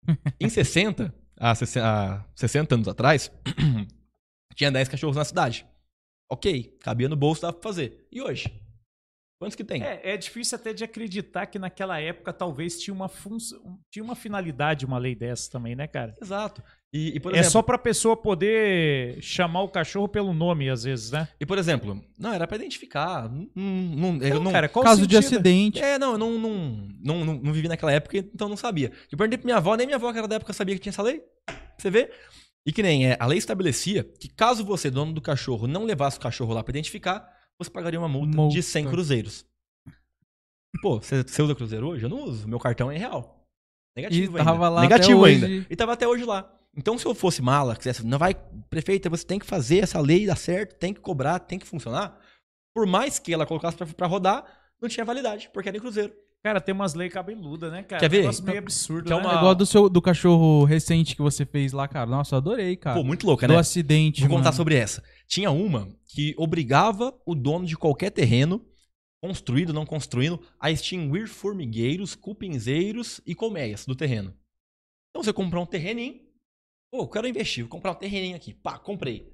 em 0.40 0.48
60, 0.48 1.14
há 1.38 1.54
60, 1.54 1.86
há 1.86 2.24
60 2.34 2.74
anos 2.74 2.88
atrás, 2.88 3.30
tinha 4.56 4.70
10 4.70 4.88
cachorros 4.88 5.16
na 5.16 5.24
cidade. 5.24 5.66
Ok, 6.30 6.76
cabia 6.80 7.08
no 7.08 7.16
bolso, 7.16 7.42
dava 7.42 7.54
pra 7.54 7.62
fazer. 7.62 8.06
E 8.10 8.20
hoje? 8.22 8.59
Quantos 9.41 9.57
que 9.57 9.64
tem? 9.64 9.82
É, 9.82 10.03
é 10.05 10.16
difícil 10.18 10.57
até 10.57 10.74
de 10.74 10.84
acreditar 10.84 11.47
que 11.47 11.59
naquela 11.59 11.99
época 11.99 12.30
talvez 12.30 12.78
tinha 12.78 12.93
uma 12.93 13.09
função, 13.09 13.78
tinha 13.91 14.05
uma 14.05 14.14
finalidade 14.14 14.84
uma 14.84 14.99
lei 14.99 15.14
dessa 15.14 15.51
também, 15.51 15.74
né, 15.74 15.86
cara? 15.86 16.14
Exato. 16.20 16.62
E, 16.93 17.16
e, 17.16 17.20
por 17.20 17.32
é 17.32 17.38
exemplo, 17.38 17.53
só 17.53 17.62
pra 17.62 17.78
pessoa 17.78 18.14
poder 18.14 19.16
chamar 19.22 19.62
o 19.62 19.68
cachorro 19.70 20.07
pelo 20.07 20.34
nome 20.34 20.68
às 20.68 20.82
vezes, 20.82 21.11
né? 21.11 21.26
E, 21.41 21.47
por 21.47 21.57
exemplo, 21.57 22.05
não, 22.18 22.34
era 22.34 22.47
pra 22.47 22.59
identificar. 22.59 23.30
Não, 23.30 23.49
não, 23.55 24.22
eu 24.22 24.34
Não, 24.34 24.45
não, 24.45 24.53
cara, 24.53 24.68
qual 24.68 24.84
o 24.84 24.86
Caso 24.86 25.07
de 25.07 25.14
sentido? 25.14 25.36
acidente. 25.36 25.80
É, 25.80 25.99
não, 25.99 26.12
eu 26.12 26.18
não, 26.18 26.38
não, 26.38 26.88
não, 27.03 27.24
não, 27.24 27.34
não 27.36 27.53
vivi 27.55 27.66
naquela 27.66 27.93
época, 27.93 28.18
então 28.18 28.47
não 28.47 28.59
sabia. 28.59 28.93
Eu 29.11 29.16
perguntei 29.16 29.38
pra 29.38 29.47
minha 29.47 29.57
avó, 29.57 29.74
nem 29.74 29.86
minha 29.86 29.97
avó 29.97 30.12
que 30.12 30.18
era 30.18 30.28
da 30.28 30.36
época 30.36 30.53
sabia 30.53 30.74
que 30.74 30.82
tinha 30.82 30.91
essa 30.91 31.03
lei. 31.03 31.22
Você 31.78 31.88
vê? 31.88 32.11
E 32.66 32.72
que 32.72 32.82
nem 32.82 33.07
é, 33.07 33.16
a 33.18 33.24
lei 33.24 33.38
estabelecia 33.38 34.05
que 34.05 34.28
caso 34.28 34.62
você, 34.66 34.91
dono 34.91 35.14
do 35.14 35.22
cachorro, 35.22 35.66
não 35.66 35.84
levasse 35.84 36.18
o 36.18 36.20
cachorro 36.20 36.53
lá 36.53 36.62
pra 36.62 36.72
identificar, 36.72 37.26
você 37.64 37.70
pagaria 37.70 37.98
uma 37.98 38.08
multa, 38.08 38.36
Multa. 38.36 38.54
de 38.54 38.62
100 38.62 38.86
cruzeiros. 38.88 39.44
Pô, 40.82 41.00
você, 41.00 41.22
você 41.22 41.42
usa 41.42 41.54
cruzeiro 41.54 41.88
hoje? 41.88 42.04
Eu 42.04 42.08
não 42.08 42.22
uso. 42.24 42.48
Meu 42.48 42.58
cartão 42.58 42.90
é 42.90 42.96
real. 42.96 43.44
Negativo 43.96 44.36
E 44.36 44.38
tava 44.38 44.52
ainda. 44.52 44.68
lá 44.68 44.80
Negativo 44.82 45.24
ainda. 45.24 45.46
hoje. 45.46 45.66
E 45.68 45.76
tava 45.76 45.92
até 45.92 46.06
hoje 46.06 46.24
lá. 46.24 46.50
Então, 46.76 46.96
se 46.96 47.04
eu 47.04 47.14
fosse 47.14 47.42
mala, 47.42 47.74
quisesse, 47.74 48.06
não 48.06 48.16
vai, 48.18 48.34
prefeita, 48.70 49.11
você 49.11 49.26
tem 49.26 49.38
que 49.38 49.46
fazer 49.46 49.78
essa 49.80 50.00
lei 50.00 50.24
dar 50.26 50.36
certo, 50.36 50.76
tem 50.78 50.94
que 50.94 51.00
cobrar, 51.00 51.40
tem 51.40 51.58
que 51.58 51.66
funcionar. 51.66 52.16
Por 52.72 52.86
mais 52.86 53.18
que 53.18 53.34
ela 53.34 53.44
colocasse 53.44 53.76
pra, 53.76 53.86
pra 53.86 54.06
rodar, 54.06 54.44
não 54.80 54.88
tinha 54.88 55.04
validade, 55.04 55.50
porque 55.52 55.68
era 55.68 55.76
em 55.76 55.80
cruzeiro. 55.80 56.12
Cara, 56.42 56.61
tem 56.61 56.72
umas 56.72 56.94
leis 56.94 57.12
cabeludas, 57.12 57.70
né, 57.72 57.82
cara? 57.82 58.00
Quer 58.00 58.08
ver? 58.08 58.18
Um 58.18 58.20
negócio 58.22 58.44
meio 58.44 58.58
absurdo, 58.61 59.08
Quer 59.08 59.16
né? 59.16 59.20
uma- 59.20 59.32
É 59.34 59.36
igual 59.36 59.54
do, 59.54 59.66
seu, 59.66 59.90
do 59.90 60.00
cachorro 60.00 60.64
recente 60.64 61.14
que 61.16 61.20
você 61.20 61.44
fez 61.44 61.72
lá, 61.72 61.86
cara. 61.88 62.06
Nossa, 62.08 62.36
eu 62.36 62.38
adorei, 62.38 62.76
cara. 62.76 62.96
Pô, 62.96 63.04
muito 63.04 63.26
louca, 63.26 63.46
do 63.48 63.52
né? 63.54 63.58
acidente, 63.58 64.20
Vou 64.20 64.30
contar 64.30 64.44
mano. 64.44 64.56
sobre 64.56 64.76
essa. 64.76 65.02
Tinha 65.30 65.50
uma 65.50 65.96
que 66.06 66.34
obrigava 66.36 67.16
o 67.24 67.34
dono 67.34 67.64
de 67.64 67.76
qualquer 67.76 68.10
terreno 68.10 68.66
construído, 69.22 69.72
não 69.72 69.86
construindo, 69.86 70.42
a 70.58 70.70
extinguir 70.70 71.28
formigueiros, 71.28 72.14
cupinzeiros 72.14 73.20
e 73.26 73.34
colmeias 73.34 73.84
do 73.86 73.94
terreno. 73.94 74.34
Então 75.10 75.22
você 75.22 75.32
comprar 75.32 75.60
um 75.60 75.66
terreninho, 75.66 76.20
pô, 76.90 77.02
eu 77.02 77.08
quero 77.08 77.28
investir, 77.28 77.64
vou 77.64 77.70
comprar 77.70 77.92
um 77.92 77.96
terreninho 77.96 78.34
aqui, 78.34 78.54
pá, 78.54 78.78
comprei. 78.78 79.32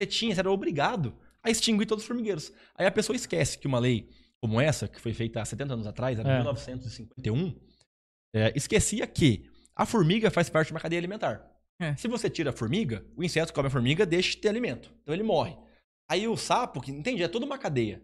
Você 0.00 0.06
tinha, 0.06 0.34
você 0.34 0.40
era 0.40 0.50
obrigado 0.50 1.18
a 1.42 1.50
extinguir 1.50 1.86
todos 1.86 2.04
os 2.04 2.08
formigueiros. 2.08 2.52
Aí 2.74 2.86
a 2.86 2.92
pessoa 2.92 3.16
esquece 3.16 3.58
que 3.58 3.66
uma 3.66 3.78
lei 3.78 4.08
como 4.40 4.60
essa, 4.60 4.86
que 4.86 5.00
foi 5.00 5.14
feita 5.14 5.40
há 5.40 5.44
70 5.44 5.74
anos 5.74 5.86
atrás, 5.86 6.18
em 6.18 6.22
É. 6.22 6.36
1951, 6.38 7.58
é, 8.34 8.52
esquecia 8.56 9.06
que 9.06 9.48
a 9.74 9.86
formiga 9.86 10.30
faz 10.30 10.50
parte 10.50 10.68
de 10.68 10.74
uma 10.74 10.80
cadeia 10.80 11.00
alimentar. 11.00 11.51
É. 11.82 11.96
Se 11.96 12.06
você 12.06 12.30
tira 12.30 12.50
a 12.50 12.52
formiga, 12.52 13.04
o 13.16 13.24
inseto 13.24 13.52
come 13.52 13.66
a 13.66 13.70
formiga, 13.70 14.06
deixa 14.06 14.30
de 14.30 14.36
ter 14.38 14.48
alimento. 14.48 14.94
Então 15.02 15.14
ele 15.14 15.22
morre. 15.22 15.56
Aí 16.08 16.28
o 16.28 16.36
sapo, 16.36 16.80
que 16.80 16.92
entende, 16.92 17.22
é 17.22 17.28
toda 17.28 17.44
uma 17.44 17.58
cadeia. 17.58 18.02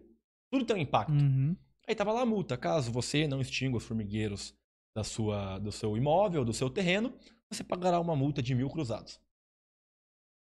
Tudo 0.51 0.65
tem 0.65 0.75
um 0.75 0.79
impacto. 0.79 1.13
Uhum. 1.13 1.55
Aí 1.87 1.95
tava 1.95 2.11
lá 2.11 2.21
a 2.21 2.25
multa. 2.25 2.57
Caso 2.57 2.91
você 2.91 3.27
não 3.27 3.39
extinga 3.39 3.77
os 3.77 3.83
formigueiros 3.83 4.53
da 4.95 5.03
sua, 5.03 5.59
do 5.59 5.71
seu 5.71 5.95
imóvel, 5.95 6.43
do 6.43 6.53
seu 6.53 6.69
terreno, 6.69 7.13
você 7.49 7.63
pagará 7.63 7.99
uma 7.99 8.15
multa 8.15 8.41
de 8.41 8.53
mil 8.53 8.69
cruzados. 8.69 9.19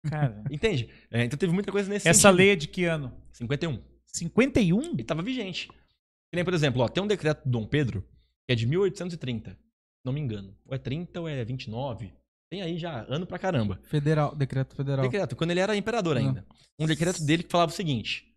Cara, 0.09 0.43
Entende? 0.51 0.89
É, 1.11 1.25
então 1.25 1.39
teve 1.39 1.53
muita 1.53 1.73
coisa 1.73 1.89
nesse 1.89 2.09
essa 2.09 2.21
sentido. 2.23 2.37
lei 2.37 2.51
é 2.51 2.57
de 2.57 2.69
que 2.69 2.85
ano? 2.85 3.13
51. 3.33 3.83
51? 4.07 4.95
E 4.99 5.05
tava 5.05 5.23
vigente. 5.23 5.69
Que 5.69 6.35
nem, 6.35 6.45
por 6.45 6.55
exemplo, 6.55 6.83
ó, 6.83 6.89
tem 6.89 7.03
um 7.03 7.07
decreto 7.07 7.45
do 7.45 7.51
Dom 7.51 7.67
Pedro, 7.67 8.03
que 8.47 8.53
é 8.53 8.55
de 8.55 8.67
1830. 8.67 9.51
Se 9.51 9.57
não 10.05 10.13
me 10.13 10.21
engano. 10.21 10.57
Ou 10.65 10.75
é 10.75 10.79
30 10.79 11.21
ou 11.21 11.29
é 11.29 11.45
29. 11.45 12.13
Tem 12.51 12.63
aí 12.63 12.79
já 12.79 13.03
ano 13.09 13.27
pra 13.27 13.39
caramba. 13.39 13.81
Federal, 13.85 14.35
decreto 14.35 14.75
federal. 14.77 15.05
Decreto, 15.05 15.35
quando 15.35 15.51
ele 15.51 15.61
era 15.61 15.77
imperador 15.77 16.17
ainda. 16.17 16.47
Um 16.79 16.87
decreto 16.87 17.25
dele 17.25 17.43
que 17.43 17.51
falava 17.51 17.73
o 17.73 17.75
seguinte: 17.75 18.33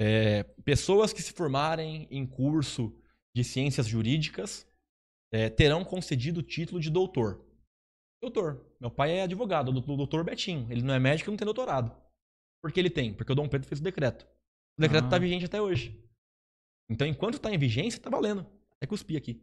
é, 0.00 0.44
pessoas 0.64 1.12
que 1.12 1.22
se 1.22 1.32
formarem 1.32 2.06
em 2.10 2.24
curso 2.26 2.96
de 3.34 3.42
ciências 3.42 3.86
jurídicas 3.86 4.66
é, 5.32 5.48
terão 5.50 5.84
concedido 5.84 6.40
o 6.40 6.42
título 6.42 6.80
de 6.80 6.90
doutor. 6.90 7.44
Doutor. 8.22 8.64
Meu 8.80 8.90
pai 8.90 9.18
é 9.18 9.22
advogado, 9.22 9.70
o 9.70 9.96
doutor- 9.96 10.22
Betinho. 10.24 10.70
Ele 10.70 10.82
não 10.82 10.94
é 10.94 11.00
médico 11.00 11.28
e 11.28 11.32
não 11.32 11.36
tem 11.36 11.44
doutorado. 11.44 11.90
Por 12.62 12.70
que 12.70 12.78
ele 12.78 12.90
tem? 12.90 13.12
Porque 13.12 13.32
o 13.32 13.34
Dom 13.34 13.48
Pedro 13.48 13.66
fez 13.66 13.80
o 13.80 13.84
decreto. 13.84 14.24
O 14.78 14.80
decreto 14.80 15.04
Ah. 15.04 15.06
está 15.08 15.18
vigente 15.18 15.44
até 15.44 15.60
hoje. 15.60 15.98
Então, 16.88 17.06
enquanto 17.06 17.34
está 17.34 17.52
em 17.52 17.58
vigência, 17.58 18.00
tá 18.00 18.08
valendo. 18.08 18.46
Até 18.76 18.86
cuspi 18.86 19.16
aqui. 19.16 19.42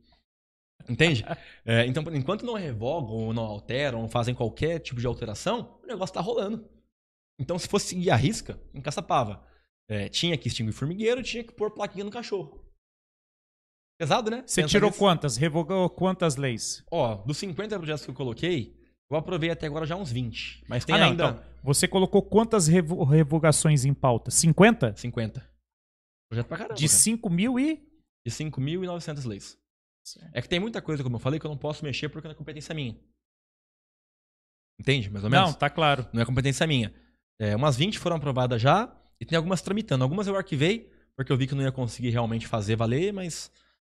Entende? 0.88 1.23
É, 1.65 1.86
então, 1.86 2.03
enquanto 2.15 2.45
não 2.45 2.55
revogam, 2.55 3.11
ou 3.11 3.34
não 3.34 3.43
alteram, 3.43 4.01
ou 4.01 4.07
fazem 4.07 4.34
qualquer 4.34 4.80
tipo 4.80 4.99
de 4.99 5.05
alteração, 5.05 5.80
o 5.84 5.86
negócio 5.86 6.15
tá 6.15 6.19
rolando. 6.19 6.67
Então, 7.39 7.59
se 7.59 7.67
fosse 7.67 7.89
seguir 7.89 8.09
a 8.09 8.15
risca, 8.15 8.59
encaçapava. 8.73 9.45
É, 9.88 10.09
tinha 10.09 10.36
que 10.36 10.47
extinguir 10.47 10.71
formigueiro, 10.73 11.21
tinha 11.21 11.43
que 11.43 11.53
pôr 11.53 11.69
plaquinha 11.69 12.03
no 12.03 12.09
cachorro. 12.09 12.65
Pesado, 13.99 14.32
né? 14.32 14.43
Você 14.47 14.61
Pensa 14.61 14.71
tirou 14.71 14.89
nisso. 14.89 14.99
quantas? 14.99 15.38
Revogou 15.38 15.89
quantas 15.89 16.38
leis? 16.38 16.84
Ó, 16.89 17.15
dos 17.15 17.38
50 17.38 17.77
projetos 17.77 18.05
que 18.05 18.09
eu 18.09 18.15
coloquei, 18.15 18.75
eu 19.11 19.17
aprovei 19.17 19.51
até 19.51 19.67
agora 19.67 19.86
já 19.86 19.95
uns 19.95 20.11
20. 20.11 20.63
Mas 20.67 20.86
tem 20.86 20.95
ah, 20.95 20.99
não, 20.99 21.07
ainda 21.09 21.30
então, 21.30 21.43
você 21.61 21.88
colocou 21.88 22.23
quantas 22.23 22.67
revo- 22.67 23.03
revogações 23.03 23.86
em 23.86 23.93
pauta? 23.93 24.32
50? 24.32 24.95
50. 24.95 25.47
Projeto 26.32 26.47
pra 26.47 26.57
caramba. 26.57 26.75
De 26.75 26.88
cara. 26.88 26.97
5 26.99 27.30
mil 27.30 27.59
e... 27.59 27.75
De 28.25 28.32
5.900 28.34 29.25
leis. 29.27 29.59
É 30.34 30.41
que 30.41 30.49
tem 30.49 30.60
muita 30.60 30.82
coisa, 30.82 31.03
como 31.03 31.16
eu 31.16 31.20
falei, 31.20 31.39
que 31.39 31.45
eu 31.45 31.49
não 31.49 31.57
posso 31.57 31.84
mexer 31.84 32.10
porque 32.10 32.28
não 32.28 32.34
é 32.34 32.38
competência 32.38 32.74
minha. 32.74 32.97
Entende? 34.80 35.10
Mais 35.10 35.24
ou 35.24 35.30
menos? 35.30 35.49
Não, 35.49 35.53
tá 35.53 35.70
claro. 35.70 36.07
Não 36.14 36.22
é 36.22 36.26
competência 36.26 36.66
minha. 36.66 36.93
É, 37.39 37.55
umas 37.55 37.76
20 37.76 37.99
foram 37.99 38.16
aprovadas 38.16 38.62
já 38.62 38.93
e 39.20 39.26
tem 39.26 39.36
algumas 39.36 39.62
tramitando. 39.62 40.03
Algumas 40.03 40.28
eu 40.28 40.36
arquivei 40.36 40.89
porque 41.16 41.32
eu 41.32 41.38
vi 41.38 41.45
que 41.47 41.53
eu 41.53 41.57
não 41.57 41.66
ia 41.66 41.72
conseguir 41.72 42.12
realmente 42.12 42.47
fazer 42.47 42.78
valer, 42.78 43.12
mas 43.12 43.51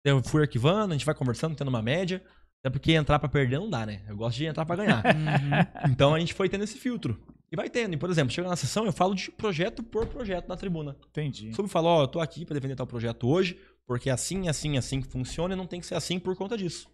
eu 0.04 0.20
fui 0.24 0.42
arquivando, 0.42 0.92
a 0.92 0.96
gente 0.96 1.06
vai 1.06 1.14
conversando, 1.14 1.54
tendo 1.54 1.68
uma 1.68 1.80
média. 1.80 2.20
Até 2.60 2.70
porque 2.70 2.92
entrar 2.92 3.18
pra 3.18 3.28
perder 3.28 3.58
não 3.58 3.70
dá, 3.70 3.84
né? 3.84 4.02
Eu 4.08 4.16
gosto 4.16 4.36
de 4.36 4.44
entrar 4.44 4.64
pra 4.64 4.76
ganhar. 4.76 5.02
Uhum. 5.12 5.90
então 5.92 6.14
a 6.14 6.20
gente 6.20 6.34
foi 6.34 6.48
tendo 6.48 6.64
esse 6.64 6.78
filtro. 6.78 7.20
E 7.50 7.56
vai 7.56 7.68
tendo. 7.68 7.94
E, 7.94 7.96
por 7.96 8.08
exemplo, 8.08 8.32
chega 8.32 8.48
na 8.48 8.56
sessão, 8.56 8.86
eu 8.86 8.92
falo 8.92 9.14
de 9.14 9.30
projeto 9.30 9.82
por 9.82 10.06
projeto 10.06 10.48
na 10.48 10.56
tribuna. 10.56 10.96
Entendi. 11.10 11.52
Sobre 11.54 11.70
falar, 11.70 11.90
ó, 11.90 12.02
eu 12.04 12.08
tô 12.08 12.20
aqui 12.20 12.44
pra 12.44 12.54
defender 12.54 12.74
tal 12.74 12.86
projeto 12.86 13.28
hoje, 13.28 13.58
porque 13.86 14.10
é 14.10 14.12
assim, 14.12 14.48
assim, 14.48 14.76
assim 14.76 15.00
que 15.00 15.08
funciona 15.08 15.54
e 15.54 15.56
não 15.56 15.66
tem 15.66 15.80
que 15.80 15.86
ser 15.86 15.94
assim 15.94 16.18
por 16.18 16.36
conta 16.36 16.56
disso. 16.56 16.90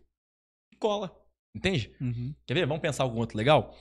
E 0.73 0.77
cola. 0.77 1.15
Entende? 1.55 1.93
Uhum. 2.01 2.35
Quer 2.47 2.55
ver? 2.55 2.67
Vamos 2.67 2.83
pensar 2.83 3.03
algum 3.03 3.19
outro 3.19 3.37
legal? 3.37 3.75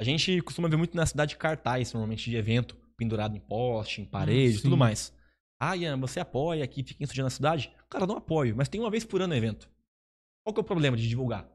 A 0.00 0.04
gente 0.04 0.40
costuma 0.42 0.68
ver 0.68 0.76
muito 0.76 0.96
na 0.96 1.04
cidade 1.04 1.36
cartaz, 1.36 1.92
normalmente 1.92 2.30
de 2.30 2.36
evento, 2.36 2.76
pendurado 2.96 3.36
em 3.36 3.40
poste, 3.40 4.00
em 4.00 4.04
parede 4.04 4.54
e 4.54 4.56
sim. 4.56 4.62
tudo 4.62 4.76
mais. 4.76 5.14
Ah, 5.60 5.76
Ian, 5.76 5.98
você 5.98 6.20
apoia 6.20 6.64
aqui, 6.64 6.82
fica 6.82 7.04
em 7.04 7.22
na 7.22 7.28
cidade? 7.28 7.70
Cara, 7.90 8.06
não 8.06 8.16
apoio, 8.16 8.56
mas 8.56 8.68
tem 8.68 8.80
uma 8.80 8.90
vez 8.90 9.04
por 9.04 9.20
ano 9.20 9.34
o 9.34 9.36
evento. 9.36 9.70
Qual 10.42 10.54
que 10.54 10.60
é 10.60 10.62
o 10.62 10.64
problema 10.64 10.96
de 10.96 11.06
divulgar? 11.06 11.46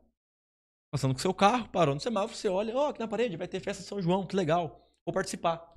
Passando 0.91 1.13
com 1.13 1.19
seu 1.19 1.33
carro, 1.33 1.67
parou 1.69 1.95
no 1.95 1.99
semáforo, 1.99 2.35
você 2.35 2.47
olha, 2.47 2.75
ó, 2.75 2.89
aqui 2.89 2.99
na 2.99 3.07
parede 3.07 3.35
vai 3.35 3.47
ter 3.47 3.59
festa 3.59 3.81
de 3.81 3.89
São 3.89 4.01
João, 4.01 4.27
que 4.27 4.35
legal, 4.35 4.87
vou 5.05 5.13
participar. 5.13 5.75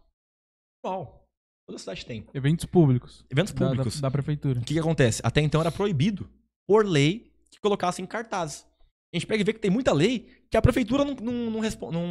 Normal. 0.84 1.27
Toda 1.68 1.78
cidade 1.78 2.06
tem. 2.06 2.26
Eventos 2.32 2.64
públicos. 2.64 3.26
Eventos 3.30 3.52
da- 3.52 3.68
públicos. 3.68 4.00
Da, 4.00 4.08
da 4.08 4.10
prefeitura. 4.10 4.58
O 4.60 4.64
que, 4.64 4.72
que 4.72 4.80
acontece? 4.80 5.20
Até 5.22 5.42
então 5.42 5.60
era 5.60 5.70
proibido, 5.70 6.28
por 6.66 6.86
lei, 6.86 7.30
que 7.50 7.60
colocassem 7.60 8.06
cartazes. 8.06 8.66
A 9.12 9.16
gente 9.16 9.26
pega 9.26 9.42
e 9.42 9.44
vê 9.44 9.52
que 9.52 9.58
tem 9.60 9.70
muita 9.70 9.92
lei 9.92 10.44
que 10.50 10.56
a 10.56 10.62
prefeitura 10.62 11.04
não, 11.04 11.14
não, 11.14 11.50
não, 11.50 11.60
respo- 11.60 11.92
não, 11.92 12.06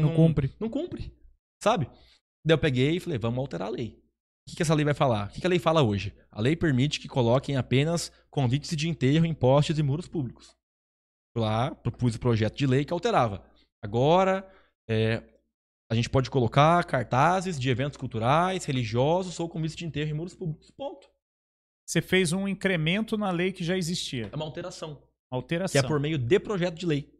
Não 0.00 0.14
cumpre. 0.14 0.52
Não 0.58 0.68
cumpre. 0.68 1.12
Sabe? 1.62 1.86
Daí 2.44 2.54
eu 2.54 2.58
peguei 2.58 2.96
e 2.96 3.00
falei, 3.00 3.18
vamos 3.18 3.38
alterar 3.38 3.68
a 3.68 3.70
lei. 3.70 4.00
O 4.44 4.50
que, 4.50 4.56
que 4.56 4.62
essa 4.62 4.74
lei 4.74 4.84
vai 4.84 4.94
falar? 4.94 5.28
O 5.28 5.30
que, 5.32 5.40
que 5.40 5.46
a 5.46 5.50
lei 5.50 5.58
fala 5.58 5.82
hoje? 5.82 6.12
A 6.30 6.40
lei 6.40 6.54
permite 6.56 6.98
que 7.00 7.08
coloquem 7.08 7.56
apenas 7.56 8.12
convites 8.30 8.76
de 8.76 8.88
enterro 8.88 9.24
em 9.24 9.34
postes 9.34 9.78
e 9.78 9.82
muros 9.82 10.06
públicos. 10.08 10.54
Fui 11.32 11.42
lá, 11.44 11.74
propus 11.74 12.14
o 12.14 12.20
projeto 12.20 12.56
de 12.56 12.66
lei 12.66 12.84
que 12.84 12.92
alterava. 12.92 13.44
Agora, 13.82 14.48
é, 14.88 15.22
a 15.90 15.94
gente 15.94 16.10
pode 16.10 16.30
colocar 16.30 16.84
cartazes 16.84 17.58
de 17.58 17.70
eventos 17.70 17.96
culturais, 17.96 18.64
religiosos 18.64 19.38
ou 19.38 19.48
convites 19.48 19.76
de 19.76 19.86
enterro 19.86 20.10
em 20.10 20.14
muros 20.14 20.34
públicos. 20.34 20.70
Ponto. 20.70 21.08
Você 21.86 22.02
fez 22.02 22.32
um 22.32 22.48
incremento 22.48 23.16
na 23.16 23.30
lei 23.30 23.52
que 23.52 23.62
já 23.62 23.76
existia. 23.76 24.28
É 24.32 24.36
uma 24.36 24.44
alteração. 24.44 24.96
Que 24.96 25.34
Alteração. 25.34 25.80
é 25.80 25.86
por 25.86 26.00
meio 26.00 26.18
de 26.18 26.40
projeto 26.40 26.74
de 26.74 26.86
lei. 26.86 27.12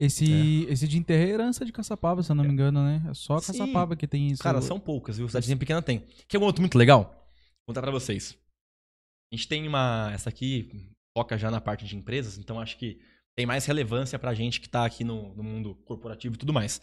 Esse, 0.00 0.64
esse 0.68 0.88
de 0.88 0.96
enterro 0.96 1.22
é 1.22 1.28
herança 1.28 1.64
de 1.64 1.72
Caçapava, 1.72 2.22
se 2.22 2.32
eu 2.32 2.34
não 2.36 2.44
me 2.44 2.50
engano, 2.50 2.82
né? 2.82 3.02
É 3.10 3.14
só 3.14 3.38
Sim. 3.38 3.52
Caçapava 3.52 3.94
que 3.94 4.06
tem 4.06 4.28
isso. 4.28 4.42
Cara, 4.42 4.62
são 4.62 4.80
poucas, 4.80 5.18
viu? 5.18 5.28
Cidadezinha 5.28 5.58
pequena 5.58 5.82
tem. 5.82 6.06
Quer 6.26 6.38
um 6.38 6.42
outro 6.42 6.62
muito 6.62 6.78
legal? 6.78 7.02
Vou 7.02 7.74
contar 7.74 7.82
pra 7.82 7.90
vocês. 7.90 8.38
A 9.30 9.36
gente 9.36 9.46
tem 9.46 9.68
uma. 9.68 10.10
Essa 10.14 10.30
aqui 10.30 10.90
foca 11.16 11.36
já 11.36 11.50
na 11.50 11.60
parte 11.60 11.84
de 11.84 11.96
empresas, 11.96 12.38
então 12.38 12.58
acho 12.58 12.78
que 12.78 13.00
tem 13.36 13.44
mais 13.44 13.66
relevância 13.66 14.18
pra 14.18 14.32
gente 14.32 14.60
que 14.60 14.68
tá 14.68 14.84
aqui 14.84 15.04
no, 15.04 15.34
no 15.34 15.42
mundo 15.42 15.74
corporativo 15.84 16.34
e 16.34 16.38
tudo 16.38 16.52
mais. 16.52 16.80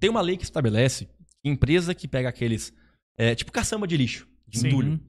Tem 0.00 0.08
uma 0.10 0.20
lei 0.20 0.36
que 0.36 0.44
estabelece 0.44 1.06
que 1.42 1.48
empresa 1.48 1.94
que 1.94 2.06
pega 2.08 2.28
aqueles. 2.28 2.72
é, 3.16 3.34
tipo 3.34 3.50
caçamba 3.50 3.86
de 3.86 3.96
lixo, 3.96 4.28
de 4.46 4.60
Sim. 4.60 4.68
entulho. 4.68 5.00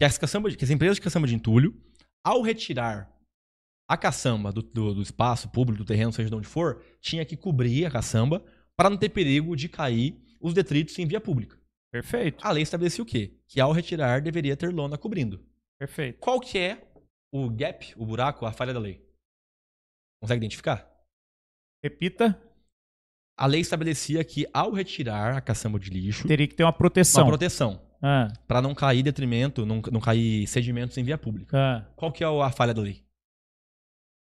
Que 0.00 0.04
as, 0.06 0.16
caçamba, 0.18 0.50
de- 0.50 0.56
que 0.56 0.64
as 0.64 0.70
empresas 0.70 0.96
de 0.96 1.02
caçamba 1.02 1.26
de 1.26 1.34
entulho, 1.34 1.78
ao 2.24 2.40
retirar 2.42 3.12
a 3.88 3.96
caçamba 3.96 4.50
do, 4.52 4.62
do- 4.62 4.94
do 4.94 5.02
espaço 5.02 5.50
público, 5.50 5.82
do 5.82 5.86
terreno, 5.86 6.12
seja 6.12 6.30
de 6.30 6.34
onde 6.34 6.46
for, 6.48 6.82
tinha 7.00 7.24
que 7.26 7.36
cobrir 7.36 7.84
a 7.84 7.90
caçamba 7.90 8.42
para 8.76 8.88
não 8.88 8.96
ter 8.96 9.10
perigo 9.10 9.54
de 9.54 9.68
cair 9.68 10.18
os 10.40 10.54
detritos 10.54 10.98
em 10.98 11.06
via 11.06 11.20
pública. 11.20 11.60
Perfeito. 11.92 12.44
A 12.46 12.50
lei 12.50 12.62
estabelecia 12.62 13.02
o 13.02 13.06
quê? 13.06 13.38
Que 13.46 13.60
ao 13.60 13.70
retirar 13.70 14.22
deveria 14.22 14.56
ter 14.56 14.72
lona 14.72 14.96
cobrindo. 14.96 15.44
Perfeito. 15.78 16.18
Qual 16.20 16.40
que 16.40 16.56
é 16.58 16.90
o 17.30 17.50
gap, 17.50 17.92
o 17.96 18.06
buraco, 18.06 18.46
a 18.46 18.52
falha 18.52 18.72
da 18.72 18.80
lei? 18.80 19.06
Consegue 20.22 20.38
identificar? 20.38 20.90
Repita. 21.84 22.40
A 23.42 23.46
lei 23.46 23.60
estabelecia 23.60 24.22
que 24.22 24.46
ao 24.54 24.70
retirar 24.72 25.36
a 25.36 25.40
caçamba 25.40 25.78
de 25.78 25.90
lixo, 25.90 26.28
Teria 26.28 26.46
que 26.46 26.54
ter 26.54 26.62
uma 26.62 26.72
proteção. 26.72 27.22
uma 27.24 27.28
proteção 27.28 27.80
Ah, 28.00 28.28
para 28.46 28.62
não 28.62 28.72
cair 28.74 29.02
detrimento, 29.02 29.66
não, 29.66 29.82
não 29.90 30.00
cair 30.00 30.46
sedimentos 30.46 30.96
em 30.96 31.02
via 31.02 31.18
pública. 31.18 31.56
ah. 31.58 31.84
Qual 31.96 32.12
que 32.12 32.22
é 32.22 32.26
a 32.26 32.50
falha 32.50 32.72
da 32.72 32.80
lei? 32.82 33.02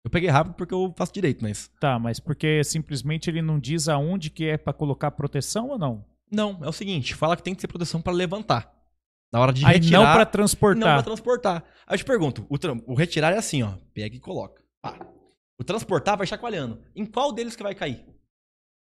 Eu 0.04 0.10
peguei 0.10 0.28
rápido 0.28 0.54
porque 0.54 0.74
eu 0.74 0.92
faço 0.96 1.12
direito, 1.12 1.42
mas 1.42 1.68
Tá, 1.80 1.98
mas 1.98 2.20
porque 2.20 2.62
simplesmente 2.64 3.28
ele 3.30 3.40
não 3.42 3.58
diz 3.58 3.88
aonde 3.88 4.30
que 4.30 4.44
é 4.44 4.56
pra 4.58 4.72
colocar 4.72 5.10
proteção 5.10 5.68
ou 5.70 5.78
não? 5.78 6.04
não, 6.30 6.58
é 6.62 6.68
o 6.68 6.72
seguinte, 6.72 7.14
fala 7.14 7.34
que 7.36 7.42
tem 7.42 7.54
que 7.54 7.60
ter 7.62 7.66
proteção 7.68 8.02
para 8.02 8.12
levantar. 8.12 8.70
Na 9.32 9.40
hora 9.40 9.52
de 9.52 9.64
Aí 9.64 9.74
retirar, 9.74 9.98
não 9.98 10.04
pra 10.12 10.24
não 10.24 10.30
transportar. 10.30 10.94
pra 10.94 11.02
transportar. 11.02 11.64
Aí 11.86 11.94
eu 11.94 11.98
te 11.98 12.04
pergunto, 12.04 12.46
o, 12.48 12.92
o 12.92 12.94
retirar 12.94 13.32
é 13.32 13.38
assim, 13.38 13.62
ó, 13.62 13.72
pega 13.94 14.14
e 14.16 14.20
coloca. 14.20 14.62
O 15.58 15.64
transportar 15.64 16.16
vai 16.18 16.26
chacoalhando. 16.26 16.82
Em 16.94 17.04
qual 17.06 17.32
deles 17.32 17.56
que 17.56 17.62
vai 17.62 17.74
cair? 17.74 18.04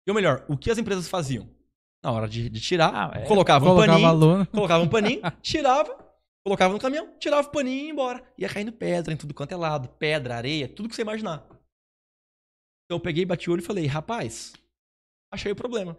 E 0.07 0.11
ou 0.11 0.15
melhor, 0.15 0.45
o 0.47 0.57
que 0.57 0.69
as 0.69 0.77
empresas 0.77 1.07
faziam? 1.07 1.49
Na 2.03 2.11
hora 2.11 2.27
de, 2.27 2.49
de 2.49 2.59
tirar, 2.61 2.93
Ah, 2.93 3.19
é. 3.19 3.25
colocava 3.25 3.65
um 3.65 3.69
Colocava 3.69 3.93
a 4.07 4.11
paninho, 4.11 4.45
colocava 4.51 4.83
um 4.83 4.89
paninho, 4.89 5.21
tirava, 5.41 6.15
colocava 6.45 6.73
no 6.73 6.79
caminhão, 6.79 7.17
tirava 7.17 7.47
o 7.47 7.51
paninho 7.51 7.75
e 7.81 7.85
ia 7.85 7.91
embora. 7.91 8.23
Ia 8.37 8.47
caindo 8.49 8.71
pedra 8.71 9.11
em 9.13 9.17
tudo 9.17 9.33
quanto 9.33 9.51
é 9.51 9.55
lado, 9.55 9.89
pedra, 9.89 10.35
areia, 10.35 10.67
tudo 10.67 10.87
que 10.89 10.95
você 10.95 11.01
imaginar. 11.01 11.43
Então 12.85 12.97
eu 12.97 12.99
peguei, 12.99 13.25
bati 13.25 13.49
o 13.49 13.53
olho 13.53 13.61
e 13.61 13.65
falei, 13.65 13.87
rapaz, 13.87 14.53
achei 15.33 15.51
o 15.51 15.55
problema. 15.55 15.93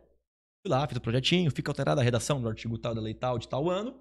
Fui 0.65 0.71
lá, 0.71 0.87
fiz 0.87 0.97
o 0.97 1.01
projetinho, 1.01 1.51
fica 1.51 1.71
alterada 1.71 2.01
a 2.01 2.05
redação 2.05 2.41
do 2.41 2.49
artigo 2.49 2.79
tal, 2.79 2.95
da 2.95 3.01
lei 3.01 3.15
tal, 3.15 3.39
de 3.39 3.49
tal 3.49 3.69
ano. 3.69 4.01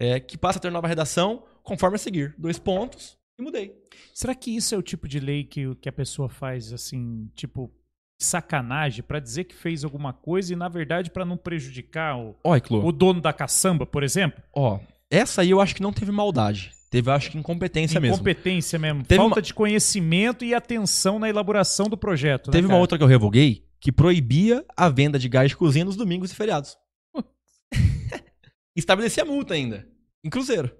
é, 0.00 0.18
que 0.20 0.36
passa 0.38 0.58
a 0.58 0.62
ter 0.62 0.70
nova 0.70 0.86
redação 0.88 1.44
conforme 1.62 1.96
a 1.96 1.98
seguir. 1.98 2.34
Dois 2.38 2.58
pontos 2.58 3.16
e 3.38 3.42
mudei. 3.42 3.76
Será 4.14 4.34
que 4.34 4.54
isso 4.54 4.74
é 4.74 4.78
o 4.78 4.82
tipo 4.82 5.06
de 5.08 5.18
lei 5.20 5.44
que, 5.44 5.66
o- 5.68 5.76
que 5.76 5.88
a 5.88 5.92
pessoa 5.92 6.28
faz 6.28 6.72
assim, 6.72 7.28
tipo, 7.34 7.72
sacanagem 8.18 9.02
pra 9.02 9.20
dizer 9.20 9.44
que 9.44 9.54
fez 9.54 9.84
alguma 9.84 10.12
coisa 10.12 10.52
e, 10.52 10.56
na 10.56 10.68
verdade, 10.68 11.10
pra 11.10 11.24
não 11.24 11.36
prejudicar 11.36 12.18
o, 12.18 12.34
Clô. 12.62 12.84
o 12.86 12.92
dono 12.92 13.20
da 13.20 13.32
caçamba, 13.32 13.86
por 13.86 14.02
exemplo? 14.02 14.42
Ó, 14.54 14.80
essa 15.10 15.42
aí 15.42 15.50
eu 15.50 15.60
acho 15.60 15.74
que 15.74 15.82
não 15.82 15.92
teve 15.92 16.10
maldade. 16.10 16.72
Teve, 16.90 17.10
acho 17.10 17.30
que, 17.30 17.38
incompetência 17.38 18.00
mesmo. 18.00 18.14
Incompetência 18.16 18.78
mesmo. 18.78 19.04
Teve 19.04 19.20
Falta 19.20 19.36
uma- 19.36 19.42
de 19.42 19.52
conhecimento 19.54 20.44
e 20.44 20.54
atenção 20.54 21.18
na 21.18 21.28
elaboração 21.28 21.86
do 21.86 21.96
projeto. 21.98 22.46
né, 22.48 22.52
Teve 22.52 22.66
uma 22.66 22.70
cara? 22.72 22.80
outra 22.80 22.98
que 22.98 23.04
eu 23.04 23.08
revoguei 23.08 23.66
que 23.80 23.92
proibia 23.92 24.64
a 24.76 24.88
venda 24.88 25.18
de 25.18 25.28
gás 25.28 25.50
de 25.50 25.56
cozinha 25.56 25.84
nos 25.84 25.96
domingos 25.96 26.32
e 26.32 26.34
feriados. 26.34 26.76
Estabelecia 28.74 29.24
multa 29.24 29.54
ainda. 29.54 29.86
Em 30.24 30.30
cruzeiro. 30.30 30.70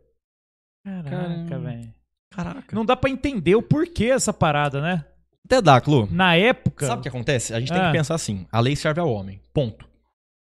Caraca, 0.85 1.59
velho. 1.59 1.95
Caraca. 2.33 2.75
Não 2.75 2.85
dá 2.85 2.97
pra 2.97 3.11
entender 3.11 3.55
o 3.55 3.63
porquê 3.63 4.07
essa 4.07 4.33
parada, 4.33 4.81
né? 4.81 5.05
Até 5.49 5.63
dá, 5.63 5.81
Clô. 5.81 6.07
Na 6.11 6.37
época. 6.37 6.87
Sabe 6.87 7.01
o 7.01 7.03
que 7.03 7.09
acontece? 7.09 7.55
A 7.55 7.59
gente 7.59 7.73
tem 7.73 7.81
Ah. 7.81 7.87
que 7.91 7.97
pensar 7.97 8.15
assim: 8.15 8.47
a 8.53 8.61
lei 8.61 8.77
serve 8.77 9.01
ao 9.01 9.11
homem. 9.11 9.41
Ponto. 9.55 9.89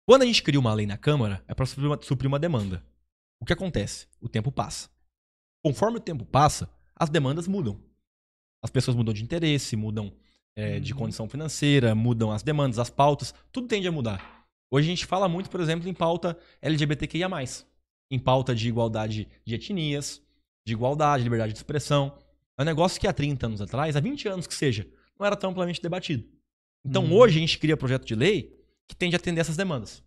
Quando 0.05 0.23
a 0.23 0.25
gente 0.25 0.43
cria 0.43 0.59
uma 0.59 0.73
lei 0.73 0.85
na 0.85 0.97
Câmara, 0.97 1.41
é 1.47 1.53
para 1.53 1.65
suprir 1.65 1.87
uma, 1.87 2.01
suprir 2.01 2.27
uma 2.27 2.37
demanda. 2.37 2.83
O 3.39 3.45
que 3.45 3.53
acontece? 3.53 4.07
O 4.19 4.27
tempo 4.27 4.51
passa. 4.51 4.89
Conforme 5.63 5.97
o 5.97 6.01
tempo 6.01 6.25
passa, 6.25 6.69
as 6.93 7.09
demandas 7.09 7.47
mudam. 7.47 7.79
As 8.61 8.69
pessoas 8.69 8.97
mudam 8.97 9.13
de 9.13 9.23
interesse, 9.23 9.77
mudam 9.77 10.11
é, 10.57 10.77
de 10.81 10.91
Uhum. 10.91 10.99
condição 10.99 11.29
financeira, 11.29 11.95
mudam 11.95 12.29
as 12.29 12.43
demandas, 12.43 12.77
as 12.77 12.89
pautas, 12.89 13.33
tudo 13.53 13.67
tende 13.69 13.87
a 13.87 13.91
mudar. 13.91 14.45
Hoje 14.69 14.87
a 14.87 14.89
gente 14.89 15.05
fala 15.05 15.29
muito, 15.29 15.49
por 15.49 15.61
exemplo, 15.61 15.87
em 15.87 15.93
pauta 15.93 16.37
LGBTQIA, 16.61 17.29
em 18.11 18.19
pauta 18.19 18.53
de 18.53 18.67
igualdade 18.67 19.29
de 19.45 19.55
etnias, 19.55 20.21
de 20.67 20.73
igualdade, 20.73 21.23
liberdade 21.23 21.53
de 21.53 21.59
expressão. 21.59 22.17
É 22.61 22.63
um 22.63 22.65
negócio 22.65 22.99
que 22.99 23.07
há 23.07 23.13
30 23.13 23.45
anos 23.45 23.61
atrás, 23.61 23.95
há 23.95 23.99
20 23.99 24.27
anos 24.27 24.47
que 24.47 24.53
seja, 24.53 24.87
não 25.19 25.25
era 25.25 25.35
tão 25.35 25.49
amplamente 25.51 25.81
debatido. 25.81 26.23
Então 26.85 27.03
Uhum. 27.05 27.13
hoje 27.13 27.37
a 27.37 27.41
gente 27.41 27.57
cria 27.59 27.75
projeto 27.77 28.05
de 28.05 28.15
lei 28.15 28.55
que 28.87 28.95
tende 28.95 29.15
a 29.15 29.19
atender 29.19 29.41
essas 29.41 29.57
demandas. 29.57 30.03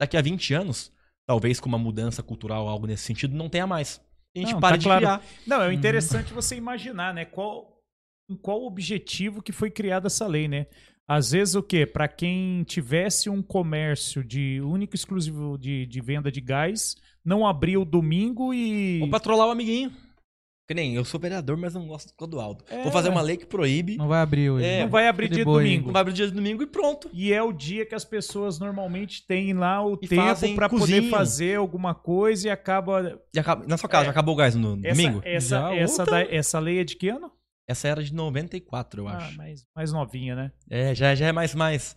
Daqui 0.00 0.16
a 0.16 0.22
20 0.22 0.54
anos, 0.54 0.92
talvez 1.26 1.60
com 1.60 1.68
uma 1.68 1.78
mudança 1.78 2.22
cultural, 2.22 2.68
algo 2.68 2.86
nesse 2.86 3.04
sentido, 3.04 3.34
não 3.36 3.48
tenha 3.48 3.66
mais. 3.66 4.00
A 4.36 4.38
gente 4.38 4.52
Não, 4.52 4.60
para 4.60 4.70
tá 4.70 4.76
de 4.76 4.84
claro. 4.84 5.00
criar. 5.00 5.22
Não, 5.46 5.58
Uhum. 5.58 5.70
é 5.70 5.74
interessante 5.74 6.32
você 6.32 6.56
imaginar, 6.56 7.12
né? 7.14 7.24
Qual, 7.24 7.82
qual 8.42 8.62
objetivo 8.64 9.42
que 9.42 9.52
foi 9.52 9.70
criada 9.70 10.06
essa 10.06 10.26
lei, 10.26 10.46
né? 10.48 10.66
Às 11.06 11.30
vezes 11.32 11.54
o 11.54 11.62
quê? 11.62 11.86
Para 11.86 12.06
quem 12.06 12.62
tivesse 12.64 13.30
um 13.30 13.42
comércio 13.42 14.22
de 14.22 14.60
único 14.60 14.94
e 14.94 14.96
exclusivo 14.96 15.56
de, 15.56 15.86
de 15.86 16.00
venda 16.02 16.30
de 16.30 16.40
gás, 16.40 16.96
não 17.24 17.46
abrir 17.46 17.78
o 17.78 17.84
domingo 17.84 18.52
e. 18.52 19.00
Ou 19.02 19.08
patrolar 19.08 19.46
o 19.48 19.50
amiguinho. 19.50 19.90
Que 20.68 20.74
nem 20.74 20.94
eu 20.94 21.02
sou 21.02 21.18
vereador, 21.18 21.56
mas 21.56 21.72
não 21.72 21.86
gosto 21.86 22.08
do 22.08 22.14
Clodoaldo. 22.14 22.62
É. 22.68 22.82
Vou 22.82 22.92
fazer 22.92 23.08
uma 23.08 23.22
lei 23.22 23.38
que 23.38 23.46
proíbe, 23.46 23.96
Não 23.96 24.06
vai 24.06 24.20
abrir 24.20 24.50
hoje. 24.50 24.66
É, 24.66 24.82
não 24.82 24.90
vai 24.90 25.08
abrir 25.08 25.28
dia 25.28 25.38
de 25.38 25.44
domingo. 25.44 25.86
não 25.86 25.92
vai 25.94 26.02
abrir 26.02 26.12
dia 26.12 26.26
de 26.26 26.32
domingo 26.34 26.62
e 26.62 26.66
pronto. 26.66 27.08
E 27.10 27.32
é 27.32 27.42
o 27.42 27.52
dia 27.52 27.86
que 27.86 27.94
as 27.94 28.04
pessoas 28.04 28.58
normalmente 28.58 29.26
têm 29.26 29.54
lá 29.54 29.82
o 29.82 29.94
E 30.02 30.06
tempo 30.06 30.54
para 30.54 30.68
poder 30.68 31.08
fazer 31.08 31.56
alguma 31.56 31.94
coisa 31.94 32.48
e 32.48 32.50
acaba. 32.50 33.18
E 33.34 33.38
acaba- 33.38 33.66
na 33.66 33.78
sua 33.78 33.88
casa, 33.88 34.02
É. 34.02 34.06
já 34.06 34.10
acabou 34.10 34.34
o 34.34 34.36
gás 34.36 34.54
no, 34.54 34.76
no 34.76 34.86
Essa, 34.86 34.94
domingo? 35.02 35.22
essa, 35.24 35.74
essa, 35.74 36.04
da- 36.04 36.20
essa 36.22 36.58
lei 36.58 36.80
é 36.80 36.84
de 36.84 36.96
que 36.96 37.08
ano? 37.08 37.32
Essa 37.66 37.88
era 37.88 38.02
de 38.02 38.12
94, 38.12 39.00
eu 39.02 39.08
Ah, 39.08 39.16
acho. 39.16 39.36
mais, 39.38 39.64
mais 39.74 39.90
novinha, 39.90 40.36
né? 40.36 40.52
É, 40.70 40.94
já, 40.94 41.14
já 41.14 41.28
é 41.28 41.32
mais, 41.32 41.54
mais, 41.54 41.96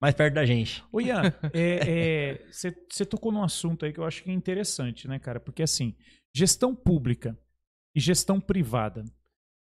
mais 0.00 0.14
perto 0.14 0.34
da 0.34 0.46
gente. 0.46 0.82
Ô 0.92 1.00
Ian, 1.00 1.22
você 2.88 3.04
tocou 3.04 3.32
num 3.32 3.42
assunto 3.42 3.84
aí 3.84 3.92
que 3.92 3.98
eu 4.00 4.04
acho 4.04 4.22
que 4.22 4.30
é 4.30 4.32
interessante, 4.32 5.08
né, 5.08 5.18
cara? 5.18 5.40
Porque 5.40 5.62
assim, 5.62 5.94
gestão 6.34 6.74
pública 6.74 7.36
e 7.94 8.00
gestão 8.00 8.40
privada. 8.40 9.04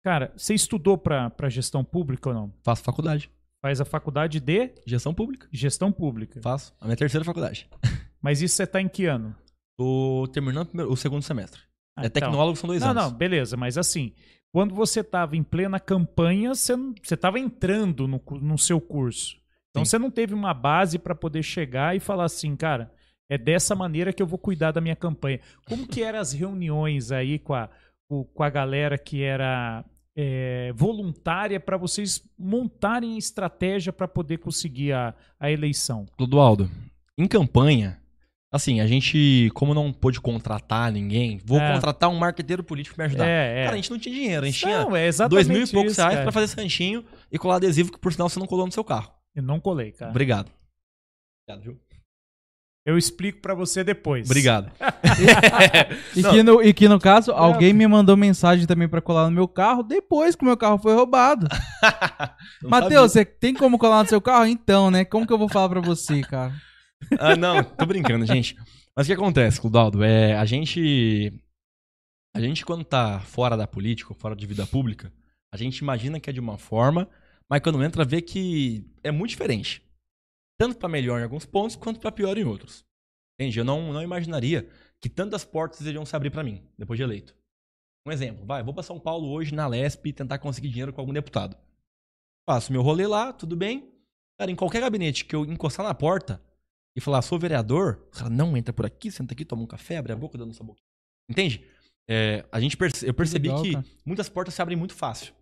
Cara, 0.04 0.32
você 0.36 0.54
estudou 0.54 0.96
pra 0.96 1.30
gestão 1.48 1.84
pública 1.84 2.28
ou 2.30 2.34
não? 2.34 2.54
Faço 2.62 2.82
faculdade. 2.82 3.30
Faz 3.60 3.80
a 3.80 3.84
faculdade 3.84 4.38
de 4.38 4.72
Gestão 4.86 5.12
pública. 5.12 5.48
gestão 5.52 5.90
pública. 5.90 6.40
Faço. 6.40 6.72
A 6.80 6.84
minha 6.84 6.96
terceira 6.96 7.24
faculdade. 7.24 7.68
Mas 8.22 8.40
isso 8.40 8.54
você 8.54 8.66
tá 8.66 8.80
em 8.80 8.88
que 8.88 9.06
ano? 9.06 9.34
Tô 9.76 10.28
terminando 10.32 10.62
o 10.64 10.66
primeiro- 10.68 10.92
o 10.92 10.96
segundo 10.96 11.22
semestre. 11.22 11.60
Ah, 11.96 12.04
é 12.04 12.06
então. 12.06 12.22
tecnólogo, 12.22 12.56
são 12.56 12.68
dois 12.68 12.80
Não, 12.80 12.90
anos. 12.90 13.02
não, 13.04 13.12
beleza, 13.12 13.56
mas 13.56 13.76
assim, 13.76 14.12
quando 14.52 14.72
você 14.74 15.02
tava 15.02 15.36
em 15.36 15.42
plena 15.42 15.80
campanha, 15.80 16.54
você 16.54 16.76
não- 16.76 16.94
você 17.02 17.16
tava 17.16 17.38
entrando 17.40 18.06
no, 18.06 18.22
no 18.40 18.56
seu 18.56 18.80
curso. 18.80 19.36
Então 19.70 19.84
Sim. 19.84 19.90
você 19.90 19.98
não 19.98 20.10
teve 20.10 20.32
uma 20.34 20.54
base 20.54 20.98
para 20.98 21.14
poder 21.14 21.42
chegar 21.42 21.96
e 21.96 22.00
falar 22.00 22.24
assim, 22.24 22.54
cara, 22.54 22.92
é 23.28 23.36
dessa 23.36 23.74
maneira 23.74 24.12
que 24.12 24.22
eu 24.22 24.26
vou 24.26 24.38
cuidar 24.38 24.70
da 24.72 24.80
minha 24.80 24.96
campanha. 24.96 25.40
Como 25.68 25.86
que 25.88 26.02
eram 26.02 26.20
as 26.20 26.32
reuniões 26.32 27.10
aí 27.12 27.38
com 27.38 27.54
a, 27.54 27.68
com 28.08 28.42
a 28.42 28.50
galera 28.50 28.96
que 28.96 29.22
era 29.22 29.84
é, 30.16 30.72
voluntária 30.74 31.60
para 31.60 31.76
vocês 31.76 32.22
montarem 32.38 33.16
estratégia 33.18 33.92
para 33.92 34.08
poder 34.08 34.38
conseguir 34.38 34.92
a, 34.92 35.14
a 35.38 35.50
eleição? 35.50 36.06
Clodoaldo, 36.16 36.70
em 37.16 37.26
campanha, 37.28 38.00
assim, 38.50 38.80
a 38.80 38.86
gente, 38.86 39.50
como 39.54 39.74
não 39.74 39.92
pôde 39.92 40.20
contratar 40.20 40.90
ninguém, 40.90 41.38
vou 41.44 41.60
É. 41.60 41.72
contratar 41.74 42.08
um 42.10 42.16
marqueteiro 42.18 42.64
político 42.64 42.96
pra 42.96 43.04
me 43.04 43.08
ajudar. 43.10 43.26
É, 43.28 43.60
é. 43.60 43.64
Cara, 43.64 43.74
a 43.74 43.76
gente 43.76 43.90
não 43.90 43.98
tinha 43.98 44.14
dinheiro, 44.14 44.42
a 44.42 44.46
gente 44.46 44.58
tinha 44.58 44.84
Não, 44.84 44.96
é 44.96 45.06
exatamente 45.06 45.46
dois 45.46 45.48
mil 45.48 45.66
e 45.66 45.70
poucos 45.70 45.92
isso, 45.92 46.00
reais 46.00 46.14
cara. 46.14 46.24
pra 46.24 46.32
fazer 46.32 46.48
santinho 46.48 47.04
e 47.30 47.38
colar 47.38 47.56
adesivo 47.56 47.92
que, 47.92 47.98
por 47.98 48.12
sinal, 48.12 48.28
você 48.28 48.38
não 48.40 48.46
colou 48.46 48.64
no 48.66 48.72
seu 48.72 48.82
carro. 48.82 49.12
Eu 49.34 49.42
não 49.42 49.60
colei, 49.60 49.92
cara. 49.92 50.10
Obrigado. 50.10 50.50
Obrigado, 51.46 51.64
viu? 51.64 51.80
Eu 52.88 52.96
explico 52.96 53.42
para 53.42 53.54
você 53.54 53.84
depois. 53.84 54.24
Obrigado. 54.26 54.72
E 56.16 56.22
que, 56.22 56.42
no, 56.42 56.62
e 56.62 56.72
que 56.72 56.88
no 56.88 56.98
caso, 56.98 57.32
alguém 57.32 57.72
me 57.72 57.86
mandou 57.86 58.16
mensagem 58.16 58.66
também 58.66 58.88
pra 58.88 59.02
colar 59.02 59.26
no 59.26 59.30
meu 59.30 59.46
carro 59.46 59.82
depois 59.82 60.34
que 60.34 60.42
o 60.42 60.46
meu 60.46 60.56
carro 60.56 60.78
foi 60.78 60.94
roubado. 60.94 61.46
Matheus, 62.62 63.12
você 63.12 63.24
tem 63.24 63.52
como 63.52 63.78
colar 63.78 64.02
no 64.02 64.08
seu 64.08 64.20
carro? 64.20 64.46
Então, 64.46 64.90
né? 64.90 65.04
Como 65.04 65.26
que 65.26 65.32
eu 65.32 65.38
vou 65.38 65.48
falar 65.48 65.68
pra 65.68 65.80
você, 65.80 66.22
cara? 66.22 66.54
Ah, 67.18 67.36
não, 67.36 67.62
tô 67.62 67.84
brincando, 67.84 68.24
gente. 68.24 68.56
Mas 68.96 69.06
o 69.06 69.08
que 69.08 69.14
acontece, 69.14 69.60
Clodoaldo? 69.60 70.02
É, 70.02 70.34
a 70.36 70.44
gente. 70.46 71.32
A 72.34 72.40
gente, 72.40 72.64
quando 72.64 72.84
tá 72.84 73.20
fora 73.20 73.56
da 73.56 73.66
política, 73.66 74.14
fora 74.14 74.34
de 74.34 74.46
vida 74.46 74.66
pública, 74.66 75.12
a 75.52 75.58
gente 75.58 75.78
imagina 75.78 76.18
que 76.18 76.30
é 76.30 76.32
de 76.32 76.40
uma 76.40 76.56
forma, 76.56 77.08
mas 77.50 77.60
quando 77.60 77.82
entra, 77.82 78.04
vê 78.04 78.22
que 78.22 78.86
é 79.02 79.10
muito 79.10 79.30
diferente. 79.30 79.82
Tanto 80.58 80.76
pra 80.78 80.88
melhor 80.88 81.20
em 81.20 81.24
alguns 81.24 81.46
pontos, 81.46 81.76
quanto 81.76 82.00
pra 82.00 82.10
pior 82.12 82.36
em 82.36 82.44
outros. 82.44 82.84
Entende? 83.38 83.58
Eu 83.58 83.64
não, 83.64 83.92
não 83.92 84.02
imaginaria 84.02 84.68
que 85.00 85.08
tantas 85.08 85.44
portas 85.44 85.80
iriam 85.82 86.04
se 86.04 86.16
abrir 86.16 86.30
pra 86.30 86.42
mim, 86.42 86.62
depois 86.76 86.96
de 86.98 87.04
eleito. 87.04 87.36
Um 88.06 88.10
exemplo, 88.10 88.44
vai, 88.44 88.62
vou 88.62 88.74
pra 88.74 88.82
São 88.82 88.98
Paulo 88.98 89.28
hoje 89.30 89.54
na 89.54 89.66
Lesp 89.66 90.06
e 90.06 90.12
tentar 90.12 90.38
conseguir 90.38 90.68
dinheiro 90.68 90.92
com 90.92 91.00
algum 91.00 91.12
deputado. 91.12 91.56
Faço 92.48 92.72
meu 92.72 92.82
rolê 92.82 93.06
lá, 93.06 93.32
tudo 93.32 93.54
bem. 93.56 93.92
Cara, 94.38 94.50
em 94.50 94.56
qualquer 94.56 94.80
gabinete 94.80 95.24
que 95.24 95.36
eu 95.36 95.44
encostar 95.44 95.84
na 95.86 95.94
porta, 95.94 96.42
e 96.96 97.00
falar, 97.00 97.22
sou 97.22 97.38
vereador, 97.38 98.02
o 98.08 98.10
cara 98.10 98.30
não 98.30 98.56
entra 98.56 98.72
por 98.72 98.84
aqui, 98.84 99.10
senta 99.10 99.32
aqui, 99.32 99.44
toma 99.44 99.62
um 99.62 99.66
café, 99.66 99.98
abre 99.98 100.12
a 100.12 100.16
boca, 100.16 100.36
dando 100.36 100.50
essa 100.50 100.64
boca. 100.64 100.80
Entende? 101.30 101.64
É, 102.08 102.44
a 102.50 102.58
gente 102.58 102.76
perce- 102.76 103.06
eu 103.08 103.14
percebi 103.14 103.48
Legal, 103.48 103.62
que 103.62 103.72
cara. 103.72 103.84
muitas 104.04 104.28
portas 104.28 104.54
se 104.54 104.60
abrem 104.62 104.76
muito 104.76 104.94
fácil. 104.94 105.32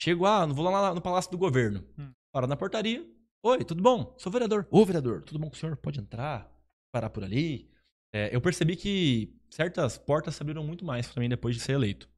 Chego, 0.00 0.24
ah, 0.24 0.46
não 0.46 0.54
vou 0.54 0.64
lá 0.64 0.94
no 0.94 1.02
Palácio 1.02 1.30
do 1.30 1.36
Governo. 1.36 1.84
Hum. 1.98 2.10
Paro 2.32 2.46
na 2.46 2.56
portaria. 2.56 3.04
Oi, 3.44 3.64
tudo 3.64 3.82
bom? 3.82 4.14
Sou 4.18 4.32
vereador. 4.32 4.66
Ô, 4.70 4.84
vereador, 4.84 5.22
tudo 5.22 5.38
bom 5.38 5.48
com 5.48 5.54
o 5.54 5.58
senhor? 5.58 5.76
Pode 5.76 6.00
entrar, 6.00 6.50
parar 6.92 7.10
por 7.10 7.22
ali. 7.24 7.70
É, 8.12 8.34
eu 8.34 8.40
percebi 8.40 8.74
que 8.76 9.32
certas 9.50 9.96
portas 9.96 10.34
se 10.34 10.42
abriram 10.42 10.64
muito 10.64 10.84
mais 10.84 11.06
pra 11.06 11.20
mim 11.20 11.28
depois 11.28 11.54
de 11.54 11.62
ser 11.62 11.72
eleito. 11.72 12.08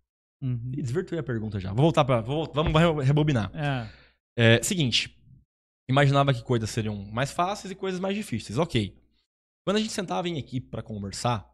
Uhum. 0.42 0.72
E 0.76 0.82
desvirtuei 0.82 1.20
a 1.20 1.22
pergunta 1.22 1.60
já. 1.60 1.72
Vou 1.72 1.82
voltar 1.82 2.04
pra. 2.04 2.20
Vou, 2.22 2.50
vamos 2.54 2.72
re- 2.72 3.04
rebobinar. 3.04 3.50
É. 3.54 3.88
É, 4.56 4.62
seguinte. 4.62 5.14
Imaginava 5.88 6.32
que 6.32 6.42
coisas 6.42 6.70
seriam 6.70 6.96
mais 6.96 7.32
fáceis 7.32 7.70
e 7.70 7.74
coisas 7.74 8.00
mais 8.00 8.14
difíceis. 8.16 8.56
Ok. 8.58 8.96
Quando 9.66 9.76
a 9.76 9.80
gente 9.80 9.92
sentava 9.92 10.28
em 10.28 10.38
equipe 10.38 10.68
pra 10.68 10.82
conversar, 10.82 11.52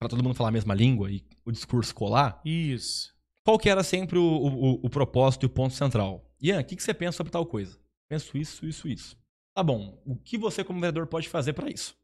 pra 0.00 0.08
todo 0.08 0.22
mundo 0.24 0.34
falar 0.34 0.48
a 0.48 0.52
mesma 0.52 0.74
língua 0.74 1.10
e 1.10 1.22
o 1.44 1.52
discurso 1.52 1.94
colar, 1.94 2.40
Isso. 2.44 3.14
qual 3.46 3.58
que 3.58 3.68
era 3.70 3.84
sempre 3.84 4.18
o, 4.18 4.22
o- 4.24 4.80
o 4.86 4.90
propósito 4.90 5.44
e 5.44 5.46
o 5.46 5.50
ponto 5.50 5.74
central? 5.74 6.28
Ian, 6.42 6.60
o 6.60 6.64
que, 6.64 6.74
que 6.74 6.82
você 6.82 6.92
pensa 6.92 7.16
sobre 7.16 7.30
tal 7.30 7.46
coisa? 7.46 7.78
Penso 8.08 8.36
isso, 8.36 8.66
isso, 8.66 8.88
isso. 8.88 9.16
Tá 9.56 9.62
bom. 9.62 10.00
O 10.04 10.16
que 10.16 10.36
você, 10.36 10.64
como 10.64 10.80
vereador, 10.80 11.06
pode 11.06 11.28
fazer 11.28 11.52
pra 11.52 11.70
isso? 11.70 11.96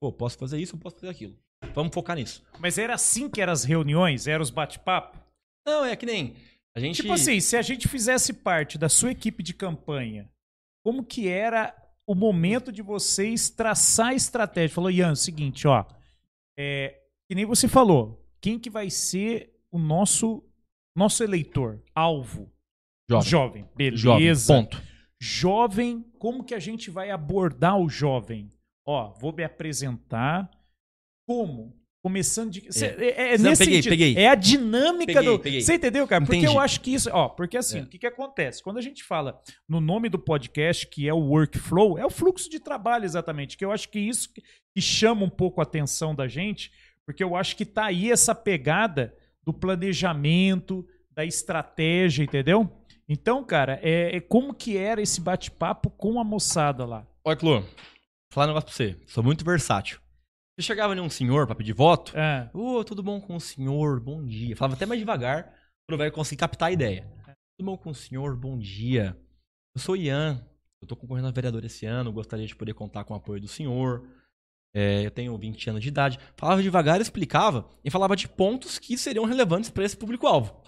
Pô, 0.00 0.12
posso 0.12 0.38
fazer 0.38 0.60
isso, 0.60 0.76
eu 0.76 0.80
posso 0.80 0.96
fazer 0.96 1.08
aquilo. 1.08 1.36
Vamos 1.74 1.92
focar 1.92 2.16
nisso. 2.16 2.44
Mas 2.60 2.78
era 2.78 2.94
assim 2.94 3.28
que 3.28 3.40
eram 3.40 3.52
as 3.52 3.64
reuniões? 3.64 4.26
Eram 4.26 4.42
os 4.42 4.50
bate-papo? 4.50 5.18
Não, 5.66 5.84
é 5.84 5.96
que 5.96 6.06
nem. 6.06 6.36
A 6.76 6.80
gente. 6.80 7.02
Tipo 7.02 7.12
assim, 7.12 7.40
se 7.40 7.56
a 7.56 7.62
gente 7.62 7.88
fizesse 7.88 8.32
parte 8.32 8.78
da 8.78 8.88
sua 8.88 9.10
equipe 9.10 9.42
de 9.42 9.52
campanha, 9.52 10.30
como 10.84 11.04
que 11.04 11.28
era 11.28 11.74
o 12.06 12.14
momento 12.14 12.70
de 12.70 12.80
vocês 12.82 13.50
traçar 13.50 14.08
a 14.08 14.14
estratégia? 14.14 14.74
Falou, 14.74 14.90
Ian, 14.90 15.08
é 15.08 15.12
o 15.12 15.16
seguinte, 15.16 15.66
ó. 15.66 15.84
É, 16.56 17.00
que 17.28 17.34
nem 17.34 17.44
você 17.44 17.68
falou, 17.68 18.24
quem 18.40 18.58
que 18.58 18.70
vai 18.70 18.90
ser 18.90 19.54
o 19.70 19.78
nosso 19.78 20.44
nosso 20.96 21.22
eleitor, 21.22 21.82
alvo? 21.94 22.52
Jovem. 23.08 23.28
Jovem. 23.28 23.68
Beleza. 23.76 24.02
Jovem. 24.02 24.34
Ponto. 24.46 24.82
Jovem, 25.20 26.04
como 26.18 26.44
que 26.44 26.54
a 26.54 26.58
gente 26.58 26.90
vai 26.90 27.10
abordar 27.10 27.78
o 27.78 27.88
jovem? 27.88 28.52
Ó, 28.86 29.12
vou 29.20 29.32
me 29.32 29.44
apresentar. 29.44 30.50
Como? 31.26 31.76
começando 32.00 32.52
de. 32.52 32.72
Cê, 32.72 32.86
É. 32.86 33.04
é, 33.04 33.34
é 33.34 33.38
Não, 33.38 33.50
nesse 33.50 33.64
peguei, 33.64 33.82
sentido. 33.82 33.90
peguei. 33.90 34.16
É 34.16 34.28
a 34.28 34.34
dinâmica 34.36 35.12
Peguei, 35.14 35.30
do. 35.30 35.38
peguei. 35.40 35.60
Você 35.60 35.74
entendeu, 35.74 36.06
cara? 36.06 36.24
Porque 36.24 36.36
Entendi. 36.38 36.54
eu 36.54 36.60
acho 36.60 36.80
que 36.80 36.94
isso. 36.94 37.10
Ó, 37.12 37.28
porque 37.28 37.56
assim, 37.56 37.80
É. 37.80 37.82
o 37.82 37.86
que, 37.86 37.98
que 37.98 38.06
acontece? 38.06 38.62
Quando 38.62 38.78
a 38.78 38.80
gente 38.80 39.02
fala 39.04 39.38
no 39.68 39.80
nome 39.80 40.08
do 40.08 40.18
podcast, 40.18 40.86
que 40.86 41.08
é 41.08 41.12
o 41.12 41.18
workflow, 41.18 41.98
é 41.98 42.06
o 42.06 42.10
fluxo 42.10 42.48
de 42.48 42.60
trabalho, 42.60 43.04
exatamente. 43.04 43.58
Que 43.58 43.64
eu 43.64 43.72
acho 43.72 43.90
que 43.90 43.98
isso 43.98 44.32
que, 44.32 44.40
que 44.74 44.80
chama 44.80 45.24
um 45.24 45.28
pouco 45.28 45.60
a 45.60 45.64
atenção 45.64 46.14
da 46.14 46.28
gente, 46.28 46.70
porque 47.04 47.22
eu 47.22 47.34
acho 47.34 47.56
que 47.56 47.66
tá 47.66 47.86
aí 47.86 48.10
essa 48.12 48.34
pegada 48.34 49.12
do 49.44 49.52
planejamento, 49.52 50.86
da 51.10 51.24
estratégia, 51.26 52.22
entendeu? 52.22 52.70
Então, 53.08 53.42
cara, 53.42 53.80
é, 53.82 54.16
é 54.16 54.20
como 54.20 54.52
que 54.52 54.76
era 54.76 55.00
esse 55.00 55.20
bate-papo 55.20 55.88
com 55.90 56.20
a 56.20 56.24
moçada 56.24 56.84
lá? 56.84 57.06
Olha, 57.24 57.36
Clô, 57.36 57.60
vou 57.60 57.68
falar 58.30 58.46
um 58.46 58.48
negócio 58.48 58.66
pra 58.66 58.74
você. 58.76 58.96
Sou 59.06 59.24
muito 59.24 59.44
versátil. 59.44 59.98
Você 60.58 60.66
chegava 60.66 60.94
em 60.94 61.00
um 61.00 61.08
senhor 61.08 61.46
pra 61.46 61.54
pedir 61.54 61.72
voto, 61.72 62.12
É. 62.18 62.50
Ô, 62.52 62.84
tudo 62.84 63.02
bom 63.02 63.20
com 63.20 63.36
o 63.36 63.40
senhor? 63.40 64.00
Bom 64.00 64.24
dia. 64.24 64.56
Falava 64.56 64.74
até 64.74 64.84
mais 64.84 65.00
devagar, 65.00 65.54
pra 65.86 65.96
vai 65.96 66.10
conseguir 66.10 66.40
captar 66.40 66.68
a 66.68 66.72
ideia. 66.72 67.08
Tudo 67.56 67.66
bom 67.66 67.78
com 67.78 67.90
o 67.90 67.94
senhor? 67.94 68.36
Bom 68.36 68.58
dia. 68.58 69.16
Eu 69.74 69.80
sou 69.80 69.96
Ian. 69.96 70.44
Eu 70.82 70.86
tô 70.86 70.94
concorrendo 70.94 71.28
a 71.28 71.32
vereador 71.32 71.64
esse 71.64 71.86
ano. 71.86 72.12
Gostaria 72.12 72.46
de 72.46 72.54
poder 72.54 72.74
contar 72.74 73.04
com 73.04 73.14
o 73.14 73.16
apoio 73.16 73.40
do 73.40 73.48
senhor. 73.48 74.06
É, 74.74 75.06
eu 75.06 75.10
tenho 75.10 75.36
20 75.36 75.70
anos 75.70 75.82
de 75.82 75.88
idade. 75.88 76.18
Falava 76.36 76.62
devagar, 76.62 77.00
explicava 77.00 77.68
e 77.84 77.90
falava 77.90 78.14
de 78.14 78.28
pontos 78.28 78.78
que 78.78 78.98
seriam 78.98 79.24
relevantes 79.24 79.70
para 79.70 79.84
esse 79.84 79.96
público-alvo. 79.96 80.60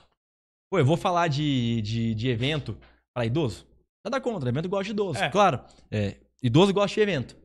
Pô, 0.71 0.79
eu 0.79 0.85
vou 0.85 0.97
falar 0.97 1.27
de, 1.27 1.83
de, 1.83 2.15
de 2.15 2.29
evento 2.29 2.79
para 3.13 3.27
idoso? 3.27 3.67
Nada 4.05 4.21
contra, 4.21 4.49
evento 4.49 4.69
gosta 4.69 4.85
de 4.85 4.91
idoso, 4.93 5.19
É. 5.19 5.29
claro. 5.29 5.61
É, 5.91 6.17
idoso 6.41 6.73
gosta 6.73 6.95
de 6.95 7.01
evento. 7.01 7.37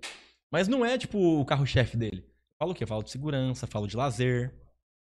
Mas 0.51 0.67
não 0.67 0.85
é 0.85 0.95
tipo 0.97 1.17
o 1.41 1.43
carro-chefe 1.43 1.97
dele. 1.97 2.23
Falo 2.59 2.71
o 2.71 2.75
quê? 2.75 2.85
Falo 2.85 3.03
de 3.03 3.09
segurança, 3.09 3.65
falo 3.65 3.87
de 3.87 3.97
lazer, 3.97 4.53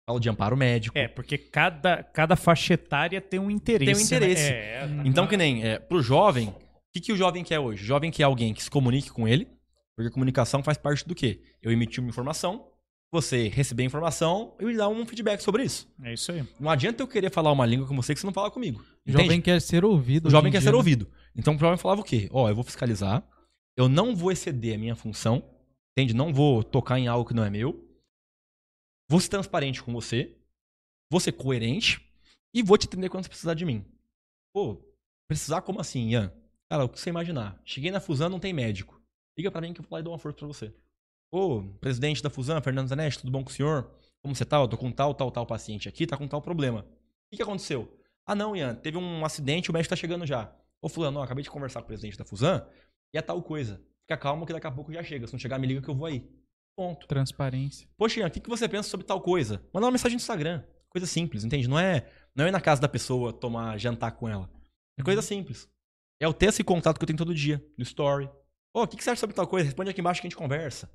falo 0.05 0.20
de 0.20 0.30
amparo 0.30 0.57
médico. 0.57 0.97
É, 0.97 1.07
porque 1.07 1.38
cada, 1.38 2.03
cada 2.03 2.36
faixa 2.36 2.74
etária 2.74 3.22
tem 3.22 3.39
um 3.39 3.49
interesse. 3.49 3.91
Tem 3.93 4.01
um 4.01 4.05
interesse. 4.05 4.51
Né? 4.51 4.57
É, 4.76 4.80
tá- 4.82 5.03
Então, 5.05 5.26
que 5.26 5.38
nem, 5.38 5.63
é, 5.63 5.80
pro 5.80 6.01
jovem, 6.01 6.49
o 6.49 6.55
que, 6.93 6.99
que 6.99 7.13
o 7.13 7.17
jovem 7.17 7.43
quer 7.43 7.59
hoje? 7.59 7.82
O 7.84 7.86
jovem 7.86 8.11
quer 8.11 8.24
alguém 8.24 8.53
que 8.53 8.61
se 8.61 8.70
comunique 8.70 9.09
com 9.09 9.28
ele, 9.28 9.47
porque 9.95 10.11
comunicação 10.11 10.61
faz 10.61 10.78
parte 10.78 11.07
do 11.07 11.15
quê? 11.15 11.41
Eu 11.61 11.72
emitir 11.72 12.01
uma 12.01 12.09
informação, 12.09 12.68
você 13.12 13.47
receber 13.47 13.84
a 13.84 13.86
informação 13.88 14.55
e 14.60 14.66
me 14.66 14.76
dar 14.76 14.88
um 14.88 15.05
feedback 15.05 15.41
sobre 15.41 15.64
isso. 15.64 15.88
É 16.03 16.14
isso 16.14 16.32
aí. 16.32 16.47
Não 16.60 16.70
adianta 16.70 17.01
eu 17.01 17.07
querer 17.07 17.32
falar 17.32 17.51
uma 17.51 17.66
língua 17.66 17.88
com 17.88 17.95
você 17.95 18.14
que 18.14 18.20
você 18.20 18.26
não 18.26 18.34
fala 18.34 18.51
comigo. 18.51 18.84
Entende? 19.05 19.24
Jovem 19.24 19.41
quer 19.41 19.62
ser 19.62 19.84
ouvido. 19.84 20.28
O 20.28 20.32
jovem 20.32 20.51
quer 20.51 20.60
dia, 20.60 20.68
ser 20.68 20.72
né? 20.72 20.78
ouvido. 20.78 21.10
Então 21.36 21.55
o 21.55 21.57
jovem 21.57 21.78
falava 21.78 22.01
o 22.01 22.03
quê? 22.03 22.30
Ó, 22.32 22.47
eu 22.47 22.55
vou 22.55 22.64
fiscalizar, 22.64 23.28
eu 23.76 23.89
não 23.89 24.16
vou 24.16 24.32
exceder 24.32 24.76
a 24.76 24.78
minha 24.78 24.95
função, 24.95 25.43
entende? 25.97 26.14
Não 26.14 26.34
vou 26.34 26.64
tocar 26.64 26.99
em 26.99 27.07
algo 27.07 27.28
que 27.28 27.34
não 27.34 27.43
é 27.43 27.49
meu. 27.49 27.88
Vou 29.10 29.20
ser 29.20 29.30
transparente 29.30 29.82
com 29.82 29.91
você, 29.91 30.38
vou 31.12 31.20
ser 31.20 31.32
coerente 31.32 32.05
e 32.53 32.62
vou 32.62 32.78
te 32.78 32.86
atender 32.86 33.10
quando 33.10 33.24
você 33.24 33.30
precisar 33.30 33.55
de 33.55 33.66
mim. 33.66 33.84
Pô, 34.53 34.80
precisar 35.28 35.62
como 35.62 35.80
assim, 35.80 36.10
Ian? 36.10 36.32
Cara, 36.70 36.86
o 36.86 36.89
que 36.89 36.99
você 36.99 37.10
imaginar? 37.10 37.60
Cheguei 37.66 37.89
na 37.89 37.99
Fusan, 37.99 38.30
não 38.30 38.39
tem 38.39 38.53
médico. 38.53 39.01
Liga 39.36 39.49
pra 39.49 39.62
mim 39.62 39.74
que 39.74 39.80
eu 39.80 39.84
vou 39.84 39.95
lá 39.95 39.99
e 39.99 40.03
dou 40.03 40.14
uma 40.14 40.20
força 40.20 40.38
pra 40.38 40.47
você. 40.47 40.74
Ô, 41.32 41.62
presidente 41.80 42.24
da 42.24 42.30
Fusan, 42.30 42.60
Fernando 42.60 42.88
Zanetti, 42.88 43.20
tudo 43.20 43.32
bom 43.32 43.44
com 43.44 43.52
o 43.52 43.54
senhor? 43.54 43.92
Como 44.22 44.36
você 44.36 44.44
tá? 44.44 44.58
Eu 44.58 44.68
tô 44.68 44.78
com 44.78 44.92
tal, 44.92 45.14
tal, 45.14 45.30
tal 45.30 45.46
paciente 45.46 45.88
aqui, 45.88 46.08
tá 46.08 46.18
com 46.18 46.28
tal 46.28 46.42
problema. 46.42 46.80
O 46.82 47.30
que, 47.30 47.38
que 47.38 47.44
aconteceu? 47.44 47.88
Ah, 48.26 48.34
não, 48.34 48.56
Ian, 48.56 48.74
teve 48.74 48.98
um 48.98 49.24
acidente, 49.24 49.70
o 49.70 49.74
médico 49.74 49.92
tá 49.92 49.96
chegando 49.96 50.26
já. 50.26 50.52
Ô, 50.82 50.90
fulano, 50.90 51.20
ó, 51.20 51.24
acabei 51.24 51.44
de 51.44 51.50
conversar 51.50 51.82
com 51.82 51.86
o 51.86 51.88
presidente 51.88 52.18
da 52.18 52.26
Fusan 52.26 52.66
e 53.14 53.18
é 53.18 53.22
tal 53.22 53.42
coisa. 53.44 53.80
Fica 54.02 54.18
calmo 54.18 54.46
que 54.46 54.54
daqui 54.54 54.66
a 54.66 54.72
pouco 54.72 54.92
já 54.92 55.04
chega. 55.04 55.28
Se 55.28 55.34
não 55.34 55.40
chegar, 55.40 55.60
me 55.60 55.68
liga 55.68 55.82
que 55.82 55.90
eu 55.90 55.96
vou 55.96 56.08
aí. 56.08 56.28
Ponto. 56.76 57.06
Transparência. 57.08 57.88
Poxa, 57.96 58.22
Ian, 58.22 58.28
o 58.28 58.32
que, 58.32 58.40
que 58.40 58.50
você 58.50 58.68
pensa 58.68 58.90
sobre 58.90 59.06
tal 59.06 59.22
coisa? 59.22 59.64
Manda 59.72 59.86
uma 59.86 59.92
mensagem 59.92 60.16
no 60.16 60.22
Instagram. 60.22 60.64
Coisa 60.90 61.06
simples, 61.06 61.44
entende? 61.44 61.68
Não 61.68 61.78
é, 61.78 62.10
não 62.34 62.46
é 62.46 62.48
ir 62.48 62.52
na 62.52 62.62
casa 62.62 62.82
da 62.82 62.90
pessoa 62.90 63.32
tomar 63.32 63.78
jantar 63.78 64.14
com 64.14 64.28
ela. 64.28 64.50
É 64.98 65.04
coisa 65.04 65.22
simples. 65.22 65.70
É 66.20 66.26
eu 66.26 66.34
ter 66.34 66.48
esse 66.48 66.64
contato 66.64 66.98
que 66.98 67.04
eu 67.04 67.08
tenho 67.08 67.18
todo 67.18 67.36
dia, 67.36 67.64
no 67.78 67.84
story. 67.84 68.28
Ô, 68.74 68.84
o 68.84 68.88
que, 68.88 68.98
que 68.98 69.04
você 69.04 69.12
acha 69.12 69.20
sobre 69.20 69.36
tal 69.36 69.48
coisa? 69.48 69.66
Responde 69.66 69.92
aqui 69.92 70.02
embaixo 70.02 70.22
que 70.22 70.28
a 70.28 70.30
gente 70.30 70.38
conversa. 70.38 70.90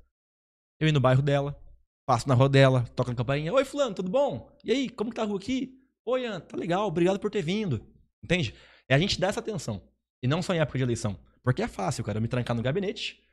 Eu 0.79 0.87
ir 0.87 0.91
no 0.91 0.99
bairro 0.99 1.21
dela, 1.21 1.57
passo 2.05 2.27
na 2.27 2.35
rua 2.35 2.49
dela, 2.49 2.83
toco 2.95 3.09
na 3.09 3.15
campainha. 3.15 3.53
Oi, 3.53 3.63
fulano, 3.63 3.95
tudo 3.95 4.09
bom? 4.09 4.51
E 4.63 4.71
aí, 4.71 4.89
como 4.89 5.09
que 5.09 5.15
tá 5.15 5.23
a 5.23 5.25
rua 5.25 5.37
aqui? 5.37 5.79
Oi, 6.05 6.23
Ian, 6.23 6.39
tá 6.39 6.57
legal, 6.57 6.87
obrigado 6.87 7.19
por 7.19 7.31
ter 7.31 7.41
vindo. 7.41 7.85
Entende? 8.23 8.53
É 8.87 8.95
a 8.95 8.99
gente 8.99 9.19
dar 9.19 9.29
essa 9.29 9.39
atenção. 9.39 9.81
E 10.21 10.27
não 10.27 10.41
só 10.41 10.53
em 10.53 10.59
época 10.59 10.77
de 10.77 10.83
eleição. 10.83 11.17
Porque 11.43 11.61
é 11.61 11.67
fácil, 11.67 12.03
cara, 12.03 12.17
eu 12.17 12.21
me 12.21 12.27
trancar 12.27 12.55
no 12.55 12.61
gabinete, 12.61 13.23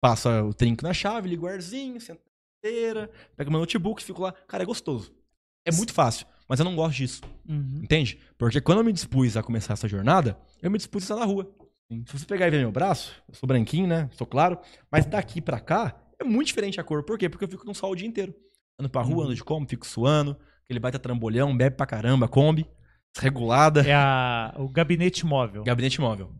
passo 0.00 0.28
o 0.28 0.52
trinco 0.52 0.82
na 0.82 0.92
chave, 0.92 1.28
ligo 1.28 1.46
o 1.46 1.48
arzinho, 1.48 2.00
sento 2.00 2.18
na 2.18 2.68
cadeira, 2.70 3.10
pego 3.36 3.50
meu 3.50 3.60
notebook, 3.60 4.02
fico 4.02 4.22
lá. 4.22 4.32
Cara, 4.32 4.62
é 4.62 4.66
gostoso. 4.66 5.14
É 5.64 5.72
muito 5.72 5.94
fácil, 5.94 6.26
mas 6.46 6.58
eu 6.58 6.64
não 6.64 6.76
gosto 6.76 6.96
disso. 6.96 7.22
Uhum. 7.48 7.80
Entende? 7.82 8.20
Porque 8.36 8.60
quando 8.60 8.78
eu 8.78 8.84
me 8.84 8.92
dispus 8.92 9.36
a 9.36 9.42
começar 9.42 9.72
essa 9.72 9.88
jornada, 9.88 10.38
eu 10.60 10.70
me 10.70 10.76
dispus 10.76 11.04
a 11.04 11.04
estar 11.04 11.16
na 11.16 11.24
rua. 11.24 11.50
Se 12.06 12.18
você 12.18 12.26
pegar 12.26 12.48
e 12.48 12.50
ver 12.50 12.58
meu 12.58 12.72
braço, 12.72 13.14
eu 13.28 13.34
sou 13.34 13.46
branquinho, 13.46 13.86
né? 13.86 14.10
Sou 14.12 14.26
claro. 14.26 14.58
Mas 14.90 15.06
daqui 15.06 15.40
pra 15.40 15.60
cá, 15.60 15.94
é 16.24 16.28
muito 16.28 16.48
diferente 16.48 16.80
a 16.80 16.84
cor. 16.84 17.02
Por 17.04 17.18
quê? 17.18 17.28
Porque 17.28 17.44
eu 17.44 17.48
fico 17.48 17.66
no 17.66 17.74
sol 17.74 17.92
o 17.92 17.96
dia 17.96 18.06
inteiro. 18.08 18.34
Ando 18.78 18.88
pra 18.90 19.02
rua, 19.02 19.16
Uhum. 19.18 19.22
ando 19.24 19.34
de 19.34 19.44
como, 19.44 19.68
fico 19.68 19.86
suando. 19.86 20.36
Aquele 20.64 20.80
baita 20.80 20.98
trambolhão, 20.98 21.56
bebe 21.56 21.76
pra 21.76 21.86
caramba, 21.86 22.26
Kombi. 22.28 22.66
Desregulada. 23.14 23.82
É 23.86 23.94
a, 23.94 24.54
o 24.58 24.68
gabinete 24.68 25.24
móvel. 25.24 25.62
Gabinete 25.64 26.00
móvel. 26.00 26.32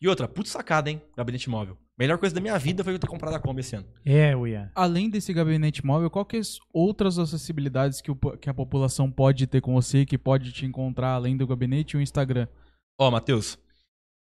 E 0.00 0.08
outra, 0.08 0.26
putz 0.28 0.50
sacada, 0.50 0.90
hein? 0.90 1.00
Gabinete 1.16 1.48
móvel. 1.48 1.76
Melhor 1.98 2.18
coisa 2.18 2.34
da 2.34 2.40
minha 2.40 2.58
vida 2.58 2.82
foi 2.84 2.92
eu 2.92 2.98
ter 2.98 3.06
comprado 3.06 3.34
a 3.34 3.38
Kombi 3.40 3.60
esse 3.60 3.76
ano. 3.76 3.86
É, 4.04 4.32
Ian. 4.32 4.70
Além 4.74 5.08
desse 5.08 5.32
gabinete 5.32 5.84
móvel, 5.86 6.10
que 6.24 6.36
as 6.36 6.58
outras 6.72 7.18
acessibilidades 7.18 8.00
que, 8.02 8.10
o 8.10 8.16
que 8.16 8.50
a 8.50 8.54
população 8.54 9.10
pode 9.10 9.46
ter 9.46 9.60
com 9.60 9.72
você, 9.74 10.04
que 10.04 10.18
pode 10.18 10.52
te 10.52 10.66
encontrar 10.66 11.12
além 11.14 11.36
do 11.36 11.46
gabinete 11.46 11.92
e 11.92 11.96
o 11.96 12.00
Instagram? 12.02 12.46
Ó, 13.00 13.10
Matheus, 13.10 13.58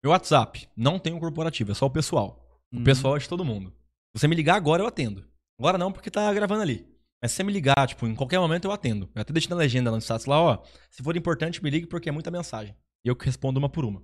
meu 0.04 0.12
WhatsApp 0.12 0.68
não 0.76 0.98
tem 0.98 1.12
um 1.14 1.18
corporativo, 1.18 1.72
é 1.72 1.74
só 1.74 1.86
o 1.86 1.90
pessoal. 1.90 2.40
O 2.72 2.76
Uhum. 2.78 2.84
pessoal 2.84 3.16
é 3.16 3.18
de 3.20 3.28
todo 3.28 3.44
mundo. 3.44 3.72
Você 4.14 4.28
me 4.28 4.36
ligar 4.36 4.54
agora, 4.56 4.82
eu 4.82 4.86
atendo. 4.86 5.26
Agora 5.58 5.76
não, 5.78 5.92
porque 5.92 6.10
tá 6.10 6.32
gravando 6.32 6.62
ali. 6.62 6.86
Mas 7.22 7.30
se 7.32 7.36
você 7.36 7.44
me 7.44 7.52
ligar, 7.52 7.86
tipo, 7.86 8.06
em 8.06 8.14
qualquer 8.14 8.38
momento 8.38 8.66
eu 8.66 8.72
atendo. 8.72 9.10
Eu 9.14 9.22
até 9.22 9.32
deixei 9.32 9.50
na 9.50 9.56
legenda 9.56 9.90
lá 9.90 9.96
no 9.96 10.02
status 10.02 10.26
lá, 10.26 10.40
ó. 10.40 10.62
Se 10.90 11.02
for 11.02 11.16
importante, 11.16 11.62
me 11.62 11.70
ligue 11.70 11.86
porque 11.86 12.08
é 12.08 12.12
muita 12.12 12.30
mensagem. 12.30 12.76
E 13.04 13.08
eu 13.08 13.16
que 13.16 13.24
respondo 13.24 13.58
uma 13.58 13.68
por 13.68 13.84
uma. 13.84 14.02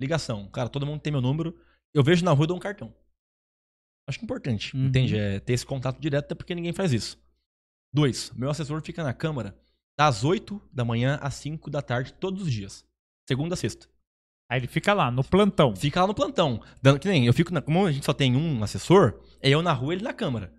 Ligação. 0.00 0.48
Cara, 0.50 0.68
todo 0.68 0.86
mundo 0.86 1.00
tem 1.00 1.12
meu 1.12 1.20
número. 1.20 1.58
Eu 1.92 2.02
vejo 2.02 2.24
na 2.24 2.30
rua 2.32 2.44
e 2.44 2.46
dou 2.48 2.56
um 2.56 2.60
cartão. 2.60 2.94
Acho 4.08 4.18
que 4.18 4.24
é 4.24 4.26
importante, 4.26 4.74
Uhum. 4.76 4.86
entende? 4.86 5.16
É 5.16 5.38
ter 5.40 5.52
esse 5.52 5.66
contato 5.66 6.00
direto, 6.00 6.24
até 6.26 6.34
porque 6.34 6.54
ninguém 6.54 6.72
faz 6.72 6.92
isso. 6.92 7.18
Dois, 7.92 8.30
meu 8.32 8.48
assessor 8.50 8.80
fica 8.82 9.02
na 9.02 9.12
Câmara 9.12 9.56
das 9.98 10.24
8 10.24 10.60
da 10.72 10.84
manhã 10.84 11.18
às 11.20 11.34
5 11.34 11.68
da 11.68 11.82
tarde, 11.82 12.12
todos 12.14 12.42
os 12.44 12.52
dias. 12.52 12.84
Segunda 13.28 13.54
a 13.54 13.56
sexta. 13.56 13.86
Aí 14.50 14.58
ele 14.58 14.66
fica 14.66 14.92
lá, 14.92 15.12
no 15.12 15.22
plantão. 15.22 15.76
Fica 15.76 16.00
lá 16.00 16.08
no 16.08 16.14
plantão. 16.14 16.60
Dando, 16.82 16.98
que 16.98 17.06
nem 17.06 17.24
eu 17.24 17.32
fico 17.32 17.54
na, 17.54 17.62
como 17.62 17.86
a 17.86 17.92
gente 17.92 18.04
só 18.04 18.12
tem 18.12 18.34
um 18.34 18.64
assessor, 18.64 19.20
é 19.40 19.48
eu 19.48 19.62
na 19.62 19.72
rua 19.72 19.94
e 19.94 19.96
ele 19.96 20.02
na 20.02 20.12
câmara. 20.12 20.52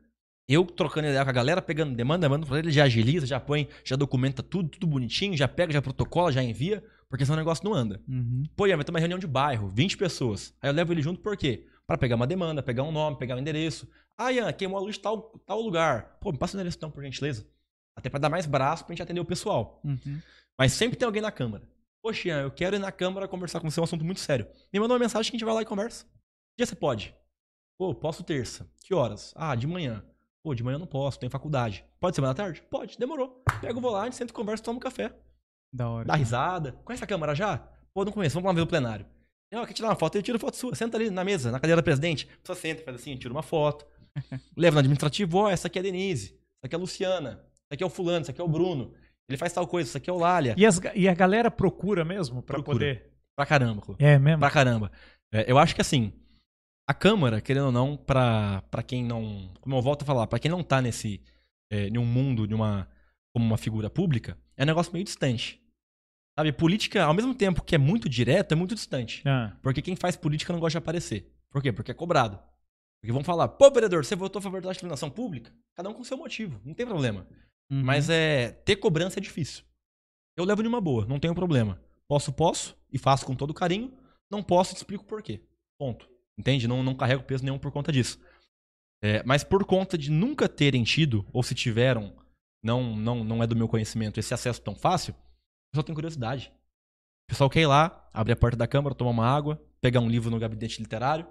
Eu 0.48 0.66
trocando 0.66 1.10
ideia 1.10 1.26
com 1.26 1.30
a 1.30 1.34
galera, 1.34 1.62
pegando 1.62 1.94
demanda, 1.94 2.22
demanda 2.30 2.58
ele, 2.58 2.72
já 2.72 2.86
agiliza, 2.86 3.26
já 3.26 3.38
põe, 3.38 3.68
já 3.84 3.98
documenta 3.98 4.42
tudo, 4.42 4.70
tudo 4.70 4.88
bonitinho, 4.88 5.36
já 5.36 5.46
pega, 5.46 5.74
já 5.74 5.82
protocola, 5.82 6.32
já 6.32 6.42
envia, 6.42 6.82
porque 7.10 7.26
senão 7.26 7.36
o 7.36 7.42
negócio 7.42 7.66
não 7.66 7.74
anda. 7.74 8.02
Uhum. 8.08 8.44
Pô, 8.56 8.66
Ian, 8.66 8.78
vai 8.78 8.86
ter 8.86 8.92
uma 8.92 9.00
reunião 9.00 9.20
de 9.20 9.28
bairro, 9.28 9.68
20 9.68 9.98
pessoas. 9.98 10.54
Aí 10.62 10.70
eu 10.70 10.74
levo 10.74 10.94
ele 10.94 11.02
junto 11.02 11.20
por 11.20 11.36
quê? 11.36 11.68
Pra 11.86 11.98
pegar 11.98 12.16
uma 12.16 12.26
demanda, 12.26 12.64
pegar 12.64 12.84
um 12.84 12.94
nome, 12.94 13.18
pegar 13.18 13.36
um 13.36 13.40
endereço. 13.40 13.90
Ah, 14.18 14.32
Ian, 14.32 14.54
queimou 14.54 14.78
a 14.78 14.82
luz 14.82 14.96
de 14.96 15.02
tal, 15.02 15.38
tal 15.46 15.62
lugar. 15.62 16.18
Pô, 16.22 16.32
me 16.32 16.38
passa 16.38 16.56
o 16.56 16.58
endereço 16.58 16.78
então, 16.78 16.90
por 16.90 17.04
gentileza. 17.04 17.46
Até 17.94 18.10
pra 18.10 18.20
dar 18.20 18.30
mais 18.30 18.46
braço 18.46 18.86
pra 18.86 18.94
gente 18.94 19.04
atender 19.04 19.20
o 19.20 19.26
pessoal. 19.26 19.82
Uhum. 19.84 20.20
Mas 20.58 20.72
sempre 20.72 20.98
tem 20.98 21.06
alguém 21.06 21.22
na 21.22 21.32
Câmara. 21.32 21.64
Poxa, 22.02 22.30
eu 22.30 22.52
quero 22.52 22.76
ir 22.76 22.80
na 22.80 22.92
Câmara 22.92 23.28
conversar 23.28 23.60
com 23.60 23.70
você, 23.70 23.80
é 23.80 23.82
um 23.82 23.84
assunto 23.84 24.04
muito 24.04 24.20
sério. 24.20 24.48
Me 24.74 24.80
manda 24.80 24.94
uma 24.94 25.00
mensagem 25.00 25.30
que 25.30 25.36
a 25.36 25.38
gente 25.38 25.46
vai 25.46 25.54
lá 25.54 25.62
e 25.62 25.66
conversa. 25.66 26.06
Que 26.06 26.58
dia 26.58 26.66
você 26.66 26.76
pode? 26.76 27.16
Pô, 27.78 27.94
posso 27.94 28.24
terça. 28.24 28.68
Que 28.84 28.94
horas? 28.94 29.34
Ah, 29.36 29.56
de 29.56 29.68
manhã. 29.68 30.04
Pô, 30.44 30.56
de 30.56 30.64
manhã 30.64 30.76
eu 30.76 30.80
não 30.80 30.88
posso, 30.88 31.20
tenho 31.20 31.32
faculdade. 31.32 31.86
Pode 32.00 32.16
ser 32.16 32.22
mais 32.22 32.36
da 32.36 32.44
tarde? 32.44 32.64
Pode, 32.70 32.98
demorou. 32.98 33.44
Pego, 33.62 33.80
vou 33.80 33.92
lá, 33.92 34.02
a 34.02 34.06
gente 34.06 34.16
senta, 34.16 34.34
conversa, 34.34 34.64
toma 34.64 34.78
um 34.78 34.80
café. 34.80 35.14
Da 35.72 35.88
hora. 35.88 36.06
Dá 36.06 36.16
risada. 36.16 36.72
Conhece 36.84 37.04
a 37.04 37.08
Câmara 37.08 37.36
já? 37.36 37.58
Pô, 37.94 38.04
não 38.04 38.12
conheço, 38.12 38.34
vamos 38.34 38.48
lá 38.48 38.54
ver 38.54 38.62
o 38.62 38.68
plenário. 38.68 39.06
Não, 39.52 39.66
quer 39.66 39.74
tirar 39.74 39.90
uma 39.90 39.96
foto? 39.96 40.16
Eu 40.16 40.24
tiro 40.24 40.40
foto 40.40 40.56
sua. 40.56 40.74
Senta 40.74 40.98
ali 40.98 41.10
na 41.12 41.24
mesa, 41.24 41.52
na 41.52 41.60
cadeira 41.60 41.82
do 41.82 41.86
presidente. 41.86 42.28
A 42.34 42.38
pessoa 42.38 42.56
senta, 42.56 42.84
faz 42.84 42.96
assim, 42.96 43.16
tira 43.16 43.34
uma 43.34 43.44
foto. 43.44 43.86
Leva 44.58 44.76
no 44.76 44.80
administrativo, 44.80 45.38
ó, 45.38 45.50
essa 45.50 45.68
aqui 45.68 45.78
é 45.78 45.82
a 45.82 45.84
Denise. 45.84 46.40
Essa 46.58 46.66
aqui 46.66 46.76
é 46.76 46.78
a 46.78 46.80
Luciana. 46.80 47.30
Essa 47.66 47.74
aqui 47.76 47.84
é 47.84 47.86
o 47.86 47.90
fulano, 47.90 48.22
essa 48.22 48.32
aqui 48.32 48.42
é 48.42 48.44
o 48.44 48.48
Bruno. 48.48 48.94
Ele 49.32 49.38
faz 49.38 49.54
tal 49.54 49.66
coisa, 49.68 49.90
essa 49.90 49.98
aqui 49.98 50.10
é 50.10 50.14
o 50.14 50.18
Lália. 50.18 50.54
E, 50.58 50.66
as 50.66 50.80
e 50.94 51.08
a 51.08 51.14
galera 51.14 51.50
procura 51.50 52.04
mesmo 52.06 52.42
pra 52.44 52.56
Procura. 52.56 52.76
poder. 52.76 53.12
Pra 53.36 53.46
caramba. 53.46 53.82
É 53.98 54.20
mesmo? 54.20 54.40
Pra 54.40 54.52
caramba. 54.52 54.92
É, 55.34 55.50
eu 55.50 55.58
acho 55.58 55.74
que 55.74 55.82
assim, 55.82 56.14
a 56.88 56.94
Câmara, 56.94 57.40
querendo 57.42 57.68
ou 57.68 57.72
não, 57.72 57.96
pra, 57.96 58.62
pra 58.70 58.84
quem 58.84 59.04
não. 59.04 59.52
Como 59.62 59.76
eu 59.76 59.82
volto 59.82 60.04
a 60.04 60.06
falar, 60.06 60.28
pra 60.28 60.40
quem 60.40 60.52
não 60.52 60.64
tá 60.64 60.82
nesse. 60.82 61.22
É, 61.72 61.88
em 61.88 61.98
um 61.98 62.06
mundo, 62.06 62.46
de 62.46 62.54
uma, 62.54 62.86
como 63.34 63.46
uma 63.46 63.58
figura 63.58 63.90
pública, 63.90 64.38
é 64.58 64.64
um 64.64 64.68
negócio 64.68 64.92
meio 64.92 65.06
distante. 65.06 65.62
Sabe, 66.38 66.52
política, 66.52 67.04
ao 67.04 67.14
mesmo 67.14 67.34
tempo 67.34 67.64
que 67.64 67.76
é 67.76 67.78
muito 67.78 68.10
direto, 68.10 68.52
é 68.52 68.56
muito 68.56 68.76
distante. 68.76 69.22
Ah, 69.26 69.56
Porque 69.62 69.82
quem 69.82 69.96
faz 69.96 70.18
política 70.18 70.52
não 70.52 70.60
gosta 70.60 70.72
de 70.72 70.78
aparecer. 70.84 71.32
Por 71.50 71.62
quê? 71.62 71.72
Porque 71.72 71.92
é 71.92 71.94
cobrado. 71.94 72.38
Porque 73.02 73.12
vão 73.14 73.24
falar, 73.24 73.48
pô, 73.48 73.72
vereador, 73.72 74.04
você 74.06 74.16
votou 74.16 74.40
a 74.40 74.44
favor 74.44 74.62
da 74.62 74.72
iluminação 74.72 75.10
pública? 75.10 75.52
Cada 75.76 75.90
um 75.90 75.94
com 75.94 76.04
seu 76.04 76.18
motivo, 76.18 76.60
não 76.66 76.74
tem 76.74 76.86
problema. 76.86 77.26
Uhum. 77.72 77.84
Mas 77.84 78.10
é 78.10 78.52
ter 78.52 78.76
cobrança 78.76 79.20
é 79.20 79.22
difícil. 79.22 79.64
Eu 80.36 80.44
levo 80.44 80.62
de 80.62 80.68
uma 80.68 80.82
boa, 80.82 81.06
não 81.06 81.20
tenho 81.20 81.34
problema. 81.34 81.82
Posso, 82.08 82.34
posso, 82.34 82.78
e 82.92 82.98
faço 82.98 83.26
com 83.26 83.34
todo 83.34 83.54
carinho. 83.54 83.94
Não 84.30 84.44
posso, 84.44 84.74
te 84.74 84.78
explico 84.78 85.06
por 85.06 85.24
quê. 85.24 85.42
Ponto. 85.80 86.10
Entende? 86.38 86.68
Não, 86.68 86.84
não 86.84 86.96
carrego 86.96 87.24
peso 87.24 87.44
nenhum 87.44 87.58
por 87.58 87.72
conta 87.72 87.92
disso. 87.92 88.20
É, 89.02 89.24
mas 89.24 89.44
por 89.44 89.66
conta 89.66 89.98
de 89.98 90.12
nunca 90.12 90.48
terem 90.48 90.84
tido, 90.84 91.26
ou 91.34 91.42
se 91.42 91.56
tiveram, 91.56 92.14
não, 92.62 92.96
não, 92.96 93.24
não 93.24 93.44
é 93.44 93.48
do 93.48 93.56
meu 93.56 93.68
conhecimento, 93.68 94.20
esse 94.20 94.34
acesso 94.34 94.62
tão 94.62 94.76
fácil, 94.76 95.14
o 95.14 95.72
pessoal 95.72 95.84
tem 95.84 95.96
curiosidade. 95.96 96.52
O 97.26 97.32
pessoal 97.32 97.50
quer 97.50 97.62
ir 97.62 97.68
lá, 97.68 98.10
abrir 98.14 98.34
a 98.34 98.36
porta 98.36 98.58
da 98.58 98.68
câmara, 98.68 98.94
tomar 98.94 99.12
uma 99.12 99.26
água, 99.26 99.62
pegar 99.80 100.02
um 100.02 100.10
livro 100.10 100.30
no 100.30 100.38
gabinete 100.38 100.80
literário. 100.82 101.26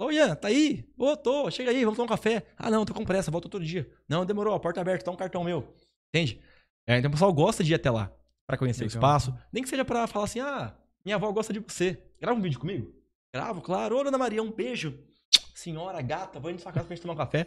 Ô, 0.00 0.10
Ian, 0.10 0.34
tá 0.34 0.48
aí? 0.48 0.82
Ô, 0.96 1.14
tô, 1.14 1.50
chega 1.50 1.70
aí, 1.70 1.84
vamos 1.84 1.94
tomar 1.98 2.06
um 2.06 2.16
café. 2.16 2.42
Ah, 2.56 2.70
não, 2.70 2.86
tô 2.86 2.94
com 2.94 3.04
pressa, 3.04 3.30
volta 3.30 3.50
todo 3.50 3.62
dia. 3.62 3.86
Não, 4.08 4.24
demorou, 4.24 4.54
a 4.54 4.58
porta 4.58 4.80
aberta, 4.80 5.04
tá 5.04 5.10
um 5.10 5.16
cartão 5.16 5.44
meu. 5.44 5.74
Entende? 6.08 6.40
É, 6.86 6.96
então 6.96 7.10
o 7.10 7.12
pessoal 7.12 7.30
gosta 7.34 7.62
de 7.62 7.72
ir 7.72 7.74
até 7.74 7.90
lá, 7.90 8.10
pra 8.46 8.56
conhecer 8.56 8.82
o 8.82 8.86
Legal. 8.86 8.96
espaço. 8.96 9.38
Nem 9.52 9.62
que 9.62 9.68
seja 9.68 9.84
pra 9.84 10.06
falar 10.06 10.24
assim, 10.24 10.40
ah, 10.40 10.74
minha 11.04 11.16
avó 11.16 11.30
gosta 11.30 11.52
de 11.52 11.58
você. 11.58 12.02
Grava 12.18 12.38
um 12.38 12.40
vídeo 12.40 12.58
comigo? 12.58 12.94
Gravo, 13.30 13.60
claro. 13.60 13.98
Ô, 13.98 14.00
Ana 14.00 14.16
Maria, 14.16 14.42
um 14.42 14.50
beijo. 14.50 14.98
Senhora, 15.54 16.00
gata, 16.00 16.40
vou 16.40 16.50
indo 16.50 16.56
na 16.56 16.62
sua 16.62 16.72
casa 16.72 16.86
pra 16.86 16.96
gente 16.96 17.02
tomar 17.02 17.12
um 17.12 17.18
café. 17.18 17.46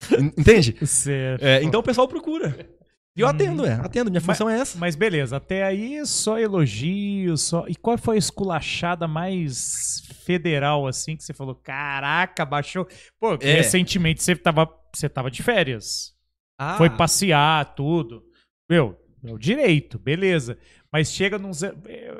Entende? 0.38 0.86
Certo. 0.86 1.44
É, 1.44 1.62
então 1.62 1.80
o 1.80 1.84
pessoal 1.84 2.08
procura. 2.08 2.70
E 3.16 3.20
eu 3.20 3.26
atendo, 3.28 3.66
é. 3.66 3.74
Atendo. 3.74 4.10
Minha 4.10 4.20
função 4.22 4.48
é 4.48 4.58
essa. 4.58 4.78
Mas 4.78 4.96
beleza, 4.96 5.36
até 5.36 5.64
aí 5.64 6.04
só 6.06 6.38
elogios, 6.38 7.42
só. 7.42 7.66
E 7.68 7.74
qual 7.74 7.98
foi 7.98 8.16
a 8.16 8.18
esculachada 8.18 9.06
mais 9.06 10.02
federal, 10.24 10.86
assim, 10.86 11.16
que 11.16 11.22
você 11.22 11.34
falou? 11.34 11.54
Caraca, 11.54 12.44
baixou. 12.44 12.86
Pô, 13.20 13.34
É. 13.34 13.54
recentemente 13.56 14.22
você 14.22 14.34
tava, 14.34 14.66
você 14.94 15.08
tava 15.08 15.30
de 15.30 15.42
férias. 15.42 16.14
Ah, 16.58 16.76
Foi 16.78 16.88
passear, 16.88 17.74
tudo. 17.74 18.24
Meu, 18.70 18.96
é 19.24 19.32
o 19.32 19.38
direito, 19.38 19.98
beleza. 19.98 20.56
Mas 20.90 21.10
chega 21.12 21.38
num. 21.38 21.50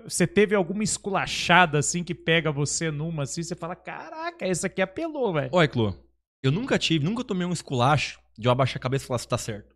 Você 0.04 0.26
teve 0.26 0.54
alguma 0.54 0.82
esculachada, 0.82 1.78
assim, 1.78 2.02
que 2.04 2.14
pega 2.14 2.50
você 2.52 2.90
numa, 2.90 3.22
assim, 3.22 3.42
você 3.42 3.54
fala: 3.54 3.74
Caraca, 3.76 4.46
esse 4.46 4.66
aqui 4.66 4.82
apelou, 4.82 5.32
velho. 5.32 5.50
Olha, 5.52 5.68
Clô, 5.68 5.94
eu 6.42 6.50
nunca 6.50 6.78
tive, 6.78 7.04
nunca 7.04 7.22
tomei 7.24 7.46
um 7.46 7.52
esculacho 7.52 8.18
de 8.36 8.48
eu 8.48 8.52
abaixar 8.52 8.76
a 8.76 8.80
cabeça 8.80 9.04
e 9.04 9.08
falar 9.08 9.18
se 9.18 9.28
tá 9.28 9.38
certo. 9.38 9.71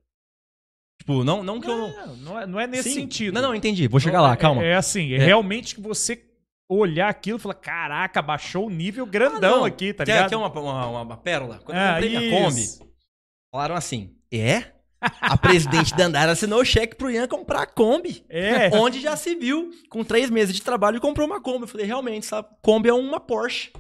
Tipo, 0.99 1.23
não, 1.25 1.43
não 1.43 1.61
que 1.61 1.69
eu 1.69 1.77
não. 1.77 1.89
Não, 2.07 2.17
não 2.17 2.41
é, 2.41 2.47
não 2.47 2.61
é 2.61 2.67
nesse 2.67 2.89
Sim. 2.91 2.95
sentido. 3.01 3.35
Não, 3.35 3.43
não, 3.43 3.55
entendi. 3.55 3.87
Vou 3.87 4.01
chegar 4.01 4.21
lá, 4.21 4.33
É- 4.33 4.37
calma. 4.37 4.65
É, 4.65 4.75
assim, 4.75 5.13
é, 5.13 5.17
É. 5.17 5.19
realmente 5.25 5.75
que 5.75 5.81
você 5.81 6.23
olhar 6.69 7.09
aquilo 7.09 7.39
e 7.39 7.41
falar, 7.41 7.55
caraca, 7.55 8.21
baixou 8.21 8.67
o 8.67 8.71
nível 8.71 9.07
grandão 9.07 9.57
Ah, 9.57 9.59
não. 9.59 9.65
aqui, 9.65 9.93
tá 9.93 10.05
Quer, 10.05 10.13
ligado? 10.15 10.31
quer 10.31 10.37
uma, 10.37 10.51
uma, 10.51 11.01
uma 11.03 11.17
pérola? 11.17 11.61
Quando 11.65 11.77
Ah, 11.79 12.01
eu 12.01 12.11
comprei 12.11 12.31
Kombi, 12.31 12.65
falaram 13.53 13.75
assim: 13.77 14.17
é? 14.33 14.73
A 15.21 15.37
presidente 15.37 15.95
da 15.95 16.07
Andara 16.07 16.33
assinou 16.33 16.61
o 16.61 16.65
cheque 16.65 16.97
pro 16.97 17.11
Ian 17.11 17.29
comprar 17.29 17.63
a 17.63 17.67
Kombi. 17.67 18.25
É. 18.29 18.71
Onde 18.75 19.01
já 19.01 19.15
se 19.15 19.37
viu, 19.37 19.71
com 19.91 20.03
três 20.03 20.31
meses 20.31 20.55
de 20.57 20.63
trabalho, 20.63 21.01
comprou 21.01 21.27
uma 21.27 21.41
Kombi. 21.41 21.63
Eu 21.65 21.69
falei, 21.69 21.87
realmente, 21.87 22.27
sabe? 22.27 22.49
Kombi 22.63 22.89
é 22.89 22.95
uma 22.95 23.21
Porsche. 23.21 23.71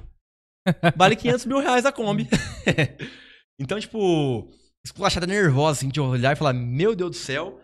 Vale 0.94 1.16
500 1.16 1.46
mil 1.46 1.58
reais 1.58 1.86
a 1.86 1.90
Kombi. 1.90 2.28
então, 3.58 3.80
tipo, 3.80 4.48
esculachada 4.86 5.26
nervosa, 5.26 5.80
assim, 5.80 5.88
de 5.88 6.00
olhar 6.00 6.32
e 6.32 6.36
falar, 6.36 6.52
meu 6.52 6.94
Deus 6.96 7.10
do 7.10 7.16
céu. 7.16 7.60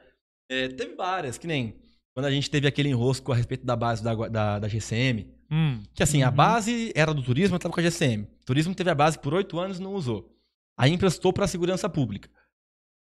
É, 0.50 0.68
teve 0.68 0.94
várias, 0.94 1.38
que 1.38 1.46
nem 1.46 1.80
quando 2.12 2.26
a 2.26 2.30
gente 2.30 2.50
teve 2.50 2.66
aquele 2.66 2.90
enrosco 2.90 3.32
a 3.32 3.34
respeito 3.36 3.64
da 3.64 3.74
base 3.74 4.02
da, 4.04 4.14
da, 4.28 4.58
da 4.58 4.68
GCM. 4.68 5.32
Hum, 5.50 5.82
Que 5.94 6.02
assim, 6.02 6.22
a 6.22 6.28
Uhum. 6.28 6.34
base 6.34 6.92
era 6.94 7.14
do 7.14 7.22
turismo, 7.22 7.56
eu 7.56 7.58
tava 7.58 7.72
com 7.72 7.80
a 7.80 7.82
GCM. 7.82 8.24
O 8.24 8.44
turismo 8.44 8.74
teve 8.74 8.90
a 8.90 8.94
base 8.94 9.18
por 9.18 9.32
oito 9.34 9.58
anos 9.58 9.78
e 9.78 9.82
não 9.82 9.94
usou. 9.94 10.30
Aí 10.76 10.90
emprestou 10.92 11.32
pra 11.32 11.46
segurança 11.46 11.88
pública. 11.88 12.28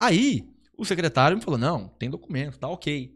Aí, 0.00 0.48
o 0.76 0.84
secretário 0.84 1.36
me 1.36 1.42
falou: 1.42 1.58
não, 1.58 1.88
tem 1.88 2.08
documento, 2.10 2.58
tá 2.58 2.68
ok. 2.68 3.14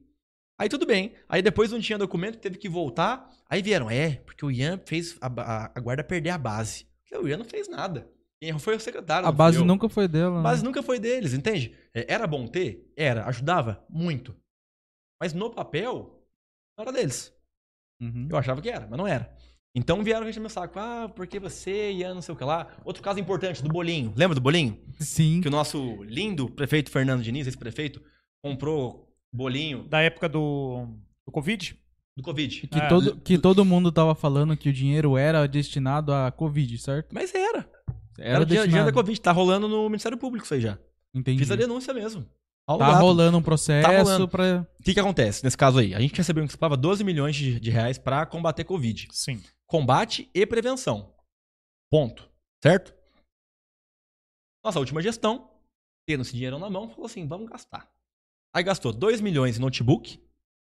Aí 0.59 0.69
tudo 0.69 0.87
bem. 0.87 1.13
Aí 1.29 1.41
depois 1.43 1.71
não 1.71 1.81
tinha 1.81 1.97
documento, 1.99 2.39
teve 2.39 2.59
que 2.59 2.69
voltar. 2.69 3.31
Aí 3.49 3.63
vieram, 3.63 3.91
é, 3.91 4.17
porque 4.27 4.45
o 4.45 4.51
Ian 4.51 4.81
fez 4.85 5.17
a, 5.21 5.27
a- 5.27 5.73
a 5.75 5.81
guarda 5.81 6.03
perder 6.03 6.31
a 6.31 6.39
base. 6.39 6.87
Eu, 7.11 7.23
O 7.25 7.29
Ian 7.29 7.39
não 7.39 7.45
fez 7.45 7.69
nada. 7.69 8.09
Quem 8.41 8.51
errou 8.51 8.61
foi 8.61 8.77
o 8.77 8.81
secretário. 8.81 9.29
A 9.29 9.33
base 9.33 9.65
nunca 9.65 9.89
foi 9.89 10.07
dela. 10.07 10.35
A 10.35 10.39
né? 10.39 10.43
base 10.43 10.65
nunca 10.65 10.83
foi 10.83 10.99
deles, 10.99 11.35
entende? 11.35 11.75
É, 11.93 12.13
Era 12.13 12.27
bom 12.27 12.47
ter? 12.47 12.93
Era. 12.97 13.27
Ajudava? 13.27 13.85
Muito. 13.89 14.35
Mas 15.21 15.33
no 15.33 15.51
papel, 15.51 16.25
não 16.77 16.83
era 16.83 16.93
deles. 16.93 17.35
Uhum. 18.01 18.29
Eu 18.31 18.37
achava 18.37 18.63
que 18.63 18.69
era, 18.69 18.87
mas 18.87 18.97
não 18.97 19.07
era. 19.07 19.37
Então 19.75 20.03
vieram 20.03 20.29
encher 20.29 20.41
meu 20.41 20.49
saco. 20.49 20.79
Ah, 20.79 21.11
porque 21.15 21.41
você 21.41 21.93
e 21.93 22.05
a 22.05 22.15
não 22.15 22.23
sei 22.23 22.35
o 22.35 22.39
que 22.39 22.45
lá. 22.45 22.69
Outro 22.85 23.03
caso 23.03 23.19
importante, 23.19 23.63
do 23.63 23.69
bolinho. 23.69 24.13
Lembra 24.17 24.35
do 24.35 24.41
bolinho? 24.41 24.79
Sim. 25.01 25.41
Que 25.41 25.49
o 25.49 25.51
nosso 25.51 26.03
lindo 26.05 26.49
prefeito 26.49 26.91
Fernando 26.91 27.23
Diniz, 27.23 27.47
esse 27.47 27.59
prefeito, 27.59 28.01
comprou 28.43 29.13
bolinho 29.33 29.83
da 29.83 30.01
época 30.01 30.29
do, 30.29 30.87
do 31.27 31.33
Covid? 31.33 31.77
do 32.17 32.23
Covid. 32.23 32.67
Que, 32.67 32.79
Ah, 32.81 32.89
todo, 32.89 33.17
que 33.21 33.39
todo 33.39 33.65
mundo 33.65 33.93
tava 33.93 34.15
falando 34.15 34.57
que 34.57 34.69
o 34.69 34.73
dinheiro 34.73 35.17
era 35.17 35.47
destinado 35.47 36.13
à 36.13 36.33
Covid, 36.33 36.77
certo? 36.79 37.15
Mas 37.15 37.33
era. 37.33 37.71
Era, 38.19 38.29
Era 38.37 38.43
o 38.43 38.47
dia, 38.47 38.85
da 38.85 38.93
Covid. 38.93 39.21
Tá 39.21 39.33
rolando 39.33 39.69
no 39.69 39.89
Ministério 39.89 40.19
Público 40.19 40.45
isso 40.45 40.55
aí 40.55 40.61
já. 40.61 40.79
Entendi. 41.15 41.39
Fiz 41.39 41.51
a 41.51 41.57
denúncia 41.57 41.95
mesmo. 41.95 42.29
Paulo 42.67 42.83
Tá 42.85 42.91
Gato. 42.93 43.01
rolando 43.03 43.39
um 43.39 43.43
processo 43.43 43.89
Tá 43.89 43.97
rolando. 43.97 44.29
pra. 44.29 44.67
O 44.79 44.83
que, 44.83 44.93
que 44.93 45.01
acontece 45.01 45.43
nesse 45.43 45.57
caso 45.57 45.79
aí? 45.79 45.95
A 45.95 46.01
gente 46.01 46.15
recebeu 46.17 46.47
que 46.47 46.57
pagava 46.57 46.77
12 46.77 47.03
milhões 47.03 47.35
de, 47.35 47.59
de 47.59 47.71
reais 47.71 47.97
pra 47.99 48.27
combater 48.27 48.65
Covid. 48.65 49.09
Sim. 49.11 49.43
combate 49.67 50.29
e 50.35 50.45
prevenção. 50.47 51.15
Ponto. 51.91 52.29
Certo? 52.63 52.93
Nossa 54.65 54.79
última 54.79 55.01
gestão, 55.01 55.51
tendo 56.07 56.23
esse 56.23 56.33
dinheiro 56.33 56.59
na 56.59 56.69
mão, 56.69 56.91
falou 56.91 57.07
assim: 57.07 57.27
vamos 57.27 57.49
gastar. 57.49 57.91
Aí 58.55 58.63
gastou 58.63 58.93
2 58.93 59.21
milhões 59.21 59.57
em 59.57 59.61
notebook, 59.61 60.21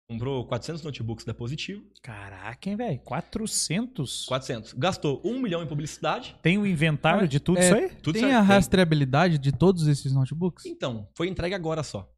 comprou 0.09 0.45
400 0.47 0.81
notebooks 0.83 1.25
da 1.25 1.33
Positivo, 1.33 1.83
Caraca, 2.01 2.69
hein, 2.69 2.75
velho? 2.77 2.99
400? 2.99 4.25
400. 4.25 4.73
Gastou 4.73 5.21
1 5.23 5.39
milhão 5.39 5.61
em 5.61 5.67
publicidade. 5.67 6.35
Tem 6.41 6.57
o 6.57 6.65
inventário 6.65 7.23
Ah, 7.23 7.27
de 7.27 7.39
tudo 7.39 7.59
é, 7.59 7.65
isso 7.65 7.75
aí? 7.75 7.89
Tudo 8.01 8.13
Tem 8.13 8.23
certo, 8.23 8.35
a 8.35 8.41
rastreabilidade 8.41 9.37
de 9.37 9.51
todos 9.51 9.85
esses 9.87 10.13
notebooks? 10.13 10.65
Então, 10.65 11.09
foi 11.15 11.27
entregue 11.27 11.53
agora 11.53 11.83
só. 11.83 12.09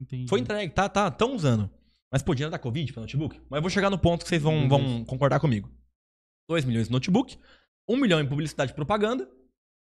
Entendi. 0.00 0.28
Foi 0.28 0.40
entregue, 0.40 0.72
tá, 0.74 0.88
tá, 0.88 1.10
tão 1.10 1.34
usando. 1.34 1.70
Mas 2.12 2.22
pô, 2.22 2.34
dinheiro 2.34 2.50
da 2.50 2.58
Covid 2.58 2.92
pra 2.92 3.00
notebook? 3.00 3.40
Mas 3.48 3.58
eu 3.58 3.62
vou 3.62 3.70
chegar 3.70 3.90
no 3.90 3.98
ponto 3.98 4.22
que 4.22 4.28
vocês 4.28 4.42
vão, 4.42 4.68
vão 4.68 5.04
concordar 5.04 5.40
comigo. 5.40 5.70
2 6.48 6.64
milhões 6.64 6.88
em 6.88 6.92
notebook, 6.92 7.38
1 7.88 7.96
milhão 7.96 8.20
em 8.20 8.28
publicidade 8.28 8.72
e 8.72 8.74
propaganda, 8.74 9.24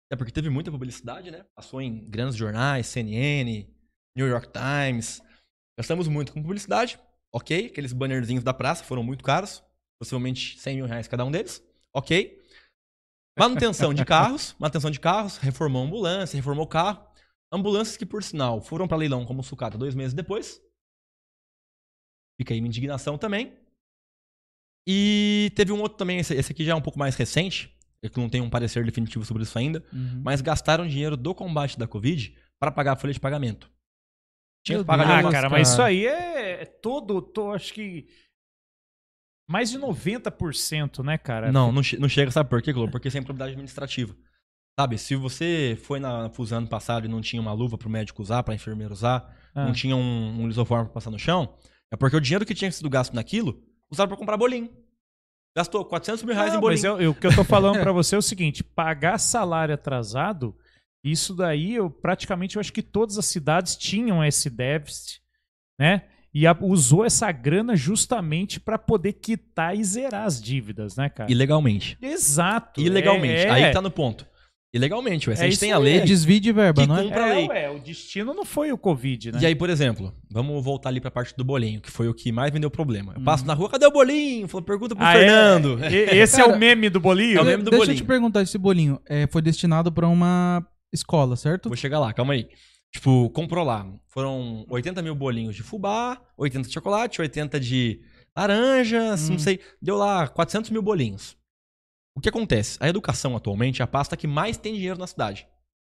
até 0.08 0.16
porque 0.18 0.32
teve 0.32 0.50
muita 0.50 0.72
publicidade, 0.72 1.30
né? 1.30 1.46
Passou 1.54 1.82
em 1.82 2.10
grandes 2.10 2.38
jornais, 2.38 2.88
CNN, 2.88 3.68
New 4.16 4.28
York 4.28 4.50
Times. 4.52 5.22
Gastamos 5.78 6.08
muito 6.08 6.32
com 6.32 6.42
publicidade, 6.42 6.98
ok. 7.34 7.68
Aqueles 7.68 7.92
bannerzinhos 7.94 8.44
da 8.44 8.54
praça 8.54 8.84
foram 8.84 9.04
muito 9.04 9.24
caros, 9.24 9.64
possivelmente 10.00 10.60
100 10.60 10.76
mil 10.78 10.86
reais 10.86 11.08
cada 11.08 11.26
um 11.26 11.32
deles, 11.32 11.64
ok. 11.94 12.42
Manutenção 13.38 13.94
de 13.94 14.04
carros, 14.06 14.56
manutenção 14.60 14.92
de 14.92 15.00
carros, 15.00 15.38
reformou 15.38 15.82
a 15.82 15.86
ambulância, 15.86 16.36
reformou 16.36 16.66
o 16.66 16.70
carro. 16.70 17.04
Ambulâncias 17.52 17.98
que, 17.98 18.06
por 18.06 18.24
sinal, 18.24 18.62
foram 18.62 18.88
para 18.88 18.98
leilão 18.98 19.26
como 19.26 19.44
sucata 19.44 19.78
dois 19.78 19.94
meses 19.96 20.14
depois. 20.14 20.62
Fica 22.40 22.54
aí 22.54 22.60
minha 22.62 22.70
indignação 22.70 23.18
também. 23.18 23.54
E 24.88 25.52
teve 25.56 25.72
um 25.72 25.80
outro 25.80 25.98
também, 25.98 26.20
esse, 26.20 26.34
esse 26.34 26.52
aqui 26.52 26.66
já 26.66 26.74
é 26.74 26.76
um 26.76 26.82
pouco 26.82 27.00
mais 27.00 27.16
recente, 27.16 27.74
que 28.12 28.20
não 28.20 28.28
tem 28.30 28.42
um 28.42 28.50
parecer 28.50 28.84
definitivo 28.84 29.24
sobre 29.24 29.44
isso 29.44 29.58
ainda, 29.58 29.84
Uhum. 29.94 30.22
mas 30.24 30.42
gastaram 30.42 30.86
dinheiro 30.88 31.16
do 31.16 31.34
combate 31.34 31.78
da 31.80 31.88
Covid 31.88 32.36
para 32.60 32.72
pagar 32.72 32.94
a 32.94 32.96
folha 32.96 33.14
de 33.14 33.20
pagamento. 33.20 33.72
Tinha 34.64 34.78
Meu 34.78 34.84
que 34.84 34.88
pagar 34.88 35.04
Deus. 35.04 35.12
Ah, 35.14 35.16
algumas- 35.18 35.34
cara, 35.34 35.50
mas 35.50 35.68
cara. 35.70 35.74
isso 35.74 35.82
aí 35.82 36.06
é 36.08 36.62
é 36.62 36.66
todo, 36.66 37.22
tô, 37.22 37.52
acho 37.52 37.74
que 37.74 38.08
mais 39.50 39.70
de 39.70 39.78
90%, 39.78 41.04
né, 41.04 41.18
cara? 41.18 41.52
Não, 41.52 41.72
não, 41.72 41.84
che- 41.84 41.98
não 41.98 42.08
chega, 42.08 42.32
sabe 42.32 42.50
por 42.50 42.62
quê, 42.62 42.74
Clô? 42.74 42.90
Porque 42.90 43.08
isso 43.10 43.18
é 43.18 43.20
improbidade 43.20 43.52
administrativa. 43.52 44.16
Sabe, 44.80 44.98
se 44.98 45.16
você 45.16 45.78
foi 45.84 46.00
na 46.00 46.30
FUSA 46.30 46.58
ano 46.58 46.68
passado 46.68 47.06
e 47.06 47.10
não 47.10 47.22
tinha 47.22 47.42
uma 47.42 47.54
luva 47.54 47.78
pro 47.78 47.90
médico 47.90 48.22
usar, 48.22 48.42
pra 48.44 48.56
enfermeiro 48.56 48.94
usar, 48.94 49.36
Ah. 49.54 49.66
não 49.66 49.74
tinha 49.74 49.96
um, 49.96 50.42
um 50.42 50.48
lisoforme 50.48 50.86
pra 50.86 50.94
passar 50.94 51.12
no 51.12 51.20
chão, 51.20 51.56
é 51.92 51.96
porque 51.98 52.16
o 52.16 52.22
dinheiro 52.22 52.46
que 52.46 52.56
tinha 52.56 52.72
sido 52.72 52.90
gasto 52.90 53.14
naquilo, 53.14 53.62
usaram 53.92 54.08
pra 54.08 54.18
comprar 54.18 54.38
bolinho. 54.38 54.70
Gastou 55.56 55.86
400 55.86 56.24
mil 56.24 56.34
reais 56.34 56.52
Não, 56.52 56.58
em 56.58 56.62
bolinho. 56.62 56.78
mas 56.82 56.84
eu- 56.84 57.00
eu- 57.02 57.12
o 57.12 57.16
que 57.16 57.28
eu 57.28 57.36
tô 57.36 57.44
falando 57.44 57.80
pra 57.80 57.92
você 57.92 58.16
é 58.16 58.18
o 58.18 58.22
seguinte: 58.24 58.64
pagar 58.64 59.20
salário 59.20 59.76
atrasado, 59.76 60.58
isso 61.04 61.34
daí 61.36 61.76
eu 61.76 61.90
praticamente 61.90 62.56
eu 62.56 62.60
acho 62.60 62.72
que 62.74 62.82
todas 62.82 63.18
as 63.18 63.26
cidades 63.26 63.76
tinham 63.76 64.24
esse 64.24 64.50
déficit, 64.50 65.22
né? 65.80 66.04
E 66.34 66.48
a- 66.48 66.58
usou 66.62 67.06
essa 67.06 67.32
grana 67.32 67.76
justamente 67.76 68.60
pra 68.60 68.78
poder 68.80 69.14
quitar 69.14 69.78
e 69.78 69.84
zerar 69.84 70.26
as 70.26 70.42
dívidas, 70.42 70.96
né, 70.96 71.08
cara? 71.10 71.32
Ilegalmente. 71.32 71.96
Exato. 72.02 72.82
Ilegalmente. 72.82 73.42
É, 73.46 73.48
é. 73.48 73.50
Aí 73.52 73.66
que 73.66 73.72
tá 73.74 73.82
no 73.82 73.92
ponto. 73.92 74.26
ilegalmente. 74.76 75.30
Ué. 75.30 75.36
Se 75.36 75.44
É 75.44 75.46
a 75.46 75.50
gente 75.52 75.60
tem 75.60 75.72
a 75.72 75.78
lei, 75.78 75.98
É 75.98 76.00
desvio 76.00 76.40
de 76.40 76.52
verba, 76.52 76.82
que 76.82 76.88
não 76.88 76.98
é? 76.98 77.04
cumpre- 77.04 77.14
Pra 77.16 77.28
lei. 77.36 77.48
ué, 77.48 77.70
o 77.70 77.78
destino 77.78 78.34
não 78.34 78.44
foi 78.44 78.72
o 78.72 78.78
Covid, 78.80 79.32
né? 79.34 79.38
E 79.40 79.46
aí, 79.46 79.54
por 79.54 79.70
exemplo, 79.70 80.12
vamos 80.32 80.64
voltar 80.66 80.90
ali 80.90 81.00
pra 81.00 81.12
parte 81.12 81.36
do 81.38 81.44
bolinho, 81.44 81.80
que 81.80 81.92
foi 81.92 82.08
o 82.10 82.14
que 82.16 82.32
mais 82.32 82.52
me 82.52 82.60
deu 82.60 82.72
problema. 82.72 83.14
Eu 83.14 83.20
Uhum. 83.20 83.24
passo 83.24 83.46
na 83.46 83.54
rua, 83.54 83.70
cadê 83.70 83.86
o 83.86 83.92
bolinho? 83.92 84.48
Falo, 84.48 84.64
pergunta 84.64 84.96
pro 84.96 85.06
Ah, 85.06 85.14
é? 85.16 85.20
Fernando. 85.20 85.80
E- 85.86 86.18
Esse 86.18 86.42
é 86.42 86.46
o 86.46 86.58
meme 86.58 86.90
do 86.90 87.00
bolinho? 87.00 87.38
É 87.38 87.42
o 87.44 87.46
meme 87.46 87.62
do 87.62 87.70
Deixa 87.70 87.76
eu 87.84 87.88
bolinho. 87.88 87.98
te 88.04 88.04
perguntar, 88.08 88.42
esse 88.42 88.58
bolinho 88.58 89.00
é, 89.06 89.28
foi 89.28 89.44
destinado 89.44 89.92
pra 89.92 90.08
uma 90.08 90.66
escola, 90.94 91.36
certo? 91.36 91.70
Vou 91.70 91.76
chegar 91.76 92.00
lá, 92.00 92.14
calma 92.14 92.34
aí. 92.34 92.48
Tipo, 92.92 93.30
comprou 93.32 93.66
lá. 93.66 93.92
Foram 94.08 94.66
80 94.70 95.02
mil 95.02 95.16
bolinhos 95.16 95.56
de 95.56 95.64
fubá, 95.64 96.22
80 96.38 96.68
de 96.68 96.74
chocolate, 96.74 97.20
80 97.22 97.60
de 97.60 98.02
laranjas, 98.38 99.28
Hum. 99.30 99.34
não 99.34 99.40
sei. 99.40 99.60
Deu 99.82 99.96
lá 99.98 100.28
400 100.28 100.70
mil 100.70 100.82
bolinhos. 100.82 101.36
O 102.16 102.22
que 102.22 102.30
acontece? 102.30 102.78
A 102.80 102.88
educação 102.88 103.36
atualmente 103.36 103.82
é 103.82 103.84
a 103.84 103.88
pasta 103.88 104.16
que 104.16 104.28
mais 104.28 104.58
tem 104.58 104.76
dinheiro 104.76 105.00
na 105.00 105.08
cidade. 105.08 105.48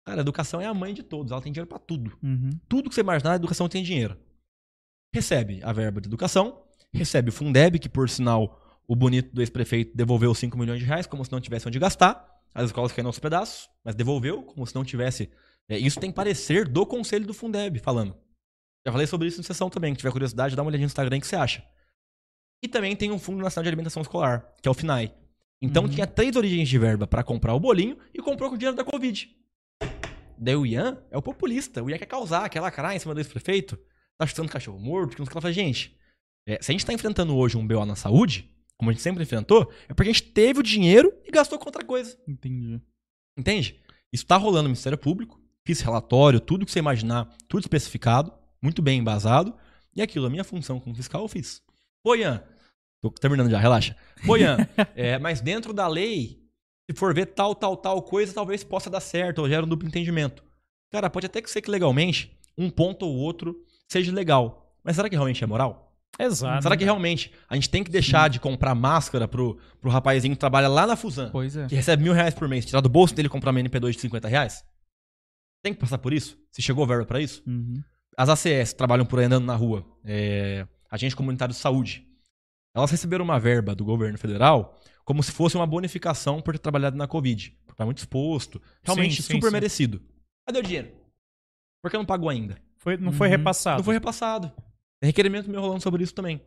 Cara, 0.06 0.20
a 0.20 0.22
educação 0.22 0.60
é 0.60 0.66
a 0.66 0.74
mãe 0.74 0.92
de 0.92 1.02
todos, 1.02 1.32
ela 1.32 1.40
tem 1.40 1.50
dinheiro 1.52 1.68
pra 1.68 1.78
tudo. 1.78 2.18
Uhum. 2.22 2.50
Tudo 2.68 2.88
que 2.88 2.94
você 2.94 3.00
imaginar, 3.00 3.32
a 3.32 3.36
educação 3.36 3.68
tem 3.68 3.82
dinheiro. 3.82 4.16
Recebe 5.14 5.60
a 5.62 5.72
verba 5.72 6.00
de 6.00 6.08
educação, 6.08 6.62
recebe 6.92 7.30
o 7.30 7.32
Fundeb, 7.32 7.78
que 7.78 7.88
por 7.88 8.08
sinal 8.08 8.60
o 8.86 8.94
bonito 8.94 9.32
do 9.34 9.40
ex-prefeito 9.42 9.96
devolveu 9.96 10.34
5 10.34 10.56
milhões 10.58 10.80
de 10.80 10.86
reais, 10.86 11.06
como 11.06 11.24
se 11.24 11.32
não 11.32 11.40
tivesse 11.40 11.66
onde 11.66 11.78
gastar. 11.78 12.26
As 12.54 12.66
escolas 12.66 12.92
caíram 12.92 13.08
aos 13.08 13.18
pedaços, 13.18 13.68
mas 13.84 13.94
devolveu, 13.94 14.42
como 14.42 14.66
se 14.66 14.74
não 14.74 14.84
tivesse. 14.84 15.30
É, 15.68 15.78
isso 15.78 16.00
tem 16.00 16.10
parecer 16.10 16.66
do 16.66 16.84
conselho 16.84 17.26
do 17.26 17.32
Fundeb 17.34 17.78
falando. 17.78 18.16
Já 18.84 18.90
falei 18.92 19.06
sobre 19.06 19.28
isso 19.28 19.40
em 19.40 19.44
sessão 19.44 19.70
também. 19.70 19.92
Quem 19.92 19.98
tiver 19.98 20.10
curiosidade, 20.12 20.56
dá 20.56 20.62
uma 20.62 20.68
olhadinha 20.68 20.86
no 20.86 20.90
Instagram 20.90 21.16
o 21.18 21.20
que 21.20 21.26
você 21.26 21.36
acha. 21.36 21.64
E 22.62 22.68
também 22.68 22.96
tem 22.96 23.10
um 23.10 23.18
Fundo 23.18 23.42
Nacional 23.42 23.64
de 23.64 23.68
Alimentação 23.68 24.02
Escolar, 24.02 24.54
que 24.60 24.68
é 24.68 24.70
o 24.70 24.74
FNAE. 24.74 25.12
Então 25.62 25.84
Uhum. 25.84 25.88
tinha 25.90 26.06
três 26.06 26.34
origens 26.36 26.68
de 26.68 26.78
verba 26.78 27.06
pra 27.06 27.22
comprar 27.22 27.54
o 27.54 27.60
bolinho 27.60 27.98
e 28.14 28.20
comprou 28.20 28.48
com 28.48 28.54
o 28.56 28.58
dinheiro 28.58 28.76
da 28.76 28.84
Covid. 28.84 29.28
Daí 30.38 30.56
o 30.56 30.64
Ian 30.66 30.98
é 31.10 31.18
o 31.18 31.22
populista. 31.22 31.82
O 31.82 31.90
Ian 31.90 31.98
quer 31.98 32.06
causar, 32.06 32.48
quer 32.48 32.60
lacrar 32.60 32.96
em 32.96 32.98
cima 32.98 33.14
do 33.14 33.20
ex-prefeito. 33.20 33.78
Tá 34.18 34.26
chutando 34.26 34.50
cachorro 34.50 34.78
morto, 34.78 35.14
que 35.14 35.18
não 35.20 35.26
sei 35.26 35.30
o 35.30 35.32
que 35.32 35.36
ela 35.36 35.42
fala, 35.42 35.52
gente. 35.54 35.96
é, 36.46 36.58
se 36.62 36.70
a 36.70 36.72
gente 36.72 36.84
tá 36.86 36.92
enfrentando 36.92 37.36
hoje 37.36 37.56
um 37.58 37.66
BO 37.66 37.84
na 37.84 37.94
saúde, 37.94 38.50
como 38.80 38.90
a 38.90 38.94
gente 38.94 39.02
sempre 39.02 39.22
enfrentou, 39.22 39.70
é 39.86 39.92
porque 39.92 40.08
a 40.08 40.12
gente 40.12 40.22
teve 40.22 40.60
o 40.60 40.62
dinheiro 40.62 41.12
e 41.22 41.30
gastou 41.30 41.58
com 41.58 41.66
outra 41.66 41.84
coisa. 41.84 42.18
Entendi. 42.26 42.80
Entende? 43.36 43.78
Isso 44.10 44.24
tá 44.24 44.38
rolando 44.38 44.62
no 44.62 44.68
Ministério 44.70 44.96
Público. 44.96 45.38
Fiz 45.66 45.82
relatório, 45.82 46.40
tudo 46.40 46.64
que 46.64 46.72
você 46.72 46.78
imaginar, 46.78 47.28
tudo 47.46 47.60
especificado, 47.60 48.32
muito 48.62 48.80
bem 48.80 48.98
embasado. 48.98 49.54
E 49.94 50.00
aquilo, 50.00 50.26
a 50.26 50.30
minha 50.30 50.42
função 50.42 50.80
como 50.80 50.96
fiscal, 50.96 51.20
eu 51.20 51.28
fiz. 51.28 51.62
Pô, 52.02 52.14
Ian, 52.14 52.42
tô 53.02 53.10
terminando 53.10 53.50
já, 53.50 53.58
relaxa. 53.58 53.94
Pô, 54.24 54.38
Ian, 54.38 54.56
é, 54.96 55.18
mas 55.18 55.42
dentro 55.42 55.74
da 55.74 55.86
lei, 55.86 56.42
se 56.90 56.96
for 56.96 57.12
ver 57.14 57.26
tal, 57.26 57.54
tal, 57.54 57.76
tal 57.76 58.02
coisa, 58.02 58.32
talvez 58.32 58.64
possa 58.64 58.88
dar 58.88 59.00
certo, 59.00 59.40
ou 59.40 59.48
gera 59.48 59.66
um 59.66 59.68
duplo 59.68 59.86
entendimento. 59.86 60.42
Cara, 60.90 61.10
pode 61.10 61.26
até 61.26 61.42
que 61.42 61.50
ser 61.50 61.60
que 61.60 61.70
legalmente, 61.70 62.34
um 62.56 62.70
ponto 62.70 63.04
ou 63.04 63.14
outro 63.14 63.62
seja 63.86 64.10
legal. 64.10 64.74
Mas 64.82 64.96
será 64.96 65.10
que 65.10 65.14
realmente 65.14 65.44
é 65.44 65.46
moral? 65.46 65.89
Exato. 66.24 66.62
Será 66.62 66.76
que 66.76 66.84
realmente 66.84 67.32
a 67.48 67.54
gente 67.54 67.70
tem 67.70 67.82
que 67.84 67.90
deixar 67.90 68.28
de 68.28 68.38
comprar 68.40 68.74
máscara 68.74 69.26
pro, 69.28 69.58
pro 69.80 69.90
rapazinho 69.90 70.34
que 70.34 70.40
trabalha 70.40 70.68
lá 70.68 70.86
na 70.86 70.96
Fusan? 70.96 71.30
Pois 71.30 71.56
é. 71.56 71.66
que 71.66 71.74
recebe 71.74 72.02
mil 72.02 72.12
reais 72.12 72.34
por 72.34 72.48
mês, 72.48 72.64
tirar 72.66 72.80
do 72.80 72.88
bolso 72.88 73.14
dele 73.14 73.26
e 73.26 73.30
comprar 73.30 73.50
uma 73.50 73.60
MP2 73.60 73.92
de 73.92 74.00
50 74.00 74.28
reais? 74.28 74.64
Tem 75.62 75.72
que 75.74 75.80
passar 75.80 75.98
por 75.98 76.12
isso? 76.12 76.38
Se 76.50 76.62
chegou 76.62 76.86
verba 76.86 77.04
pra 77.04 77.20
isso? 77.20 77.42
Uhum. 77.46 77.82
As 78.16 78.28
ACS 78.28 78.72
trabalham 78.72 79.06
por 79.06 79.18
aí 79.18 79.26
andando 79.26 79.44
na 79.46 79.54
rua, 79.54 79.84
é, 80.04 80.66
agente 80.90 81.14
comunitário 81.16 81.54
de 81.54 81.60
saúde. 81.60 82.06
Elas 82.74 82.90
receberam 82.90 83.24
uma 83.24 83.38
verba 83.38 83.74
do 83.74 83.84
governo 83.84 84.16
federal 84.18 84.78
como 85.04 85.22
se 85.22 85.32
fosse 85.32 85.56
uma 85.56 85.66
bonificação 85.66 86.40
por 86.40 86.54
ter 86.54 86.58
trabalhado 86.60 86.96
na 86.96 87.06
Covid. 87.06 87.50
Por 87.66 87.72
estar 87.72 87.84
muito 87.84 87.98
exposto. 87.98 88.60
Realmente 88.82 89.16
Sim, 89.16 89.22
sim, 89.22 89.34
super 89.34 89.48
sim. 89.48 89.52
merecido. 89.52 90.02
Cadê 90.46 90.58
o 90.60 90.62
dinheiro? 90.62 90.92
Por 91.82 91.90
que 91.90 91.96
não 91.96 92.04
pagou 92.04 92.28
ainda? 92.28 92.58
Foi- 92.76 92.96
não 92.96 93.10
foi 93.12 93.26
Uhum. 93.28 93.36
repassado. 93.36 93.78
Não 93.78 93.84
foi 93.84 93.94
repassado. 93.94 94.52
Tem 95.00 95.08
requerimento 95.08 95.50
meu 95.50 95.60
rolando 95.60 95.82
sobre 95.82 96.02
isso 96.02 96.14
também. 96.14 96.40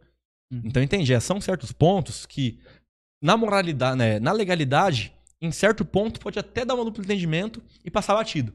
Uhum. 0.51 0.61
Então 0.65 0.81
entendi. 0.81 1.13
é, 1.13 1.19
São 1.19 1.41
certos 1.41 1.71
pontos 1.71 2.25
que, 2.25 2.59
na 3.21 3.35
moralidade, 3.35 3.97
né, 3.97 4.19
na 4.19 4.31
legalidade, 4.31 5.13
em 5.41 5.51
certo 5.51 5.83
ponto 5.83 6.19
pode 6.19 6.37
até 6.39 6.63
dar 6.63 6.75
um 6.75 6.85
duplo 6.85 7.03
entendimento 7.03 7.61
e 7.83 7.89
passar 7.89 8.15
batido. 8.15 8.53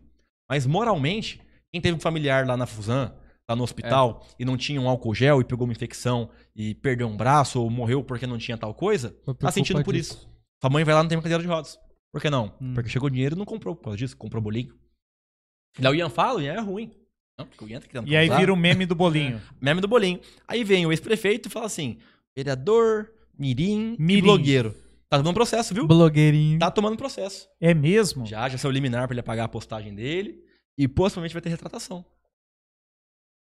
Mas 0.49 0.65
moralmente, 0.67 1.41
quem 1.71 1.81
teve 1.81 1.97
um 1.97 2.01
familiar 2.01 2.47
lá 2.47 2.57
na 2.57 2.67
Fusan, 2.67 3.13
lá 3.49 3.57
no 3.57 3.65
hospital, 3.65 4.27
e 4.39 4.45
não 4.45 4.57
tinha 4.57 4.81
um 4.81 4.89
álcool 4.89 5.15
gel 5.15 5.41
e 5.41 5.45
pegou 5.45 5.67
uma 5.67 5.73
infecção 5.73 6.31
e 6.55 6.75
perdeu 6.75 7.09
um 7.09 7.17
braço 7.17 7.61
ou 7.61 7.69
morreu 7.69 8.05
porque 8.05 8.27
não 8.27 8.39
tinha 8.39 8.57
tal 8.57 8.73
coisa, 8.73 9.17
tá 9.39 9.51
sentindo 9.51 9.83
por 9.83 9.95
disso. 9.95 10.15
isso. 10.15 10.29
Sua 10.61 10.71
mãe 10.71 10.85
vai 10.85 10.95
lá 10.95 11.01
e 11.01 11.03
não 11.05 11.09
tem 11.09 11.17
uma 11.17 11.23
cadeira 11.23 11.43
de 11.43 11.49
rodas. 11.49 11.79
Por 12.13 12.21
que 12.21 12.31
não? 12.31 12.55
Hum. 12.61 12.75
Porque 12.75 12.89
chegou 12.89 13.11
dinheiro 13.11 13.35
e 13.35 13.39
não 13.39 13.45
comprou 13.45 13.77
por 13.77 13.85
causa 13.85 13.97
disso, 13.97 14.17
comprou 14.17 14.43
bolinho. 14.43 14.75
Daí 15.79 15.93
o 15.93 15.95
Ian 15.95 16.09
fala, 16.09 16.43
Ian 16.43 16.55
é 16.55 16.61
ruim. 16.61 16.91
Não, 17.39 17.47
porque 17.47 17.65
o 17.65 17.69
Ian 17.69 17.81
tá 17.81 17.87
querendo 17.87 18.09
E 18.09 18.17
aí 18.17 18.29
vira 18.29 18.53
o 18.53 18.57
meme 18.57 18.85
do 18.85 18.95
bolinho. 18.95 19.41
Meme 19.63 19.81
do 19.81 19.87
bolinho. 19.87 20.21
Aí 20.47 20.65
vem 20.65 20.85
o 20.85 20.91
ex-prefeito 20.93 21.49
e 21.49 21.53
fala 21.53 21.67
assim: 21.67 21.99
vereador, 22.37 23.11
mirim, 23.39 23.95
Mirim. 23.99 24.19
e 24.19 24.23
blogueiro. 24.23 24.75
Tá 25.09 25.17
tomando 25.19 25.35
processo, 25.35 25.73
viu? 25.73 25.87
Blogueirinho. 25.87 26.59
Tá 26.59 26.71
tomando 26.71 26.97
processo. 26.97 27.49
É 27.61 27.73
mesmo? 27.73 28.27
Já, 28.27 28.49
já 28.49 28.59
saiu 28.59 28.73
liminar 28.73 29.07
pra 29.07 29.15
ele 29.15 29.23
pagar 29.23 29.45
a 29.45 29.49
postagem 29.49 29.95
dele. 29.95 30.43
E 30.77 30.87
possivelmente 30.87 31.33
vai 31.33 31.41
ter 31.41 31.49
retratação. 31.49 32.05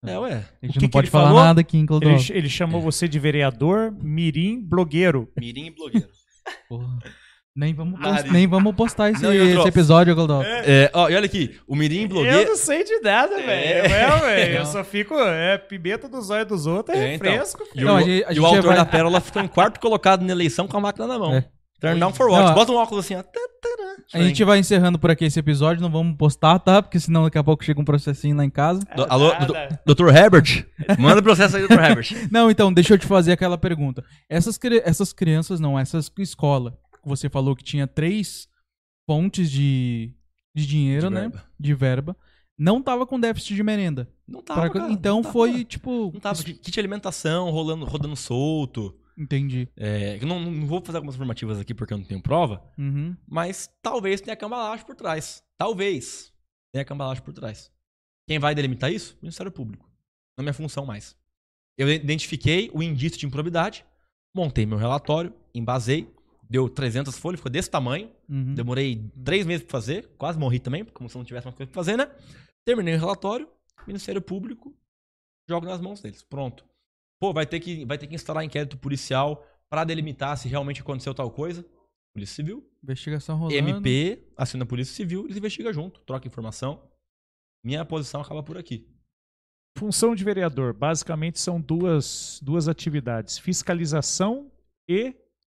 É, 0.03 0.17
ué. 0.17 0.33
A 0.61 0.65
gente 0.65 0.73
que 0.73 0.79
não 0.79 0.87
que 0.87 0.89
pode 0.89 1.09
falar 1.09 1.27
falou? 1.27 1.43
nada 1.43 1.61
aqui 1.61 1.77
em 1.77 1.85
Clodovil. 1.85 2.17
Ele, 2.17 2.37
ele 2.37 2.49
chamou 2.49 2.81
você 2.81 3.07
de 3.07 3.19
vereador, 3.19 3.91
mirim, 3.91 4.59
blogueiro. 4.59 5.31
Mirim 5.37 5.65
e 5.67 5.71
blogueiro. 5.71 6.09
Porra. 6.69 6.99
Nem 7.53 7.73
vamos, 7.73 7.99
post- 7.99 8.31
nem 8.31 8.47
vamos 8.47 8.73
postar 8.75 9.11
esse, 9.11 9.21
Não, 9.23 9.29
outro- 9.29 9.59
esse 9.59 9.67
episódio, 9.67 10.15
Clodovil. 10.15 10.47
É, 10.49 10.89
ó, 10.93 11.09
e 11.09 11.15
olha 11.15 11.25
aqui, 11.25 11.57
o 11.67 11.75
Mirim 11.75 11.99
e 11.99 12.03
Eu 12.03 12.07
blogueiro. 12.07 12.49
não 12.49 12.55
sei 12.55 12.83
de 12.85 12.99
nada, 13.01 13.35
velho. 13.35 13.49
É. 13.49 13.77
É, 13.87 14.19
velho. 14.19 14.53
Eu 14.55 14.59
Não. 14.63 14.71
só 14.71 14.83
fico. 14.85 15.13
É, 15.19 15.57
pimenta 15.57 16.07
dos 16.07 16.29
olhos 16.29 16.47
dos 16.47 16.65
outros 16.65 16.97
é, 16.97 17.09
É, 17.11 17.15
então. 17.15 17.29
fresco. 17.31 17.63
E, 17.75 17.83
Não, 17.83 17.95
o, 17.95 17.97
a 17.97 18.01
gente- 18.01 18.23
a 18.23 18.31
e 18.31 18.35
gente 18.35 18.39
o 18.39 18.45
autor 18.45 18.63
vai- 18.67 18.75
da 18.77 18.85
pérola 18.85 19.19
ficou 19.19 19.41
em 19.41 19.47
quarto 19.47 19.79
colocado 19.81 20.23
na 20.23 20.31
eleição 20.31 20.65
com 20.67 20.77
a 20.77 20.79
máquina 20.79 21.05
na 21.07 21.19
mão. 21.19 21.33
É. 21.33 21.45
Turn 21.81 21.99
down 21.99 22.13
for 22.13 22.29
what? 22.29 22.45
Não, 22.45 22.53
Bota 22.53 22.71
um 22.71 22.75
óculos 22.75 23.03
assim, 23.05 23.15
ó. 23.15 23.23
A 24.13 24.21
gente 24.21 24.43
vai 24.43 24.59
encerrando 24.59 24.99
por 24.99 25.09
aqui 25.09 25.25
esse 25.25 25.39
episódio, 25.39 25.81
não 25.81 25.89
vamos 25.91 26.15
postar, 26.17 26.59
tá? 26.59 26.81
Porque 26.81 26.99
senão 26.99 27.23
daqui 27.23 27.37
a 27.37 27.43
pouco 27.43 27.63
chega 27.63 27.79
um 27.81 27.85
processinho 27.85 28.35
lá 28.35 28.45
em 28.45 28.49
casa. 28.49 28.81
Do- 28.95 29.05
alô, 29.09 29.31
doutor 29.85 30.15
Herbert? 30.15 30.65
Manda 30.99 31.19
o 31.21 31.23
processo 31.23 31.55
aí, 31.57 31.67
doutor 31.67 31.83
Herbert. 31.83 32.11
Não, 32.31 32.51
então, 32.51 32.71
deixa 32.71 32.93
eu 32.93 32.97
te 32.97 33.07
fazer 33.07 33.31
aquela 33.31 33.57
pergunta. 33.57 34.03
Essas, 34.29 34.59
essas 34.83 35.11
crianças, 35.13 35.59
não, 35.59 35.77
essas 35.79 36.11
escola, 36.19 36.77
você 37.09 37.29
falou 37.29 37.55
que 37.55 37.63
tinha 37.63 37.87
três 37.87 38.47
fontes 39.05 39.49
de, 39.51 40.13
de 40.55 40.65
dinheiro, 40.67 41.07
De 41.09 41.13
né? 41.13 41.21
verba. 41.21 41.45
De 41.59 41.73
verba. 41.73 42.17
Não 42.57 42.81
tava 42.81 43.07
com 43.07 43.19
déficit 43.19 43.55
de 43.55 43.63
merenda. 43.63 44.09
Não 44.27 44.41
tava, 44.43 44.61
Pra- 44.69 44.69
cara, 44.81 44.91
então 44.93 45.15
não 45.17 45.21
tava. 45.23 45.33
foi, 45.33 45.65
tipo... 45.65 46.11
Não 46.13 46.19
tava. 46.19 46.43
Kit 46.43 46.71
de 46.71 46.79
alimentação 46.79 47.49
rolando, 47.49 47.85
rodando 47.85 48.15
solto. 48.15 48.95
Entendi. 49.17 49.67
É, 49.75 50.17
eu 50.21 50.27
não, 50.27 50.39
não 50.39 50.65
vou 50.67 50.81
fazer 50.83 50.97
algumas 50.97 51.15
afirmativas 51.15 51.59
aqui 51.59 51.73
porque 51.73 51.93
eu 51.93 51.97
não 51.97 52.05
tenho 52.05 52.21
prova, 52.21 52.63
Uhum. 52.77 53.15
mas 53.27 53.69
talvez 53.81 54.21
tenha 54.21 54.35
cambalagem 54.35 54.85
por 54.85 54.95
trás. 54.95 55.43
Talvez 55.57 56.31
tenha 56.71 56.85
cambalagem 56.85 57.23
por 57.23 57.33
trás. 57.33 57.71
Quem 58.27 58.39
vai 58.39 58.55
delimitar 58.55 58.91
isso? 58.91 59.17
Ministério 59.21 59.51
Público. 59.51 59.85
Não 60.37 60.41
é 60.41 60.43
minha 60.43 60.53
função 60.53 60.85
mais. 60.85 61.15
Eu 61.77 61.89
identifiquei 61.91 62.69
o 62.73 62.81
indício 62.81 63.19
de 63.19 63.25
improbidade, 63.25 63.83
montei 64.35 64.65
meu 64.65 64.77
relatório, 64.77 65.33
embasei, 65.53 66.09
deu 66.51 66.67
300 66.67 67.17
folhas, 67.17 67.39
ficou 67.39 67.49
desse 67.49 67.71
tamanho. 67.71 68.11
Uhum. 68.27 68.53
Demorei 68.53 69.09
três 69.23 69.45
meses 69.45 69.63
pra 69.63 69.71
fazer, 69.71 70.09
quase 70.17 70.37
morri 70.37 70.59
também, 70.59 70.83
como 70.83 71.09
se 71.09 71.15
não 71.15 71.23
tivesse 71.23 71.45
mais 71.45 71.55
coisa 71.55 71.71
pra 71.71 71.81
fazer, 71.81 71.95
né? 71.95 72.11
Terminei 72.65 72.93
o 72.93 72.99
relatório, 72.99 73.47
Ministério 73.87 74.21
Público, 74.21 74.75
jogo 75.49 75.65
nas 75.65 75.79
mãos 75.79 76.01
deles. 76.01 76.21
Pronto. 76.21 76.65
Pô, 77.21 77.31
vai 77.31 77.45
ter 77.45 77.61
que, 77.61 77.85
vai 77.85 77.97
ter 77.97 78.05
que 78.05 78.15
instalar 78.15 78.43
inquérito 78.43 78.77
policial 78.77 79.47
pra 79.69 79.85
delimitar 79.85 80.37
se 80.37 80.49
realmente 80.49 80.81
aconteceu 80.81 81.13
tal 81.13 81.31
coisa. 81.31 81.65
Polícia 82.13 82.35
Civil. 82.35 82.69
Investigação 82.83 83.37
rolando. 83.37 83.55
MP 83.55 84.27
assina 84.35 84.65
a 84.65 84.67
Polícia 84.67 84.93
Civil, 84.93 85.23
eles 85.23 85.37
investigam 85.37 85.71
junto, 85.71 86.01
troca 86.01 86.27
informação. 86.27 86.83
Minha 87.63 87.85
posição 87.85 88.19
acaba 88.19 88.43
por 88.43 88.57
aqui. 88.57 88.89
Função 89.77 90.13
de 90.13 90.23
vereador, 90.25 90.73
basicamente 90.73 91.39
são 91.39 91.61
duas, 91.61 92.41
duas 92.43 92.67
atividades: 92.67 93.37
fiscalização 93.37 94.51
e 94.89 95.15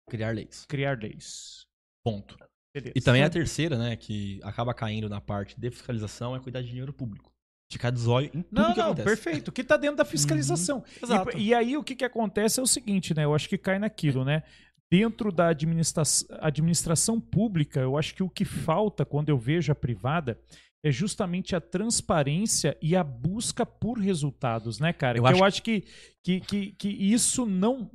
Criar 0.09 0.31
leis. 0.35 0.65
criar 0.67 0.97
leis. 0.99 1.65
Ponto. 2.03 2.37
Beleza. 2.73 2.93
E 2.95 3.01
também 3.01 3.23
a 3.23 3.29
terceira, 3.29 3.77
né, 3.77 3.95
que 3.95 4.39
acaba 4.43 4.73
caindo 4.73 5.07
na 5.09 5.21
parte 5.21 5.59
de 5.59 5.71
fiscalização 5.71 6.35
é 6.35 6.39
cuidar 6.39 6.61
de 6.61 6.67
dinheiro 6.69 6.91
público. 6.93 7.31
Ficar 7.71 7.89
de 7.89 7.99
zóio 7.99 8.27
em 8.33 8.41
tudo 8.43 8.47
Não, 8.51 8.73
que 8.73 8.77
não, 8.79 8.85
acontece. 8.87 9.07
perfeito. 9.07 9.47
O 9.47 9.51
que 9.51 9.61
está 9.61 9.75
dentro 9.77 9.95
da 9.97 10.05
fiscalização. 10.05 10.83
Exato. 11.01 11.35
E, 11.37 11.47
e 11.47 11.53
aí 11.53 11.75
o 11.77 11.83
que, 11.83 11.95
que 11.95 12.05
acontece 12.05 12.59
é 12.59 12.63
o 12.63 12.67
seguinte, 12.67 13.13
né? 13.15 13.23
Eu 13.25 13.33
acho 13.33 13.49
que 13.49 13.57
cai 13.57 13.79
naquilo, 13.79 14.23
né? 14.23 14.43
Dentro 14.91 15.31
da 15.31 15.47
administra 15.47 16.03
administração 16.41 17.19
pública, 17.19 17.79
eu 17.79 17.97
acho 17.97 18.13
que 18.13 18.21
o 18.21 18.29
que 18.29 18.45
falta 18.45 19.03
quando 19.03 19.29
eu 19.29 19.37
vejo 19.37 19.71
a 19.71 19.75
privada 19.75 20.39
é 20.83 20.91
justamente 20.91 21.55
a 21.55 21.59
transparência 21.61 22.77
e 22.79 22.95
a 22.95 23.03
busca 23.03 23.65
por 23.65 23.97
resultados, 23.97 24.79
né, 24.79 24.93
cara? 24.93 25.17
Eu 25.17 25.23
que 25.23 25.29
acho- 25.29 25.39
eu 25.39 25.43
acho 25.45 25.63
que, 25.63 25.83
que, 26.23 26.39
que, 26.41 26.71
que 26.73 26.87
isso 26.89 27.47
não. 27.47 27.89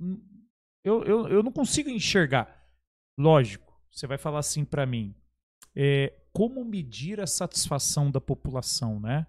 Eu, 0.84 1.04
eu, 1.04 1.28
eu 1.28 1.42
não 1.42 1.52
consigo 1.52 1.90
enxergar. 1.90 2.66
Lógico, 3.18 3.78
você 3.90 4.06
vai 4.06 4.18
falar 4.18 4.38
assim 4.38 4.64
pra 4.64 4.86
mim. 4.86 5.14
é, 5.74 6.12
como 6.32 6.64
medir 6.64 7.20
a 7.20 7.26
satisfação 7.26 8.10
da 8.10 8.20
população, 8.20 9.00
né? 9.00 9.26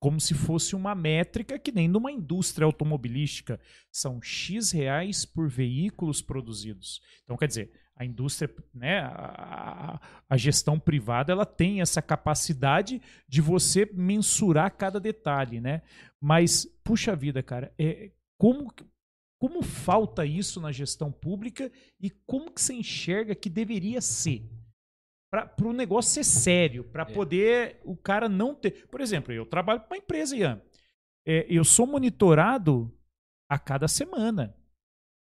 Como 0.00 0.20
se 0.20 0.34
fosse 0.34 0.76
uma 0.76 0.94
métrica 0.94 1.58
que 1.58 1.72
nem 1.72 1.88
numa 1.88 2.12
indústria 2.12 2.64
automobilística. 2.64 3.60
São 3.90 4.20
X 4.22 4.70
reais 4.70 5.24
por 5.24 5.48
veículos 5.48 6.20
produzidos. 6.20 7.00
Então, 7.22 7.36
quer 7.36 7.48
dizer, 7.48 7.72
a 7.96 8.04
indústria, 8.04 8.52
né, 8.74 9.00
a, 9.00 10.00
a, 10.28 10.36
gestão 10.36 10.78
privada, 10.78 11.32
ela 11.32 11.46
tem 11.46 11.80
essa 11.80 12.02
capacidade 12.02 13.00
de 13.28 13.40
você 13.40 13.88
mensurar 13.94 14.76
cada 14.76 14.98
detalhe, 14.98 15.60
né? 15.60 15.82
Mas, 16.20 16.66
puxa 16.82 17.14
vida, 17.14 17.42
cara, 17.42 17.72
é, 17.78 18.10
como, 18.36 18.72
como 19.44 19.62
falta 19.62 20.24
isso 20.24 20.58
na 20.58 20.72
gestão 20.72 21.12
pública 21.12 21.70
e 22.00 22.08
como 22.08 22.50
que 22.50 22.62
você 22.62 22.72
enxerga 22.72 23.34
que 23.34 23.50
deveria 23.50 24.00
ser? 24.00 24.42
Para 25.30 25.68
o 25.68 25.72
negócio 25.74 26.14
ser 26.14 26.24
sério, 26.24 26.84
para 26.84 27.02
é. 27.02 27.12
poder 27.12 27.78
o 27.84 27.94
cara 27.94 28.26
não 28.26 28.54
ter. 28.54 28.86
Por 28.86 29.02
exemplo, 29.02 29.34
eu 29.34 29.44
trabalho 29.44 29.80
para 29.80 29.90
uma 29.90 29.98
empresa, 29.98 30.34
Ian. 30.34 30.62
É, 31.26 31.44
eu 31.46 31.62
sou 31.62 31.86
monitorado 31.86 32.90
a 33.46 33.58
cada 33.58 33.86
semana. 33.86 34.56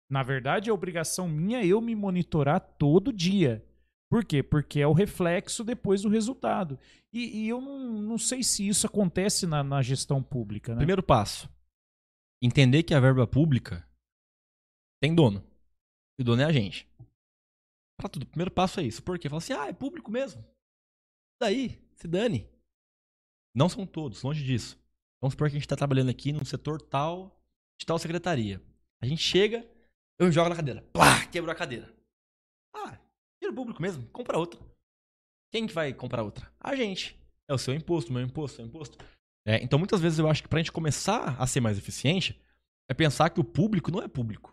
Na 0.10 0.24
verdade, 0.24 0.70
é 0.70 0.74
obrigação 0.74 1.28
minha 1.28 1.66
eu 1.66 1.82
me 1.82 1.94
monitorar 1.94 2.62
todo 2.62 3.12
dia. 3.12 3.62
Por 4.10 4.24
quê? 4.24 4.41
Porque 4.41 4.80
é 4.80 4.88
o 4.88 4.94
reflexo 4.94 5.66
depois 5.66 6.04
do 6.04 6.08
resultado. 6.08 6.80
E, 7.12 7.44
e 7.44 7.50
eu 7.50 7.60
não, 7.60 8.02
não, 8.02 8.18
sei 8.18 8.41
se 8.41 8.66
isso 8.66 8.88
acontece 8.88 9.45
na, 9.45 9.62
na 9.66 9.82
gestão 9.82 10.24
pública. 10.24 10.72
Né? 10.72 10.78
Primeiro 10.78 11.04
passo: 11.04 11.50
entender 12.41 12.84
que 12.84 12.94
a 12.94 13.02
verba 13.02 13.28
pública 13.28 13.86
tem 15.04 15.14
dono. 15.14 15.46
E 16.18 16.22
o 16.22 16.24
dono 16.24 16.42
é 16.42 16.46
a 16.46 16.52
gente. 16.54 16.88
Pra 18.00 18.08
tudo. 18.08 18.24
O 18.24 18.28
primeiro 18.28 18.50
passo 18.50 18.80
é 18.80 18.84
isso. 18.84 19.04
Por 19.04 19.20
quê? 19.20 19.28
Fala 19.28 19.40
assim: 19.40 19.52
ah, 19.52 19.68
é 19.68 19.74
público 19.74 20.10
mesmo. 20.10 20.42
Daí, 21.42 21.78
se 21.94 22.08
dane. 22.08 22.50
Não 23.54 23.68
são 23.68 23.86
todos, 23.86 24.24
longe 24.24 24.42
disso. 24.46 24.80
Vamos 25.22 25.34
supor 25.34 25.50
que 25.50 25.56
a 25.56 25.60
gente 25.60 25.66
está 25.66 25.76
trabalhando 25.76 26.10
aqui 26.10 26.32
num 26.32 26.46
setor 26.46 26.82
tal, 26.82 27.38
de 27.78 27.86
tal 27.86 28.00
secretaria. 28.00 28.62
A 29.02 29.06
gente 29.06 29.22
chega, 29.22 29.70
eu 30.18 30.32
jogo 30.32 30.50
na 30.50 30.56
cadeira. 30.56 30.82
Plá, 30.94 31.26
quebrou 31.28 31.52
a 31.52 31.56
cadeira. 31.56 31.94
Ah, 32.74 32.98
dinheiro 33.42 33.56
público 33.56 33.82
mesmo, 33.82 34.08
compra 34.08 34.38
outra. 34.38 34.60
Quem 35.52 35.68
que 35.68 35.74
vai 35.74 35.94
comprar 35.94 36.24
outra? 36.24 36.50
A 36.58 36.78
gente. 36.78 37.20
É 37.46 37.54
o 37.54 37.58
seu 37.58 37.74
imposto, 37.74 38.14
meu 38.14 38.22
imposto, 38.22 38.56
seu 38.56 38.66
imposto. 38.66 38.98
É, 39.46 39.62
então, 39.62 39.78
muitas 39.78 40.00
vezes 40.00 40.18
eu 40.18 40.30
acho 40.30 40.42
que 40.42 40.48
pra 40.48 40.60
gente 40.60 40.72
começar 40.72 41.36
a 41.38 41.46
ser 41.46 41.60
mais 41.60 41.78
eficiente, 41.78 42.42
é 42.90 42.94
pensar 42.94 43.30
que 43.30 43.42
o 43.42 43.44
público 43.44 43.92
não 43.92 44.02
é 44.02 44.08
público. 44.08 44.53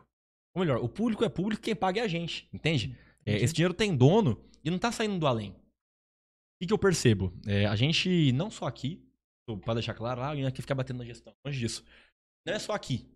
Ou 0.55 0.61
melhor, 0.61 0.79
o 0.79 0.89
público 0.89 1.25
é 1.25 1.29
público, 1.29 1.63
quem 1.63 1.75
paga 1.75 2.01
é 2.01 2.05
a 2.05 2.09
gente, 2.09 2.49
entende? 2.53 2.97
É, 3.25 3.37
esse 3.37 3.55
dinheiro 3.55 3.75
tem 3.75 3.97
dono 3.97 4.43
e 4.65 4.71
não 4.71 4.79
tá 4.79 4.91
saindo 4.91 5.19
do 5.19 5.27
além. 5.27 5.51
O 5.51 5.55
que, 6.61 6.67
que 6.67 6.73
eu 6.73 6.79
percebo? 6.79 7.33
É, 7.47 7.67
a 7.67 7.77
gente, 7.77 8.33
não 8.33 8.51
só 8.51 8.67
aqui, 8.67 9.03
para 9.65 9.75
deixar 9.75 9.95
claro, 9.95 10.21
ah, 10.21 10.33
aqui 10.47 10.61
fica 10.61 10.75
batendo 10.75 10.99
na 10.99 11.05
gestão, 11.05 11.35
longe 11.45 11.59
disso. 11.59 11.85
Não 12.47 12.55
é 12.55 12.59
só 12.59 12.73
aqui. 12.73 13.07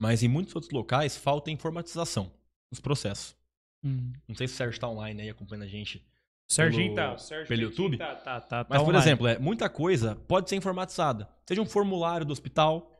Mas 0.00 0.22
em 0.22 0.28
muitos 0.28 0.54
outros 0.54 0.72
locais 0.72 1.16
falta 1.16 1.50
informatização 1.50 2.32
nos 2.70 2.80
processos. 2.80 3.36
Uhum. 3.84 4.12
Não 4.26 4.34
sei 4.34 4.48
se 4.48 4.54
o 4.54 4.56
Sérgio 4.56 4.74
está 4.74 4.88
online 4.88 5.22
aí 5.22 5.30
acompanhando 5.30 5.64
a 5.64 5.68
gente. 5.68 6.04
Serginho 6.48 6.94
tá. 6.94 7.16
Sérgio 7.16 7.48
pelo 7.48 7.62
YouTube. 7.62 7.96
Tá, 7.96 8.14
tá, 8.14 8.40
tá, 8.40 8.64
tá 8.64 8.66
Mas, 8.68 8.82
por 8.82 8.94
exemplo, 8.94 9.26
é, 9.26 9.38
muita 9.38 9.68
coisa 9.68 10.16
pode 10.26 10.48
ser 10.48 10.56
informatizada. 10.56 11.28
Seja 11.46 11.62
um 11.62 11.66
formulário 11.66 12.26
do 12.26 12.32
hospital, 12.32 12.90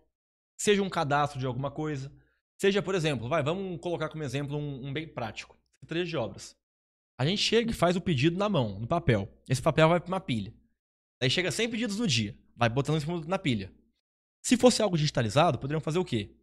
seja 0.57 0.83
um 0.83 0.89
cadastro 0.89 1.39
de 1.39 1.47
alguma 1.47 1.71
coisa. 1.71 2.13
Seja, 2.65 2.81
por 2.81 2.95
exemplo, 2.95 3.29
vai, 3.29 3.43
vamos 3.43 3.79
colocar 3.79 4.09
como 4.09 4.23
exemplo 4.23 4.57
um, 4.57 4.87
um 4.87 4.91
bem 4.91 5.07
prático. 5.07 5.55
Secretaria 5.81 6.07
de 6.07 6.17
obras. 6.17 6.57
A 7.21 7.27
gente 7.27 7.43
chega 7.43 7.71
e 7.71 7.75
faz 7.75 7.95
o 7.95 8.01
pedido 8.01 8.39
na 8.39 8.49
mão, 8.49 8.81
no 8.81 8.87
papel. 8.87 9.29
Esse 9.47 9.61
papel 9.61 9.87
vai 9.87 10.01
para 10.01 10.09
uma 10.09 10.19
pilha. 10.19 10.51
Aí 11.21 11.29
chega 11.29 11.51
100 11.51 11.69
pedidos 11.69 11.99
no 11.99 12.07
dia. 12.07 12.35
Vai 12.57 12.71
botando 12.71 12.97
isso 12.97 13.29
na 13.29 13.39
pilha. 13.39 13.71
Se 14.43 14.57
fosse 14.57 14.81
algo 14.81 14.97
digitalizado, 14.97 15.59
poderiam 15.59 15.79
fazer 15.79 15.99
o 15.99 16.05
quê? 16.07 16.35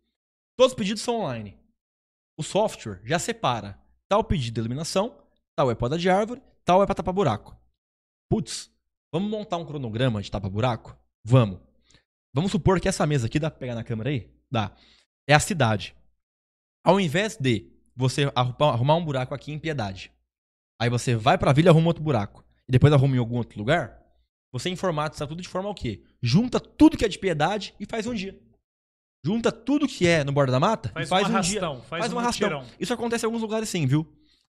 Todos 0.56 0.74
os 0.74 0.78
pedidos 0.78 1.02
são 1.02 1.22
online. 1.22 1.58
O 2.38 2.44
software 2.44 3.02
já 3.04 3.18
separa 3.18 3.82
tal 4.08 4.24
pedido 4.24 4.54
de 4.54 4.62
eliminação, 4.62 5.26
tal 5.56 5.72
é 5.72 5.76
poda 5.76 5.98
de 5.98 6.08
árvore, 6.08 6.40
tal 6.64 6.84
é 6.84 6.86
para 6.86 6.94
tapar 6.94 7.16
buraco. 7.16 7.58
Putz, 8.30 8.72
vamos 9.12 9.28
montar 9.28 9.58
um 9.58 9.66
cronograma 9.66 10.22
de 10.22 10.30
tapa 10.30 10.48
buraco? 10.48 10.96
Vamos. 11.26 11.60
Vamos 12.32 12.52
supor 12.52 12.80
que 12.80 12.88
essa 12.88 13.08
mesa 13.08 13.26
aqui, 13.26 13.40
dá 13.40 13.50
pra 13.50 13.60
pegar 13.60 13.74
na 13.74 13.84
câmera 13.84 14.12
aí? 14.12 14.32
Dá. 14.52 14.72
É 15.28 15.34
a 15.34 15.40
cidade. 15.40 15.96
Ao 16.84 17.00
invés 17.00 17.38
de 17.38 17.72
você 17.96 18.32
arrumar 18.36 18.96
um 18.96 19.06
buraco 19.06 19.34
aqui 19.34 19.52
em 19.52 19.60
Piedade, 19.60 20.12
aí 20.80 20.90
você 20.90 21.16
vai 21.16 21.38
pra 21.38 21.54
vila 21.54 21.68
e 21.68 21.70
arruma 21.70 21.88
outro 21.88 22.04
buraco, 22.04 22.44
e 22.68 22.72
depois 22.72 22.92
arruma 22.94 23.16
em 23.16 23.20
algum 23.20 23.38
outro 23.38 23.58
lugar, 23.60 24.00
você 24.52 24.70
informatiza 24.70 25.28
tudo 25.28 25.42
de 25.42 25.48
forma 25.48 25.70
o 25.70 25.76
quê? 25.76 26.04
Junta 26.22 26.60
tudo 26.60 26.98
que 26.98 27.06
é 27.06 27.08
de 27.08 27.20
Piedade 27.20 27.74
e 27.80 27.86
faz 27.86 28.06
um 28.08 28.14
dia 28.14 28.38
junta 29.24 29.52
tudo 29.52 29.88
que 29.88 30.08
é 30.08 30.24
no 30.24 30.32
borda 30.32 30.52
da 30.52 30.60
mata 30.60 30.90
faz 30.90 31.08
e 31.08 31.10
faz 31.10 31.28
um 31.28 31.32
arrastão, 31.32 31.76
dia, 31.76 31.84
faz, 31.84 32.02
faz 32.02 32.14
um 32.14 32.20
arrastão. 32.20 32.66
Isso 32.80 32.94
acontece 32.94 33.26
em 33.26 33.28
alguns 33.28 33.42
lugares 33.42 33.70
sim, 33.70 33.86
viu? 33.86 34.08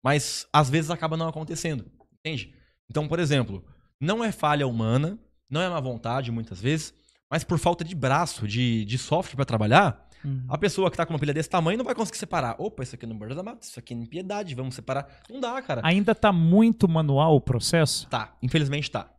Mas 0.04 0.48
às 0.52 0.70
vezes 0.70 0.90
acaba 0.90 1.18
não 1.18 1.28
acontecendo, 1.28 1.86
entende? 2.20 2.54
Então, 2.90 3.08
por 3.08 3.20
exemplo, 3.20 3.64
não 4.00 4.24
é 4.24 4.32
falha 4.32 4.68
humana, 4.68 5.20
não 5.50 5.62
é 5.62 5.70
má 5.70 5.80
vontade 5.80 6.32
muitas 6.32 6.60
vezes, 6.62 6.94
mas 7.30 7.44
por 7.44 7.58
falta 7.58 7.84
de 7.84 7.96
braço, 7.96 8.48
de, 8.48 8.86
de 8.86 8.98
software 8.98 9.36
para 9.36 9.46
trabalhar, 9.46 10.03
uhum. 10.24 10.46
a 10.50 10.58
pessoa 10.58 10.90
que 10.90 10.98
tá 10.98 11.06
com 11.06 11.14
uma 11.14 11.20
pilha 11.20 11.34
desse 11.34 11.50
tamanho 11.50 11.78
não 11.78 11.86
vai 11.86 11.96
conseguir 11.96 12.18
separar. 12.18 12.56
Opa, 12.60 12.84
isso 12.84 12.96
aqui 12.96 13.06
é 13.06 13.08
no 13.08 13.16
borda 13.16 13.36
da 13.36 13.44
mata, 13.44 13.66
isso 13.66 13.80
aqui 13.80 13.94
é 13.94 13.98
em 13.98 14.06
piedade, 14.06 14.56
vamos 14.56 14.76
separar. 14.76 15.22
Não 15.30 15.40
dá, 15.40 15.62
cara. 15.62 15.82
Ainda 15.84 16.14
tá 16.14 16.32
muito 16.32 16.88
manual 16.88 17.36
o 17.36 17.42
processo? 17.42 18.08
Tá, 18.10 18.38
infelizmente 18.42 18.90
tá. 18.90 19.12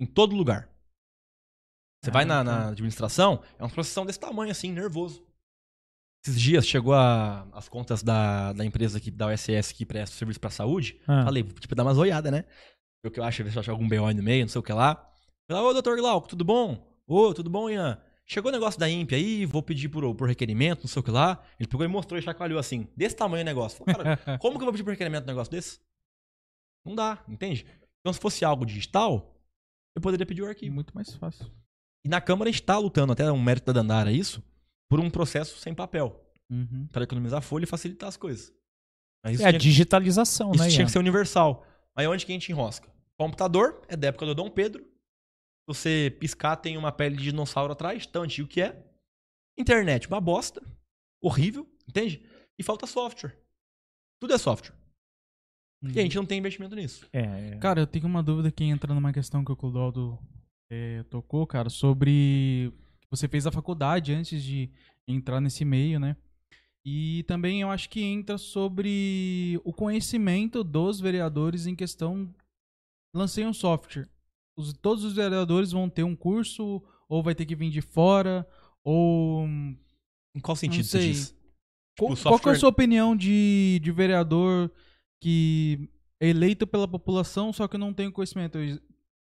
Em 0.00 0.06
todo 0.06 0.34
lugar. 0.34 0.68
Você 2.02 2.10
ah, 2.10 2.12
vai 2.12 2.24
na, 2.24 2.42
na, 2.42 2.68
administração, 2.70 3.42
é 3.58 3.62
uma 3.62 3.70
processão 3.70 4.04
desse 4.04 4.18
tamanho, 4.18 4.50
assim, 4.50 4.72
nervoso. 4.72 5.24
Esses 6.24 6.40
dias 6.40 6.66
chegou 6.66 6.94
a, 6.94 7.46
as 7.52 7.68
contas 7.68 8.02
da, 8.02 8.52
da 8.52 8.64
empresa 8.64 8.98
aqui, 8.98 9.10
da 9.10 9.28
OSS 9.28 9.72
que 9.72 9.86
presta 9.86 10.16
serviço 10.16 10.40
pra 10.40 10.50
saúde. 10.50 11.00
Ah. 11.06 11.24
Falei, 11.24 11.42
tipo, 11.44 11.74
dar 11.74 11.84
umas 11.84 11.98
olhadas, 11.98 12.32
né? 12.32 12.44
O 13.04 13.10
que 13.10 13.18
eu 13.20 13.24
acho, 13.24 13.42
ver 13.42 13.50
se 13.50 13.56
eu 13.56 13.60
acho 13.60 13.70
algum 13.70 13.88
BO 13.88 14.12
no 14.12 14.22
meio, 14.22 14.44
não 14.44 14.48
sei 14.48 14.58
o 14.58 14.62
que 14.62 14.72
lá. 14.72 14.94
Falei, 15.48 15.62
ô, 15.64 15.72
doutor 15.72 15.96
Glauco, 15.96 16.28
tudo 16.28 16.44
bom? 16.44 16.92
Ô, 17.06 17.34
tudo 17.34 17.50
bom, 17.50 17.68
Ian? 17.68 18.00
Chegou 18.26 18.50
o 18.50 18.52
negócio 18.52 18.78
da 18.78 18.88
INPE 18.88 19.14
aí, 19.14 19.46
vou 19.46 19.62
pedir 19.62 19.88
por, 19.88 20.14
por 20.14 20.28
requerimento, 20.28 20.82
não 20.82 20.88
sei 20.88 21.00
o 21.00 21.02
que 21.02 21.10
lá. 21.10 21.42
Ele 21.58 21.68
pegou 21.68 21.84
e 21.84 21.88
mostrou 21.88 22.18
e 22.18 22.22
chacoalhou 22.22 22.58
assim, 22.58 22.88
desse 22.96 23.16
tamanho 23.16 23.42
o 23.42 23.44
negócio. 23.44 23.84
Falei, 23.84 24.16
cara, 24.16 24.38
como 24.38 24.56
que 24.56 24.62
eu 24.62 24.66
vou 24.66 24.72
pedir 24.72 24.84
por 24.84 24.90
requerimento 24.90 25.24
um 25.24 25.26
negócio 25.26 25.50
desse? 25.50 25.80
Não 26.84 26.94
dá, 26.94 27.22
entende? 27.28 27.66
Então, 28.00 28.12
se 28.12 28.18
fosse 28.18 28.44
algo 28.44 28.64
digital, 28.64 29.36
eu 29.94 30.00
poderia 30.00 30.26
pedir 30.26 30.42
o 30.42 30.46
arquivo. 30.46 30.74
Muito 30.74 30.94
mais 30.94 31.14
fácil. 31.14 31.46
E 32.04 32.08
na 32.08 32.20
Câmara 32.20 32.48
a 32.48 32.52
gente 32.52 32.62
está 32.62 32.78
lutando, 32.78 33.12
até 33.12 33.30
um 33.30 33.40
mérito 33.40 33.66
da 33.66 33.80
Dandara 33.80 34.10
isso, 34.10 34.42
por 34.88 34.98
um 34.98 35.08
processo 35.08 35.58
sem 35.58 35.74
papel. 35.74 36.20
Uhum. 36.50 36.88
Para 36.92 37.04
economizar 37.04 37.40
folha 37.40 37.64
e 37.64 37.66
facilitar 37.66 38.08
as 38.08 38.16
coisas. 38.16 38.52
é 39.24 39.46
a 39.46 39.52
digitalização, 39.52 40.50
isso 40.50 40.60
né? 40.60 40.68
Isso 40.68 40.76
tinha 40.76 40.86
que 40.86 40.92
ser 40.92 40.98
universal. 40.98 41.66
Aí 41.94 42.06
onde 42.06 42.26
que 42.26 42.32
a 42.32 42.34
gente 42.34 42.50
enrosca? 42.50 42.88
Computador 43.16 43.82
é 43.88 43.96
da 43.96 44.08
época 44.08 44.26
do 44.26 44.34
Dom 44.34 44.50
Pedro. 44.50 44.84
Você 45.66 46.14
piscar, 46.18 46.56
tem 46.56 46.76
uma 46.76 46.92
pele 46.92 47.16
de 47.16 47.24
dinossauro 47.24 47.72
atrás, 47.72 48.06
tão 48.06 48.22
antigo 48.22 48.48
que 48.48 48.60
é. 48.60 48.84
Internet, 49.56 50.08
uma 50.08 50.20
bosta. 50.20 50.62
Horrível, 51.20 51.68
entende? 51.88 52.22
E 52.58 52.62
falta 52.62 52.86
software. 52.86 53.36
Tudo 54.20 54.34
é 54.34 54.38
software. 54.38 54.74
Uhum. 55.82 55.90
E 55.90 55.98
a 55.98 56.02
gente 56.02 56.16
não 56.16 56.26
tem 56.26 56.38
investimento 56.38 56.76
nisso. 56.76 57.06
É, 57.12 57.52
é. 57.52 57.56
Cara, 57.58 57.80
eu 57.80 57.86
tenho 57.86 58.06
uma 58.06 58.22
dúvida 58.22 58.50
que 58.50 58.64
entra 58.64 58.94
numa 58.94 59.12
questão 59.12 59.44
que 59.44 59.52
o 59.52 59.56
Clodoaldo 59.56 60.18
é, 60.70 61.02
tocou, 61.04 61.46
cara, 61.46 61.68
sobre. 61.68 62.72
Você 63.10 63.28
fez 63.28 63.46
a 63.46 63.52
faculdade 63.52 64.12
antes 64.12 64.42
de 64.42 64.70
entrar 65.06 65.40
nesse 65.40 65.64
meio, 65.64 66.00
né? 66.00 66.16
E 66.84 67.24
também 67.24 67.60
eu 67.60 67.70
acho 67.70 67.88
que 67.88 68.02
entra 68.02 68.38
sobre 68.38 69.60
o 69.64 69.72
conhecimento 69.72 70.64
dos 70.64 70.98
vereadores 70.98 71.66
em 71.66 71.76
questão. 71.76 72.32
Lancei 73.14 73.46
um 73.46 73.52
software. 73.52 74.08
Os, 74.56 74.72
todos 74.72 75.04
os 75.04 75.14
vereadores 75.14 75.72
vão 75.72 75.88
ter 75.88 76.02
um 76.02 76.14
curso, 76.14 76.82
ou 77.08 77.22
vai 77.22 77.34
ter 77.34 77.46
que 77.46 77.56
vir 77.56 77.70
de 77.70 77.80
fora, 77.80 78.46
ou. 78.84 79.46
Em 80.34 80.40
qual 80.40 80.56
sentido 80.56 80.84
você 80.84 81.00
diz? 81.00 81.28
Tipo, 81.28 82.06
qual, 82.06 82.16
software... 82.16 82.40
qual 82.40 82.54
é 82.54 82.56
a 82.56 82.60
sua 82.60 82.68
opinião 82.70 83.14
de, 83.14 83.78
de 83.82 83.92
vereador 83.92 84.70
que 85.20 85.90
é 86.20 86.28
eleito 86.28 86.66
pela 86.66 86.88
população, 86.88 87.52
só 87.52 87.68
que 87.68 87.76
não 87.76 87.92
tem 87.92 88.10
conhecimento? 88.10 88.58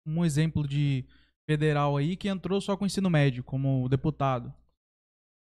Um 0.06 0.24
exemplo 0.26 0.68
de 0.68 1.06
federal 1.46 1.98
aí 1.98 2.16
que 2.16 2.28
entrou 2.28 2.62
só 2.62 2.78
com 2.78 2.86
ensino 2.86 3.10
médio 3.10 3.44
como 3.44 3.90
deputado. 3.90 4.54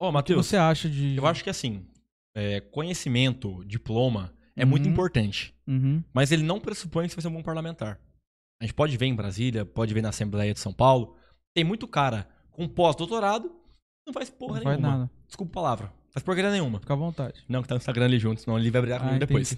Ô, 0.01 0.07
oh, 0.07 0.13
Matheus. 0.13 0.39
O 0.39 0.43
que 0.43 0.49
você 0.49 0.57
acha 0.57 0.89
de. 0.89 1.17
Eu 1.17 1.27
acho 1.27 1.45
que 1.45 1.51
assim, 1.51 1.87
é, 2.35 2.61
conhecimento, 2.61 3.65
diploma, 3.65 4.33
é 4.57 4.65
uhum. 4.65 4.71
muito 4.71 4.89
importante. 4.89 5.55
Uhum. 5.67 6.03
Mas 6.13 6.33
ele 6.33 6.43
não 6.43 6.61
pressupõe 6.61 7.07
que 7.07 7.11
você 7.11 7.17
vai 7.17 7.23
ser 7.23 7.29
um 7.29 7.33
bom 7.33 7.43
parlamentar. 7.43 8.01
A 8.61 8.65
gente 8.65 8.75
pode 8.75 8.97
ver 8.97 9.07
em 9.07 9.15
Brasília, 9.15 9.65
pode 9.65 9.95
ver 9.95 10.03
na 10.03 10.11
Assembleia 10.11 10.53
de 10.53 10.61
São 10.61 10.73
Paulo. 10.73 11.17
Tem 11.55 11.65
muito 11.65 11.89
cara 11.89 12.29
com 12.51 12.69
pós-doutorado, 12.69 13.51
não 14.07 14.13
faz 14.13 14.29
porra 14.29 14.61
não 14.61 14.71
nenhuma. 14.71 14.89
Faz 14.89 14.99
nada. 14.99 15.11
Desculpa 15.27 15.53
a 15.53 15.55
palavra. 15.55 15.93
Faz 16.13 16.25
porcaria 16.25 16.51
nenhuma. 16.51 16.81
Fica 16.81 16.93
à 16.93 16.97
vontade. 16.97 17.43
Não, 17.49 17.63
que 17.63 17.69
tá 17.69 17.75
no 17.75 17.79
Instagram 17.79 18.05
ali 18.05 18.19
junto, 18.19 18.41
senão 18.41 18.59
ele 18.59 18.71
vai 18.71 18.83
brigar 18.83 19.01
comigo 19.01 19.17
ah, 19.17 19.19
depois. 19.19 19.57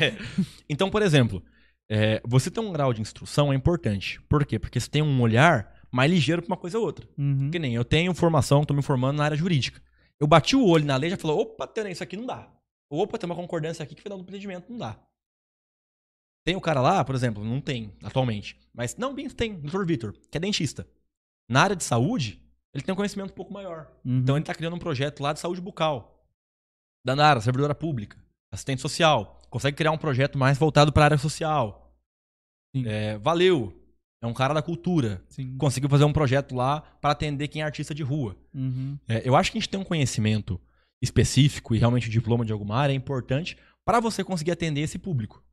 então, 0.68 0.90
por 0.90 1.02
exemplo, 1.02 1.42
é, 1.88 2.20
você 2.24 2.50
ter 2.50 2.60
um 2.60 2.72
grau 2.72 2.92
de 2.92 3.00
instrução 3.00 3.52
é 3.52 3.56
importante. 3.56 4.20
Por 4.28 4.44
quê? 4.44 4.58
Porque 4.58 4.78
você 4.78 4.90
tem 4.90 5.02
um 5.02 5.20
olhar 5.20 5.72
mais 5.90 6.10
ligeiro 6.10 6.42
pra 6.42 6.48
uma 6.48 6.56
coisa 6.56 6.78
ou 6.78 6.84
outra. 6.84 7.08
Uhum. 7.16 7.50
Que 7.50 7.58
nem 7.58 7.74
eu 7.74 7.84
tenho 7.84 8.12
formação, 8.12 8.64
tô 8.64 8.74
me 8.74 8.82
formando 8.82 9.18
na 9.18 9.24
área 9.24 9.36
jurídica. 9.36 9.80
Eu 10.20 10.26
bati 10.26 10.56
o 10.56 10.66
olho 10.66 10.84
na 10.84 10.96
lei 10.96 11.08
e 11.08 11.10
já 11.12 11.16
falou, 11.16 11.40
opa, 11.40 11.66
tem 11.66 11.90
isso 11.92 12.02
aqui 12.02 12.16
não 12.16 12.26
dá. 12.26 12.48
Opa, 12.90 13.16
tem 13.16 13.28
uma 13.28 13.36
concordância 13.36 13.82
aqui 13.82 13.94
que 13.94 14.02
foi 14.02 14.10
dado 14.10 14.18
no 14.18 14.24
procedimento, 14.24 14.70
não 14.70 14.78
dá. 14.78 14.98
Tem 16.44 16.54
o 16.54 16.60
cara 16.60 16.80
lá, 16.80 17.02
por 17.04 17.14
exemplo, 17.14 17.42
não 17.42 17.60
tem 17.60 17.92
atualmente. 18.02 18.58
Mas 18.72 18.96
não, 18.96 19.14
bem 19.14 19.28
tem, 19.30 19.54
o 19.54 19.62
Dr. 19.62 19.84
Vitor, 19.84 20.14
que 20.30 20.36
é 20.36 20.40
dentista. 20.40 20.86
Na 21.48 21.62
área 21.62 21.76
de 21.76 21.84
saúde, 21.84 22.40
ele 22.72 22.84
tem 22.84 22.92
um 22.92 22.96
conhecimento 22.96 23.30
um 23.30 23.34
pouco 23.34 23.52
maior. 23.52 23.90
Uhum. 24.04 24.18
Então 24.18 24.36
ele 24.36 24.44
tá 24.44 24.54
criando 24.54 24.76
um 24.76 24.78
projeto 24.78 25.22
lá 25.22 25.32
de 25.32 25.40
saúde 25.40 25.60
bucal. 25.60 26.26
Da 27.04 27.16
Nara, 27.16 27.40
servidora 27.40 27.74
pública, 27.74 28.18
assistente 28.52 28.82
social. 28.82 29.42
Consegue 29.48 29.76
criar 29.76 29.92
um 29.92 29.98
projeto 29.98 30.36
mais 30.36 30.58
voltado 30.58 30.92
para 30.92 31.04
a 31.04 31.06
área 31.06 31.18
social. 31.18 31.94
É, 32.84 33.16
valeu. 33.18 33.80
É 34.20 34.26
um 34.26 34.34
cara 34.34 34.52
da 34.52 34.62
cultura. 34.62 35.22
Sim. 35.28 35.56
Conseguiu 35.56 35.88
fazer 35.88 36.04
um 36.04 36.12
projeto 36.12 36.54
lá 36.54 36.80
para 37.00 37.12
atender 37.12 37.48
quem 37.48 37.62
é 37.62 37.64
artista 37.64 37.94
de 37.94 38.02
rua. 38.02 38.36
Uhum. 38.52 38.98
É, 39.06 39.26
eu 39.26 39.36
acho 39.36 39.52
que 39.52 39.58
a 39.58 39.60
gente 39.60 39.68
tem 39.68 39.78
um 39.78 39.84
conhecimento 39.84 40.60
específico 41.00 41.74
e 41.74 41.78
realmente 41.78 42.08
o 42.08 42.10
diploma 42.10 42.44
de 42.44 42.52
alguma 42.52 42.76
área 42.76 42.92
é 42.92 42.96
importante 42.96 43.56
para 43.84 44.00
você 44.00 44.24
conseguir 44.24 44.50
atender 44.50 44.80
esse 44.80 44.98
público. 44.98 45.44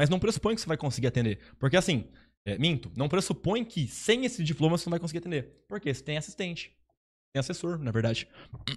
Mas 0.00 0.08
não 0.08 0.18
pressupõe 0.18 0.54
que 0.54 0.62
você 0.62 0.66
vai 0.66 0.78
conseguir 0.78 1.08
atender. 1.08 1.38
Porque 1.58 1.76
assim, 1.76 2.06
é, 2.46 2.56
minto, 2.56 2.90
não 2.96 3.06
pressupõe 3.06 3.62
que 3.62 3.86
sem 3.86 4.24
esse 4.24 4.42
diploma 4.42 4.78
você 4.78 4.88
não 4.88 4.92
vai 4.92 4.98
conseguir 4.98 5.18
atender. 5.18 5.62
Porque 5.68 5.92
você 5.92 6.02
tem 6.02 6.16
assistente, 6.16 6.72
tem 7.34 7.38
assessor, 7.38 7.78
na 7.78 7.90
verdade. 7.90 8.26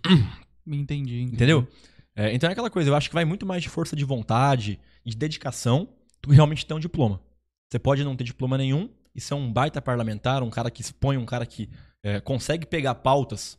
Entendi, 0.67 1.21
entendi. 1.21 1.35
Entendeu? 1.35 1.67
É, 2.13 2.33
então 2.33 2.49
é 2.49 2.51
aquela 2.51 2.69
coisa, 2.69 2.89
eu 2.89 2.95
acho 2.95 3.09
que 3.09 3.15
vai 3.15 3.23
muito 3.23 3.45
mais 3.45 3.63
de 3.63 3.69
força 3.69 3.95
de 3.95 4.03
vontade 4.03 4.77
e 5.05 5.11
de 5.11 5.15
dedicação 5.15 5.93
do 6.21 6.27
que 6.27 6.35
realmente 6.35 6.65
ter 6.65 6.73
um 6.73 6.79
diploma. 6.79 7.21
Você 7.69 7.79
pode 7.79 8.03
não 8.03 8.17
ter 8.17 8.25
diploma 8.25 8.57
nenhum 8.57 8.89
e 9.15 9.21
ser 9.21 9.33
um 9.33 9.51
baita 9.51 9.81
parlamentar, 9.81 10.43
um 10.43 10.49
cara 10.49 10.69
que 10.69 10.81
expõe, 10.81 11.15
um 11.15 11.25
cara 11.25 11.45
que 11.45 11.69
é, 12.03 12.19
consegue 12.19 12.65
pegar 12.65 12.95
pautas, 12.95 13.57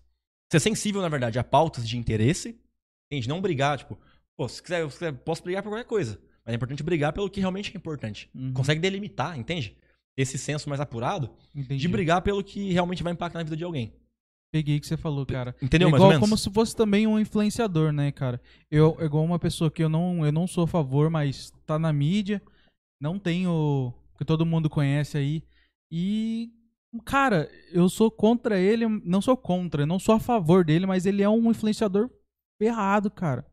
ser 0.53 0.61
sensível, 0.61 1.01
na 1.01 1.09
verdade, 1.09 1.39
a 1.39 1.45
pautas 1.45 1.89
de 1.89 1.97
interesse, 1.97 2.59
entende? 3.11 3.27
Não 3.27 3.41
brigar, 3.41 3.79
tipo, 3.79 3.99
pô, 4.37 4.49
se 4.49 4.63
quiser, 4.63 4.87
se 4.91 4.99
quiser, 4.99 5.13
posso 5.13 5.43
brigar 5.43 5.63
por 5.63 5.71
qualquer 5.71 5.87
coisa. 5.87 6.21
Mas 6.45 6.53
é 6.53 6.57
importante 6.57 6.83
brigar 6.83 7.13
pelo 7.13 7.31
que 7.31 7.41
realmente 7.41 7.73
é 7.75 7.77
importante. 7.77 8.29
Uhum. 8.35 8.53
Consegue 8.53 8.81
delimitar, 8.81 9.39
entende? 9.39 9.77
Esse 10.17 10.39
senso 10.39 10.69
mais 10.69 10.81
apurado 10.81 11.31
Entendi. 11.55 11.81
de 11.81 11.89
brigar 11.89 12.23
pelo 12.23 12.45
que 12.45 12.73
realmente 12.73 13.03
vai 13.03 13.13
impactar 13.13 13.41
na 13.41 13.45
vida 13.45 13.57
de 13.57 13.65
alguém. 13.65 13.93
Peguei 14.53 14.77
o 14.77 14.81
que 14.81 14.87
você 14.87 14.97
falou, 14.97 15.27
cara. 15.27 15.57
Entendeu, 15.61 15.89
é 15.89 15.91
mais 15.91 15.99
igual 15.99 16.11
ou 16.11 16.15
menos? 16.15 16.29
como 16.29 16.39
se 16.39 16.49
fosse 16.49 16.77
também 16.77 17.09
um 17.09 17.19
influenciador, 17.19 17.93
né, 17.93 18.13
cara? 18.13 18.41
Eu, 18.71 18.97
é 19.01 19.05
igual 19.05 19.25
uma 19.25 19.39
pessoa 19.39 19.69
que 19.69 19.83
eu 19.83 19.89
não, 19.89 20.25
eu 20.25 20.31
não 20.31 20.47
sou 20.47 20.63
a 20.63 20.69
favor, 20.69 21.11
mas 21.11 21.53
tá 21.67 21.77
na 21.77 21.93
mídia, 21.93 22.41
não 23.01 23.19
tenho. 23.19 23.93
que 24.17 24.25
todo 24.25 24.47
mundo 24.47 24.71
conhece 24.71 25.19
aí. 25.19 25.43
E. 25.91 26.53
Cara, 27.05 27.51
eu 27.73 27.89
sou 27.89 28.09
contra 28.09 28.57
ele, 28.57 28.87
não 28.87 29.21
sou 29.21 29.37
contra, 29.37 29.83
eu 29.83 29.87
não 29.87 29.99
sou 29.99 30.15
a 30.15 30.21
favor 30.21 30.65
dele, 30.65 30.87
mas 30.87 31.05
ele 31.05 31.25
é 31.25 31.29
um 31.29 31.51
influenciador 31.51 32.09
ferrado, 32.57 33.11
cara. 33.11 33.45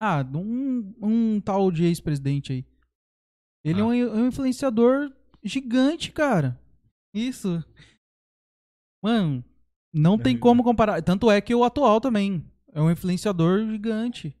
Ah, 0.00 0.24
um, 0.34 0.94
um 1.02 1.40
tal 1.40 1.70
de 1.70 1.84
ex-presidente 1.84 2.52
aí. 2.52 2.64
Ele 3.64 3.80
é 3.80 3.82
Ah. 3.82 3.86
um, 3.86 3.92
é 3.92 4.06
um 4.22 4.26
influenciador 4.28 5.12
gigante, 5.44 6.10
cara. 6.12 6.58
Isso. 7.14 7.62
Mano, 9.02 9.44
não 9.92 10.18
tem 10.18 10.36
como 10.38 10.62
comparar. 10.62 11.02
Tanto 11.02 11.30
é 11.30 11.40
que 11.40 11.54
o 11.54 11.64
atual 11.64 12.00
também 12.00 12.44
é 12.72 12.80
um 12.80 12.90
influenciador 12.90 13.60
gigante. 13.70 14.34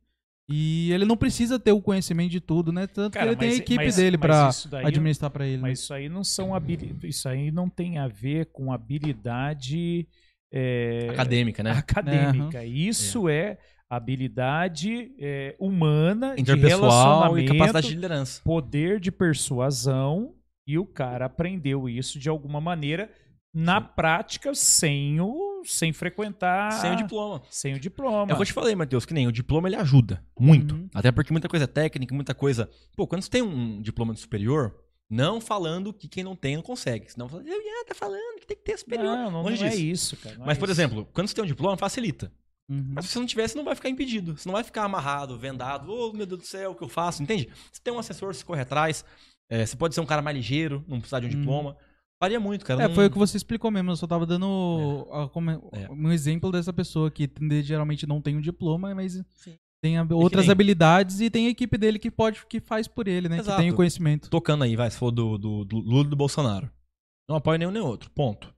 E 0.52 0.90
ele 0.92 1.04
não 1.04 1.16
precisa 1.16 1.60
ter 1.60 1.70
o 1.70 1.80
conhecimento 1.80 2.30
de 2.32 2.40
tudo, 2.40 2.72
né? 2.72 2.86
Tanto 2.86 3.14
Cara, 3.14 3.26
que 3.26 3.30
ele 3.32 3.36
tem 3.38 3.48
a 3.48 3.52
mas- 3.52 3.60
equipe 3.60 3.84
mas- 3.84 3.96
dele 3.96 4.16
daí- 4.68 4.84
administrar 4.84 5.30
pra 5.30 5.46
ele. 5.46 5.56
né? 5.58 5.62
Mas 5.62 5.78
isso 5.80 5.94
aí 5.94 6.08
não 6.08 6.24
são 6.24 6.50
isso 7.04 7.28
aí 7.28 7.52
não 7.52 7.68
tem 7.70 7.98
a 7.98 8.08
ver 8.08 8.46
com 8.46 8.72
habilidade 8.72 10.08
é, 10.52 11.08
Acadêmica, 11.10 11.62
né? 11.62 11.70
acadêmica. 11.70 12.64
Isso 12.64 13.28
é, 13.28 13.58
habilidade 13.90 15.12
é, 15.18 15.56
humana, 15.58 16.36
de 16.36 16.42
Interpessoal 16.42 17.36
e 17.36 17.42
relacionamento, 17.42 17.52
capacidade 17.52 17.88
de 17.88 17.94
liderança. 17.94 18.40
poder 18.44 19.00
de 19.00 19.10
persuasão 19.10 20.34
e 20.66 20.78
o 20.78 20.86
cara 20.86 21.26
aprendeu 21.26 21.88
isso 21.88 22.18
de 22.18 22.28
alguma 22.28 22.60
maneira 22.60 23.10
na 23.52 23.80
prática 23.80 24.54
sem 24.54 25.20
o 25.20 25.50
sem 25.64 25.92
frequentar 25.92 26.72
Sem 26.72 26.92
o 26.92 26.96
diploma. 26.96 27.42
sem 27.50 27.74
o 27.74 27.80
diploma. 27.80 28.32
É 28.32 28.34
eu 28.34 28.44
te 28.44 28.52
falei, 28.52 28.74
Matheus, 28.74 29.04
que 29.04 29.12
nem 29.12 29.26
o 29.26 29.32
diploma 29.32 29.68
ele 29.68 29.76
ajuda 29.76 30.24
muito. 30.38 30.74
Uhum. 30.74 30.88
Até 30.94 31.12
porque 31.12 31.32
muita 31.32 31.48
coisa 31.48 31.64
é 31.64 31.66
técnica, 31.66 32.14
muita 32.14 32.34
coisa. 32.34 32.70
Pô, 32.96 33.06
quando 33.06 33.22
você 33.22 33.30
tem 33.30 33.42
um 33.42 33.82
diploma 33.82 34.14
de 34.14 34.20
superior, 34.20 34.74
não 35.10 35.40
falando 35.40 35.92
que 35.92 36.08
quem 36.08 36.22
não 36.22 36.36
tem 36.36 36.56
não 36.56 36.62
consegue. 36.62 37.10
Senão 37.12 37.26
ah, 37.26 37.84
tá 37.86 37.94
falando 37.94 38.40
que 38.40 38.46
tem 38.46 38.56
que 38.56 38.62
ter 38.62 38.78
superior. 38.78 39.04
não, 39.16 39.30
não, 39.30 39.42
não 39.42 39.50
é 39.50 39.74
isso, 39.74 40.16
cara. 40.16 40.38
não 40.38 40.46
Mas, 40.46 40.56
é 40.56 40.60
por 40.60 40.68
isso. 40.70 40.80
exemplo, 40.80 41.08
quando 41.12 41.26
você 41.28 41.34
tem 41.34 41.44
um 41.44 41.48
diploma, 41.48 41.76
facilita. 41.76 42.32
Uhum. 42.70 42.92
Mas 42.94 43.06
se 43.06 43.12
você 43.12 43.18
não 43.18 43.26
tiver, 43.26 43.48
você 43.48 43.56
não 43.58 43.64
vai 43.64 43.74
ficar 43.74 43.88
impedido. 43.88 44.36
Você 44.38 44.48
não 44.48 44.52
vai 44.54 44.62
ficar 44.62 44.84
amarrado, 44.84 45.36
vendado. 45.36 45.90
Oh, 45.92 46.12
meu 46.12 46.24
Deus 46.24 46.40
do 46.40 46.46
céu, 46.46 46.70
o 46.70 46.74
que 46.74 46.84
eu 46.84 46.88
faço? 46.88 47.22
Entende? 47.22 47.48
Você 47.72 47.80
tem 47.82 47.92
um 47.92 47.98
assessor, 47.98 48.32
você 48.32 48.44
corre 48.44 48.60
atrás. 48.62 49.04
É, 49.50 49.66
você 49.66 49.76
pode 49.76 49.94
ser 49.94 50.00
um 50.00 50.06
cara 50.06 50.22
mais 50.22 50.36
ligeiro, 50.36 50.84
não 50.86 50.98
precisar 51.00 51.18
de 51.20 51.26
um 51.26 51.30
Uhum. 51.30 51.36
diploma. 51.40 51.76
Varia 52.22 52.38
muito, 52.38 52.64
cara. 52.64 52.84
É, 52.84 52.88
Não- 52.88 52.94
foi 52.94 53.06
o 53.06 53.10
que 53.10 53.18
você 53.18 53.36
explicou 53.36 53.70
mesmo. 53.70 53.90
Eu 53.90 53.96
só 53.96 54.06
tava 54.06 54.24
dando 54.26 55.08
a- 55.10 55.28
como- 55.28 55.50
É. 55.72 55.90
um 55.90 56.12
exemplo 56.12 56.52
dessa 56.52 56.72
pessoa 56.72 57.10
que 57.10 57.28
geralmente 57.64 58.06
não 58.06 58.20
tem 58.20 58.36
um 58.36 58.40
diploma, 58.40 58.94
mas 58.94 59.20
Sim. 59.36 59.56
tem 59.82 59.96
a- 59.98 60.06
outras 60.12 60.44
nem- 60.44 60.52
habilidades 60.52 61.20
e 61.20 61.30
tem 61.30 61.46
a 61.46 61.50
equipe 61.50 61.76
dele 61.78 61.98
que 61.98 62.10
pode 62.10 62.44
que 62.46 62.60
faz 62.60 62.86
por 62.86 63.08
ele, 63.08 63.28
né? 63.28 63.38
Exato. 63.38 63.56
Que 63.56 63.62
tem 63.62 63.72
o 63.72 63.74
conhecimento. 63.74 64.28
Tocando 64.30 64.62
aí, 64.64 64.76
vai, 64.76 64.90
se 64.90 64.98
for 64.98 65.10
do, 65.10 65.36
do, 65.38 65.64
do 65.64 65.78
Lula 65.78 66.06
e 66.06 66.10
do 66.10 66.16
Bolsonaro. 66.16 66.70
Não 67.28 67.36
apoio 67.36 67.58
nenhum 67.58 67.70
nem 67.72 67.82
outro. 67.82 68.10
Ponto. 68.10 68.54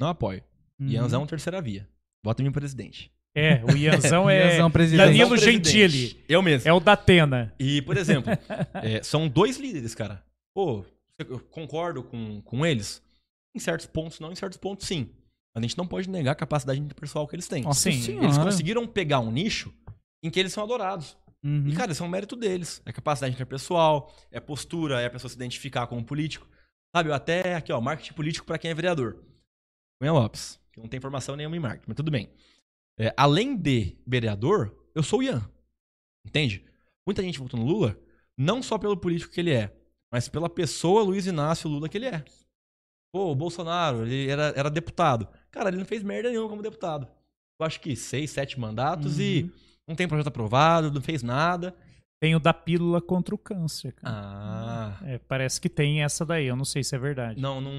Não 0.00 0.08
apoio. 0.08 0.42
Uhum. 0.80 0.88
Ianzão, 0.88 1.24
terceira 1.26 1.62
via. 1.62 1.88
Vota 2.24 2.42
em 2.42 2.46
mim 2.46 2.52
presidente. 2.52 3.12
É, 3.34 3.64
o 3.64 3.76
Ianzão 3.76 4.28
é 4.30 4.52
Ianzão, 4.52 4.70
presidente. 4.70 5.06
Danilo. 5.06 5.36
Gentili. 5.36 6.24
Eu 6.28 6.40
mesmo. 6.40 6.68
É 6.68 6.72
o 6.72 6.80
da 6.80 6.92
Atena. 6.92 7.52
E, 7.58 7.82
por 7.82 7.96
exemplo, 7.96 8.32
é, 8.82 9.02
são 9.02 9.28
dois 9.28 9.58
líderes, 9.58 9.94
cara. 9.94 10.22
Pô, 10.54 10.84
eu 11.18 11.40
concordo 11.40 12.02
com, 12.02 12.40
com 12.42 12.64
eles. 12.64 13.02
Em 13.54 13.58
certos 13.58 13.86
pontos, 13.86 14.20
não. 14.20 14.32
Em 14.32 14.36
certos 14.36 14.58
pontos, 14.58 14.86
sim. 14.86 15.10
Mas 15.54 15.62
a 15.62 15.66
gente 15.66 15.78
não 15.78 15.86
pode 15.86 16.10
negar 16.10 16.32
a 16.32 16.36
capacidade 16.36 16.80
interpessoal 16.80 17.26
que 17.28 17.36
eles 17.36 17.46
têm. 17.46 17.62
Nossa 17.62 17.90
Sim, 17.90 18.02
senhora. 18.02 18.26
Eles 18.26 18.38
conseguiram 18.38 18.86
pegar 18.86 19.20
um 19.20 19.30
nicho 19.30 19.72
em 20.22 20.30
que 20.30 20.40
eles 20.40 20.52
são 20.52 20.64
adorados. 20.64 21.16
Uhum. 21.44 21.68
E, 21.68 21.74
cara, 21.74 21.92
isso 21.92 22.02
é 22.02 22.06
um 22.06 22.10
mérito 22.10 22.34
deles. 22.34 22.82
É 22.84 22.92
capacidade 22.92 23.34
interpessoal, 23.34 24.12
é 24.32 24.40
postura, 24.40 25.00
é 25.00 25.06
a 25.06 25.10
pessoa 25.10 25.28
se 25.28 25.36
identificar 25.36 25.86
como 25.86 26.02
político. 26.04 26.48
Sabe, 26.94 27.10
eu 27.10 27.14
até 27.14 27.54
aqui, 27.54 27.72
ó, 27.72 27.80
marketing 27.80 28.14
político 28.14 28.46
pra 28.46 28.58
quem 28.58 28.70
é 28.70 28.74
vereador. 28.74 29.22
Cunha 30.00 30.12
Lopes, 30.12 30.60
que 30.72 30.80
não 30.80 30.88
tem 30.88 31.00
formação 31.00 31.36
nenhuma 31.36 31.56
em 31.56 31.60
marketing, 31.60 31.84
mas 31.86 31.96
tudo 31.96 32.10
bem. 32.10 32.30
É, 32.98 33.12
além 33.16 33.56
de 33.56 33.96
vereador, 34.06 34.74
eu 34.94 35.02
sou 35.02 35.18
o 35.20 35.22
Ian. 35.22 35.48
Entende? 36.26 36.64
Muita 37.06 37.22
gente 37.22 37.38
votou 37.38 37.58
no 37.58 37.66
Lula, 37.66 37.98
não 38.38 38.62
só 38.62 38.78
pelo 38.78 38.96
político 38.96 39.32
que 39.32 39.40
ele 39.40 39.52
é, 39.52 39.76
mas 40.12 40.28
pela 40.28 40.48
pessoa 40.48 41.02
Luiz 41.02 41.26
Inácio 41.26 41.68
Lula 41.68 41.88
que 41.88 41.98
ele 41.98 42.06
é. 42.06 42.24
Pô, 43.12 43.30
o 43.30 43.34
Bolsonaro, 43.34 44.06
ele 44.06 44.28
era, 44.30 44.52
era 44.56 44.70
deputado. 44.70 45.28
Cara, 45.50 45.68
ele 45.68 45.78
não 45.78 45.84
fez 45.84 46.02
merda 46.02 46.30
nenhuma 46.30 46.48
como 46.48 46.62
deputado. 46.62 47.06
Eu 47.60 47.66
acho 47.66 47.80
que 47.80 47.94
seis, 47.94 48.30
sete 48.30 48.58
mandatos 48.58 49.18
e 49.20 49.44
Uhum. 49.44 49.50
não 49.88 49.94
tem 49.94 50.08
projeto 50.08 50.28
aprovado, 50.28 50.90
não 50.90 51.00
fez 51.00 51.22
nada. 51.22 51.76
Tem 52.24 52.34
o 52.34 52.40
da 52.40 52.54
pílula 52.54 53.02
contra 53.02 53.34
o 53.34 53.38
câncer, 53.38 53.92
cara. 53.92 54.14
Ah. 54.16 54.98
É, 55.04 55.18
parece 55.18 55.60
que 55.60 55.68
tem 55.68 56.02
essa 56.02 56.24
daí, 56.24 56.46
eu 56.46 56.56
não 56.56 56.64
sei 56.64 56.82
se 56.82 56.94
é 56.94 56.98
verdade. 56.98 57.38
Não, 57.38 57.60
não, 57.60 57.72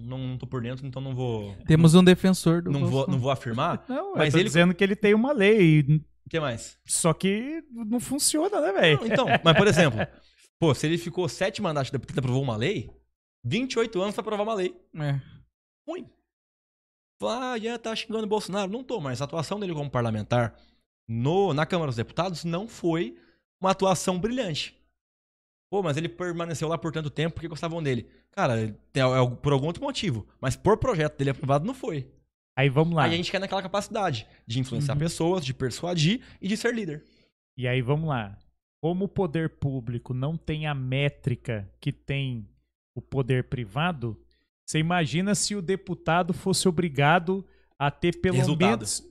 não 0.00 0.38
tô 0.38 0.46
por 0.46 0.62
dentro, 0.62 0.86
então 0.86 1.02
não 1.02 1.14
vou. 1.14 1.54
Temos 1.66 1.94
um 1.94 2.02
defensor 2.02 2.62
do 2.62 2.70
Não 2.70 2.86
vou, 2.86 3.06
não 3.06 3.18
vou 3.18 3.30
afirmar. 3.30 3.84
Não, 3.86 4.14
Mas 4.14 4.28
eu 4.28 4.32
tô 4.32 4.38
ele- 4.38 4.44
dizendo 4.44 4.74
que 4.74 4.82
ele 4.82 4.96
tem 4.96 5.12
uma 5.12 5.32
lei, 5.34 5.80
O 6.24 6.30
que 6.30 6.40
mais? 6.40 6.78
só 6.86 7.12
que 7.12 7.62
não 7.70 8.00
funciona, 8.00 8.58
né, 8.58 8.72
velho? 8.72 9.00
Então, 9.06 9.26
mas 9.44 9.54
por 9.54 9.66
exemplo, 9.66 9.98
pô, 10.58 10.74
se 10.74 10.86
ele 10.86 10.96
ficou 10.96 11.28
sete 11.28 11.60
mandatos 11.60 11.88
de 11.90 11.98
deputado 11.98 12.16
e 12.16 12.20
aprovou 12.20 12.42
uma 12.42 12.56
lei, 12.56 12.90
28 13.44 14.00
anos 14.00 14.14
pra 14.14 14.22
aprovar 14.22 14.44
uma 14.44 14.54
lei. 14.54 14.74
É. 14.96 15.20
Ruim. 15.86 16.06
Ah, 17.22 17.58
Ian 17.58 17.78
tá 17.78 17.94
xingando 17.94 18.24
o 18.24 18.26
Bolsonaro. 18.26 18.72
Não 18.72 18.82
tô, 18.82 18.98
mas 18.98 19.20
a 19.20 19.26
atuação 19.26 19.60
dele 19.60 19.74
como 19.74 19.90
parlamentar 19.90 20.56
no, 21.06 21.52
na 21.52 21.66
Câmara 21.66 21.90
dos 21.90 21.96
Deputados 21.96 22.44
não 22.46 22.66
foi 22.66 23.14
uma 23.60 23.70
atuação 23.70 24.18
brilhante. 24.18 24.76
Pô, 25.70 25.82
mas 25.82 25.96
ele 25.96 26.08
permaneceu 26.08 26.66
lá 26.68 26.76
por 26.76 26.90
tanto 26.92 27.10
tempo 27.10 27.34
porque 27.34 27.46
gostavam 27.48 27.82
dele. 27.82 28.08
Cara, 28.32 28.60
é, 28.60 28.74
é 28.98 29.30
por 29.40 29.52
algum 29.52 29.66
outro 29.66 29.82
motivo. 29.82 30.26
Mas 30.40 30.56
por 30.56 30.76
projeto 30.78 31.16
dele 31.16 31.30
aprovado 31.30 31.64
não 31.64 31.74
foi. 31.74 32.10
Aí 32.58 32.68
vamos 32.68 32.94
lá. 32.94 33.04
Aí 33.04 33.14
a 33.14 33.16
gente 33.16 33.30
quer 33.30 33.38
naquela 33.38 33.62
capacidade 33.62 34.26
de 34.46 34.58
influenciar 34.58 34.94
Uhum. 34.94 34.98
pessoas, 35.00 35.44
de 35.44 35.54
persuadir 35.54 36.22
e 36.40 36.48
de 36.48 36.56
ser 36.56 36.74
líder. 36.74 37.04
E 37.56 37.68
aí 37.68 37.80
vamos 37.80 38.08
lá. 38.08 38.36
Como 38.82 39.04
o 39.04 39.08
poder 39.08 39.48
público 39.50 40.12
não 40.12 40.36
tem 40.36 40.66
a 40.66 40.74
métrica 40.74 41.70
que 41.80 41.92
tem 41.92 42.48
o 42.96 43.00
poder 43.00 43.44
privado, 43.44 44.20
você 44.66 44.78
imagina 44.78 45.34
se 45.34 45.54
o 45.54 45.62
deputado 45.62 46.32
fosse 46.32 46.68
obrigado 46.68 47.46
a 47.78 47.90
ter 47.90 48.20
pelo 48.20 48.36
Resultado. 48.38 48.70
menos. 48.70 49.09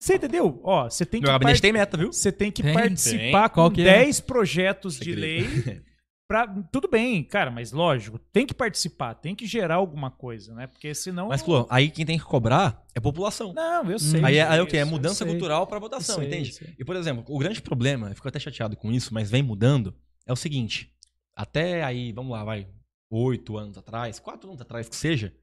Você 0.00 0.14
entendeu? 0.14 0.60
Ó, 0.64 0.88
você 0.88 1.04
tem 1.04 1.20
que 1.20 1.26
Meu 1.26 1.34
gabinete 1.34 1.56
par- 1.56 1.60
tem 1.60 1.72
meta, 1.72 1.96
viu? 1.96 2.10
Você 2.12 2.32
tem 2.32 2.50
que 2.50 2.62
Tem, 2.62 2.72
participar 2.72 3.48
tem. 3.50 3.54
Com 3.54 3.70
que 3.70 3.82
é? 3.82 3.84
10 4.04 4.20
projetos 4.20 4.98
de 4.98 5.12
lei 5.12 5.44
pra, 6.26 6.46
tudo 6.72 6.88
bem, 6.88 7.22
cara, 7.22 7.50
mas 7.50 7.70
lógico, 7.70 8.18
tem 8.18 8.46
que 8.46 8.54
participar, 8.54 9.14
tem 9.14 9.34
que 9.34 9.46
gerar 9.46 9.74
alguma 9.74 10.10
coisa, 10.10 10.54
né? 10.54 10.66
Porque 10.66 10.94
senão. 10.94 11.28
Mas, 11.28 11.42
Flo, 11.42 11.66
aí 11.68 11.90
quem 11.90 12.06
tem 12.06 12.18
que 12.18 12.24
cobrar 12.24 12.82
é 12.94 12.98
a 12.98 13.02
população. 13.02 13.52
Não, 13.52 13.90
eu 13.90 13.98
sei. 13.98 14.24
Aí 14.24 14.36
é, 14.38 14.42
aí 14.42 14.58
é 14.58 14.62
o 14.62 14.66
quê? 14.66 14.78
É 14.78 14.84
mudança 14.86 15.26
cultural 15.26 15.66
para 15.66 15.78
votação, 15.78 16.16
sei, 16.16 16.26
entende? 16.26 16.54
sei. 16.54 16.74
E, 16.78 16.84
por 16.84 16.96
exemplo, 16.96 17.22
o 17.28 17.38
grande 17.38 17.60
problema, 17.60 18.08
eu 18.08 18.14
fico 18.14 18.26
até 18.28 18.38
chateado 18.38 18.76
com 18.76 18.90
isso, 18.90 19.12
mas 19.12 19.30
vem 19.30 19.42
mudando, 19.42 19.94
é 20.26 20.32
o 20.32 20.36
seguinte. 20.36 20.90
Até 21.34 21.84
aí, 21.84 22.10
vamos 22.12 22.32
lá, 22.32 22.42
vai, 22.42 22.66
oito 23.10 23.58
anos 23.58 23.76
atrás, 23.76 24.18
quatro 24.18 24.48
anos 24.48 24.62
atrás 24.62 24.88
que 24.88 24.96
seja, 24.96 25.34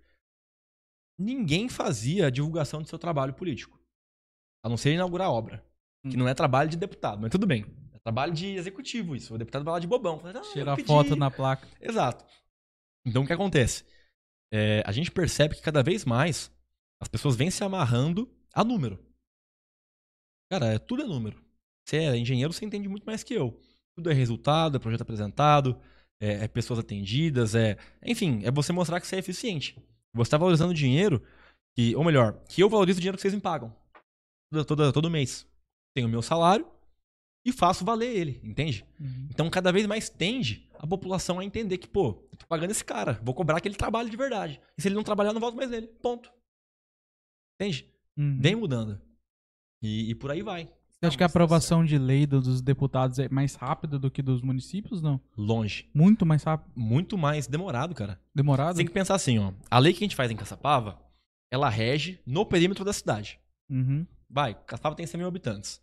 ninguém 1.18 1.70
fazia 1.70 2.26
a 2.26 2.30
divulgação 2.32 2.82
do 2.82 2.88
seu 2.88 2.98
trabalho 2.98 3.34
político. 3.34 3.78
A 4.68 4.70
não 4.70 4.76
ser 4.78 4.94
inaugurar 4.94 5.32
obra. 5.32 5.64
Que 6.04 6.16
Hum. 6.16 6.20
não 6.20 6.28
é 6.28 6.34
trabalho 6.34 6.70
de 6.70 6.76
deputado, 6.76 7.22
mas 7.22 7.32
tudo 7.32 7.48
bem. 7.48 7.66
É 7.94 8.00
trabalho 8.00 8.34
de 8.34 8.48
executivo 8.56 9.16
isso. 9.16 9.34
O 9.34 9.38
deputado 9.38 9.64
vai 9.64 9.76
lá 9.76 9.80
de 9.80 9.88
bobão. 9.88 10.20
Fala, 10.20 10.34
"Ah, 10.40 10.44
eu 10.46 10.52
Tirar 10.54 10.76
pedi". 10.76 10.88
foto 10.88 11.16
na 11.16 11.32
placa. 11.32 11.66
Exato. 11.80 12.26
Então 13.06 13.24
o 13.24 13.26
que 13.26 13.32
acontece? 13.32 13.86
É, 14.54 14.84
a 14.86 14.92
gente 14.92 15.10
percebe 15.10 15.56
que 15.56 15.62
cada 15.62 15.82
vez 15.82 16.04
mais 16.04 16.52
as 17.02 17.08
pessoas 17.08 17.36
vêm 17.38 17.50
se 17.50 17.64
amarrando 17.64 18.30
a 18.54 18.62
número. 18.64 19.00
Cara, 20.52 20.74
é, 20.74 20.80
tudo 20.80 21.04
é 21.04 21.06
número. 21.06 21.42
Você 21.86 21.98
é 21.98 22.18
engenheiro, 22.18 22.52
você 22.54 22.66
entende 22.66 22.88
muito 22.90 23.06
mais 23.06 23.24
que 23.24 23.34
eu. 23.34 23.58
Tudo 23.96 24.12
é 24.12 24.14
resultado, 24.14 24.76
é 24.78 24.80
projeto 24.80 25.02
apresentado, 25.02 25.80
é, 26.22 26.44
é 26.44 26.48
pessoas 26.48 26.80
atendidas, 26.80 27.56
é. 27.56 27.78
Enfim, 28.06 28.42
é 28.44 28.52
você 28.52 28.72
mostrar 28.74 29.00
que 29.00 29.08
você 29.08 29.16
é 29.16 29.20
eficiente. 29.20 29.76
Você 30.14 30.28
está 30.28 30.38
valorizando 30.38 30.72
o 30.72 30.76
dinheiro, 30.76 31.24
que, 31.76 31.96
ou 31.96 32.04
melhor, 32.04 32.42
que 32.50 32.62
eu 32.62 32.70
valorizo 32.70 32.98
o 32.98 33.02
dinheiro 33.02 33.18
que 33.18 33.22
vocês 33.22 33.34
me 33.34 33.42
pagam. 33.42 33.74
Todo, 34.52 34.94
todo, 34.94 35.10
mês. 35.10 35.46
Tenho 35.94 36.08
o 36.08 36.10
meu 36.12 36.22
salário 36.22 36.66
e 37.46 37.52
faço 37.52 37.84
valer 37.84 38.16
ele, 38.16 38.40
entende? 38.44 38.86
Uhum. 39.00 39.28
Então, 39.30 39.50
cada 39.50 39.72
vez 39.72 39.86
mais 39.86 40.10
tende 40.10 40.70
a 40.80 40.86
população 40.86 41.40
a 41.40 41.46
entender 41.46 41.78
que, 41.78 41.88
pô, 41.88 42.28
eu 42.32 42.38
tô 42.38 42.46
pagando 42.48 42.72
esse 42.72 42.84
cara, 42.86 43.20
vou 43.24 43.34
cobrar 43.34 43.60
que 43.60 43.68
ele 43.68 43.76
trabalhe 43.76 44.10
de 44.10 44.18
verdade. 44.18 44.62
E 44.78 44.82
se 44.82 44.88
ele 44.88 44.96
não 44.96 45.04
trabalhar, 45.04 45.30
eu 45.30 45.34
não 45.34 45.42
volto 45.42 45.56
mais 45.56 45.70
nele. 45.70 45.88
Ponto. 45.88 46.32
Entende? 47.60 47.90
Uhum. 48.16 48.38
Vem 48.40 48.56
mudando. 48.56 49.02
E, 49.82 50.10
e 50.12 50.16
por 50.16 50.32
aí 50.32 50.42
vai. 50.42 50.66
Você 51.00 51.06
acha 51.06 51.18
que 51.18 51.24
a 51.24 51.28
aprovação 51.28 51.86
de 51.86 51.98
lei 51.98 52.26
do- 52.26 52.42
dos 52.42 52.60
deputados 52.62 53.20
é 53.20 53.30
mais 53.30 53.54
rápida 53.54 54.00
do 54.00 54.10
que 54.10 54.22
dos 54.22 54.42
municípios, 54.42 55.02
não? 55.02 55.22
Longe. 55.38 55.88
Muito 55.94 56.26
mais 56.26 56.42
rápido? 56.44 56.72
Muito 56.76 57.18
mais 57.18 57.46
demorado, 57.48 57.94
cara. 57.94 58.20
Demorado? 58.34 58.74
Você 58.74 58.78
tem 58.78 58.88
que 58.88 58.94
pensar 58.94 59.14
assim, 59.16 59.38
ó. 59.38 59.54
A 59.70 59.78
lei 59.78 59.94
que 59.94 60.00
a 60.00 60.06
gente 60.06 60.16
faz 60.16 60.32
em 60.32 60.36
Caçapava, 60.36 61.00
ela 61.52 61.70
rege 61.70 62.20
no 62.26 62.46
perímetro 62.46 62.84
da 62.84 62.92
cidade. 62.94 63.40
Uhum. 63.70 64.08
Vai, 64.30 64.54
Caçapava 64.66 64.96
tem 64.96 65.06
100 65.06 65.18
mil 65.20 65.28
habitantes. 65.28 65.82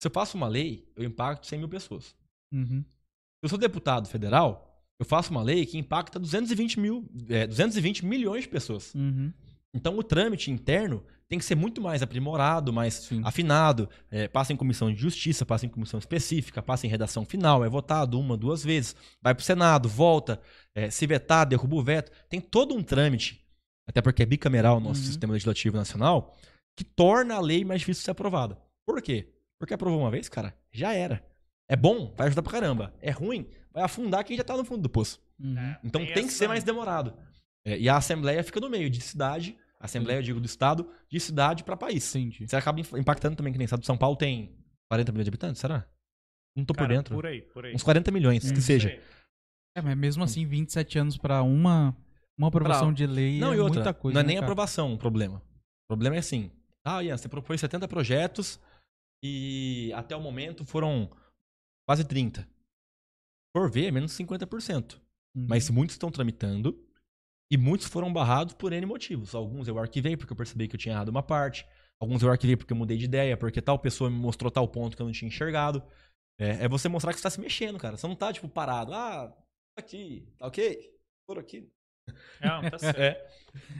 Se 0.00 0.08
eu 0.08 0.10
faço 0.10 0.36
uma 0.36 0.48
lei, 0.48 0.90
eu 0.96 1.04
impacto 1.04 1.46
100 1.46 1.58
mil 1.58 1.68
pessoas. 1.68 2.14
Uhum. 2.52 2.82
Se 2.82 3.44
eu 3.44 3.48
sou 3.48 3.58
deputado 3.58 4.08
federal, 4.08 4.84
eu 4.98 5.04
faço 5.04 5.30
uma 5.30 5.42
lei 5.42 5.66
que 5.66 5.78
impacta 5.78 6.18
220, 6.18 6.80
mil, 6.80 7.08
é, 7.28 7.46
220 7.46 8.04
milhões 8.04 8.42
de 8.44 8.48
pessoas. 8.48 8.94
Uhum. 8.94 9.32
Então 9.74 9.96
o 9.98 10.02
trâmite 10.02 10.50
interno 10.50 11.02
tem 11.28 11.38
que 11.38 11.44
ser 11.44 11.54
muito 11.54 11.80
mais 11.80 12.02
aprimorado, 12.02 12.72
mais 12.72 12.94
Sim. 12.94 13.22
afinado. 13.24 13.88
É, 14.10 14.28
passa 14.28 14.52
em 14.52 14.56
comissão 14.56 14.92
de 14.92 15.00
justiça, 15.00 15.46
passa 15.46 15.64
em 15.64 15.68
comissão 15.68 15.98
específica, 15.98 16.62
passa 16.62 16.86
em 16.86 16.90
redação 16.90 17.24
final, 17.24 17.64
é 17.64 17.68
votado 17.70 18.20
uma, 18.20 18.36
duas 18.36 18.62
vezes, 18.62 18.94
vai 19.20 19.34
pro 19.34 19.42
Senado, 19.44 19.88
volta, 19.88 20.40
é, 20.74 20.90
se 20.90 21.06
vetar, 21.06 21.46
derruba 21.46 21.76
o 21.76 21.82
veto. 21.82 22.12
Tem 22.28 22.38
todo 22.40 22.74
um 22.74 22.82
trâmite, 22.82 23.42
até 23.86 24.02
porque 24.02 24.22
é 24.22 24.26
bicameral 24.26 24.76
o 24.76 24.80
nosso 24.80 25.00
Uhum. 25.00 25.06
sistema 25.06 25.32
legislativo 25.32 25.76
nacional, 25.76 26.36
que 26.76 26.84
torna 26.84 27.34
a 27.34 27.40
lei 27.40 27.64
mais 27.64 27.80
difícil 27.80 28.00
de 28.00 28.04
ser 28.06 28.10
aprovada. 28.12 28.58
Por 28.86 29.00
quê? 29.02 29.28
Porque 29.58 29.74
aprovou 29.74 30.00
uma 30.00 30.10
vez, 30.10 30.28
cara, 30.28 30.56
já 30.72 30.92
era. 30.92 31.24
É 31.68 31.76
bom, 31.76 32.12
vai 32.16 32.26
ajudar 32.26 32.42
pra 32.42 32.52
caramba. 32.52 32.94
É 33.00 33.10
ruim, 33.10 33.48
vai 33.72 33.82
afundar 33.82 34.24
quem 34.24 34.36
já 34.36 34.44
tá 34.44 34.56
no 34.56 34.64
fundo 34.64 34.82
do 34.82 34.88
poço. 34.88 35.20
Uhum. 35.38 35.54
Então 35.84 36.04
Tem 36.04 36.14
tem, 36.14 36.26
que 36.26 36.32
ser 36.32 36.48
mais 36.48 36.64
demorado. 36.64 37.14
É, 37.64 37.78
e 37.78 37.88
a 37.88 37.96
Assembleia 37.96 38.42
fica 38.42 38.60
no 38.60 38.68
meio, 38.68 38.90
de 38.90 39.00
cidade, 39.00 39.56
Assembleia, 39.78 40.18
eu 40.18 40.22
digo, 40.22 40.40
do 40.40 40.46
Estado, 40.46 40.88
de 41.08 41.18
cidade 41.20 41.64
para 41.64 41.76
país. 41.76 42.14
Entendi. 42.14 42.46
Você 42.48 42.56
acaba 42.56 42.80
impactando 42.80 43.36
também, 43.36 43.52
que 43.52 43.58
nem 43.58 43.66
sabe, 43.68 43.84
São 43.86 43.96
Paulo 43.96 44.16
tem 44.16 44.56
40 44.90 45.10
milhões 45.12 45.24
de 45.24 45.30
habitantes, 45.30 45.60
será? 45.60 45.86
Não 46.56 46.64
tô 46.64 46.74
por 46.74 46.80
Cara, 46.82 46.94
dentro. 46.94 47.14
Por 47.14 47.26
aí, 47.26 47.40
por 47.42 47.64
aí. 47.64 47.74
Uns 47.74 47.82
40 47.82 48.10
milhões, 48.10 48.44
Hum. 48.50 48.54
que 48.54 48.60
seja. 48.60 48.88
Aí. 48.90 49.00
É, 49.76 49.80
mas 49.80 49.96
mesmo 49.96 50.22
assim, 50.22 50.46
27 50.46 50.98
anos 50.98 51.16
pra 51.16 51.42
uma, 51.42 51.96
uma 52.36 52.48
aprovação 52.48 52.88
Pra- 52.88 52.94
de 52.96 53.06
lei 53.06 53.38
Não, 53.40 53.52
é 53.52 53.56
e 53.56 53.60
outra, 53.60 53.76
muita 53.82 53.94
coisa. 53.94 54.14
não 54.14 54.20
é 54.20 54.24
né, 54.24 54.26
nem 54.28 54.36
cara? 54.36 54.46
aprovação 54.46 54.92
o 54.92 54.98
problema. 54.98 55.38
O 55.38 55.88
problema 55.88 56.16
é 56.16 56.18
assim, 56.18 56.50
ah, 56.84 57.02
Ian, 57.02 57.16
você 57.16 57.28
propôs 57.28 57.60
70 57.60 57.86
projetos 57.86 58.60
e 59.22 59.92
até 59.94 60.16
o 60.16 60.20
momento 60.20 60.64
foram 60.64 61.10
quase 61.88 62.04
30. 62.04 62.48
Por 63.54 63.70
ver, 63.70 63.86
é 63.86 63.90
menos 63.90 64.12
50%. 64.12 64.94
Uhum. 65.34 65.46
Mas 65.48 65.70
muitos 65.70 65.94
estão 65.94 66.10
tramitando 66.10 66.78
e 67.50 67.56
muitos 67.56 67.86
foram 67.86 68.12
barrados 68.12 68.54
por 68.54 68.72
N 68.72 68.86
motivos. 68.86 69.34
Alguns 69.34 69.68
eu 69.68 69.78
arquivei 69.78 70.16
porque 70.16 70.32
eu 70.32 70.36
percebi 70.36 70.66
que 70.66 70.74
eu 70.74 70.80
tinha 70.80 70.94
errado 70.94 71.10
uma 71.10 71.22
parte. 71.22 71.66
Alguns 72.00 72.22
eu 72.22 72.30
arquivei 72.30 72.56
porque 72.56 72.72
eu 72.72 72.76
mudei 72.76 72.96
de 72.96 73.04
ideia, 73.04 73.36
porque 73.36 73.62
tal 73.62 73.78
pessoa 73.78 74.10
me 74.10 74.16
mostrou 74.16 74.50
tal 74.50 74.66
ponto 74.66 74.96
que 74.96 75.02
eu 75.02 75.06
não 75.06 75.12
tinha 75.12 75.28
enxergado. 75.28 75.82
É, 76.38 76.64
é 76.64 76.68
você 76.68 76.88
mostrar 76.88 77.12
que 77.12 77.18
você 77.18 77.22
tá 77.22 77.30
se 77.30 77.40
mexendo, 77.40 77.78
cara. 77.78 77.96
Você 77.96 78.06
não 78.08 78.16
tá, 78.16 78.32
tipo, 78.32 78.48
parado. 78.48 78.92
Ah, 78.92 79.28
tá 79.28 79.84
aqui, 79.84 80.26
tá 80.38 80.46
ok? 80.46 80.98
Por 81.28 81.38
aqui. 81.38 81.70
Não, 82.40 82.70
tá 82.70 82.78
certo. 82.78 83.00
É. 83.00 83.26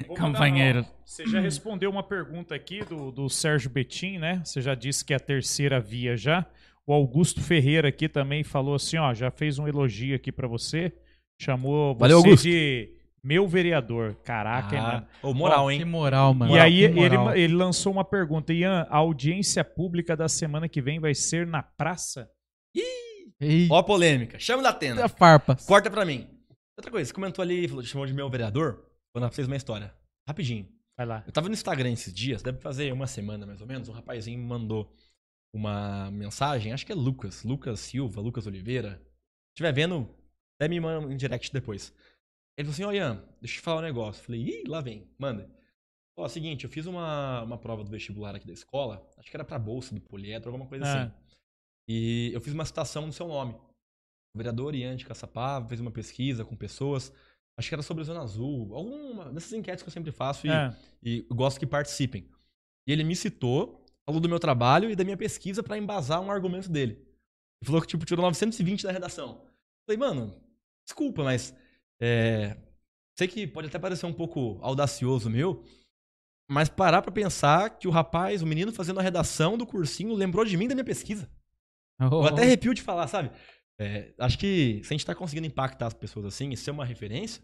Ó, 0.09 0.15
Você 1.05 1.27
já 1.27 1.41
respondeu 1.41 1.91
uma 1.91 2.03
pergunta 2.03 2.55
aqui 2.55 2.85
do, 2.85 3.11
do 3.11 3.29
Sérgio 3.29 3.71
Betim, 3.71 4.19
né? 4.19 4.43
Você 4.45 4.61
já 4.61 4.75
disse 4.75 5.05
que 5.05 5.13
é 5.13 5.17
a 5.17 5.21
terceira 5.21 5.81
via 5.81 6.17
já. 6.17 6.47
O 6.87 6.93
Augusto 6.93 7.41
Ferreira 7.41 7.89
aqui 7.89 8.09
também 8.09 8.43
falou 8.45 8.75
assim, 8.75 8.99
ó, 8.99 9.15
já 9.15 9.31
fez 9.31 9.59
um 9.59 9.67
elogio 9.69 10.15
aqui 10.17 10.31
pra 10.33 10.47
você. 10.49 10.93
Chamou 11.41 11.95
Valeu, 11.97 12.19
você 12.21 12.27
Augusto. 12.29 12.45
de 12.49 12.91
meu 13.25 13.49
vereador. 13.49 14.15
Caraca, 14.25 14.75
hein, 14.77 14.83
Ah, 14.83 14.93
mano? 14.93 15.07
ô, 15.23 15.35
moral, 15.35 15.69
Que 15.69 15.73
hein? 15.75 15.85
moral, 15.85 16.35
mano. 16.35 16.55
E 16.55 16.59
aí 16.59 16.79
Que 16.79 16.99
ele, 17.01 17.17
moral. 17.17 17.37
ele 17.37 17.55
lançou 17.55 17.93
uma 17.93 18.05
pergunta. 18.05 18.53
Ian, 18.53 18.87
a 18.91 18.97
audiência 18.99 19.65
pública 19.65 20.17
da 20.17 20.29
semana 20.29 20.69
que 20.69 20.83
vem 20.83 21.01
vai 21.01 21.15
ser 21.15 21.47
na 21.47 21.63
praça? 21.63 22.29
Eita, 23.41 23.73
Ó 23.75 23.79
a 23.79 23.83
polêmica. 23.83 24.39
Chama 24.39 24.63
da 24.63 24.73
tenda. 24.73 25.09
farpas. 25.09 25.65
Corta 25.67 25.91
pra 25.91 26.05
mim. 26.05 26.29
Outra 26.77 26.91
coisa, 26.91 27.07
você 27.09 27.15
comentou 27.15 27.43
ali, 27.43 27.69
falou- 27.69 27.85
chamou 27.85 28.07
de 28.07 28.15
meu 28.15 28.29
vereador. 28.31 28.87
Vou 29.15 29.31
fez 29.31 29.47
uma 29.47 29.57
história. 29.57 29.95
Rapidinho. 30.27 30.69
Vai 30.97 31.07
lá. 31.07 31.23
Eu 31.27 31.33
tava 31.33 31.49
no 31.49 31.55
Instagram 31.55 31.91
esses 31.93 32.13
dias, 32.13 32.43
deve 32.43 32.59
fazer 32.61 32.93
uma 32.93 33.07
semana 33.07 33.47
mais 33.47 33.61
ou 33.61 33.67
menos, 33.67 33.89
um 33.89 33.93
rapazinho 33.93 34.39
me 34.39 34.45
mandou 34.45 34.95
uma 35.55 36.11
mensagem, 36.11 36.73
acho 36.73 36.85
que 36.87 36.93
é 36.93 36.95
Lucas, 36.95 37.43
Lucas 37.45 37.81
Silva, 37.81 38.21
Lucas 38.21 38.47
Oliveira. 38.47 38.95
Se 39.03 39.55
estiver 39.55 39.73
vendo, 39.73 40.09
até 40.59 40.69
me 40.69 40.81
manda 40.81 41.07
um 41.07 41.17
direct 41.17 41.53
depois. 41.53 41.93
Ele 42.57 42.71
falou 42.71 42.73
assim, 42.73 42.85
ó 42.85 42.93
Ian, 42.93 43.17
deixa 43.41 43.57
eu 43.57 43.61
te 43.61 43.61
falar 43.61 43.81
um 43.81 43.85
negócio. 43.85 44.21
Eu 44.21 44.25
falei, 44.25 44.41
ih, 44.43 44.65
lá 44.67 44.81
vem, 44.81 45.11
manda. 45.19 45.51
Ó, 46.17 46.29
seguinte, 46.29 46.65
eu 46.65 46.71
fiz 46.71 46.87
uma, 46.87 47.43
uma 47.43 47.59
prova 47.59 47.83
do 47.85 47.91
vestibular 47.91 48.35
aqui 48.35 48.47
da 48.47 48.53
escola, 48.53 49.07
acho 49.19 49.31
que 49.31 49.37
era 49.37 49.45
pra 49.45 49.59
bolsa 49.59 49.95
do 49.95 50.01
poliedro, 50.01 50.51
alguma 50.51 50.69
coisa 50.69 50.85
Ah. 50.85 51.03
assim. 51.05 51.13
E 51.89 52.31
eu 52.33 52.41
fiz 52.41 52.53
uma 52.53 52.65
citação 52.65 53.07
no 53.07 53.13
seu 53.13 53.27
nome. 53.27 53.55
O 54.35 54.39
vereador 54.39 54.75
Ian 54.75 54.97
de 54.97 55.05
Caçapava 55.05 55.69
fez 55.69 55.81
uma 55.81 55.91
pesquisa 55.91 56.45
com 56.45 56.57
pessoas, 56.57 57.13
acho 57.57 57.69
que 57.69 57.75
era 57.75 57.83
sobre 57.83 58.03
a 58.03 58.07
Zona 58.07 58.23
Azul, 58.23 58.75
alguma 58.75 59.31
dessas 59.31 59.53
enquetes 59.53 59.83
que 59.83 59.89
eu 59.89 59.93
sempre 59.93 60.11
faço 60.11 60.47
e 60.47 60.51
É. 60.51 60.75
e 61.03 61.27
gosto 61.31 61.61
que 61.61 61.67
participem. 61.67 62.27
E 62.87 62.93
ele 62.93 63.05
me 63.05 63.15
citou, 63.15 63.85
falou 64.07 64.21
do 64.21 64.29
meu 64.29 64.41
trabalho 64.41 64.91
e 64.91 64.97
da 64.97 65.05
minha 65.05 65.17
pesquisa 65.17 65.63
pra 65.63 65.77
embasar 65.77 66.21
um 66.21 66.31
argumento 66.31 66.71
dele. 66.71 66.93
Ele 66.93 67.67
falou 67.67 67.81
que 67.81 67.87
tipo 67.87 68.05
tirou 68.07 68.23
920 68.25 68.83
da 68.85 68.91
redação. 68.93 69.43
Eu 69.45 69.95
falei, 69.95 69.99
mano, 69.99 70.35
desculpa, 70.87 71.23
mas 71.23 71.55
é, 72.01 72.57
sei 73.19 73.29
que 73.29 73.47
pode 73.47 73.69
até 73.69 73.79
parecer 73.79 74.07
um 74.07 74.13
pouco 74.15 74.59
audacioso 74.63 75.29
meu, 75.29 75.63
mas 76.51 76.71
parar 76.71 77.03
pra 77.03 77.13
pensar 77.13 77.79
que 77.79 77.87
o 77.87 77.91
rapaz, 77.91 78.41
o 78.43 78.47
menino 78.47 78.73
fazendo 78.73 78.99
a 78.99 79.03
redação 79.03 79.59
do 79.59 79.67
cursinho 79.67 80.15
lembrou 80.15 80.45
de 80.45 80.57
mim 80.57 80.67
da 80.69 80.75
minha 80.75 80.85
pesquisa. 80.85 81.31
Eu 82.01 82.27
até 82.27 82.43
arrepio 82.43 82.75
de 82.75 82.83
falar, 82.83 83.07
sabe? 83.07 83.31
É, 83.83 84.13
acho 84.19 84.39
que 84.39 84.81
se 84.85 84.93
a 84.93 84.95
gente 84.95 85.07
tá 85.07 85.15
conseguindo 85.15 85.47
impactar 85.47 85.87
as 85.87 85.95
pessoas 85.95 86.27
assim 86.27 86.51
e 86.51 86.57
ser 86.57 86.71
uma 86.71 86.85
referência, 86.85 87.43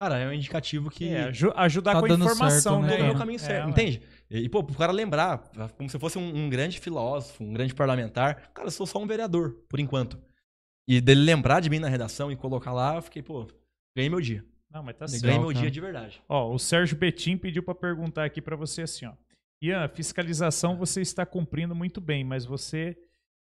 cara, 0.00 0.18
é 0.18 0.28
um 0.28 0.32
indicativo 0.32 0.90
que 0.90 1.08
É, 1.08 1.24
aju- 1.24 1.52
ajudar 1.56 1.94
Tá 1.94 2.00
com 2.00 2.06
a 2.06 2.08
informação, 2.10 2.80
certo, 2.82 2.82
né, 2.82 2.98
né? 3.02 3.06
tô 3.08 3.12
no 3.12 3.18
caminho 3.18 3.36
É, 3.36 3.38
certo, 3.40 3.64
ué. 3.64 3.70
entende? 3.70 4.02
E, 4.30 4.38
e, 4.40 4.48
pô, 4.48 4.62
pro 4.62 4.76
cara 4.76 4.92
lembrar, 4.92 5.38
como 5.76 5.88
se 5.90 5.98
fosse 5.98 6.18
um, 6.18 6.44
um 6.44 6.48
grande 6.50 6.78
filósofo, 6.80 7.42
um 7.44 7.52
grande 7.52 7.74
parlamentar, 7.74 8.50
cara, 8.52 8.68
eu 8.68 8.72
sou 8.72 8.86
só 8.86 8.98
um 9.00 9.06
vereador, 9.06 9.52
por 9.68 9.80
enquanto. 9.80 10.18
E 10.88 11.00
dele 11.00 11.22
lembrar 11.22 11.60
de 11.60 11.70
mim 11.70 11.78
na 11.78 11.88
redação 11.88 12.30
e 12.30 12.36
colocar 12.36 12.72
lá, 12.72 12.96
eu 12.96 13.02
fiquei, 13.02 13.22
pô, 13.22 13.46
ganhei 13.96 14.10
meu 14.10 14.20
dia. 14.20 14.44
Não, 14.70 14.82
mas 14.82 14.96
tá 14.96 15.06
certo. 15.08 15.22
ganhei 15.22 15.38
meu 15.38 15.48
cara. 15.48 15.60
dia 15.60 15.70
de 15.70 15.80
verdade. 15.80 16.22
Ó, 16.28 16.52
o 16.52 16.58
Sérgio 16.58 16.96
Betim 16.96 17.36
pediu 17.38 17.62
pra 17.62 17.74
perguntar 17.74 18.24
aqui 18.24 18.42
pra 18.42 18.56
você 18.56 18.82
assim, 18.82 19.06
ó. 19.06 19.12
Ian, 19.62 19.88
fiscalização 19.88 20.76
você 20.76 21.00
está 21.00 21.24
cumprindo 21.24 21.74
muito 21.74 22.00
bem, 22.00 22.22
mas 22.24 22.44
você 22.44 22.98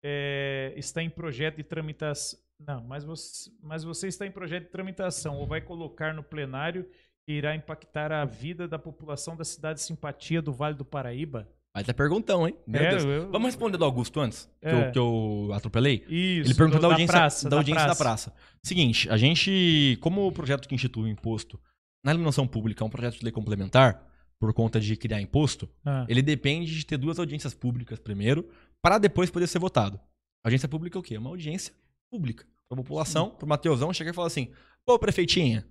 é, 0.03 0.73
está 0.75 1.01
em 1.01 1.09
projeto 1.09 1.57
de 1.57 1.63
tramitação. 1.63 2.39
Não, 2.59 2.83
mas 2.83 3.03
você, 3.03 3.51
mas 3.61 3.83
você 3.83 4.07
está 4.07 4.25
em 4.25 4.31
projeto 4.31 4.63
de 4.65 4.69
tramitação 4.71 5.37
ou 5.37 5.45
vai 5.45 5.61
colocar 5.61 6.13
no 6.13 6.23
plenário 6.23 6.87
que 7.25 7.33
irá 7.33 7.55
impactar 7.55 8.11
a 8.11 8.25
vida 8.25 8.67
da 8.67 8.79
população 8.79 9.35
da 9.35 9.43
cidade 9.43 9.79
de 9.79 9.85
Simpatia 9.85 10.41
do 10.41 10.51
Vale 10.51 10.75
do 10.75 10.85
Paraíba? 10.85 11.47
Vai 11.75 11.83
ter 11.83 11.93
perguntão, 11.93 12.47
hein? 12.47 12.55
Meu 12.65 12.81
É, 12.81 12.89
Deus. 12.89 13.03
eu- 13.03 13.29
Vamos 13.31 13.47
responder 13.49 13.77
do 13.77 13.85
Augusto 13.85 14.19
antes, 14.19 14.49
que, 14.59 14.67
É. 14.67 14.87
eu, 14.87 14.91
que 14.91 14.97
eu 14.97 15.49
atropelei? 15.53 16.03
Isso. 16.09 16.47
Ele 16.49 16.55
perguntou 16.55 16.79
do- 16.79 16.81
da 16.81 16.87
audiência, 16.87 17.13
praça, 17.13 17.49
da, 17.49 17.57
audiência 17.57 17.85
da 17.87 17.95
praça. 17.95 18.33
Seguinte, 18.63 19.07
a 19.11 19.17
gente, 19.17 19.95
como 20.01 20.25
o 20.25 20.31
projeto 20.31 20.67
que 20.67 20.73
institui 20.73 21.03
o 21.03 21.07
imposto 21.07 21.59
na 22.03 22.11
iluminação 22.11 22.47
pública 22.47 22.83
é 22.83 22.87
um 22.87 22.89
projeto 22.89 23.19
de 23.19 23.23
lei 23.23 23.31
complementar, 23.31 24.03
por 24.39 24.51
conta 24.53 24.79
de 24.79 24.95
criar 24.95 25.19
imposto, 25.21 25.69
Ah, 25.85 26.05
ele 26.07 26.21
depende 26.23 26.73
de 26.75 26.85
ter 26.85 26.97
duas 26.97 27.19
audiências 27.19 27.53
públicas 27.53 27.99
primeiro, 27.99 28.47
para 28.83 28.97
depois 28.97 29.29
poder 29.29 29.47
ser 29.47 29.59
votado. 29.59 29.99
Audiência 30.45 30.67
pública 30.69 30.97
é 30.97 30.99
o 30.99 31.03
quê? 31.03 31.15
É 31.15 31.19
uma 31.19 31.29
audiência 31.29 31.73
pública. 32.11 32.45
Para 32.69 32.79
a 32.79 32.83
população, 32.83 33.29
para 33.31 33.45
o 33.45 33.49
Mateusão 33.49 33.93
chegar 33.93 34.11
e 34.11 34.13
falar 34.13 34.27
assim: 34.27 34.51
pô, 34.85 34.97
prefeitinha, 34.99 35.65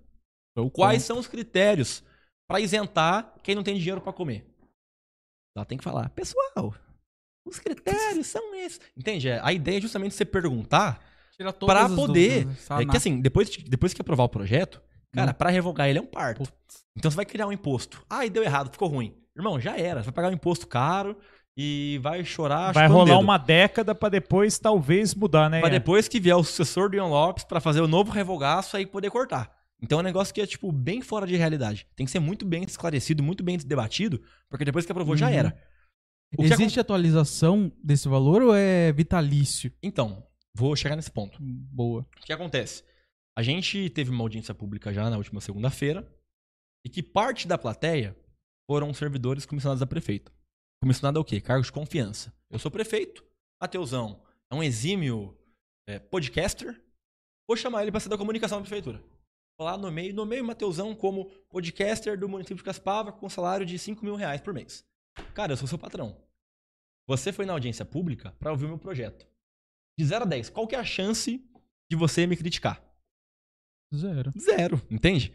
quais 0.72 1.02
são 1.02 1.18
os 1.18 1.26
critérios 1.26 2.02
para 2.48 2.60
isentar 2.60 3.34
quem 3.42 3.54
não 3.54 3.62
tem 3.62 3.76
dinheiro 3.78 4.00
para 4.00 4.12
comer? 4.12 4.46
Ela 5.56 5.64
tem 5.64 5.76
que 5.78 5.84
falar, 5.84 6.08
pessoal, 6.10 6.74
os 7.46 7.58
critérios 7.58 8.26
são 8.26 8.54
esses. 8.54 8.80
Entende? 8.96 9.28
É, 9.28 9.40
A 9.42 9.52
ideia 9.52 9.78
é 9.78 9.80
justamente 9.80 10.14
você 10.14 10.24
perguntar 10.24 11.02
para 11.66 11.88
poder. 11.88 12.44
dúvidas, 12.44 12.62
É 12.62 12.66
sanar. 12.66 12.86
que 12.90 12.96
assim, 12.96 13.20
depois, 13.20 13.50
de- 13.50 13.64
depois 13.64 13.92
que 13.94 14.00
aprovar 14.00 14.24
o 14.24 14.28
projeto, 14.28 14.82
cara, 15.12 15.30
Hum. 15.30 15.34
para 15.34 15.50
revogar 15.50 15.88
ele 15.88 15.98
é 15.98 16.02
um 16.02 16.06
parto. 16.06 16.42
Então 16.96 17.10
você 17.10 17.16
vai 17.16 17.26
criar 17.26 17.46
um 17.46 17.52
imposto. 17.52 18.04
Ah, 18.08 18.24
e 18.24 18.30
deu 18.30 18.42
errado, 18.42 18.70
ficou 18.70 18.88
ruim. 18.88 19.14
Irmão, 19.36 19.60
já 19.60 19.76
era. 19.76 20.00
Você 20.02 20.06
vai 20.06 20.14
pagar 20.14 20.28
um 20.28 20.32
imposto 20.34 20.66
caro 20.66 21.18
e 21.56 21.98
vai 22.02 22.24
chorar. 22.24 22.72
Vai 22.72 22.86
rolar 22.86 23.04
dedo. 23.06 23.20
uma 23.20 23.38
década 23.38 23.94
pra 23.94 24.08
depois 24.08 24.58
talvez 24.58 25.14
mudar, 25.14 25.48
né? 25.48 25.60
Pra 25.60 25.68
depois 25.70 26.06
que 26.08 26.20
vier 26.20 26.36
o 26.36 26.44
sucessor 26.44 26.90
do 26.90 26.96
Ian 26.96 27.06
Lopes 27.06 27.44
pra 27.44 27.60
fazer 27.60 27.80
o 27.80 27.88
novo 27.88 28.10
revogaço 28.12 28.76
aí 28.76 28.84
poder 28.86 29.10
cortar. 29.10 29.54
Então 29.80 29.98
é 29.98 30.02
um 30.02 30.04
negócio 30.04 30.32
que 30.34 30.40
é, 30.40 30.46
tipo, 30.46 30.70
bem 30.72 31.00
fora 31.02 31.26
de 31.26 31.36
realidade. 31.36 31.86
Tem 31.94 32.04
que 32.06 32.12
ser 32.12 32.18
muito 32.20 32.44
bem 32.46 32.62
esclarecido, 32.64 33.22
muito 33.22 33.42
bem 33.44 33.56
debatido, 33.58 34.20
porque 34.48 34.64
depois 34.64 34.84
que 34.86 34.92
aprovou 34.92 35.16
já 35.16 35.26
Uhum. 35.28 35.32
era. 35.34 35.58
O 36.36 36.42
que 36.42 36.52
Existe 36.52 36.80
atualização 36.80 37.70
desse 37.82 38.08
valor 38.08 38.42
ou 38.42 38.54
é 38.54 38.92
vitalício? 38.92 39.72
Então, 39.82 40.26
vou 40.54 40.74
chegar 40.74 40.96
nesse 40.96 41.10
ponto. 41.10 41.38
Boa. 41.40 42.02
O 42.20 42.24
que 42.24 42.32
acontece? 42.32 42.82
A 43.38 43.42
gente 43.42 43.88
teve 43.90 44.10
uma 44.10 44.24
audiência 44.24 44.54
pública 44.54 44.92
já 44.92 45.08
na 45.08 45.16
última 45.18 45.40
segunda-feira 45.40 46.06
e 46.84 46.88
que 46.88 47.02
parte 47.02 47.46
da 47.46 47.56
plateia 47.58 48.16
foram 48.68 48.92
servidores 48.94 49.44
comissionados 49.46 49.80
da 49.80 49.86
prefeita. 49.86 50.32
Comissionado 50.82 51.18
é 51.18 51.20
o 51.20 51.24
quê? 51.24 51.40
Cargos 51.40 51.66
de 51.66 51.72
confiança. 51.72 52.32
Eu 52.50 52.58
sou 52.58 52.70
prefeito, 52.70 53.24
Mateusão 53.60 54.22
é 54.50 54.54
um 54.54 54.62
exímio 54.62 55.36
é, 55.88 55.98
podcaster, 55.98 56.80
vou 57.48 57.56
chamar 57.56 57.82
ele 57.82 57.90
para 57.90 58.00
ser 58.00 58.08
da 58.08 58.18
comunicação 58.18 58.58
da 58.58 58.62
prefeitura. 58.62 59.02
Vou 59.58 59.66
lá 59.66 59.76
no 59.76 59.90
meio, 59.90 60.14
no 60.14 60.26
meio 60.26 60.44
Mateusão 60.44 60.94
como 60.94 61.30
podcaster 61.48 62.18
do 62.18 62.28
município 62.28 62.58
de 62.58 62.64
Caspava 62.64 63.10
com 63.12 63.28
salário 63.28 63.64
de 63.64 63.78
5 63.78 64.04
mil 64.04 64.14
reais 64.14 64.40
por 64.40 64.52
mês. 64.52 64.86
Cara, 65.34 65.52
eu 65.52 65.56
sou 65.56 65.66
seu 65.66 65.78
patrão. 65.78 66.22
Você 67.08 67.32
foi 67.32 67.46
na 67.46 67.52
audiência 67.52 67.84
pública 67.84 68.32
para 68.38 68.50
ouvir 68.50 68.66
o 68.66 68.68
meu 68.68 68.78
projeto. 68.78 69.26
De 69.98 70.04
0 70.04 70.24
a 70.24 70.28
10, 70.28 70.50
qual 70.50 70.66
que 70.66 70.74
é 70.74 70.78
a 70.78 70.84
chance 70.84 71.42
de 71.90 71.96
você 71.96 72.26
me 72.26 72.36
criticar? 72.36 72.82
Zero. 73.94 74.32
Zero, 74.38 74.82
entende? 74.90 75.32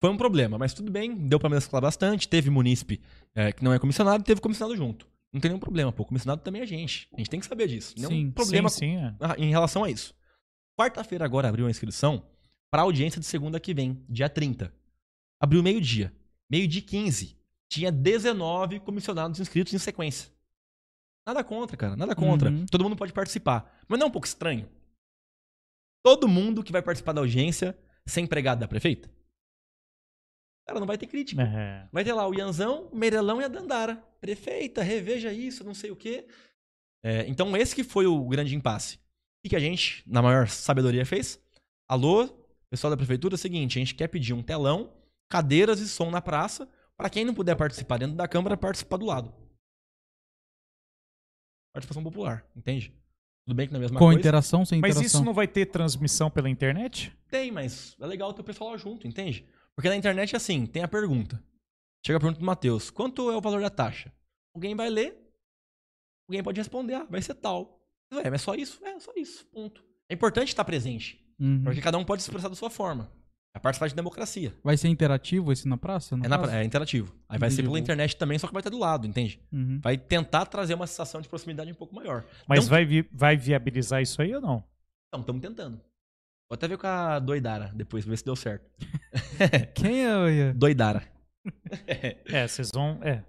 Foi 0.00 0.10
um 0.10 0.16
problema, 0.16 0.56
mas 0.56 0.72
tudo 0.72 0.90
bem, 0.90 1.14
deu 1.14 1.38
pra 1.38 1.50
mesclar 1.50 1.82
bastante. 1.82 2.26
Teve 2.26 2.48
munícipe 2.48 3.02
é, 3.34 3.52
que 3.52 3.62
não 3.62 3.72
é 3.72 3.78
comissionado, 3.78 4.24
teve 4.24 4.40
comissionado 4.40 4.74
junto. 4.76 5.06
Não 5.32 5.40
tem 5.40 5.50
nenhum 5.50 5.60
problema, 5.60 5.92
pô. 5.92 6.04
Comissionado 6.04 6.42
também 6.42 6.62
é 6.62 6.66
gente. 6.66 7.06
A 7.14 7.18
gente 7.18 7.30
tem 7.30 7.38
que 7.38 7.46
saber 7.46 7.68
disso. 7.68 7.94
Nenhum 7.96 8.10
Sim, 8.10 8.30
problema 8.30 8.68
sim, 8.68 8.78
sim, 8.78 8.96
é. 8.96 9.14
ah, 9.20 9.36
em 9.38 9.50
relação 9.50 9.84
a 9.84 9.90
isso. 9.90 10.14
Quarta-feira 10.76 11.24
agora 11.24 11.48
abriu 11.48 11.66
a 11.66 11.70
inscrição 11.70 12.24
para 12.70 12.82
audiência 12.82 13.20
de 13.20 13.26
segunda 13.26 13.60
que 13.60 13.74
vem, 13.74 14.02
dia 14.08 14.28
30. 14.28 14.72
Abriu 15.38 15.62
meio-dia. 15.62 16.12
Meio-dia 16.50 16.80
e 16.80 16.82
15. 16.82 17.36
Tinha 17.68 17.92
19 17.92 18.80
comissionados 18.80 19.38
inscritos 19.38 19.72
em 19.72 19.78
sequência. 19.78 20.32
Nada 21.26 21.44
contra, 21.44 21.76
cara. 21.76 21.96
Nada 21.96 22.16
contra. 22.16 22.50
Uhum. 22.50 22.66
Todo 22.66 22.82
mundo 22.82 22.96
pode 22.96 23.12
participar. 23.12 23.78
Mas 23.86 23.98
não 23.98 24.06
é 24.06 24.08
um 24.08 24.12
pouco 24.12 24.26
estranho? 24.26 24.68
Todo 26.02 26.26
mundo 26.26 26.64
que 26.64 26.72
vai 26.72 26.82
participar 26.82 27.12
da 27.12 27.20
audiência 27.20 27.78
ser 28.06 28.22
empregado 28.22 28.60
da 28.60 28.66
prefeita? 28.66 29.10
Cara, 30.70 30.78
não 30.78 30.86
vai 30.86 30.96
ter 30.96 31.08
crítica. 31.08 31.42
É. 31.42 31.88
Vai 31.90 32.04
ter 32.04 32.12
lá 32.12 32.28
o 32.28 32.32
Ianzão, 32.32 32.88
o 32.92 32.96
Meirelão 32.96 33.40
e 33.40 33.44
a 33.44 33.48
Dandara. 33.48 33.96
Prefeita, 34.20 34.84
reveja 34.84 35.32
isso, 35.32 35.64
não 35.64 35.74
sei 35.74 35.90
o 35.90 35.96
quê. 35.96 36.28
É, 37.02 37.26
então, 37.26 37.56
esse 37.56 37.74
que 37.74 37.82
foi 37.82 38.06
o 38.06 38.24
grande 38.28 38.54
impasse. 38.54 39.00
O 39.44 39.48
que 39.48 39.56
a 39.56 39.58
gente, 39.58 40.04
na 40.06 40.22
maior 40.22 40.46
sabedoria, 40.46 41.04
fez? 41.04 41.42
Alô, 41.88 42.28
pessoal 42.70 42.88
da 42.88 42.96
prefeitura, 42.96 43.34
é 43.34 43.36
o 43.36 43.38
seguinte, 43.38 43.78
a 43.78 43.80
gente 43.80 43.96
quer 43.96 44.06
pedir 44.06 44.32
um 44.32 44.44
telão, 44.44 44.92
cadeiras 45.28 45.80
e 45.80 45.88
som 45.88 46.08
na 46.08 46.22
praça, 46.22 46.68
para 46.96 47.10
quem 47.10 47.24
não 47.24 47.34
puder 47.34 47.56
participar 47.56 47.98
dentro 47.98 48.14
da 48.14 48.28
Câmara, 48.28 48.56
participar 48.56 48.98
do 48.98 49.06
lado. 49.06 49.34
Participação 51.74 52.04
popular, 52.04 52.46
entende? 52.54 52.94
Tudo 53.44 53.56
bem 53.56 53.66
que 53.66 53.72
não 53.72 53.80
é 53.80 53.82
mesma 53.82 53.98
Com 53.98 54.04
coisa? 54.04 54.20
interação, 54.20 54.64
sem 54.64 54.80
Mas 54.80 54.94
interação? 54.94 55.18
isso 55.18 55.24
não 55.24 55.34
vai 55.34 55.48
ter 55.48 55.66
transmissão 55.66 56.30
pela 56.30 56.48
internet? 56.48 57.12
Tem, 57.28 57.50
mas 57.50 57.96
é 57.98 58.06
legal 58.06 58.32
ter 58.32 58.42
o 58.42 58.44
pessoal 58.44 58.70
lá 58.70 58.76
junto, 58.76 59.08
entende? 59.08 59.44
Porque 59.80 59.88
na 59.88 59.96
internet 59.96 60.34
é 60.34 60.36
assim, 60.36 60.66
tem 60.66 60.82
a 60.82 60.88
pergunta. 60.88 61.42
Chega 62.04 62.18
a 62.18 62.20
pergunta 62.20 62.38
do 62.38 62.44
Matheus, 62.44 62.90
quanto 62.90 63.30
é 63.30 63.34
o 63.36 63.40
valor 63.40 63.62
da 63.62 63.70
taxa? 63.70 64.12
Alguém 64.54 64.74
vai 64.76 64.90
ler, 64.90 65.16
alguém 66.28 66.42
pode 66.42 66.60
responder, 66.60 66.92
ah, 66.96 67.06
vai 67.08 67.22
ser 67.22 67.32
tal. 67.32 67.80
Ué, 68.12 68.24
mas 68.24 68.34
é 68.42 68.44
só 68.44 68.54
isso? 68.54 68.84
É, 68.84 69.00
só 69.00 69.10
isso, 69.16 69.46
ponto. 69.46 69.82
É 70.06 70.12
importante 70.12 70.48
estar 70.48 70.64
presente, 70.66 71.18
Uhum. 71.40 71.62
porque 71.64 71.80
cada 71.80 71.96
um 71.96 72.04
pode 72.04 72.20
se 72.22 72.28
expressar 72.28 72.50
da 72.50 72.54
sua 72.54 72.68
forma. 72.68 73.10
É 73.56 73.58
participar 73.58 73.88
de 73.88 73.94
democracia. 73.94 74.54
Vai 74.62 74.76
ser 74.76 74.88
interativo 74.88 75.50
esse 75.50 75.66
na 75.66 75.78
praça? 75.78 76.14
É, 76.14 76.28
na- 76.28 76.38
caso? 76.38 76.52
é 76.52 76.62
interativo. 76.62 77.14
Aí 77.26 77.38
vai 77.38 77.50
ser 77.50 77.62
pela 77.62 77.78
internet 77.78 78.16
também, 78.16 78.38
só 78.38 78.46
que 78.48 78.52
vai 78.52 78.60
estar 78.60 78.68
do 78.70 78.78
lado, 78.78 79.06
entende? 79.06 79.40
Uhum. 79.50 79.80
Vai 79.80 79.96
tentar 79.96 80.44
trazer 80.44 80.74
uma 80.74 80.86
sensação 80.86 81.22
de 81.22 81.28
proximidade 81.28 81.72
um 81.72 81.74
pouco 81.74 81.94
maior. 81.94 82.22
Mas 82.46 82.64
Não- 82.64 82.68
vai, 82.70 82.84
vi- 82.84 83.08
vai 83.10 83.34
viabilizar 83.34 84.02
isso 84.02 84.20
aí 84.20 84.34
ou 84.34 84.42
não? 84.42 84.62
Não, 85.10 85.20
estamos 85.20 85.40
tentando. 85.40 85.80
Vou 86.50 86.56
até 86.56 86.66
ver 86.66 86.78
com 86.78 86.86
a 86.88 87.20
Doidara 87.20 87.70
depois, 87.72 88.04
ver 88.04 88.18
se 88.18 88.24
deu 88.24 88.34
certo. 88.34 88.68
Quem 89.72 90.04
é? 90.04 90.16
o 90.16 90.28
Ian? 90.28 90.52
Doidara. 90.52 91.02
É, 92.26 92.46
vocês 92.46 92.70
vão. 92.74 92.98
É. 93.02 93.22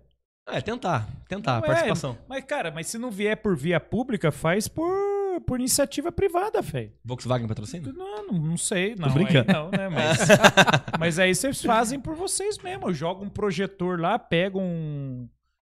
É, 0.50 0.60
tentar, 0.60 1.08
tentar, 1.30 1.60
Não, 1.60 1.64
é, 1.64 1.68
participação. 1.68 2.18
Mas, 2.28 2.44
cara, 2.44 2.70
mas 2.72 2.88
se 2.88 2.98
não 2.98 3.10
vier 3.10 3.38
por 3.38 3.56
via 3.56 3.80
pública, 3.80 4.32
faz 4.32 4.68
por, 4.68 4.92
por 5.48 5.60
iniciativa 5.60 6.12
privada, 6.12 6.62
velho. 6.62 6.92
Volkswagen 7.06 7.48
patrocina? 7.48 7.94
Não, 7.94 8.28
não, 8.28 8.34
não 8.40 8.58
sei. 8.58 8.96
Não, 8.96 9.10
brincando. 9.14 9.50
aí 9.50 9.54
não, 9.56 9.70
né? 9.72 9.88
Mas, 9.90 10.20
mas 11.00 11.20
aí 11.20 11.34
vocês 11.34 11.62
fazem 11.62 12.00
por 12.02 12.16
vocês 12.16 12.58
mesmo. 12.58 12.92
Joga 12.94 13.24
um 13.24 13.30
projetor 13.30 14.00
lá, 14.00 14.20
pega 14.20 14.58
um. 14.58 15.30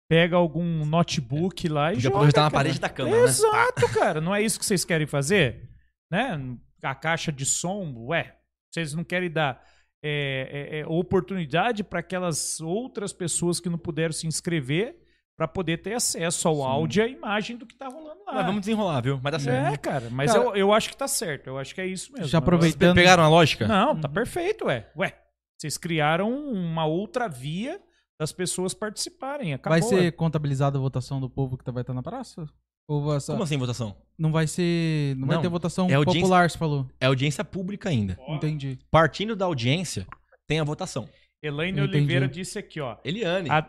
Pega 0.09 0.35
algum 0.35 0.85
notebook 0.85 1.67
lá 1.67 1.91
e 1.91 1.95
Podia 1.95 2.09
joga. 2.09 2.17
projetar 2.17 2.41
na 2.43 2.51
cara. 2.51 2.63
parede 2.63 2.79
da 2.79 2.89
câmera, 2.89 3.17
né? 3.17 3.23
Exato, 3.25 3.89
cara. 3.93 4.21
Não 4.21 4.33
é 4.33 4.41
isso 4.41 4.57
que 4.59 4.65
vocês 4.65 4.83
querem 4.83 5.05
fazer? 5.05 5.69
Né? 6.11 6.57
A 6.84 6.95
caixa 6.95 7.31
de 7.31 7.45
som, 7.45 7.93
ué. 8.07 8.35
Vocês 8.72 8.93
não 8.93 9.03
querem 9.03 9.30
dar 9.31 9.64
é, 10.03 10.69
é, 10.76 10.80
é, 10.80 10.85
oportunidade 10.88 11.84
para 11.84 11.99
aquelas 11.99 12.60
outras 12.60 13.14
pessoas 13.14 13.60
que 13.60 13.69
não 13.69 13.77
puderam 13.77 14.11
se 14.14 14.27
inscrever 14.27 14.97
para 15.38 15.47
poder 15.47 15.77
ter 15.77 15.93
acesso 15.93 16.47
ao 16.47 16.55
Sim. 16.57 16.61
áudio 16.64 16.99
e 17.01 17.03
à 17.03 17.07
imagem 17.07 17.55
do 17.57 17.65
que 17.65 17.76
tá 17.76 17.88
rolando 17.88 18.22
lá. 18.26 18.34
Mas 18.34 18.45
vamos 18.45 18.61
desenrolar, 18.61 19.01
viu? 19.01 19.18
Vai 19.18 19.31
dar 19.31 19.39
certo. 19.39 19.73
É, 19.73 19.77
cara, 19.77 20.10
mas 20.11 20.31
Cara, 20.31 20.43
eu, 20.43 20.55
eu 20.55 20.73
acho 20.73 20.89
que 20.89 20.97
tá 20.97 21.07
certo. 21.07 21.47
Eu 21.47 21.57
acho 21.57 21.73
que 21.73 21.81
é 21.81 21.88
isso 21.88 22.11
mesmo. 22.11 22.27
Já 22.27 22.38
aproveitei- 22.39 22.77
Vocês 22.88 22.93
pe- 22.93 22.99
Pegaram 23.01 23.23
a 23.23 23.27
lógica? 23.30 23.68
Não, 23.68 23.99
tá 23.99 24.07
perfeito, 24.10 24.65
ué. 24.65 24.91
Ué, 24.97 25.18
vocês 25.57 25.77
criaram 25.77 26.30
uma 26.31 26.85
outra 26.85 27.27
via 27.30 27.81
das 28.19 28.31
pessoas 28.31 28.73
participarem. 28.73 29.53
Acabou, 29.53 29.80
Vai 29.80 29.88
ser 29.88 30.01
ué. 30.05 30.11
contabilizada 30.11 30.77
a 30.77 30.81
votação 30.81 31.19
do 31.19 31.30
povo 31.30 31.57
que 31.57 31.64
tá- 31.64 31.72
vai 31.72 31.81
estar 31.81 31.93
na 31.93 32.03
praça? 32.03 32.45
Ou 32.88 33.01
vai 33.03 33.19
Como 33.22 33.43
assim 33.43 33.57
votação? 33.57 33.95
não 34.18 34.31
vai 34.31 34.45
ser. 34.47 35.15
Não, 35.18 35.27
vai 35.27 35.35
Não, 35.38 35.41
ter 35.41 35.49
votação 35.49 35.89
é 35.89 35.93
audiência- 35.93 36.22
popular, 36.22 36.49
você 36.49 36.57
falou. 36.57 36.88
É 36.99 37.05
audiência 37.05 37.43
pública 37.43 37.89
ainda. 37.89 38.18
Entendi. 38.27 38.77
Partindo 38.91 39.35
da 39.35 39.45
audiência, 39.45 40.05
tem 40.47 40.60
a 40.60 40.64
votação. 40.64 41.07
Elaine 41.41 41.80
Entendi. 41.80 41.97
Oliveira 41.97 42.27
disse 42.27 42.57
aqui, 42.60 42.80
ó. 42.80 42.97
Eliane. 43.03 43.49
A 43.49 43.65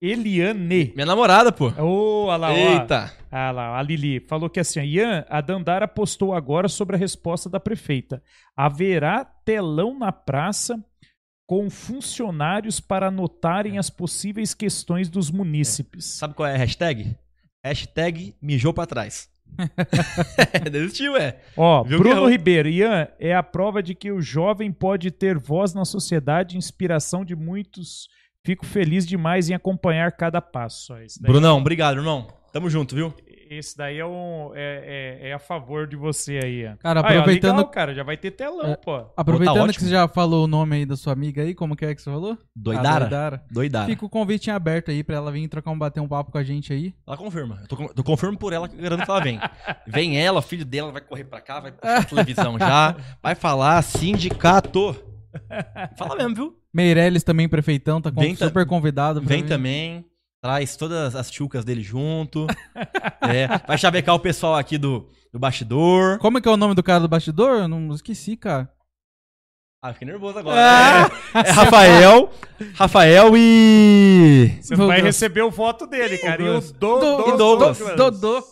Eliane. 0.00 0.92
Minha 0.94 1.06
namorada, 1.06 1.50
pô. 1.50 1.68
Ô, 1.82 2.26
olha 2.26 2.36
lá, 2.36 2.52
ó. 2.52 2.54
Eita. 2.56 3.12
Ah 3.30 3.50
lá, 3.50 3.78
a 3.78 3.82
Lili 3.82 4.20
falou 4.20 4.48
que 4.48 4.60
assim, 4.60 4.78
ó, 4.80 4.82
Ian, 4.82 5.24
a 5.28 5.40
Dandara 5.40 5.88
postou 5.88 6.32
agora 6.34 6.68
sobre 6.68 6.96
a 6.96 6.98
resposta 6.98 7.48
da 7.50 7.58
prefeita. 7.58 8.22
Haverá 8.56 9.24
telão 9.24 9.98
na 9.98 10.12
praça 10.12 10.82
com 11.46 11.68
funcionários 11.68 12.78
para 12.78 13.08
anotarem 13.08 13.76
as 13.78 13.90
possíveis 13.90 14.54
questões 14.54 15.08
dos 15.08 15.30
munícipes. 15.30 16.04
Sabe 16.04 16.34
qual 16.34 16.46
é 16.48 16.54
a 16.54 16.58
hashtag? 16.58 17.16
Hashtag 17.64 18.34
mijou 18.40 18.72
pra 18.72 18.86
trás. 18.86 19.28
Desistiu, 20.70 21.16
é. 21.16 21.40
Ó, 21.56 21.82
Viu 21.82 21.98
Bruno 21.98 22.14
errou? 22.14 22.30
Ribeiro, 22.30 22.68
Ian, 22.68 23.08
é 23.18 23.34
a 23.34 23.42
prova 23.42 23.82
de 23.82 23.94
que 23.94 24.12
o 24.12 24.20
jovem 24.20 24.70
pode 24.70 25.10
ter 25.10 25.38
voz 25.38 25.74
na 25.74 25.84
sociedade, 25.84 26.56
inspiração 26.56 27.24
de 27.24 27.34
muitos. 27.34 28.08
Fico 28.44 28.64
feliz 28.64 29.06
demais 29.06 29.50
em 29.50 29.54
acompanhar 29.54 30.12
cada 30.12 30.40
passo. 30.40 30.94
Brunão, 31.20 31.58
obrigado, 31.58 31.96
irmão. 31.98 32.28
Tamo 32.52 32.70
junto, 32.70 32.94
viu? 32.94 33.12
Esse 33.50 33.76
daí 33.76 33.98
é, 33.98 34.06
um, 34.06 34.52
é, 34.54 35.18
é, 35.22 35.28
é 35.30 35.32
a 35.32 35.38
favor 35.38 35.86
de 35.86 35.96
você 35.96 36.40
aí. 36.42 36.66
ó. 36.66 36.76
Cara, 36.78 37.00
Aí, 37.06 37.16
ó, 37.16 37.20
aproveitando, 37.20 37.56
legal, 37.58 37.70
cara, 37.70 37.94
já 37.94 38.02
vai 38.02 38.16
ter 38.16 38.30
telão, 38.30 38.72
É. 38.72 38.76
pô. 38.76 39.04
aproveitando 39.16 39.66
Tá 39.66 39.72
que 39.72 39.80
você 39.84 39.88
já 39.90 40.06
falou 40.08 40.44
o 40.44 40.46
nome 40.46 40.76
aí 40.76 40.86
da 40.86 40.96
sua 40.96 41.12
amiga 41.12 41.42
aí, 41.42 41.54
como 41.54 41.74
que 41.76 41.84
é 41.84 41.94
que 41.94 42.02
você 42.02 42.10
falou? 42.10 42.36
Doidara? 42.54 42.88
Ah, 42.88 42.98
Doidara. 43.00 43.42
Doidara. 43.50 43.86
Fica 43.86 44.04
o 44.06 44.08
convite 44.10 44.48
em 44.50 44.52
aberto 44.52 44.90
aí 44.90 45.02
pra 45.04 45.16
ela 45.16 45.30
vir 45.32 45.46
trocar 45.48 45.70
um 45.70 45.78
bater 45.78 46.00
um 46.00 46.08
papo 46.08 46.30
com 46.32 46.38
a 46.38 46.42
gente 46.44 46.72
aí. 46.72 46.94
Ela 47.06 47.16
confirma. 47.16 47.58
Eu 47.62 47.66
tô, 47.68 47.90
eu 47.96 48.04
confirmo 48.04 48.38
por 48.38 48.52
ela, 48.52 48.66
garanto 48.68 49.04
que 49.04 49.10
ela 49.10 49.20
vem. 49.20 49.38
Vem 49.86 50.20
ela, 50.20 50.38
o 50.40 50.42
filho 50.42 50.64
dela 50.64 50.92
vai 50.92 51.00
correr 51.00 51.24
pra 51.24 51.40
cá, 51.40 51.60
vai 51.60 51.72
puxar 51.72 51.98
a 51.98 52.04
televisão 52.04 52.58
já, 52.58 52.94
vai 53.22 53.34
falar 53.34 53.80
sindicato. 53.82 54.94
Fala 55.96 56.16
mesmo, 56.16 56.34
viu? 56.34 56.58
Meirelles 56.72 57.22
também, 57.22 57.48
prefeitão, 57.48 58.00
tá 58.00 58.10
com- 58.10 58.20
Vem 58.20 58.34
super 58.34 58.66
convidado. 58.66 59.20
Vem 59.20 59.42
vir. 59.42 59.48
também, 59.48 60.04
traz 60.42 60.76
todas 60.76 61.14
as 61.16 61.30
chucas 61.32 61.64
dele 61.64 61.82
junto. 61.82 62.46
É, 63.20 63.46
vai 63.66 63.76
chavecar 63.76 64.14
o 64.14 64.20
pessoal 64.20 64.54
aqui 64.54 64.78
do, 64.78 65.06
do 65.32 65.38
bastidor. 65.38 66.18
Como 66.18 66.38
é 66.38 66.40
que 66.40 66.48
é 66.48 66.50
o 66.50 66.56
nome 66.56 66.74
do 66.74 66.82
cara 66.82 67.00
do 67.00 67.08
bastidor? 67.08 67.58
Eu 67.62 67.68
não 67.68 67.92
esqueci, 67.92 68.36
cara. 68.36 68.70
Ah, 69.82 69.92
fiquei 69.92 70.08
nervoso 70.08 70.38
agora. 70.38 70.58
É, 70.58 71.38
é 71.46 71.50
Rafael, 71.50 72.30
Rafael 72.74 73.32
e... 73.36 74.56
Você 74.62 74.76
não 74.76 74.86
vai 74.86 75.02
receber 75.02 75.42
o 75.42 75.50
voto 75.50 75.86
dele, 75.86 76.16
cara. 76.18 76.40
E 76.42 76.48
o 76.48 76.60
Douglas. 76.60 76.72
do, 76.72 76.98
Do- 77.00 77.16
do- 77.32 77.36
Douglas. 77.36 77.78
Dodô. 77.96 78.42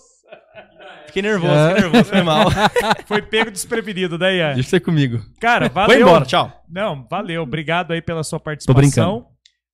Fiquei 1.06 1.22
nervoso, 1.22 1.54
fiquei 1.68 1.82
nervoso, 1.82 2.04
foi 2.04 2.22
mal. 2.22 2.46
Foi 3.06 3.22
pego 3.22 3.50
desprevenido, 3.50 4.18
daí, 4.18 4.38
é. 4.38 4.54
Deixa 4.54 4.68
você 4.68 4.80
comigo. 4.80 5.22
Cara, 5.40 5.68
valeu. 5.70 5.88
Vai 5.88 6.02
embora, 6.02 6.26
tchau. 6.26 6.52
Não, 6.68 7.06
valeu. 7.08 7.42
Obrigado 7.42 7.92
aí 7.92 8.02
pela 8.02 8.22
sua 8.22 8.38
participação. 8.38 8.80
brincando. 8.80 9.26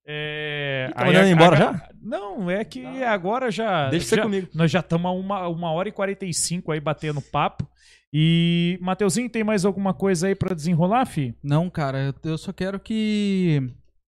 É... 0.05 0.91
Tá 0.95 1.05
mandando 1.05 1.25
a- 1.25 1.29
embora 1.29 1.55
a- 1.55 1.59
já? 1.59 1.89
Não, 2.01 2.49
é 2.51 2.63
que 2.65 2.85
agora 3.03 3.49
já. 3.51 3.89
Deixa 3.89 4.07
você 4.07 4.15
já- 4.17 4.23
comigo. 4.23 4.49
Nós 4.53 4.69
já 4.71 4.79
estamos 4.81 5.05
a 5.09 5.11
uma, 5.11 5.47
uma 5.47 5.71
hora 5.71 5.89
e 5.89 5.91
45 5.91 6.71
aí 6.71 6.79
batendo 6.79 7.21
papo. 7.21 7.67
E, 8.11 8.77
Mateuzinho, 8.81 9.29
tem 9.29 9.43
mais 9.43 9.65
alguma 9.65 9.93
coisa 9.93 10.27
aí 10.27 10.35
pra 10.35 10.53
desenrolar, 10.53 11.05
fi? 11.05 11.33
Não, 11.41 11.69
cara, 11.69 11.99
eu- 12.23 12.31
eu 12.31 12.37
só 12.37 12.51
quero 12.53 12.79
que 12.79 13.61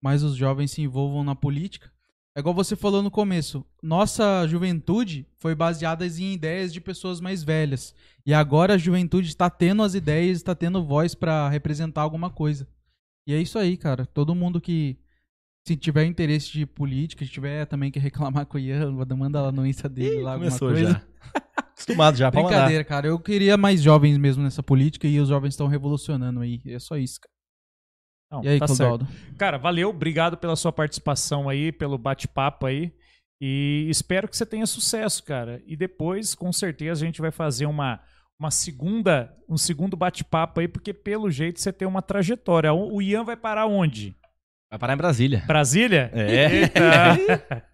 mais 0.03 0.21
os 0.23 0.35
jovens 0.35 0.71
se 0.71 0.81
envolvam 0.81 1.23
na 1.23 1.35
política. 1.35 1.89
É 2.35 2.41
igual 2.41 2.53
você 2.53 2.75
falou 2.75 3.01
no 3.01 3.09
começo. 3.09 3.65
Nossa 3.81 4.45
juventude 4.47 5.25
foi 5.39 5.55
baseada 5.55 6.05
em 6.05 6.33
ideias 6.33 6.73
de 6.73 6.81
pessoas 6.81 7.21
mais 7.21 7.41
velhas. 7.43 7.95
E 8.25 8.33
agora 8.33 8.73
a 8.73 8.77
juventude 8.77 9.29
está 9.29 9.49
tendo 9.49 9.81
as 9.83 9.93
ideias, 9.95 10.35
está 10.37 10.53
tendo 10.53 10.83
voz 10.83 11.15
pra 11.15 11.47
representar 11.47 12.01
alguma 12.01 12.29
coisa. 12.29 12.67
E 13.25 13.33
é 13.33 13.39
isso 13.39 13.57
aí, 13.57 13.77
cara. 13.77 14.05
Todo 14.05 14.35
mundo 14.35 14.59
que 14.59 14.97
se 15.67 15.75
tiver 15.75 16.05
interesse 16.05 16.51
de 16.51 16.65
política, 16.65 17.25
se 17.25 17.31
tiver 17.31 17.65
também 17.65 17.91
que 17.91 17.97
reclamar 17.97 18.45
com 18.45 18.57
o 18.57 18.59
Ian, 18.59 18.91
manda 19.17 19.41
lá 19.41 19.51
no 19.51 19.65
Insta 19.65 19.89
dele 19.89 20.19
Ih, 20.19 20.21
lá 20.21 20.33
alguma 20.33 20.57
coisa. 20.57 20.91
já. 20.91 21.01
Acostumado 21.57 22.17
já, 22.17 22.27
mandar. 22.27 22.47
Brincadeira, 22.47 22.83
cara. 22.83 23.07
Eu 23.07 23.19
queria 23.19 23.57
mais 23.57 23.81
jovens 23.81 24.17
mesmo 24.17 24.43
nessa 24.43 24.61
política 24.61 25.07
e 25.07 25.19
os 25.19 25.27
jovens 25.29 25.49
estão 25.53 25.67
revolucionando 25.67 26.39
aí. 26.41 26.61
É 26.67 26.79
só 26.79 26.97
isso, 26.97 27.19
cara. 27.19 27.33
Não, 28.31 28.43
E 28.43 28.47
aí, 28.47 28.59
tá 28.59 28.67
certo. 28.67 28.77
Clodoaldo? 28.77 29.07
Cara, 29.37 29.57
valeu, 29.57 29.89
obrigado 29.89 30.37
pela 30.37 30.55
sua 30.55 30.71
participação 30.71 31.49
aí, 31.49 31.71
pelo 31.71 31.97
bate-papo 31.97 32.67
aí. 32.67 32.93
E 33.41 33.87
espero 33.89 34.27
que 34.27 34.37
você 34.37 34.45
tenha 34.45 34.65
sucesso, 34.65 35.23
cara. 35.23 35.61
E 35.65 35.75
depois, 35.75 36.35
com 36.35 36.53
certeza, 36.53 37.03
a 37.03 37.05
gente 37.05 37.21
vai 37.21 37.31
fazer 37.31 37.65
uma, 37.65 37.99
uma 38.39 38.51
segunda, 38.51 39.35
um 39.49 39.57
segundo 39.57 39.97
bate-papo 39.97 40.59
aí, 40.59 40.67
porque 40.67 40.93
pelo 40.93 41.29
jeito 41.29 41.59
você 41.59 41.73
tem 41.73 41.87
uma 41.87 42.01
trajetória. 42.01 42.71
O 42.73 43.01
Ian 43.01 43.23
vai 43.23 43.35
parar 43.35 43.65
onde? 43.65 44.15
Vai 44.75 44.79
parar 44.79 44.93
em 44.93 44.97
Brasília. 44.97 45.43
Brasília? 45.47 46.11
É. 46.13 46.61
Eita. 46.61 47.63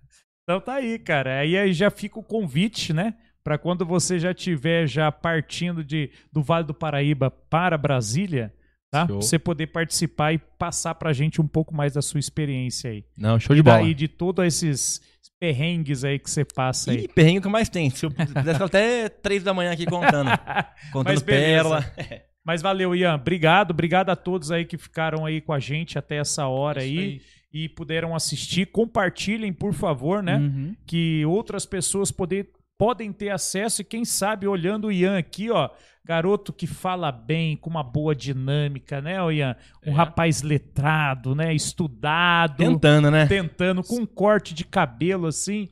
então 0.44 0.62
tá 0.62 0.76
aí, 0.76 1.00
cara. 1.00 1.40
Aí, 1.40 1.58
aí 1.58 1.74
já 1.74 1.90
fica 1.90 2.20
o 2.20 2.24
convite, 2.24 2.94
né? 2.94 3.16
Pra 3.44 3.58
quando 3.58 3.84
você 3.84 4.20
já 4.20 4.36
tiver 4.36 4.86
já 4.86 5.12
partindo 5.12 5.84
de, 5.84 6.12
do 6.32 6.44
Vale 6.44 6.68
do 6.68 6.76
Paraíba 6.76 7.32
para 7.32 7.76
Brasília, 7.76 8.54
tá? 8.92 9.08
Show. 9.08 9.20
Você 9.20 9.40
poder 9.40 9.68
participar 9.68 10.34
e 10.34 10.38
passar 10.38 10.94
pra 10.94 11.12
gente 11.12 11.42
um 11.42 11.48
pouco 11.48 11.74
mais 11.74 11.94
da 11.94 12.04
sua 12.04 12.20
experiência 12.20 12.92
aí. 12.92 13.04
Não, 13.18 13.40
show 13.40 13.56
de 13.56 13.62
e 13.62 13.64
bola. 13.64 13.78
daí 13.78 13.96
de 13.96 14.08
todos 14.08 14.46
esses 14.46 15.02
perrengues 15.40 16.04
aí 16.04 16.20
que 16.20 16.30
você 16.30 16.46
passa 16.46 16.92
aí. 16.92 17.06
Ih, 17.06 17.08
perrengue 17.08 17.42
que 17.42 17.50
mais 17.50 17.68
tem. 17.68 17.90
Se 17.90 18.06
eu 18.06 18.12
pudesse 18.12 18.62
até 18.62 19.10
três 19.10 19.42
da 19.42 19.56
manhã 19.56 19.72
aqui 19.72 19.88
contando. 19.88 20.30
Contando 20.94 21.24
pérola. 21.24 21.84
Mas 22.44 22.62
valeu, 22.62 22.96
Ian. 22.96 23.16
Obrigado. 23.16 23.72
Obrigado 23.72 24.10
a 24.10 24.16
todos 24.16 24.52
aí 24.52 24.66
que 24.66 24.78
ficaram 24.78 25.26
aí 25.26 25.40
com 25.42 25.54
a 25.54 25.60
gente 25.60 25.98
até 26.00 26.18
essa 26.18 26.48
hora 26.48 26.84
Isso 26.84 27.00
aí, 27.00 27.22
e 27.54 27.70
puderam 27.70 28.16
assistir. 28.16 28.66
Compartilhem, 28.68 29.54
por 29.54 29.74
favor, 29.74 30.24
né? 30.24 30.38
Uhum. 30.38 30.76
que 30.88 31.24
outras 31.26 31.66
pessoas 31.66 32.12
poder, 32.12 32.50
podem 32.78 33.12
ter 33.14 33.30
acesso 33.30 33.82
e 33.82 33.86
quem 33.86 34.04
sabe 34.04 34.48
olhando 34.48 34.88
o 34.88 34.92
Ian 34.92 35.18
aqui, 35.20 35.52
ó, 35.52 35.70
garoto 36.04 36.52
que 36.52 36.66
fala 36.66 37.12
bem, 37.12 37.56
com 37.56 37.70
uma 37.70 37.84
boa 37.84 38.16
dinâmica, 38.16 39.00
né, 39.02 39.18
Ian? 39.32 39.56
Um 39.86 39.92
É. 39.92 39.96
rapaz 39.96 40.42
letrado, 40.42 41.36
né, 41.36 41.54
estudado, 41.54 42.58
Tentando, 42.58 43.12
né? 43.12 43.28
tentando 43.28 43.84
com 43.84 43.98
um 43.98 44.06
corte 44.06 44.56
de 44.56 44.66
cabelo 44.66 45.28
assim, 45.28 45.70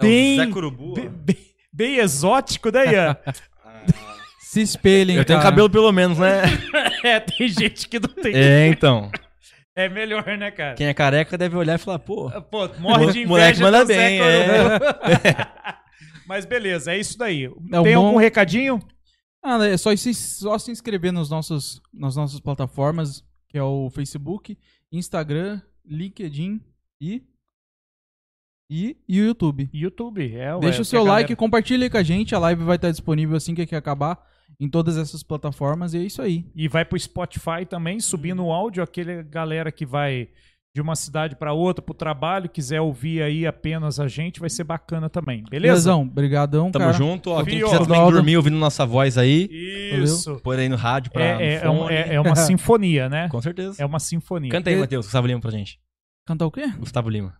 É 0.00 0.04
o 0.04 0.08
bem, 0.08 0.36
Zé 0.36 0.46
Curubu. 0.48 0.94
bem, 0.94 1.08
bem- 1.08 1.36
bem 1.72 1.96
exótico, 1.98 2.72
né, 2.72 2.92
Ian? 2.92 3.16
Se 4.50 4.62
espelhem, 4.62 5.16
Eu 5.16 5.26
tenho 5.26 5.38
cara. 5.38 5.50
cabelo 5.50 5.68
pelo 5.68 5.92
menos, 5.92 6.18
né? 6.18 6.40
é, 7.04 7.20
tem 7.20 7.48
gente 7.48 7.86
que 7.86 8.00
não 8.00 8.08
tem. 8.08 8.34
É, 8.34 8.66
então. 8.68 9.10
É 9.76 9.90
melhor, 9.90 10.24
né, 10.38 10.50
cara? 10.50 10.74
Quem 10.74 10.86
é 10.86 10.94
careca 10.94 11.36
deve 11.36 11.54
olhar 11.54 11.74
e 11.74 11.78
falar, 11.78 11.98
pô. 11.98 12.30
Pô, 12.50 12.66
morre 12.78 13.12
de 13.12 13.18
inveja 13.20 13.28
Moleque 13.28 13.60
manda 13.60 13.84
bem, 13.84 14.20
é. 14.22 14.78
Mas 16.26 16.46
beleza, 16.46 16.94
é 16.94 16.98
isso 16.98 17.18
daí. 17.18 17.44
É 17.44 17.82
Tem 17.82 17.94
bom- 17.94 18.06
algum 18.06 18.16
recadinho? 18.16 18.80
Ah, 19.44 19.62
é 19.66 19.76
só 19.76 19.94
se, 19.94 20.14
só 20.14 20.58
se 20.58 20.70
inscrever 20.70 21.12
nos 21.12 21.28
nossos, 21.28 21.82
nas 21.92 22.16
nossas 22.16 22.40
plataformas, 22.40 23.22
que 23.50 23.58
é 23.58 23.62
o 23.62 23.90
Facebook, 23.90 24.56
Instagram, 24.90 25.60
LinkedIn 25.84 26.58
e 27.02 27.22
e, 28.70 28.96
e 29.06 29.20
o 29.20 29.26
YouTube. 29.26 29.68
YouTube, 29.74 30.34
é. 30.34 30.54
ué, 30.54 30.60
Deixa 30.60 30.80
o 30.80 30.84
seu 30.86 31.02
like, 31.04 31.28
galera- 31.28 31.36
compartilha 31.36 31.90
com 31.90 31.98
a 31.98 32.02
gente. 32.02 32.34
A 32.34 32.38
live 32.38 32.64
vai 32.64 32.76
estar 32.76 32.90
disponível 32.90 33.36
assim 33.36 33.54
que 33.54 33.60
aqui 33.62 33.76
acabar 33.76 34.26
em 34.60 34.68
todas 34.68 34.96
essas 34.96 35.22
plataformas 35.22 35.94
e 35.94 35.98
é 35.98 36.02
isso 36.02 36.20
aí. 36.20 36.44
E 36.54 36.66
vai 36.68 36.84
pro 36.84 36.98
Spotify 36.98 37.64
também, 37.68 38.00
subindo 38.00 38.44
o 38.44 38.52
áudio, 38.52 38.82
aquele 38.82 39.22
galera 39.22 39.70
que 39.70 39.86
vai 39.86 40.28
de 40.74 40.82
uma 40.82 40.94
cidade 40.94 41.34
para 41.34 41.52
outra 41.52 41.82
pro 41.82 41.94
trabalho, 41.94 42.48
quiser 42.48 42.80
ouvir 42.80 43.22
aí 43.22 43.46
apenas 43.46 43.98
a 43.98 44.06
gente, 44.06 44.38
vai 44.38 44.50
ser 44.50 44.62
bacana 44.64 45.08
também, 45.08 45.42
beleza? 45.50 45.72
Belezão, 45.74 46.06
brigadão, 46.06 46.70
Tamo 46.70 46.84
cara. 46.84 46.96
junto. 46.96 47.30
Ó, 47.30 47.42
quem 47.42 47.56
Fio. 47.58 47.66
quiser 47.66 47.78
também 47.84 48.00
dormir 48.10 48.36
ouvindo 48.36 48.56
nossa 48.56 48.84
voz 48.86 49.16
aí, 49.18 49.48
Isso. 50.02 50.38
põe 50.42 50.58
aí 50.58 50.68
no 50.68 50.76
rádio 50.76 51.10
pra. 51.10 51.24
É, 51.24 51.54
é, 51.54 51.64
no 51.64 51.66
é, 51.66 51.70
um- 51.70 51.90
é- 51.90 52.14
é 52.14 52.20
uma 52.20 52.36
sinfonia, 52.36 53.08
né? 53.08 53.28
Com 53.28 53.40
certeza. 53.40 53.82
É 53.82 53.86
uma 53.86 53.98
sinfonia. 53.98 54.50
Canta 54.50 54.70
aí, 54.70 54.76
Matheus, 54.76 55.06
Gustavo 55.06 55.26
Lima 55.26 55.40
pra 55.40 55.50
gente. 55.50 55.80
Cantar 56.26 56.46
o 56.46 56.50
quê? 56.50 56.66
Gustavo 56.78 57.08
Lima. 57.08 57.34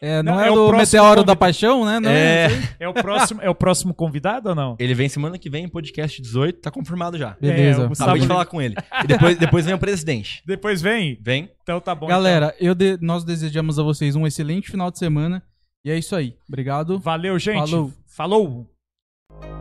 É, 0.00 0.22
não, 0.22 0.34
Não, 0.34 0.40
é, 0.40 0.46
é 0.46 0.50
o 0.50 0.54
do 0.54 0.68
próximo 0.68 0.78
Meteoro 0.78 1.08
da 1.08 1.14
convidado. 1.16 1.38
Paixão, 1.38 1.84
né? 1.84 2.00
Não, 2.00 2.10
É. 2.10 2.48
É 2.80 2.88
o 2.88 2.94
próximo, 2.94 3.40
é 3.42 3.50
o 3.50 3.54
próximo 3.54 3.92
convidado 3.94 4.48
ou 4.50 4.54
não? 4.54 4.76
Ele 4.78 4.94
vem 4.94 5.08
semana 5.08 5.38
que 5.38 5.50
vem, 5.50 5.68
podcast 5.68 6.22
18, 6.22 6.60
tá 6.60 6.70
confirmado 6.70 7.18
já. 7.18 7.36
Beleza. 7.40 7.82
É, 7.82 8.02
Acabei 8.02 8.20
de 8.22 8.26
falar 8.28 8.46
com 8.46 8.62
ele. 8.62 8.76
E 9.02 9.06
depois, 9.06 9.36
depois 9.38 9.64
vem 9.64 9.74
o 9.74 9.78
presidente. 9.78 10.42
Depois 10.46 10.80
vem? 10.80 11.18
Vem. 11.20 11.50
Então 11.62 11.80
tá 11.80 11.94
bom. 11.94 12.06
Galera, 12.06 12.54
eu 12.60 12.74
de- 12.74 12.98
nós 13.00 13.24
desejamos 13.24 13.78
a 13.78 13.82
vocês 13.82 14.14
um 14.16 14.26
excelente 14.26 14.70
final 14.70 14.90
de 14.90 14.98
semana. 14.98 15.42
E 15.84 15.90
é 15.90 15.98
isso 15.98 16.14
aí. 16.14 16.36
Obrigado. 16.48 16.94
então. 16.94 17.02
Valeu, 17.02 17.38
gente. 17.38 17.68
Falou. 17.70 17.92
Falou. 18.06 19.57